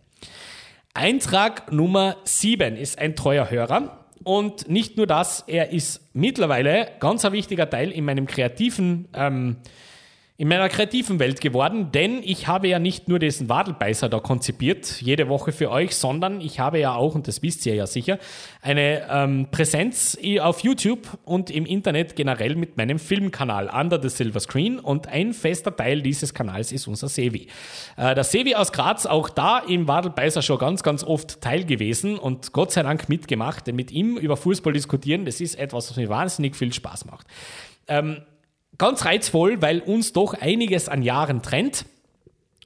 Eintrag 0.94 1.72
Nummer 1.72 2.18
7 2.26 2.76
ist 2.76 3.00
ein 3.00 3.16
treuer 3.16 3.50
Hörer. 3.50 4.04
Und 4.24 4.68
nicht 4.68 4.98
nur 4.98 5.08
das, 5.08 5.46
er 5.48 5.72
ist 5.72 6.02
mittlerweile 6.14 6.90
ganz 7.00 7.24
ein 7.24 7.32
wichtiger 7.32 7.70
Teil 7.70 7.92
in 7.92 8.04
meinem 8.04 8.26
kreativen 8.26 9.08
ähm, 9.14 9.58
in 10.40 10.48
meiner 10.48 10.70
kreativen 10.70 11.18
Welt 11.18 11.42
geworden, 11.42 11.92
denn 11.92 12.22
ich 12.24 12.48
habe 12.48 12.68
ja 12.68 12.78
nicht 12.78 13.08
nur 13.08 13.18
diesen 13.18 13.50
Wadelbeißer 13.50 14.08
da 14.08 14.20
konzipiert, 14.20 15.02
jede 15.02 15.30
Woche 15.30 15.52
für 15.52 15.72
euch, 15.72 15.96
sondern 15.96 16.42
ich 16.42 16.60
habe 16.60 16.78
ja 16.78 16.94
auch, 16.94 17.16
und 17.16 17.28
das 17.28 17.42
wisst 17.42 17.66
ihr 17.66 17.74
ja 17.74 17.88
sicher, 17.88 18.20
eine 18.62 19.08
ähm, 19.10 19.48
Präsenz 19.50 20.16
auf 20.40 20.60
YouTube 20.60 21.08
und 21.26 21.50
im 21.50 21.66
Internet 21.66 22.16
generell 22.16 22.56
mit 22.56 22.78
meinem 22.78 23.00
Filmkanal 23.00 23.68
Under 23.68 24.00
the 24.00 24.10
Silver 24.10 24.40
Screen 24.40 24.78
und 24.78 25.08
ein 25.08 25.34
fester 25.34 25.76
Teil 25.76 26.04
dieses 26.04 26.36
Kanals 26.36 26.72
ist 26.72 26.88
unser 26.88 27.08
Sevi. 27.08 27.48
Äh, 27.98 28.14
der 28.14 28.24
Sevi 28.24 28.54
aus 28.54 28.72
Graz, 28.72 29.08
auch 29.08 29.30
da 29.30 29.58
im 29.58 29.88
Wadelbeißer 29.88 30.44
schon 30.44 30.60
ganz, 30.60 30.84
ganz 30.84 31.04
oft 31.04 31.42
Teil 31.42 31.66
gewesen 31.66 32.20
und 32.20 32.54
Gott 32.54 32.72
sei 32.72 32.84
Dank 32.84 33.10
mitgemacht, 33.10 33.66
denn 33.66 33.76
mit 33.76 33.92
ihm 33.92 34.18
über 34.18 34.38
Fußball 34.38 34.74
diskutieren, 34.74 35.26
das 35.26 35.42
ist 35.42 35.56
etwas, 35.56 35.90
was 35.90 35.98
mir 35.98 36.10
wahnsinnig 36.10 36.56
viel 36.56 36.72
Spaß 36.72 37.06
macht. 37.06 37.26
Ähm, 37.88 38.22
ganz 38.78 39.06
reizvoll, 39.06 39.62
weil 39.62 39.80
uns 39.80 40.14
doch 40.14 40.34
einiges 40.34 40.90
an 40.90 41.02
Jahren 41.02 41.42
trennt. 41.42 41.86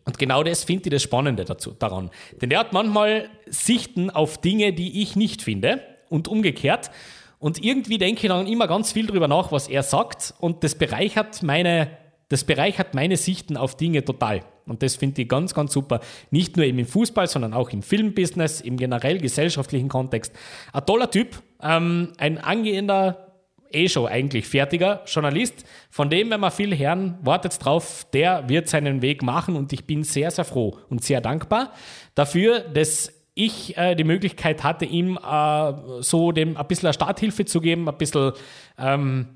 Und 0.05 0.17
genau 0.17 0.43
das 0.43 0.63
finde 0.63 0.85
ich 0.85 0.91
das 0.91 1.03
Spannende 1.03 1.45
dazu, 1.45 1.71
daran. 1.71 2.09
Denn 2.41 2.49
der 2.49 2.59
hat 2.59 2.73
manchmal 2.73 3.29
Sichten 3.47 4.09
auf 4.09 4.39
Dinge, 4.39 4.73
die 4.73 5.01
ich 5.01 5.15
nicht 5.15 5.41
finde 5.41 5.81
und 6.09 6.27
umgekehrt. 6.27 6.91
Und 7.39 7.63
irgendwie 7.63 7.97
denke 7.97 8.21
ich 8.23 8.27
dann 8.27 8.47
immer 8.47 8.67
ganz 8.67 8.91
viel 8.91 9.07
darüber 9.07 9.27
nach, 9.27 9.51
was 9.51 9.67
er 9.67 9.83
sagt. 9.83 10.33
Und 10.39 10.63
das 10.63 10.75
bereichert 10.75 11.43
meine, 11.43 11.97
das 12.29 12.43
bereichert 12.43 12.93
meine 12.93 13.17
Sichten 13.17 13.57
auf 13.57 13.77
Dinge 13.77 14.03
total. 14.03 14.41
Und 14.65 14.83
das 14.83 14.95
finde 14.95 15.23
ich 15.23 15.27
ganz, 15.27 15.53
ganz 15.53 15.73
super. 15.73 15.99
Nicht 16.29 16.55
nur 16.55 16.65
eben 16.65 16.79
im 16.79 16.85
Fußball, 16.85 17.27
sondern 17.27 17.53
auch 17.53 17.69
im 17.69 17.81
Filmbusiness, 17.81 18.61
im 18.61 18.77
generell 18.77 19.17
gesellschaftlichen 19.17 19.89
Kontext. 19.89 20.33
Ein 20.71 20.85
toller 20.85 21.09
Typ, 21.09 21.41
ähm, 21.61 22.13
ein 22.17 22.37
angehender 22.37 23.30
eh 23.73 23.89
schon 23.89 24.07
eigentlich 24.07 24.47
fertiger 24.47 25.03
Journalist. 25.05 25.65
Von 25.89 26.09
dem, 26.09 26.29
wenn 26.29 26.39
wir 26.39 26.51
viel 26.51 26.77
hören, 26.77 27.17
wartet 27.21 27.63
drauf, 27.63 28.05
der 28.13 28.47
wird 28.49 28.69
seinen 28.69 29.01
Weg 29.01 29.23
machen 29.23 29.55
und 29.55 29.73
ich 29.73 29.85
bin 29.85 30.03
sehr, 30.03 30.31
sehr 30.31 30.45
froh 30.45 30.77
und 30.89 31.03
sehr 31.03 31.21
dankbar 31.21 31.71
dafür, 32.15 32.59
dass 32.59 33.13
ich 33.33 33.77
äh, 33.77 33.95
die 33.95 34.03
Möglichkeit 34.03 34.63
hatte, 34.63 34.85
ihm 34.85 35.17
äh, 35.17 36.01
so 36.01 36.31
dem 36.31 36.57
ein 36.57 36.67
bisschen 36.67 36.91
Starthilfe 36.93 37.45
zu 37.45 37.61
geben, 37.61 37.87
ein 37.87 37.97
bisschen, 37.97 38.33
ähm, 38.77 39.27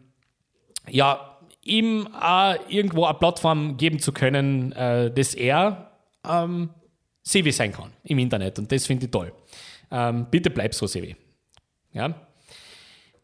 ja, 0.89 1.39
ihm 1.63 2.07
äh, 2.21 2.57
irgendwo 2.69 3.05
eine 3.05 3.17
Plattform 3.17 3.77
geben 3.77 3.99
zu 3.99 4.11
können, 4.11 4.71
äh, 4.73 5.11
dass 5.11 5.33
er 5.33 5.91
ähm, 6.27 6.69
Sevi 7.23 7.51
sein 7.51 7.71
kann 7.71 7.91
im 8.03 8.19
Internet 8.19 8.59
und 8.59 8.71
das 8.71 8.85
finde 8.85 9.05
ich 9.05 9.11
toll. 9.11 9.33
Ähm, 9.91 10.27
bitte 10.29 10.49
bleib 10.49 10.73
so, 10.73 10.87
Sevi. 10.87 11.15
Ja, 11.93 12.24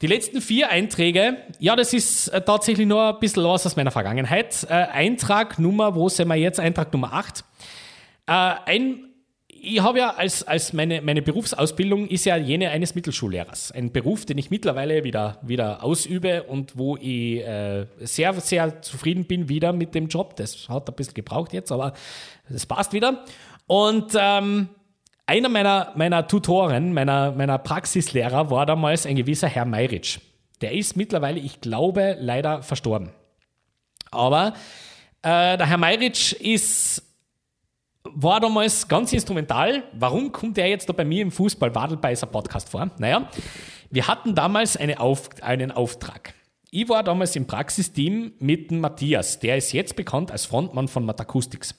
die 0.01 0.07
letzten 0.07 0.41
vier 0.41 0.69
Einträge, 0.69 1.37
ja, 1.59 1.75
das 1.75 1.93
ist 1.93 2.27
äh, 2.29 2.41
tatsächlich 2.41 2.87
nur 2.87 3.13
ein 3.13 3.19
bisschen 3.19 3.43
was 3.43 3.65
aus 3.67 3.75
meiner 3.75 3.91
Vergangenheit. 3.91 4.65
Äh, 4.67 4.73
Eintrag 4.73 5.59
Nummer, 5.59 5.95
wo 5.95 6.09
sind 6.09 6.27
wir 6.27 6.35
jetzt? 6.35 6.59
Eintrag 6.59 6.91
Nummer 6.91 7.13
8. 7.13 7.43
Äh, 8.25 8.31
ein, 8.31 9.09
ich 9.47 9.79
habe 9.79 9.99
ja 9.99 10.15
als, 10.15 10.41
als 10.41 10.73
meine, 10.73 11.03
meine 11.03 11.21
Berufsausbildung 11.21 12.07
ist 12.07 12.25
ja 12.25 12.35
jene 12.35 12.71
eines 12.71 12.95
Mittelschullehrers. 12.95 13.71
Ein 13.73 13.91
Beruf, 13.91 14.25
den 14.25 14.39
ich 14.39 14.49
mittlerweile 14.49 15.03
wieder, 15.03 15.37
wieder 15.43 15.83
ausübe 15.83 16.43
und 16.43 16.77
wo 16.79 16.97
ich 16.97 17.41
äh, 17.41 17.85
sehr, 17.99 18.33
sehr 18.33 18.81
zufrieden 18.81 19.25
bin 19.25 19.49
wieder 19.49 19.71
mit 19.71 19.93
dem 19.93 20.07
Job. 20.07 20.35
Das 20.35 20.67
hat 20.67 20.89
ein 20.89 20.95
bisschen 20.95 21.13
gebraucht 21.13 21.53
jetzt, 21.53 21.71
aber 21.71 21.93
das 22.49 22.65
passt 22.65 22.93
wieder. 22.93 23.23
Und 23.67 24.13
ähm, 24.19 24.69
einer 25.31 25.47
meiner, 25.47 25.93
meiner 25.95 26.27
Tutoren, 26.27 26.91
meiner, 26.91 27.31
meiner 27.31 27.57
Praxislehrer 27.57 28.49
war 28.51 28.65
damals 28.65 29.05
ein 29.05 29.15
gewisser 29.15 29.47
Herr 29.47 29.63
Meiritsch. 29.63 30.19
Der 30.59 30.73
ist 30.73 30.97
mittlerweile, 30.97 31.39
ich 31.39 31.61
glaube, 31.61 32.17
leider 32.19 32.61
verstorben. 32.63 33.11
Aber 34.11 34.55
äh, 35.21 35.57
der 35.57 35.67
Herr 35.67 35.77
Meiritsch 35.77 36.33
ist, 36.33 37.01
war 38.03 38.41
damals 38.41 38.89
ganz 38.89 39.13
instrumental. 39.13 39.83
Warum 39.93 40.33
kommt 40.33 40.57
er 40.57 40.67
jetzt 40.67 40.89
da 40.89 40.93
bei 40.93 41.05
mir 41.05 41.21
im 41.21 41.31
Fußball-Wadelbeißer-Podcast 41.31 42.67
vor? 42.67 42.91
Naja, 42.97 43.29
wir 43.89 44.07
hatten 44.07 44.35
damals 44.35 44.75
eine 44.75 44.99
Auf, 44.99 45.29
einen 45.41 45.71
Auftrag. 45.71 46.33
Ich 46.71 46.89
war 46.89 47.03
damals 47.03 47.37
im 47.37 47.47
Praxisteam 47.47 48.33
mit 48.39 48.69
dem 48.69 48.81
Matthias. 48.81 49.39
Der 49.39 49.55
ist 49.55 49.71
jetzt 49.71 49.95
bekannt 49.95 50.29
als 50.29 50.45
Frontmann 50.45 50.89
von 50.89 51.05
Matakustics. 51.05 51.73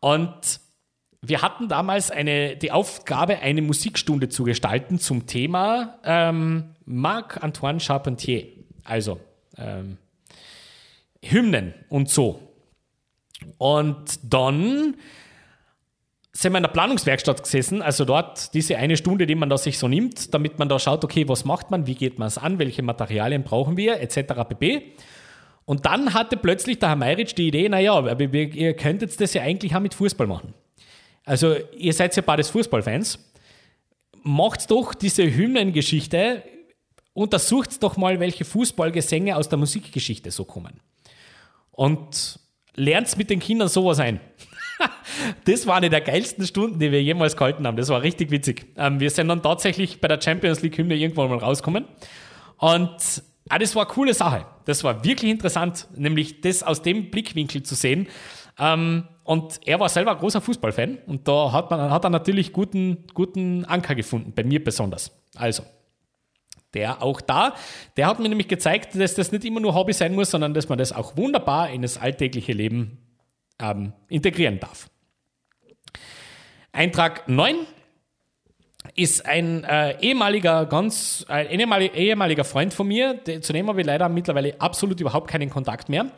Und 0.00 0.65
wir 1.28 1.42
hatten 1.42 1.68
damals 1.68 2.10
eine, 2.10 2.56
die 2.56 2.72
Aufgabe, 2.72 3.40
eine 3.40 3.62
Musikstunde 3.62 4.28
zu 4.28 4.44
gestalten 4.44 4.98
zum 4.98 5.26
Thema 5.26 5.98
ähm, 6.04 6.74
Marc-Antoine 6.84 7.80
Charpentier. 7.80 8.46
Also 8.84 9.20
ähm, 9.56 9.98
Hymnen 11.22 11.74
und 11.88 12.08
so. 12.08 12.40
Und 13.58 14.18
dann 14.22 14.96
sind 16.32 16.52
wir 16.52 16.58
in 16.58 16.62
der 16.62 16.70
Planungswerkstatt 16.70 17.42
gesessen, 17.42 17.80
also 17.80 18.04
dort 18.04 18.52
diese 18.52 18.76
eine 18.76 18.96
Stunde, 18.96 19.26
die 19.26 19.34
man 19.34 19.48
da 19.48 19.56
sich 19.56 19.78
so 19.78 19.88
nimmt, 19.88 20.34
damit 20.34 20.58
man 20.58 20.68
da 20.68 20.78
schaut, 20.78 21.02
okay, 21.02 21.26
was 21.28 21.44
macht 21.44 21.70
man, 21.70 21.86
wie 21.86 21.94
geht 21.94 22.18
man 22.18 22.28
es 22.28 22.36
an, 22.36 22.58
welche 22.58 22.82
Materialien 22.82 23.42
brauchen 23.42 23.76
wir, 23.76 24.00
etc. 24.00 24.44
pp. 24.48 24.92
Und 25.64 25.86
dann 25.86 26.14
hatte 26.14 26.36
plötzlich 26.36 26.78
der 26.78 26.90
Herr 26.90 26.96
Meiritsch 26.96 27.34
die 27.36 27.48
Idee, 27.48 27.68
naja, 27.68 28.00
ihr 28.20 28.74
könntet 28.74 29.18
das 29.20 29.34
ja 29.34 29.42
eigentlich 29.42 29.74
auch 29.74 29.80
mit 29.80 29.94
Fußball 29.94 30.26
machen. 30.26 30.54
Also, 31.26 31.56
ihr 31.76 31.92
seid 31.92 32.14
ja 32.16 32.22
beides 32.22 32.48
Fußballfans. 32.50 33.18
Macht 34.22 34.70
doch 34.70 34.94
diese 34.94 35.24
Hymnengeschichte, 35.24 36.42
untersucht 37.12 37.82
doch 37.82 37.96
mal, 37.96 38.20
welche 38.20 38.44
Fußballgesänge 38.44 39.36
aus 39.36 39.48
der 39.48 39.58
Musikgeschichte 39.58 40.30
so 40.30 40.44
kommen. 40.44 40.80
Und 41.72 42.38
lernt 42.76 43.16
mit 43.16 43.28
den 43.28 43.40
Kindern 43.40 43.68
sowas 43.68 43.98
ein. 43.98 44.20
das 45.44 45.66
war 45.66 45.76
eine 45.76 45.90
der 45.90 46.00
geilsten 46.00 46.46
Stunden, 46.46 46.78
die 46.78 46.92
wir 46.92 47.02
jemals 47.02 47.36
gehalten 47.36 47.66
haben. 47.66 47.76
Das 47.76 47.88
war 47.88 48.02
richtig 48.02 48.30
witzig. 48.30 48.66
Ähm, 48.76 49.00
wir 49.00 49.10
sind 49.10 49.28
dann 49.28 49.42
tatsächlich 49.42 50.00
bei 50.00 50.08
der 50.08 50.20
Champions 50.20 50.62
League 50.62 50.78
Hymne 50.78 50.94
irgendwann 50.94 51.28
mal 51.28 51.38
rausgekommen. 51.38 51.86
Und 52.58 53.22
ah, 53.48 53.58
das 53.58 53.74
war 53.74 53.84
eine 53.84 53.92
coole 53.92 54.14
Sache. 54.14 54.46
Das 54.64 54.84
war 54.84 55.04
wirklich 55.04 55.30
interessant, 55.30 55.88
nämlich 55.96 56.40
das 56.40 56.62
aus 56.62 56.82
dem 56.82 57.10
Blickwinkel 57.10 57.64
zu 57.64 57.74
sehen. 57.74 58.06
Ähm, 58.58 59.08
und 59.26 59.60
er 59.66 59.80
war 59.80 59.88
selber 59.88 60.12
ein 60.12 60.18
großer 60.18 60.40
Fußballfan 60.40 60.98
und 61.06 61.26
da 61.26 61.52
hat, 61.52 61.70
man, 61.70 61.90
hat 61.90 62.04
er 62.04 62.10
natürlich 62.10 62.52
guten, 62.52 63.04
guten 63.12 63.64
Anker 63.64 63.94
gefunden, 63.94 64.32
bei 64.34 64.44
mir 64.44 64.62
besonders. 64.62 65.10
Also, 65.34 65.64
der 66.74 67.02
auch 67.02 67.20
da, 67.20 67.54
der 67.96 68.06
hat 68.06 68.20
mir 68.20 68.28
nämlich 68.28 68.48
gezeigt, 68.48 68.94
dass 68.94 69.14
das 69.14 69.32
nicht 69.32 69.44
immer 69.44 69.60
nur 69.60 69.74
Hobby 69.74 69.92
sein 69.92 70.14
muss, 70.14 70.30
sondern 70.30 70.54
dass 70.54 70.68
man 70.68 70.78
das 70.78 70.92
auch 70.92 71.16
wunderbar 71.16 71.70
in 71.70 71.82
das 71.82 71.98
alltägliche 71.98 72.52
Leben 72.52 72.98
ähm, 73.58 73.92
integrieren 74.08 74.60
darf. 74.60 74.88
Eintrag 76.72 77.28
9 77.28 77.56
ist 78.94 79.26
ein 79.26 79.64
äh, 79.64 79.98
ehemaliger, 80.00 80.66
ganz, 80.66 81.24
ein 81.28 81.48
ehemaliger, 81.48 81.94
ehemaliger 81.94 82.44
Freund 82.44 82.74
von 82.74 82.86
mir, 82.86 83.14
der, 83.14 83.42
zu 83.42 83.52
dem 83.52 83.68
habe 83.68 83.80
ich 83.80 83.86
leider 83.86 84.08
mittlerweile 84.08 84.60
absolut 84.60 85.00
überhaupt 85.00 85.28
keinen 85.28 85.50
Kontakt 85.50 85.88
mehr, 85.88 86.12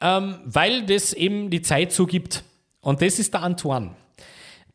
ähm, 0.00 0.38
weil 0.44 0.82
das 0.86 1.12
eben 1.12 1.50
die 1.50 1.62
Zeit 1.62 1.92
so 1.92 2.06
gibt. 2.06 2.44
Und 2.80 3.02
das 3.02 3.18
ist 3.18 3.34
der 3.34 3.42
Antoine. 3.42 3.90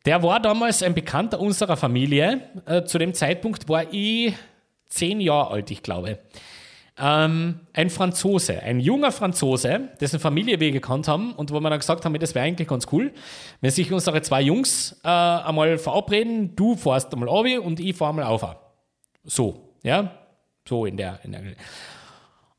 Der 0.04 0.22
war 0.22 0.38
damals 0.40 0.82
ein 0.82 0.94
Bekannter 0.94 1.40
unserer 1.40 1.76
Familie. 1.76 2.42
Äh, 2.64 2.84
zu 2.84 2.98
dem 2.98 3.12
Zeitpunkt 3.12 3.68
war 3.68 3.92
ich 3.92 4.34
zehn 4.88 5.20
Jahre 5.20 5.50
alt, 5.50 5.70
ich 5.70 5.82
glaube. 5.82 6.20
Ähm, 6.98 7.60
ein 7.74 7.90
Franzose, 7.90 8.62
ein 8.62 8.80
junger 8.80 9.12
Franzose, 9.12 9.90
dessen 10.00 10.18
Familie 10.18 10.60
wir 10.60 10.70
gekannt 10.70 11.08
haben 11.08 11.32
und 11.32 11.50
wo 11.50 11.60
wir 11.60 11.68
dann 11.68 11.78
gesagt 11.78 12.04
haben, 12.04 12.18
das 12.18 12.34
wäre 12.34 12.46
eigentlich 12.46 12.68
ganz 12.68 12.86
cool, 12.90 13.12
wenn 13.60 13.70
sich 13.70 13.92
unsere 13.92 14.22
zwei 14.22 14.40
Jungs 14.40 14.98
äh, 15.04 15.08
einmal 15.08 15.76
verabreden, 15.76 16.56
du 16.56 16.74
fährst 16.74 17.12
einmal 17.12 17.28
auf 17.28 17.44
und 17.62 17.80
ich 17.80 17.94
fahre 17.94 18.10
einmal 18.10 18.24
auf. 18.24 18.46
So, 19.24 19.74
ja, 19.82 20.10
so 20.66 20.86
in 20.86 20.96
der, 20.96 21.20
in 21.24 21.32
der 21.32 21.42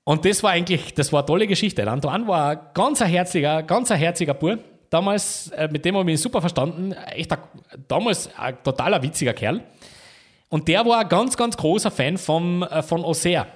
und 0.08 0.24
das 0.24 0.42
war 0.42 0.52
eigentlich, 0.52 0.94
das 0.94 1.12
war 1.12 1.20
eine 1.20 1.26
tolle 1.26 1.48
Geschichte. 1.48 1.82
Der 1.82 1.92
Antoine 1.92 2.26
war 2.30 2.52
ein 2.52 2.60
ganz 2.74 3.02
ein 3.02 3.10
herziger, 3.10 3.62
ganz 3.62 3.92
ein 3.92 4.00
herziger 4.00 4.34
Bub. 4.34 4.60
Damals, 4.90 5.50
äh, 5.50 5.68
mit 5.70 5.84
dem 5.84 5.98
habe 5.98 6.10
ich 6.10 6.14
mich 6.14 6.22
super 6.22 6.40
verstanden. 6.40 6.94
Echt 6.94 7.30
ein, 7.34 7.40
damals 7.90 8.30
ein 8.38 8.58
totaler 8.64 9.04
witziger 9.04 9.34
Kerl. 9.34 9.66
Und 10.48 10.70
der 10.70 10.86
war 10.86 11.00
ein 11.00 11.10
ganz, 11.10 11.36
ganz 11.36 11.58
großer 11.58 11.92
Fan 11.92 12.18
vom, 12.18 12.64
äh, 12.64 12.82
von 12.84 13.04
Auxerre. 13.04 13.48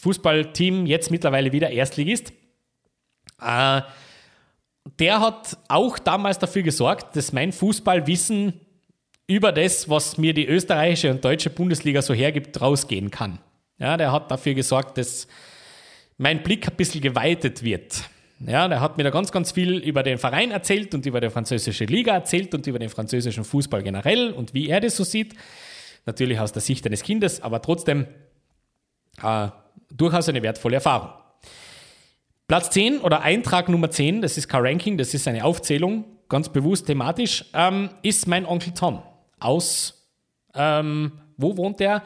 Fußballteam, 0.00 0.84
jetzt 0.86 1.12
mittlerweile 1.12 1.52
wieder 1.52 1.70
Erstligist. 1.70 2.32
Äh, 3.40 3.82
der 4.98 5.20
hat 5.20 5.58
auch 5.68 5.96
damals 5.96 6.40
dafür 6.40 6.62
gesorgt, 6.62 7.14
dass 7.14 7.32
mein 7.32 7.52
Fußballwissen 7.52 8.54
über 9.28 9.52
das, 9.52 9.88
was 9.88 10.18
mir 10.18 10.34
die 10.34 10.48
österreichische 10.48 11.12
und 11.12 11.24
deutsche 11.24 11.50
Bundesliga 11.50 12.02
so 12.02 12.14
hergibt, 12.14 12.60
rausgehen 12.60 13.12
kann. 13.12 13.38
Ja, 13.78 13.96
der 13.96 14.10
hat 14.10 14.28
dafür 14.28 14.54
gesorgt, 14.54 14.98
dass 14.98 15.28
mein 16.20 16.42
Blick 16.42 16.68
ein 16.68 16.76
bisschen 16.76 17.00
geweitet 17.00 17.62
wird. 17.62 18.10
Ja, 18.40 18.68
der 18.68 18.80
hat 18.80 18.98
mir 18.98 19.04
da 19.04 19.10
ganz, 19.10 19.32
ganz 19.32 19.52
viel 19.52 19.78
über 19.78 20.02
den 20.02 20.18
Verein 20.18 20.50
erzählt 20.50 20.94
und 20.94 21.06
über 21.06 21.18
die 21.18 21.30
französische 21.30 21.86
Liga 21.86 22.12
erzählt 22.12 22.54
und 22.54 22.66
über 22.66 22.78
den 22.78 22.90
französischen 22.90 23.42
Fußball 23.42 23.82
generell 23.82 24.32
und 24.32 24.52
wie 24.52 24.68
er 24.68 24.80
das 24.80 24.96
so 24.96 25.04
sieht. 25.04 25.34
Natürlich 26.04 26.38
aus 26.38 26.52
der 26.52 26.60
Sicht 26.60 26.84
eines 26.84 27.02
Kindes, 27.02 27.42
aber 27.42 27.62
trotzdem 27.62 28.06
äh, 29.22 29.48
durchaus 29.90 30.28
eine 30.28 30.42
wertvolle 30.42 30.74
Erfahrung. 30.74 31.10
Platz 32.48 32.68
10 32.68 32.98
oder 32.98 33.22
Eintrag 33.22 33.70
Nummer 33.70 33.90
10, 33.90 34.20
das 34.20 34.36
ist 34.36 34.46
kein 34.46 34.66
Ranking, 34.66 34.98
das 34.98 35.14
ist 35.14 35.26
eine 35.26 35.42
Aufzählung, 35.44 36.04
ganz 36.28 36.50
bewusst 36.50 36.86
thematisch, 36.86 37.46
ähm, 37.54 37.88
ist 38.02 38.26
mein 38.26 38.44
Onkel 38.44 38.74
Tom 38.74 39.02
aus, 39.38 40.06
ähm, 40.54 41.12
wo 41.38 41.56
wohnt 41.56 41.80
der? 41.80 42.02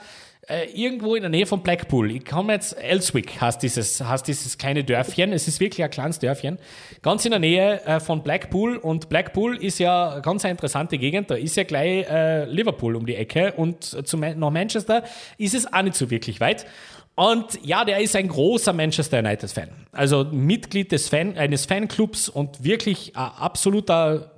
Äh, 0.47 0.67
irgendwo 0.75 1.15
in 1.15 1.23
der 1.23 1.31
Nähe 1.31 1.47
von 1.47 1.63
Blackpool. 1.63 2.11
Ich 2.11 2.25
komme 2.27 2.53
jetzt, 2.53 2.77
Elswick 2.77 3.41
heißt 3.41 3.63
dieses, 3.63 4.03
heißt 4.03 4.29
dieses 4.29 4.59
kleine 4.59 4.85
Dörfchen. 4.85 5.33
Es 5.33 5.49
ist 5.49 5.59
wirklich 5.59 5.83
ein 5.83 5.91
kleines 5.91 6.19
Dörfchen. 6.19 6.59
Ganz 7.01 7.25
in 7.25 7.31
der 7.31 7.41
Nähe 7.41 7.83
äh, 7.87 7.99
von 7.99 8.23
Blackpool. 8.23 8.77
Und 8.77 9.09
Blackpool 9.09 9.57
ist 9.57 9.79
ja 9.79 10.11
eine 10.11 10.23
ganz 10.23 10.45
interessante 10.45 10.99
Gegend. 10.99 11.31
Da 11.31 11.37
ist 11.37 11.57
ja 11.57 11.65
gleich 11.65 12.07
äh, 12.11 12.45
Liverpool 12.45 12.95
um 12.95 13.07
die 13.07 13.15
Ecke. 13.15 13.53
Und 13.53 13.85
zu, 13.85 14.19
nach 14.19 14.51
Manchester 14.51 15.05
ist 15.39 15.55
es 15.55 15.73
auch 15.73 15.83
nicht 15.83 15.97
so 15.97 16.11
wirklich 16.11 16.41
weit. 16.41 16.67
Und 17.15 17.59
ja, 17.65 17.85
der 17.87 18.01
ist 18.01 18.15
ein 18.15 18.29
großer 18.29 18.75
Manchester 18.75 19.21
United-Fan. 19.21 19.71
Also 19.93 20.25
Mitglied 20.25 20.93
des 20.93 21.09
Fan, 21.09 21.39
eines 21.39 21.65
Fanclubs 21.65 22.29
und 22.29 22.65
wirklich 22.65 23.17
ein 23.17 23.31
absoluter, 23.39 24.33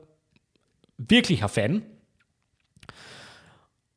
wirklicher 0.99 1.49
Fan. 1.49 1.83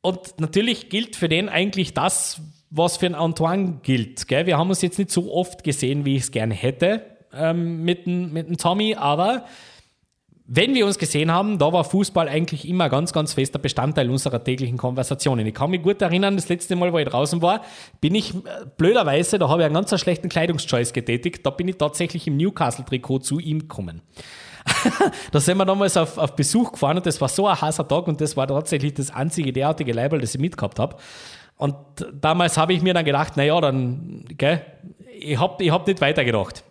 Und 0.02 0.40
natürlich 0.40 0.88
gilt 0.88 1.16
für 1.16 1.28
den 1.28 1.48
eigentlich 1.48 1.94
das, 1.94 2.40
was 2.70 2.96
für 2.96 3.06
einen 3.06 3.14
Antoine 3.14 3.80
gilt. 3.82 4.28
Gell? 4.28 4.46
Wir 4.46 4.56
haben 4.56 4.70
uns 4.70 4.82
jetzt 4.82 4.98
nicht 4.98 5.10
so 5.10 5.32
oft 5.32 5.64
gesehen, 5.64 6.04
wie 6.04 6.16
ich 6.16 6.22
es 6.22 6.30
gerne 6.30 6.54
hätte 6.54 7.04
ähm, 7.32 7.82
mit, 7.82 8.06
dem, 8.06 8.32
mit 8.32 8.48
dem 8.48 8.56
Tommy, 8.56 8.94
aber 8.94 9.44
wenn 10.52 10.74
wir 10.74 10.84
uns 10.84 10.98
gesehen 10.98 11.30
haben, 11.30 11.58
da 11.58 11.72
war 11.72 11.84
Fußball 11.84 12.28
eigentlich 12.28 12.66
immer 12.66 12.88
ganz, 12.88 13.12
ganz 13.12 13.34
fester 13.34 13.60
Bestandteil 13.60 14.10
unserer 14.10 14.42
täglichen 14.42 14.78
Konversationen. 14.78 15.46
Ich 15.46 15.54
kann 15.54 15.70
mich 15.70 15.80
gut 15.80 16.02
erinnern, 16.02 16.34
das 16.34 16.48
letzte 16.48 16.74
Mal, 16.74 16.92
wo 16.92 16.98
ich 16.98 17.06
draußen 17.06 17.40
war, 17.40 17.62
bin 18.00 18.16
ich 18.16 18.34
äh, 18.34 18.38
blöderweise, 18.76 19.38
da 19.38 19.48
habe 19.48 19.62
ich 19.62 19.66
einen 19.66 19.74
ganz 19.74 19.98
schlechten 20.00 20.28
Kleidungschoice 20.28 20.92
getätigt, 20.92 21.46
da 21.46 21.50
bin 21.50 21.68
ich 21.68 21.76
tatsächlich 21.76 22.26
im 22.26 22.36
Newcastle-Trikot 22.36 23.20
zu 23.20 23.38
ihm 23.38 23.60
gekommen. 23.60 24.02
da 25.32 25.40
sind 25.40 25.58
wir 25.58 25.64
damals 25.64 25.96
auf, 25.96 26.18
auf 26.18 26.34
Besuch 26.36 26.72
gefahren 26.72 26.96
und 26.96 27.06
das 27.06 27.20
war 27.20 27.28
so 27.28 27.46
ein 27.46 27.60
heißer 27.60 27.86
Tag 27.86 28.06
und 28.08 28.20
das 28.20 28.36
war 28.36 28.46
tatsächlich 28.46 28.94
das 28.94 29.10
einzige 29.10 29.52
derartige 29.52 29.92
Leibel, 29.92 30.20
das 30.20 30.34
ich 30.34 30.40
mitgehabt 30.40 30.78
habe. 30.78 30.96
Und 31.56 31.76
damals 32.12 32.56
habe 32.56 32.72
ich 32.72 32.82
mir 32.82 32.94
dann 32.94 33.04
gedacht, 33.04 33.36
naja, 33.36 33.60
dann, 33.60 34.24
gell, 34.28 34.64
ich 35.18 35.38
habe 35.38 35.62
ich 35.62 35.70
hab 35.70 35.86
nicht 35.86 36.00
weitergedacht. 36.00 36.64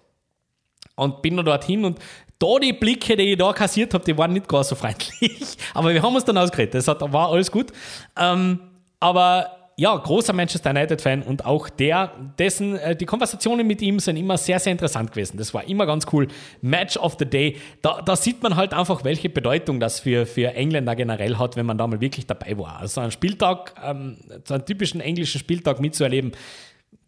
Und 0.95 1.21
bin 1.21 1.35
noch 1.35 1.43
dorthin 1.43 1.85
und 1.85 1.99
da 2.39 2.57
die 2.59 2.73
Blicke, 2.73 3.15
die 3.15 3.33
ich 3.33 3.37
da 3.37 3.53
kassiert 3.53 3.93
habe, 3.93 4.03
die 4.03 4.17
waren 4.17 4.33
nicht 4.33 4.47
gar 4.47 4.63
so 4.63 4.75
freundlich. 4.75 5.57
Aber 5.73 5.93
wir 5.93 6.01
haben 6.01 6.15
uns 6.15 6.25
dann 6.25 6.37
ausgeredet. 6.37 6.73
Das 6.73 6.87
hat, 6.87 7.01
war 7.13 7.29
alles 7.29 7.51
gut. 7.51 7.71
Ähm, 8.17 8.59
aber 8.99 9.58
ja, 9.79 9.95
großer 9.95 10.33
Manchester 10.33 10.71
United-Fan 10.71 11.23
und 11.23 11.45
auch 11.45 11.69
der, 11.69 12.11
dessen, 12.37 12.75
äh, 12.75 12.97
die 12.97 13.05
Konversationen 13.05 13.65
mit 13.65 13.81
ihm 13.81 13.99
sind 13.99 14.17
immer 14.17 14.37
sehr, 14.37 14.59
sehr 14.59 14.73
interessant 14.73 15.13
gewesen. 15.13 15.37
Das 15.37 15.53
war 15.53 15.65
immer 15.69 15.85
ganz 15.85 16.05
cool. 16.11 16.27
Match 16.61 16.97
of 16.97 17.15
the 17.17 17.25
Day, 17.25 17.55
da, 17.81 18.01
da 18.01 18.17
sieht 18.17 18.43
man 18.43 18.57
halt 18.57 18.73
einfach, 18.73 19.05
welche 19.05 19.29
Bedeutung 19.29 19.79
das 19.79 20.01
für, 20.01 20.25
für 20.25 20.53
Engländer 20.53 20.97
generell 20.97 21.37
hat, 21.37 21.55
wenn 21.55 21.65
man 21.65 21.77
da 21.77 21.87
mal 21.87 22.01
wirklich 22.01 22.27
dabei 22.27 22.57
war. 22.57 22.77
Also 22.79 22.99
einen 22.99 23.11
Spieltag, 23.11 23.73
ähm, 23.81 24.17
so 24.43 24.55
einen 24.55 24.65
typischen 24.65 24.99
englischen 24.99 25.39
Spieltag 25.39 25.79
mitzuerleben, 25.79 26.33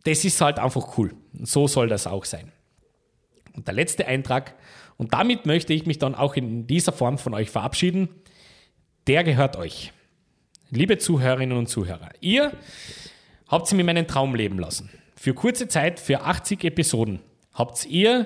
das 0.05 0.23
ist 0.23 0.39
halt 0.39 0.57
einfach 0.57 0.97
cool. 0.97 1.13
So 1.41 1.67
soll 1.67 1.89
das 1.89 2.07
auch 2.07 2.23
sein. 2.23 2.53
Und 3.53 3.67
der 3.67 3.73
letzte 3.73 4.07
Eintrag, 4.07 4.55
und 4.95 5.13
damit 5.13 5.45
möchte 5.45 5.73
ich 5.73 5.85
mich 5.85 5.99
dann 5.99 6.15
auch 6.15 6.37
in 6.37 6.67
dieser 6.67 6.93
Form 6.93 7.17
von 7.17 7.33
euch 7.33 7.49
verabschieden, 7.49 8.07
der 9.07 9.25
gehört 9.25 9.57
euch. 9.57 9.91
Liebe 10.73 10.97
Zuhörerinnen 10.97 11.57
und 11.57 11.67
Zuhörer, 11.67 12.11
ihr 12.21 12.53
habt 13.49 13.67
sie 13.67 13.75
mir 13.75 13.83
meinen 13.83 14.07
Traum 14.07 14.35
leben 14.35 14.57
lassen. 14.57 14.89
Für 15.17 15.33
kurze 15.33 15.67
Zeit, 15.67 15.99
für 15.99 16.21
80 16.21 16.63
Episoden, 16.63 17.19
habt 17.51 17.85
ihr 17.87 18.25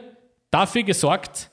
dafür 0.51 0.83
gesorgt, 0.83 1.49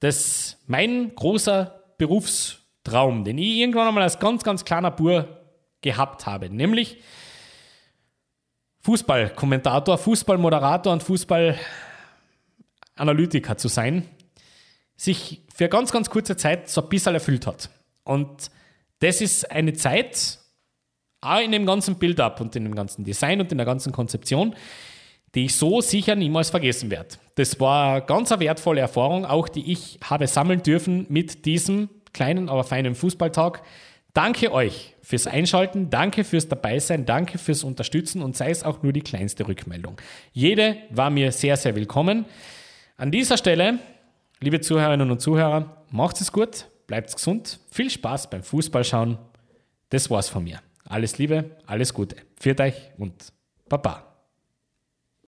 dass 0.00 0.58
mein 0.66 1.14
großer 1.14 1.94
Berufstraum, 1.96 3.24
den 3.24 3.38
ich 3.38 3.60
irgendwann 3.60 3.88
einmal 3.88 4.02
als 4.02 4.18
ganz, 4.18 4.44
ganz 4.44 4.66
kleiner 4.66 4.90
Bur 4.90 5.40
gehabt 5.80 6.26
habe, 6.26 6.50
nämlich 6.50 6.98
Fußballkommentator, 8.82 9.96
Fußballmoderator 9.96 10.92
und 10.92 11.02
Fußballanalytiker 11.02 13.56
zu 13.56 13.68
sein, 13.68 14.06
sich 14.96 15.40
für 15.54 15.70
ganz, 15.70 15.92
ganz 15.92 16.10
kurze 16.10 16.36
Zeit 16.36 16.68
so 16.68 16.82
ein 16.82 16.90
bisschen 16.90 17.14
erfüllt 17.14 17.46
hat. 17.46 17.70
Und 18.04 18.50
das 19.00 19.20
ist 19.20 19.50
eine 19.50 19.72
Zeit, 19.72 20.38
auch 21.20 21.40
in 21.40 21.52
dem 21.52 21.66
ganzen 21.66 21.96
Build-up 21.96 22.40
und 22.40 22.56
in 22.56 22.64
dem 22.64 22.74
ganzen 22.74 23.04
Design 23.04 23.40
und 23.40 23.52
in 23.52 23.58
der 23.58 23.66
ganzen 23.66 23.92
Konzeption, 23.92 24.54
die 25.34 25.46
ich 25.46 25.56
so 25.56 25.80
sicher 25.80 26.16
niemals 26.16 26.50
vergessen 26.50 26.90
werde. 26.90 27.16
Das 27.36 27.60
war 27.60 27.94
eine 27.94 28.06
ganz 28.06 28.30
wertvolle 28.30 28.80
Erfahrung, 28.80 29.24
auch 29.24 29.48
die 29.48 29.72
ich 29.72 29.98
habe 30.02 30.26
sammeln 30.26 30.62
dürfen 30.62 31.06
mit 31.08 31.44
diesem 31.44 31.88
kleinen, 32.12 32.48
aber 32.48 32.64
feinen 32.64 32.94
Fußballtag. 32.94 33.62
Danke 34.12 34.52
euch 34.52 34.96
fürs 35.02 35.28
Einschalten, 35.28 35.88
danke 35.88 36.24
fürs 36.24 36.48
Dabeisein, 36.48 37.06
danke 37.06 37.38
fürs 37.38 37.62
Unterstützen 37.62 38.22
und 38.22 38.36
sei 38.36 38.50
es 38.50 38.64
auch 38.64 38.82
nur 38.82 38.92
die 38.92 39.02
kleinste 39.02 39.46
Rückmeldung. 39.46 40.00
Jede 40.32 40.76
war 40.90 41.10
mir 41.10 41.30
sehr, 41.30 41.56
sehr 41.56 41.76
willkommen. 41.76 42.24
An 42.96 43.12
dieser 43.12 43.36
Stelle, 43.36 43.78
liebe 44.40 44.60
Zuhörerinnen 44.60 45.10
und 45.10 45.20
Zuhörer, 45.20 45.84
macht 45.90 46.20
es 46.20 46.32
gut, 46.32 46.66
bleibt 46.90 47.14
gesund, 47.14 47.60
viel 47.70 47.88
Spaß 47.88 48.30
beim 48.30 48.42
Fußballschauen. 48.42 49.16
Das 49.90 50.10
war's 50.10 50.28
von 50.28 50.42
mir. 50.42 50.58
Alles 50.84 51.18
Liebe, 51.18 51.56
alles 51.64 51.94
Gute. 51.94 52.16
Für 52.34 52.58
euch 52.58 52.74
und 52.98 53.32
Baba. 53.68 54.09